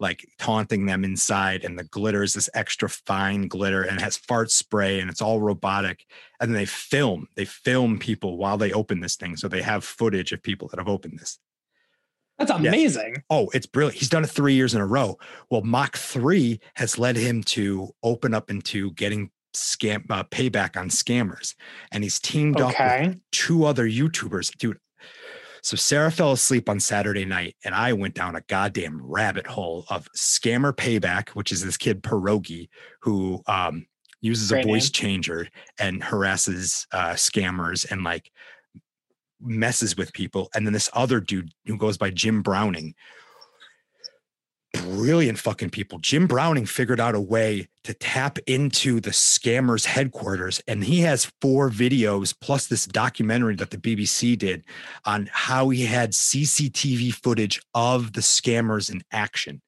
Like 0.00 0.26
taunting 0.36 0.86
them 0.86 1.04
inside, 1.04 1.64
and 1.64 1.78
the 1.78 1.84
glitter 1.84 2.24
is 2.24 2.34
this 2.34 2.50
extra 2.54 2.88
fine 2.88 3.46
glitter 3.46 3.82
and 3.82 3.98
it 3.98 4.02
has 4.02 4.16
fart 4.16 4.50
spray 4.50 4.98
and 4.98 5.08
it's 5.08 5.22
all 5.22 5.40
robotic. 5.40 6.04
And 6.40 6.50
then 6.50 6.56
they 6.56 6.66
film, 6.66 7.28
they 7.36 7.44
film 7.44 8.00
people 8.00 8.36
while 8.36 8.56
they 8.56 8.72
open 8.72 8.98
this 8.98 9.14
thing. 9.14 9.36
So 9.36 9.46
they 9.46 9.62
have 9.62 9.84
footage 9.84 10.32
of 10.32 10.42
people 10.42 10.66
that 10.68 10.80
have 10.80 10.88
opened 10.88 11.20
this. 11.20 11.38
That's 12.38 12.50
amazing. 12.50 13.22
Oh, 13.30 13.50
it's 13.54 13.66
brilliant. 13.66 13.98
He's 13.98 14.08
done 14.08 14.24
it 14.24 14.30
three 14.30 14.54
years 14.54 14.74
in 14.74 14.80
a 14.80 14.86
row. 14.86 15.18
Well, 15.50 15.62
Mach 15.62 15.96
3 15.96 16.58
has 16.74 16.98
led 16.98 17.16
him 17.16 17.44
to 17.44 17.94
open 18.02 18.34
up 18.34 18.50
into 18.50 18.90
getting 18.92 19.30
scam 19.54 20.04
uh, 20.10 20.24
payback 20.24 20.76
on 20.76 20.88
scammers. 20.88 21.54
And 21.92 22.02
he's 22.02 22.18
teamed 22.20 22.60
up 22.60 22.74
with 22.78 23.18
two 23.30 23.64
other 23.64 23.86
YouTubers. 23.88 24.56
Dude, 24.56 24.78
so 25.62 25.76
Sarah 25.76 26.10
fell 26.10 26.32
asleep 26.32 26.68
on 26.68 26.80
Saturday 26.80 27.24
night, 27.24 27.56
and 27.64 27.74
I 27.74 27.92
went 27.92 28.14
down 28.14 28.34
a 28.34 28.40
goddamn 28.42 29.00
rabbit 29.00 29.46
hole 29.46 29.84
of 29.88 30.08
scammer 30.16 30.72
payback, 30.72 31.30
which 31.30 31.52
is 31.52 31.64
this 31.64 31.76
kid 31.76 32.02
Pierogi 32.02 32.68
who 33.02 33.42
um, 33.46 33.86
uses 34.20 34.50
Great 34.50 34.64
a 34.64 34.68
voice 34.68 34.86
name. 34.86 34.92
changer 34.92 35.48
and 35.78 36.02
harasses 36.02 36.86
uh, 36.92 37.12
scammers 37.12 37.88
and 37.90 38.02
like 38.02 38.30
messes 39.40 39.96
with 39.96 40.12
people. 40.12 40.48
And 40.54 40.66
then 40.66 40.72
this 40.72 40.90
other 40.94 41.20
dude 41.20 41.52
who 41.66 41.76
goes 41.76 41.96
by 41.96 42.10
Jim 42.10 42.42
Browning. 42.42 42.94
Brilliant 44.72 45.38
fucking 45.38 45.70
people. 45.70 45.98
Jim 45.98 46.26
Browning 46.26 46.64
figured 46.64 46.98
out 46.98 47.14
a 47.14 47.20
way 47.20 47.68
to 47.84 47.92
tap 47.92 48.38
into 48.46 49.00
the 49.00 49.10
scammers' 49.10 49.84
headquarters, 49.84 50.62
and 50.66 50.82
he 50.82 51.00
has 51.00 51.30
four 51.40 51.68
videos 51.68 52.34
plus 52.40 52.66
this 52.68 52.86
documentary 52.86 53.54
that 53.56 53.70
the 53.70 53.76
BBC 53.76 54.36
did 54.38 54.64
on 55.04 55.28
how 55.30 55.68
he 55.68 55.84
had 55.84 56.12
CCTV 56.12 57.12
footage 57.12 57.60
of 57.74 58.14
the 58.14 58.22
scammers 58.22 58.90
in 58.90 59.02
action 59.12 59.60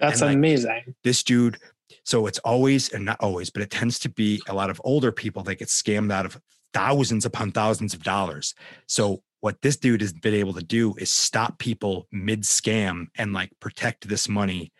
That's 0.00 0.20
like, 0.22 0.34
amazing. 0.34 0.94
this 1.04 1.22
dude 1.22 1.58
so 2.04 2.26
it's 2.26 2.38
always 2.40 2.92
and 2.92 3.04
not 3.04 3.18
always 3.20 3.50
but 3.50 3.62
it 3.62 3.70
tends 3.70 3.98
to 4.00 4.08
be 4.08 4.40
a 4.48 4.54
lot 4.54 4.70
of 4.70 4.80
older 4.82 5.12
people 5.12 5.42
that 5.42 5.56
get 5.56 5.68
scammed 5.68 6.10
out 6.10 6.26
of 6.26 6.40
thousands 6.72 7.26
upon 7.26 7.52
thousands 7.52 7.92
of 7.94 8.02
dollars 8.02 8.54
so 8.86 9.22
what 9.42 9.60
this 9.60 9.76
dude 9.76 10.00
has 10.00 10.12
been 10.12 10.34
able 10.34 10.54
to 10.54 10.62
do 10.62 10.94
is 10.98 11.12
stop 11.12 11.58
people 11.58 12.06
mid 12.12 12.42
scam 12.42 13.08
and 13.16 13.32
like 13.34 13.50
protect 13.60 14.08
this 14.08 14.28
money 14.28 14.72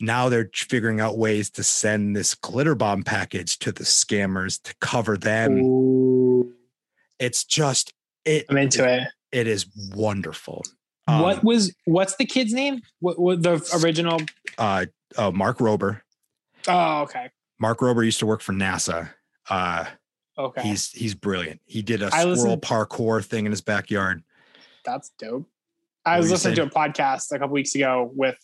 now 0.00 0.28
they're 0.28 0.48
figuring 0.54 1.00
out 1.00 1.18
ways 1.18 1.50
to 1.50 1.64
send 1.64 2.14
this 2.14 2.34
glitter 2.36 2.76
bomb 2.76 3.02
package 3.02 3.58
to 3.58 3.72
the 3.72 3.82
scammers 3.84 4.62
to 4.62 4.72
cover 4.80 5.16
them 5.16 5.58
Ooh, 5.64 6.52
it's 7.18 7.44
just 7.44 7.92
it 8.24 8.46
I'm 8.48 8.56
into 8.56 8.88
it. 8.88 9.08
it 9.32 9.46
is 9.46 9.66
wonderful 9.94 10.64
what 11.06 11.38
Um, 11.38 11.44
was 11.44 11.74
what's 11.86 12.16
the 12.16 12.26
kid's 12.26 12.52
name? 12.52 12.82
What, 13.00 13.18
what 13.18 13.42
the 13.42 13.54
original? 13.82 14.20
uh, 14.58 14.86
uh 15.16 15.30
mark 15.32 15.58
rober 15.58 16.00
Oh, 16.68 17.00
okay. 17.02 17.30
mark 17.58 17.78
rober 17.80 18.04
used 18.04 18.18
to 18.20 18.26
work 18.26 18.42
for 18.42 18.52
nasa 18.52 19.10
uh 19.50 19.86
Okay. 20.38 20.62
He's 20.62 20.90
he's 20.92 21.14
brilliant. 21.14 21.60
He 21.66 21.82
did 21.82 22.02
a 22.02 22.06
I 22.06 22.20
squirrel 22.20 22.28
listened- 22.30 22.62
parkour 22.62 23.24
thing 23.24 23.44
in 23.46 23.52
his 23.52 23.60
backyard. 23.60 24.22
That's 24.84 25.10
dope. 25.18 25.48
I 26.06 26.12
What 26.12 26.22
was 26.22 26.30
listening 26.30 26.54
to 26.56 26.62
a 26.62 26.70
podcast 26.70 27.32
a 27.32 27.38
couple 27.38 27.54
weeks 27.54 27.74
ago 27.74 28.10
with 28.14 28.36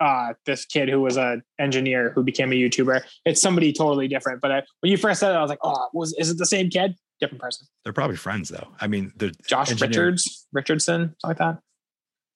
uh, 0.00 0.32
this 0.46 0.64
kid 0.64 0.88
who 0.88 1.00
was 1.00 1.16
an 1.16 1.42
engineer 1.58 2.10
who 2.14 2.22
became 2.22 2.50
a 2.52 2.54
YouTuber. 2.54 3.02
It's 3.24 3.40
somebody 3.40 3.72
totally 3.72 4.08
different. 4.08 4.40
But 4.40 4.50
I, 4.52 4.62
when 4.80 4.90
you 4.90 4.96
first 4.96 5.20
said 5.20 5.32
it, 5.32 5.36
I 5.36 5.42
was 5.42 5.50
like, 5.50 5.58
oh, 5.62 5.88
was 5.92 6.14
is 6.14 6.30
it 6.30 6.38
the 6.38 6.46
same 6.46 6.70
kid? 6.70 6.94
Different 7.20 7.42
person. 7.42 7.66
They're 7.84 7.92
probably 7.92 8.16
friends 8.16 8.48
though. 8.48 8.68
I 8.80 8.86
mean, 8.86 9.12
they're 9.16 9.32
Josh 9.46 9.70
Engineer. 9.70 9.88
Richards, 9.90 10.46
Richardson, 10.52 11.14
something 11.18 11.28
like 11.28 11.38
that. 11.38 11.58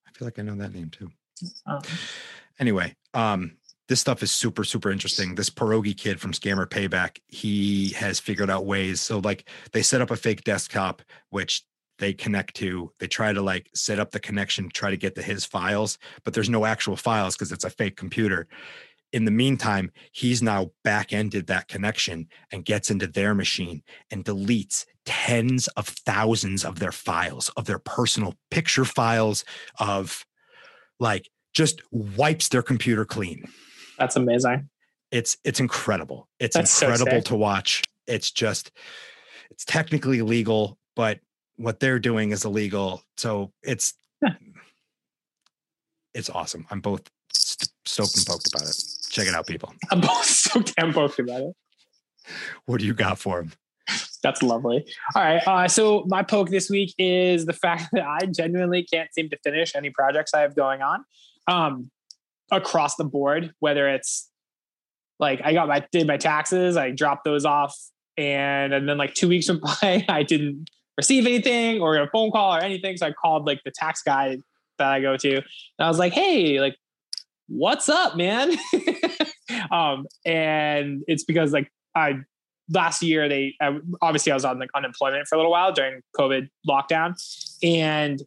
I 0.07 0.11
feel 0.19 0.27
like 0.27 0.39
I 0.39 0.43
know 0.43 0.57
that 0.57 0.75
name 0.75 0.91
too. 0.91 1.11
Um, 1.67 1.81
Anyway, 2.61 2.95
um, 3.15 3.57
this 3.93 4.01
stuff 4.01 4.23
is 4.23 4.33
super, 4.33 4.65
super 4.65 4.91
interesting. 4.91 5.35
This 5.35 5.51
pierogi 5.51 5.95
kid 5.95 6.19
from 6.19 6.33
Scammer 6.33 6.67
Payback, 6.67 7.19
he 7.29 7.91
has 7.91 8.19
figured 8.19 8.49
out 8.49 8.65
ways. 8.65 9.03
So 9.03 9.19
like 9.19 9.47
they 9.73 9.83
set 9.83 10.01
up 10.01 10.11
a 10.11 10.17
fake 10.17 10.45
desktop, 10.45 11.03
which 11.29 11.63
they 11.99 12.15
connect 12.15 12.57
to. 12.57 12.91
They 13.01 13.07
try 13.07 13.35
to 13.35 13.43
like 13.43 13.69
set 13.75 13.99
up 13.99 14.11
the 14.11 14.19
connection, 14.19 14.71
try 14.71 14.89
to 14.89 14.97
get 14.97 15.15
to 15.17 15.23
his 15.23 15.45
files, 15.45 15.99
but 16.25 16.33
there's 16.33 16.49
no 16.49 16.65
actual 16.65 16.97
files 16.97 17.37
because 17.37 17.53
it's 17.53 17.67
a 17.67 17.71
fake 17.71 17.99
computer. 17.99 18.49
In 19.13 19.27
the 19.27 19.31
meantime, 19.31 19.93
he's 20.13 20.43
now 20.43 20.71
back 20.85 21.13
ended 21.13 21.49
that 21.49 21.69
connection 21.69 22.29
and 22.51 22.65
gets 22.65 22.91
into 22.91 23.07
their 23.07 23.35
machine 23.35 23.83
and 24.11 24.25
deletes 24.25 24.87
tens 25.05 25.69
of 25.69 25.87
thousands 25.87 26.65
of 26.65 26.79
their 26.79 26.93
files, 26.93 27.51
of 27.59 27.67
their 27.67 27.79
personal 27.79 28.37
picture 28.51 28.87
files, 28.87 29.45
of 29.79 30.25
like 30.99 31.29
just 31.53 31.83
wipes 31.91 32.49
their 32.49 32.63
computer 32.63 33.05
clean. 33.05 33.47
That's 33.99 34.17
amazing. 34.17 34.69
It's 35.11 35.37
it's 35.45 35.61
incredible. 35.61 36.29
It's 36.41 36.57
That's 36.57 36.81
incredible 36.83 37.19
sick. 37.19 37.25
to 37.27 37.37
watch. 37.37 37.83
It's 38.07 38.31
just 38.31 38.71
it's 39.51 39.65
technically 39.65 40.19
illegal, 40.21 40.79
but 40.97 41.21
what 41.57 41.81
they're 41.81 41.99
doing 41.99 42.31
is 42.33 42.45
illegal. 42.45 43.03
So 43.19 43.53
it's 43.63 43.95
Yeah. 44.23 44.31
it's 46.15 46.31
awesome. 46.31 46.67
I'm 46.71 46.81
both 46.81 47.03
st- 47.33 47.71
stoked 47.85 48.17
and 48.17 48.27
poked 48.27 48.49
about 48.55 48.69
it. 48.69 48.77
Check 49.11 49.27
it 49.29 49.35
out, 49.35 49.47
people. 49.47 49.75
I'm 49.91 50.01
both 50.01 50.25
so 50.25 50.61
damn 50.61 50.93
poked 50.93 51.19
about 51.19 51.43
it. 51.43 51.53
What 52.67 52.81
do 52.81 52.87
you 52.87 52.95
got 52.95 53.19
for 53.19 53.41
him? 53.41 53.53
That's 54.23 54.43
lovely. 54.43 54.87
All 55.15 55.23
right. 55.23 55.43
Uh, 55.47 55.69
so 55.69 56.05
my 56.07 56.23
poke 56.23 56.49
this 56.49 56.71
week 56.71 56.95
is 56.97 57.45
the 57.45 57.53
fact 57.53 57.89
that 57.93 58.05
I 58.05 58.27
genuinely 58.27 58.85
can't 58.85 59.13
seem 59.13 59.29
to 59.31 59.37
finish 59.43 59.75
any 59.75 59.91
projects 59.91 60.33
I 60.33 60.41
have 60.41 60.55
going 60.55 60.81
on 60.83 61.05
um, 61.49 61.91
across 62.53 62.95
the 62.97 63.05
board, 63.05 63.53
whether 63.59 63.89
it's 63.89 64.31
like 65.19 65.41
I 65.43 65.53
got 65.53 65.67
my 65.67 65.85
did 65.91 66.07
my 66.07 66.19
taxes, 66.19 66.77
I 66.77 66.91
dropped 66.91 67.25
those 67.25 67.45
off, 67.45 67.77
and 68.17 68.73
and 68.73 68.89
then 68.89 68.99
like 68.99 69.15
two 69.15 69.29
weeks 69.29 69.49
went 69.49 69.63
by, 69.83 70.05
I 70.09 70.23
didn't 70.23 70.69
receive 70.97 71.27
anything 71.27 71.81
or 71.81 71.97
a 71.97 72.09
phone 72.11 72.31
call 72.31 72.55
or 72.55 72.61
anything. 72.61 72.97
So 72.97 73.07
I 73.07 73.13
called 73.13 73.47
like 73.47 73.61
the 73.65 73.73
tax 73.75 74.03
guy 74.03 74.37
that 74.79 74.93
I 74.93 75.01
go 75.01 75.17
to, 75.17 75.37
and 75.37 75.45
I 75.81 75.89
was 75.89 75.99
like, 75.99 76.13
"Hey, 76.13 76.61
like, 76.61 76.77
what's 77.49 77.89
up, 77.89 78.17
man?" 78.17 78.55
um, 79.71 80.07
and 80.25 81.03
it's 81.09 81.25
because 81.25 81.53
like 81.53 81.71
I 81.95 82.21
last 82.71 83.03
year 83.03 83.29
they 83.29 83.55
uh, 83.61 83.75
obviously 84.01 84.33
I 84.33 84.35
was 84.35 84.45
on 84.45 84.59
like 84.59 84.71
unemployment 84.75 85.27
for 85.27 85.37
a 85.37 85.39
little 85.39 85.53
while 85.53 85.73
during 85.73 86.03
COVID 86.19 86.49
lockdown, 86.69 87.15
and 87.63 88.23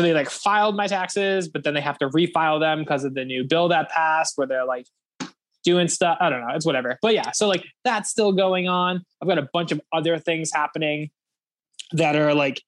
so 0.00 0.04
they 0.04 0.14
like 0.14 0.30
filed 0.30 0.76
my 0.76 0.86
taxes, 0.86 1.46
but 1.46 1.62
then 1.62 1.74
they 1.74 1.80
have 1.82 1.98
to 1.98 2.08
refile 2.08 2.58
them 2.58 2.78
because 2.78 3.04
of 3.04 3.12
the 3.12 3.22
new 3.22 3.44
bill 3.44 3.68
that 3.68 3.90
passed, 3.90 4.38
where 4.38 4.46
they're 4.46 4.64
like 4.64 4.86
doing 5.62 5.88
stuff. 5.88 6.16
I 6.22 6.30
don't 6.30 6.40
know. 6.40 6.54
It's 6.54 6.64
whatever. 6.64 6.98
But 7.02 7.12
yeah, 7.12 7.32
so 7.32 7.46
like 7.46 7.66
that's 7.84 8.08
still 8.08 8.32
going 8.32 8.66
on. 8.66 9.04
I've 9.20 9.28
got 9.28 9.36
a 9.36 9.46
bunch 9.52 9.72
of 9.72 9.80
other 9.92 10.18
things 10.18 10.50
happening 10.54 11.10
that 11.92 12.16
are 12.16 12.32
like 12.32 12.62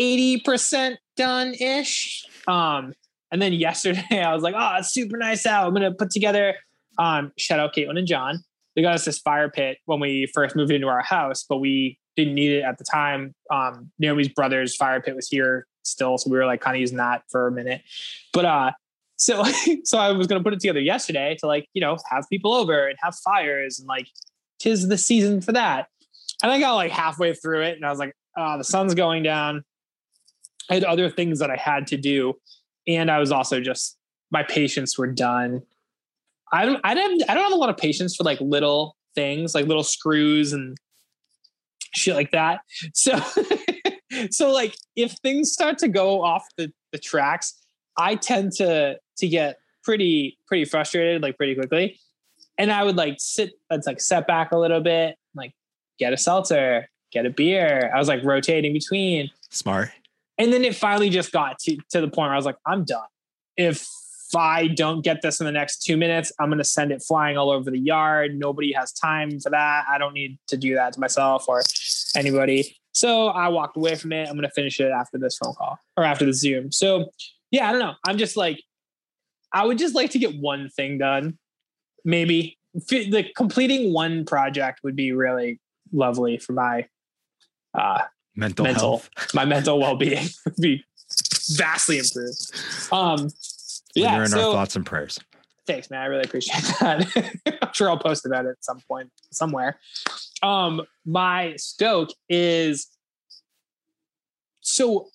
80% 0.00 0.96
done 1.14 1.52
ish. 1.60 2.24
Um, 2.48 2.94
and 3.30 3.42
then 3.42 3.52
yesterday 3.52 4.22
I 4.22 4.32
was 4.32 4.42
like, 4.42 4.54
oh, 4.56 4.76
it's 4.78 4.92
super 4.92 5.18
nice 5.18 5.44
out. 5.44 5.66
I'm 5.66 5.74
gonna 5.74 5.92
put 5.92 6.10
together 6.10 6.54
um 6.96 7.32
shout 7.36 7.60
out 7.60 7.74
Caitlin 7.74 7.98
and 7.98 8.06
John. 8.06 8.42
They 8.74 8.80
got 8.80 8.94
us 8.94 9.04
this 9.04 9.18
fire 9.18 9.50
pit 9.50 9.76
when 9.84 10.00
we 10.00 10.26
first 10.32 10.56
moved 10.56 10.72
into 10.72 10.86
our 10.86 11.02
house, 11.02 11.44
but 11.46 11.58
we 11.58 11.98
didn't 12.16 12.34
need 12.34 12.52
it 12.52 12.62
at 12.62 12.78
the 12.78 12.84
time. 12.84 13.34
Um, 13.50 13.90
Naomi's 13.98 14.28
brother's 14.28 14.74
fire 14.74 15.02
pit 15.02 15.14
was 15.14 15.28
here 15.28 15.66
still, 15.82 16.18
so 16.18 16.30
we 16.30 16.36
were 16.36 16.46
like 16.46 16.60
kind 16.60 16.76
of 16.76 16.80
using 16.80 16.98
that 16.98 17.22
for 17.30 17.46
a 17.46 17.52
minute. 17.52 17.82
But 18.32 18.44
uh 18.44 18.72
so 19.16 19.44
so 19.84 19.98
I 19.98 20.12
was 20.12 20.26
gonna 20.26 20.42
put 20.42 20.52
it 20.52 20.60
together 20.60 20.80
yesterday 20.80 21.36
to 21.40 21.46
like, 21.46 21.68
you 21.74 21.80
know, 21.80 21.96
have 22.08 22.24
people 22.30 22.52
over 22.52 22.88
and 22.88 22.98
have 23.02 23.14
fires 23.16 23.78
and 23.78 23.88
like 23.88 24.08
tis 24.58 24.88
the 24.88 24.98
season 24.98 25.40
for 25.40 25.52
that. 25.52 25.88
And 26.42 26.50
I 26.50 26.58
got 26.58 26.74
like 26.74 26.92
halfway 26.92 27.34
through 27.34 27.62
it 27.62 27.76
and 27.76 27.84
I 27.84 27.90
was 27.90 27.98
like, 27.98 28.14
uh, 28.36 28.56
the 28.56 28.64
sun's 28.64 28.94
going 28.94 29.22
down. 29.22 29.64
I 30.70 30.74
had 30.74 30.84
other 30.84 31.10
things 31.10 31.40
that 31.40 31.50
I 31.50 31.56
had 31.56 31.86
to 31.88 31.96
do. 31.96 32.34
And 32.86 33.10
I 33.10 33.18
was 33.18 33.32
also 33.32 33.60
just 33.60 33.98
my 34.30 34.42
patience 34.42 34.96
were 34.96 35.08
done. 35.08 35.62
I 36.52 36.64
don't 36.64 36.80
I 36.84 36.94
don't 36.94 37.22
I 37.28 37.34
don't 37.34 37.44
have 37.44 37.52
a 37.52 37.56
lot 37.56 37.70
of 37.70 37.76
patience 37.76 38.16
for 38.16 38.24
like 38.24 38.40
little 38.40 38.96
things, 39.14 39.54
like 39.54 39.66
little 39.66 39.82
screws 39.82 40.52
and 40.52 40.76
shit 41.94 42.14
like 42.14 42.30
that. 42.32 42.60
So 42.94 43.12
so 44.30 44.50
like 44.50 44.76
if 44.96 45.12
things 45.22 45.52
start 45.52 45.78
to 45.78 45.88
go 45.88 46.22
off 46.22 46.46
the, 46.56 46.72
the 46.92 46.98
tracks, 46.98 47.54
I 47.96 48.14
tend 48.14 48.52
to 48.52 48.98
to 49.18 49.28
get 49.28 49.58
pretty 49.82 50.38
pretty 50.46 50.64
frustrated 50.64 51.22
like 51.22 51.36
pretty 51.36 51.54
quickly. 51.54 51.98
And 52.58 52.70
I 52.70 52.84
would 52.84 52.96
like 52.96 53.16
sit 53.18 53.52
let's 53.70 53.86
like 53.86 54.00
set 54.00 54.26
back 54.26 54.52
a 54.52 54.58
little 54.58 54.80
bit, 54.80 55.16
like 55.34 55.52
get 55.98 56.12
a 56.12 56.16
seltzer, 56.16 56.88
get 57.12 57.26
a 57.26 57.30
beer. 57.30 57.90
I 57.94 57.98
was 57.98 58.08
like 58.08 58.24
rotating 58.24 58.72
between. 58.72 59.30
Smart. 59.50 59.90
And 60.38 60.52
then 60.52 60.64
it 60.64 60.74
finally 60.74 61.10
just 61.10 61.32
got 61.32 61.58
to, 61.60 61.76
to 61.90 62.00
the 62.00 62.08
point 62.08 62.28
where 62.28 62.32
I 62.32 62.36
was 62.36 62.46
like, 62.46 62.56
I'm 62.64 62.84
done. 62.84 63.06
If 63.58 63.86
I 64.34 64.68
don't 64.68 65.02
get 65.02 65.20
this 65.20 65.40
in 65.40 65.46
the 65.46 65.52
next 65.52 65.82
two 65.82 65.98
minutes, 65.98 66.32
I'm 66.40 66.48
going 66.48 66.58
to 66.58 66.64
send 66.64 66.92
it 66.92 67.02
flying 67.02 67.36
all 67.36 67.50
over 67.50 67.70
the 67.70 67.78
yard. 67.78 68.38
Nobody 68.38 68.72
has 68.72 68.92
time 68.92 69.38
for 69.38 69.50
that. 69.50 69.84
I 69.90 69.98
don't 69.98 70.14
need 70.14 70.38
to 70.46 70.56
do 70.56 70.74
that 70.76 70.94
to 70.94 71.00
myself 71.00 71.46
or 71.46 71.62
anybody. 72.16 72.79
So 72.92 73.28
I 73.28 73.48
walked 73.48 73.76
away 73.76 73.94
from 73.94 74.12
it. 74.12 74.28
I'm 74.28 74.34
going 74.34 74.48
to 74.48 74.50
finish 74.50 74.80
it 74.80 74.90
after 74.90 75.18
this 75.18 75.38
phone 75.38 75.54
call 75.54 75.78
or 75.96 76.04
after 76.04 76.24
the 76.24 76.32
Zoom. 76.32 76.72
So 76.72 77.10
yeah, 77.50 77.68
I 77.68 77.72
don't 77.72 77.80
know. 77.80 77.94
I'm 78.06 78.18
just 78.18 78.36
like, 78.36 78.62
I 79.52 79.66
would 79.66 79.78
just 79.78 79.94
like 79.94 80.10
to 80.10 80.18
get 80.18 80.36
one 80.36 80.68
thing 80.70 80.98
done. 80.98 81.38
Maybe 82.04 82.58
the 82.74 83.26
completing 83.36 83.92
one 83.92 84.24
project 84.24 84.80
would 84.84 84.96
be 84.96 85.12
really 85.12 85.60
lovely 85.92 86.38
for 86.38 86.52
my 86.52 86.86
uh, 87.74 88.02
mental, 88.36 88.64
mental 88.64 88.90
health. 88.90 89.10
my 89.34 89.44
mental 89.44 89.78
well-being 89.78 90.26
would 90.44 90.56
be 90.56 90.84
vastly 91.56 91.98
improved. 91.98 92.52
Um, 92.92 93.30
yeah, 93.94 94.14
You're 94.14 94.24
in 94.24 94.30
so, 94.30 94.48
our 94.48 94.52
thoughts 94.54 94.76
and 94.76 94.86
prayers. 94.86 95.18
Thanks, 95.70 95.90
man. 95.90 96.00
I 96.00 96.06
really 96.06 96.24
appreciate 96.24 96.62
that. 96.80 97.58
I'm 97.62 97.72
sure 97.72 97.88
I'll 97.88 97.98
post 97.98 98.26
about 98.26 98.46
it 98.46 98.50
at 98.50 98.64
some 98.64 98.80
point 98.88 99.10
somewhere. 99.30 99.78
Um, 100.42 100.82
my 101.04 101.54
stoke 101.56 102.10
is 102.28 102.88
so 104.60 105.08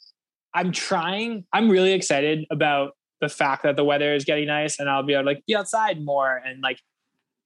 I'm 0.54 0.72
trying. 0.72 1.46
I'm 1.54 1.70
really 1.70 1.94
excited 1.94 2.46
about 2.50 2.94
the 3.22 3.30
fact 3.30 3.64
that 3.64 3.76
the 3.76 3.84
weather 3.84 4.14
is 4.14 4.26
getting 4.26 4.48
nice, 4.48 4.80
and 4.80 4.90
I'll 4.90 5.04
be 5.04 5.14
able 5.14 5.24
to 5.24 5.28
like 5.28 5.46
be 5.46 5.56
outside 5.56 6.04
more 6.04 6.42
and 6.46 6.62
like 6.62 6.80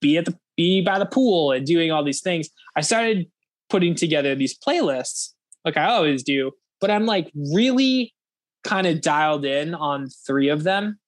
be 0.00 0.16
at 0.16 0.24
the 0.24 0.38
be 0.56 0.82
by 0.82 0.98
the 0.98 1.06
pool 1.06 1.52
and 1.52 1.66
doing 1.66 1.90
all 1.90 2.04
these 2.04 2.20
things. 2.20 2.48
I 2.76 2.82
started 2.82 3.30
putting 3.68 3.94
together 3.94 4.34
these 4.34 4.56
playlists 4.58 5.32
like 5.64 5.76
I 5.76 5.86
always 5.86 6.22
do, 6.22 6.52
but 6.80 6.90
I'm 6.90 7.06
like 7.06 7.30
really 7.34 8.14
kind 8.62 8.86
of 8.86 9.00
dialed 9.00 9.44
in 9.44 9.74
on 9.74 10.08
three 10.26 10.48
of 10.48 10.64
them. 10.64 10.98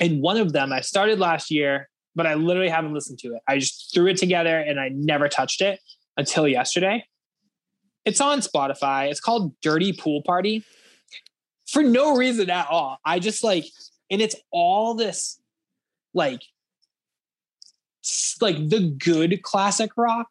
And 0.00 0.20
one 0.20 0.36
of 0.36 0.52
them 0.52 0.72
I 0.72 0.80
started 0.80 1.18
last 1.18 1.50
year, 1.50 1.88
but 2.14 2.26
I 2.26 2.34
literally 2.34 2.68
haven't 2.68 2.94
listened 2.94 3.18
to 3.20 3.34
it. 3.34 3.42
I 3.46 3.58
just 3.58 3.92
threw 3.94 4.08
it 4.08 4.16
together 4.16 4.58
and 4.58 4.80
I 4.80 4.88
never 4.88 5.28
touched 5.28 5.60
it 5.60 5.80
until 6.16 6.48
yesterday. 6.48 7.04
It's 8.04 8.20
on 8.20 8.40
Spotify. 8.40 9.10
It's 9.10 9.20
called 9.20 9.54
Dirty 9.60 9.92
Pool 9.92 10.22
Party. 10.22 10.64
For 11.66 11.82
no 11.82 12.16
reason 12.16 12.50
at 12.50 12.68
all. 12.68 12.98
I 13.04 13.18
just 13.18 13.42
like, 13.42 13.64
and 14.10 14.20
it's 14.20 14.36
all 14.50 14.94
this 14.94 15.40
like 16.12 16.42
like 18.40 18.68
the 18.68 18.94
good 18.98 19.42
classic 19.42 19.90
rock. 19.96 20.28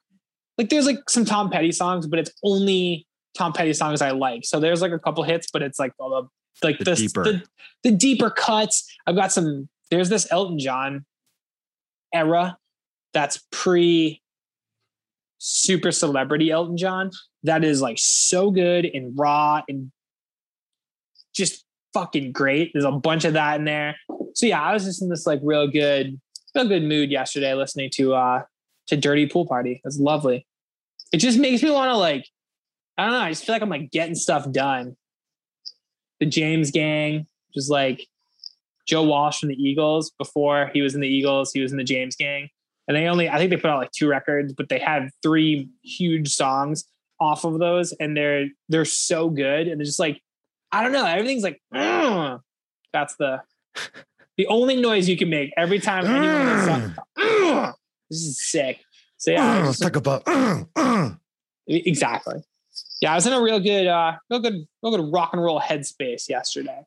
Like 0.58 0.70
there's 0.70 0.86
like 0.86 1.10
some 1.10 1.26
Tom 1.26 1.50
Petty 1.50 1.72
songs, 1.72 2.06
but 2.06 2.20
it's 2.20 2.32
only 2.44 3.08
Tom 3.36 3.54
Petty 3.54 3.74
songs 3.74 4.02
I 4.02 4.12
like. 4.12 4.46
So 4.46 4.60
there's 4.60 4.82
like 4.82 4.92
a 4.92 5.00
couple 5.00 5.24
hits, 5.24 5.48
but 5.52 5.62
it's 5.62 5.80
like 5.80 5.94
all 5.98 6.10
the 6.10 6.28
like 6.62 6.78
The 6.80 6.86
the 6.86 6.96
deeper. 6.96 7.24
the, 7.24 7.44
the 7.84 7.92
deeper 7.92 8.30
cuts. 8.30 8.90
I've 9.08 9.16
got 9.16 9.32
some. 9.32 9.70
There's 9.90 10.10
this 10.10 10.32
Elton 10.32 10.60
John 10.60 11.06
era 12.14 12.58
that's 13.14 13.44
pre 13.52 14.22
super 15.38 15.92
celebrity 15.92 16.52
Elton 16.52 16.78
John 16.78 17.12
that 17.44 17.64
is 17.64 17.82
like 17.82 17.98
so 18.00 18.50
good 18.50 18.86
and 18.86 19.14
raw 19.18 19.62
and 19.68 19.92
just 21.36 21.66
fucking 21.94 22.32
great. 22.32 22.72
There's 22.74 22.86
a 22.86 22.92
bunch 22.92 23.26
of 23.26 23.34
that 23.34 23.60
in 23.60 23.66
there. 23.66 23.96
So 24.36 24.46
yeah, 24.46 24.62
I 24.62 24.74
was 24.74 24.86
just 24.86 25.02
in 25.02 25.10
this 25.10 25.28
like 25.28 25.40
real 25.44 25.68
good, 25.68 26.20
real 26.56 26.68
good 26.68 26.84
mood 26.84 27.12
yesterday 27.12 27.54
listening 27.54 27.90
to 27.96 28.14
uh 28.14 28.44
to 28.88 28.98
Dirty 28.98 29.28
Pool 29.28 29.46
Party. 29.46 29.82
It's 29.84 30.00
lovely. 30.00 30.46
It 31.12 31.18
just 31.18 31.38
makes 31.38 31.62
me 31.62 31.70
want 31.72 31.90
to 31.90 31.98
like, 31.98 32.26
I 32.98 33.04
don't 33.04 33.14
know. 33.14 33.20
I 33.20 33.30
just 33.30 33.46
feel 33.46 33.54
like 33.54 33.62
I'm 33.62 33.70
like 33.70 33.92
getting 33.92 34.16
stuff 34.16 34.52
done. 34.52 34.96
The 36.20 36.26
James 36.26 36.72
Gang, 36.72 37.20
which 37.48 37.58
is 37.58 37.70
like 37.70 38.08
Joe 38.88 39.04
Walsh 39.04 39.40
from 39.40 39.50
the 39.50 39.56
Eagles. 39.56 40.12
Before 40.18 40.70
he 40.74 40.82
was 40.82 40.96
in 40.96 41.02
the 41.02 41.08
Eagles, 41.08 41.52
he 41.54 41.62
was 41.62 41.72
in 41.72 41.78
the 41.78 41.84
James 41.84 42.16
Gang, 42.16 42.50
and 42.88 42.96
they 42.98 43.08
only 43.08 43.30
I 43.30 43.38
think 43.38 43.50
they 43.50 43.58
put 43.58 43.70
out 43.72 43.80
like 43.80 43.92
two 43.92 44.08
records, 44.08 44.54
but 44.54 44.70
they 44.70 44.80
had 44.80 45.10
three 45.22 45.70
huge 45.84 46.34
songs 46.34 46.86
off 47.20 47.46
of 47.46 47.60
those, 47.60 47.94
and 47.94 48.16
they're 48.18 48.48
they're 48.70 48.86
so 48.86 49.30
good, 49.30 49.68
and 49.68 49.80
they're 49.80 49.86
just 49.86 50.00
like 50.00 50.22
I 50.72 50.82
don't 50.84 50.92
know. 50.92 51.06
Everything's 51.06 51.44
like 51.44 51.62
"Ugh." 51.74 52.42
that's 52.92 53.16
the 53.16 53.42
the 54.38 54.48
only 54.48 54.76
noise 54.76 55.08
you 55.10 55.18
can 55.18 55.30
make 55.30 55.52
every 55.58 55.80
time 55.80 56.06
anyone 56.06 56.66
sung. 56.66 56.96
"Ugh." 57.18 57.76
This 58.10 58.20
is 58.22 58.46
sick. 58.52 58.80
So 59.18 59.32
yeah, 59.32 59.60
Uh, 59.62 59.66
just- 59.68 59.82
talk 59.82 59.96
about 59.96 60.24
uh, 60.28 60.64
uh. 60.76 61.10
exactly. 61.68 62.44
Yeah, 63.04 63.12
I 63.12 63.16
was 63.16 63.28
in 63.28 63.34
a 63.34 63.42
real 63.42 63.60
good, 63.60 63.86
uh, 63.86 64.14
real 64.30 64.40
good, 64.40 64.66
real 64.82 64.96
good 64.96 65.12
rock 65.12 65.32
and 65.34 65.44
roll 65.44 65.60
headspace 65.60 66.30
yesterday, 66.30 66.84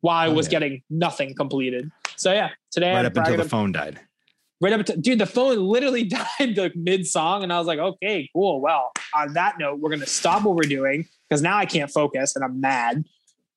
while 0.00 0.16
I 0.16 0.28
Oh, 0.28 0.32
was 0.32 0.46
yeah. 0.46 0.50
getting 0.52 0.82
nothing 0.88 1.34
completed. 1.34 1.90
So 2.16 2.32
yeah, 2.32 2.48
today 2.70 2.92
right 2.94 3.00
I'm 3.00 3.06
up 3.06 3.16
until 3.18 3.36
the 3.36 3.42
ab- 3.42 3.50
phone 3.50 3.70
died. 3.70 4.00
right 4.62 4.72
up 4.72 4.86
to, 4.86 4.96
dude, 4.96 5.18
the 5.18 5.26
phone 5.26 5.58
literally 5.58 6.04
died 6.38 6.56
like 6.56 6.74
mid 6.74 7.06
song, 7.06 7.42
and 7.42 7.52
I 7.52 7.58
was 7.58 7.66
like, 7.66 7.78
okay, 7.78 8.26
cool. 8.32 8.62
Well, 8.62 8.90
on 9.14 9.34
that 9.34 9.58
note, 9.58 9.80
we're 9.80 9.90
gonna 9.90 10.06
stop 10.06 10.44
what 10.44 10.54
we're 10.56 10.62
doing 10.62 11.06
because 11.28 11.42
now 11.42 11.58
I 11.58 11.66
can't 11.66 11.90
focus 11.90 12.36
and 12.36 12.42
I'm 12.42 12.58
mad. 12.62 13.04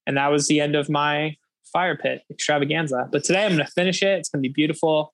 And 0.06 0.18
that 0.18 0.28
was 0.28 0.48
the 0.48 0.60
end 0.60 0.76
of 0.76 0.90
my 0.90 1.38
fire 1.72 1.96
pit 1.96 2.22
extravaganza. 2.30 3.08
But 3.14 3.24
today 3.24 3.46
I'm 3.46 3.52
gonna 3.52 3.66
finish 3.66 4.04
it. 4.04 4.20
It's 4.20 4.28
gonna 4.28 4.42
be 4.42 4.50
beautiful. 4.50 5.14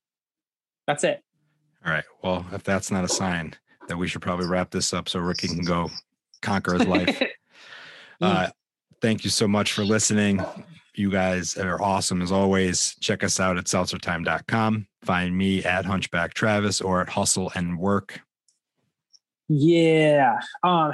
That's 0.88 1.04
it. 1.04 1.22
All 1.86 1.92
right. 1.92 2.04
Well, 2.24 2.48
if 2.52 2.64
that's 2.64 2.90
not 2.90 3.04
a 3.04 3.08
sign, 3.08 3.54
that 3.90 3.98
we 3.98 4.08
should 4.08 4.24
probably 4.24 4.48
wrap 4.48 4.72
this 4.72 4.92
up 4.92 5.08
so 5.08 5.20
Ricky 5.20 5.48
can 5.50 5.64
go 5.64 5.92
conquer 6.44 6.74
his 6.76 6.86
life. 6.88 7.22
Uh, 8.22 8.48
thank 9.02 9.26
you 9.26 9.30
so 9.30 9.46
much 9.50 9.74
for 9.74 9.84
listening. 9.84 10.42
You 10.96 11.12
guys 11.12 11.58
are 11.58 11.82
awesome 11.82 12.22
as 12.22 12.32
always. 12.32 12.96
Check 13.02 13.22
us 13.22 13.38
out 13.38 13.58
at 13.58 13.66
seltzertime.com. 13.66 14.88
Find 15.02 15.38
me 15.38 15.62
at 15.66 15.84
Hunchback 15.84 16.34
Travis 16.34 16.80
or 16.80 17.02
at 17.02 17.10
Hustle 17.10 17.52
and 17.54 17.78
Work. 17.78 18.22
Yeah. 19.50 20.40
Um, 20.64 20.94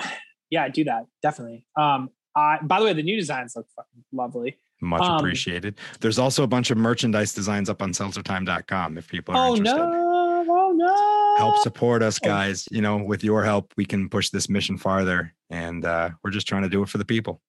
yeah, 0.49 0.69
do 0.69 0.85
that. 0.85 1.05
Definitely. 1.21 1.65
Um, 1.75 2.09
I, 2.35 2.57
by 2.63 2.79
the 2.79 2.85
way, 2.85 2.93
the 2.93 3.03
new 3.03 3.17
designs 3.17 3.53
look 3.55 3.67
fucking 3.75 4.03
lovely. 4.11 4.57
Much 4.81 5.01
Um, 5.01 5.17
appreciated. 5.17 5.75
There's 5.99 6.17
also 6.17 6.43
a 6.43 6.47
bunch 6.47 6.71
of 6.71 6.77
merchandise 6.77 7.33
designs 7.33 7.69
up 7.69 7.81
on 7.81 7.91
seltzertime.com 7.91 8.97
if 8.97 9.07
people 9.07 9.35
are 9.35 9.47
Oh 9.49 9.55
interested. 9.55 9.77
no! 9.77 10.08
Oh 10.51 10.71
no! 10.75 11.35
Help 11.37 11.57
support 11.59 12.01
us, 12.01 12.19
Oh. 12.23 12.27
guys. 12.27 12.67
You 12.71 12.81
know, 12.81 12.97
with 12.97 13.23
your 13.23 13.43
help, 13.43 13.73
we 13.77 13.85
can 13.85 14.09
push 14.09 14.29
this 14.29 14.49
mission 14.49 14.77
farther. 14.77 15.33
And 15.49 15.85
uh, 15.85 16.11
we're 16.23 16.31
just 16.31 16.47
trying 16.47 16.63
to 16.63 16.69
do 16.69 16.81
it 16.83 16.89
for 16.89 16.97
the 16.97 17.05
people. 17.05 17.41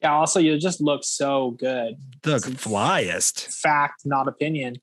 Yeah. 0.00 0.12
Also, 0.14 0.40
you 0.40 0.58
just 0.58 0.80
look 0.80 1.04
so 1.04 1.52
good. 1.52 1.94
The 2.22 2.38
Some- 2.40 2.54
flyest. 2.54 3.46
Fact, 3.60 4.02
not 4.04 4.28
opinion. 4.28 4.76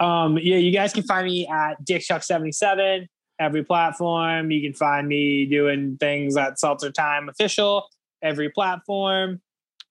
Um, 0.00 0.38
yeah, 0.38 0.56
you 0.56 0.70
guys 0.72 0.92
can 0.92 1.02
find 1.02 1.26
me 1.26 1.46
at 1.48 1.82
DickChuck77 1.84 3.06
every 3.40 3.64
platform. 3.64 4.50
You 4.50 4.62
can 4.62 4.72
find 4.74 5.08
me 5.08 5.46
doing 5.46 5.96
things 5.98 6.36
at 6.36 6.58
Seltzer 6.58 6.90
Time 6.92 7.28
Official 7.28 7.88
every 8.22 8.48
platform. 8.50 9.40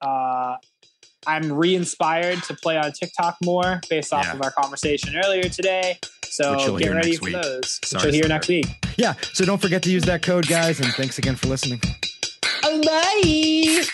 Uh, 0.00 0.56
I'm 1.26 1.52
re-inspired 1.52 2.42
to 2.44 2.54
play 2.54 2.76
on 2.76 2.92
TikTok 2.92 3.36
more 3.44 3.80
based 3.90 4.12
off 4.12 4.24
Yeah. 4.26 4.34
of 4.34 4.42
our 4.42 4.50
conversation 4.52 5.14
earlier 5.24 5.44
today. 5.48 5.98
So 6.24 6.52
Which 6.52 6.66
you'll 6.66 6.78
get 6.78 6.92
ready 6.92 7.16
for 7.16 7.24
week. 7.26 7.34
those. 7.42 7.78
Which 7.82 7.90
Sorry, 7.90 8.04
you'll 8.04 8.12
hear 8.12 8.22
Slater. 8.22 8.28
next 8.28 8.48
week. 8.48 8.66
Yeah. 8.96 9.14
So 9.32 9.44
don't 9.44 9.60
forget 9.60 9.82
to 9.84 9.90
use 9.90 10.04
that 10.04 10.22
code, 10.22 10.46
guys. 10.46 10.80
And 10.80 10.92
thanks 10.94 11.18
again 11.18 11.36
for 11.36 11.48
listening. 11.48 11.80
Bye. 12.62 13.84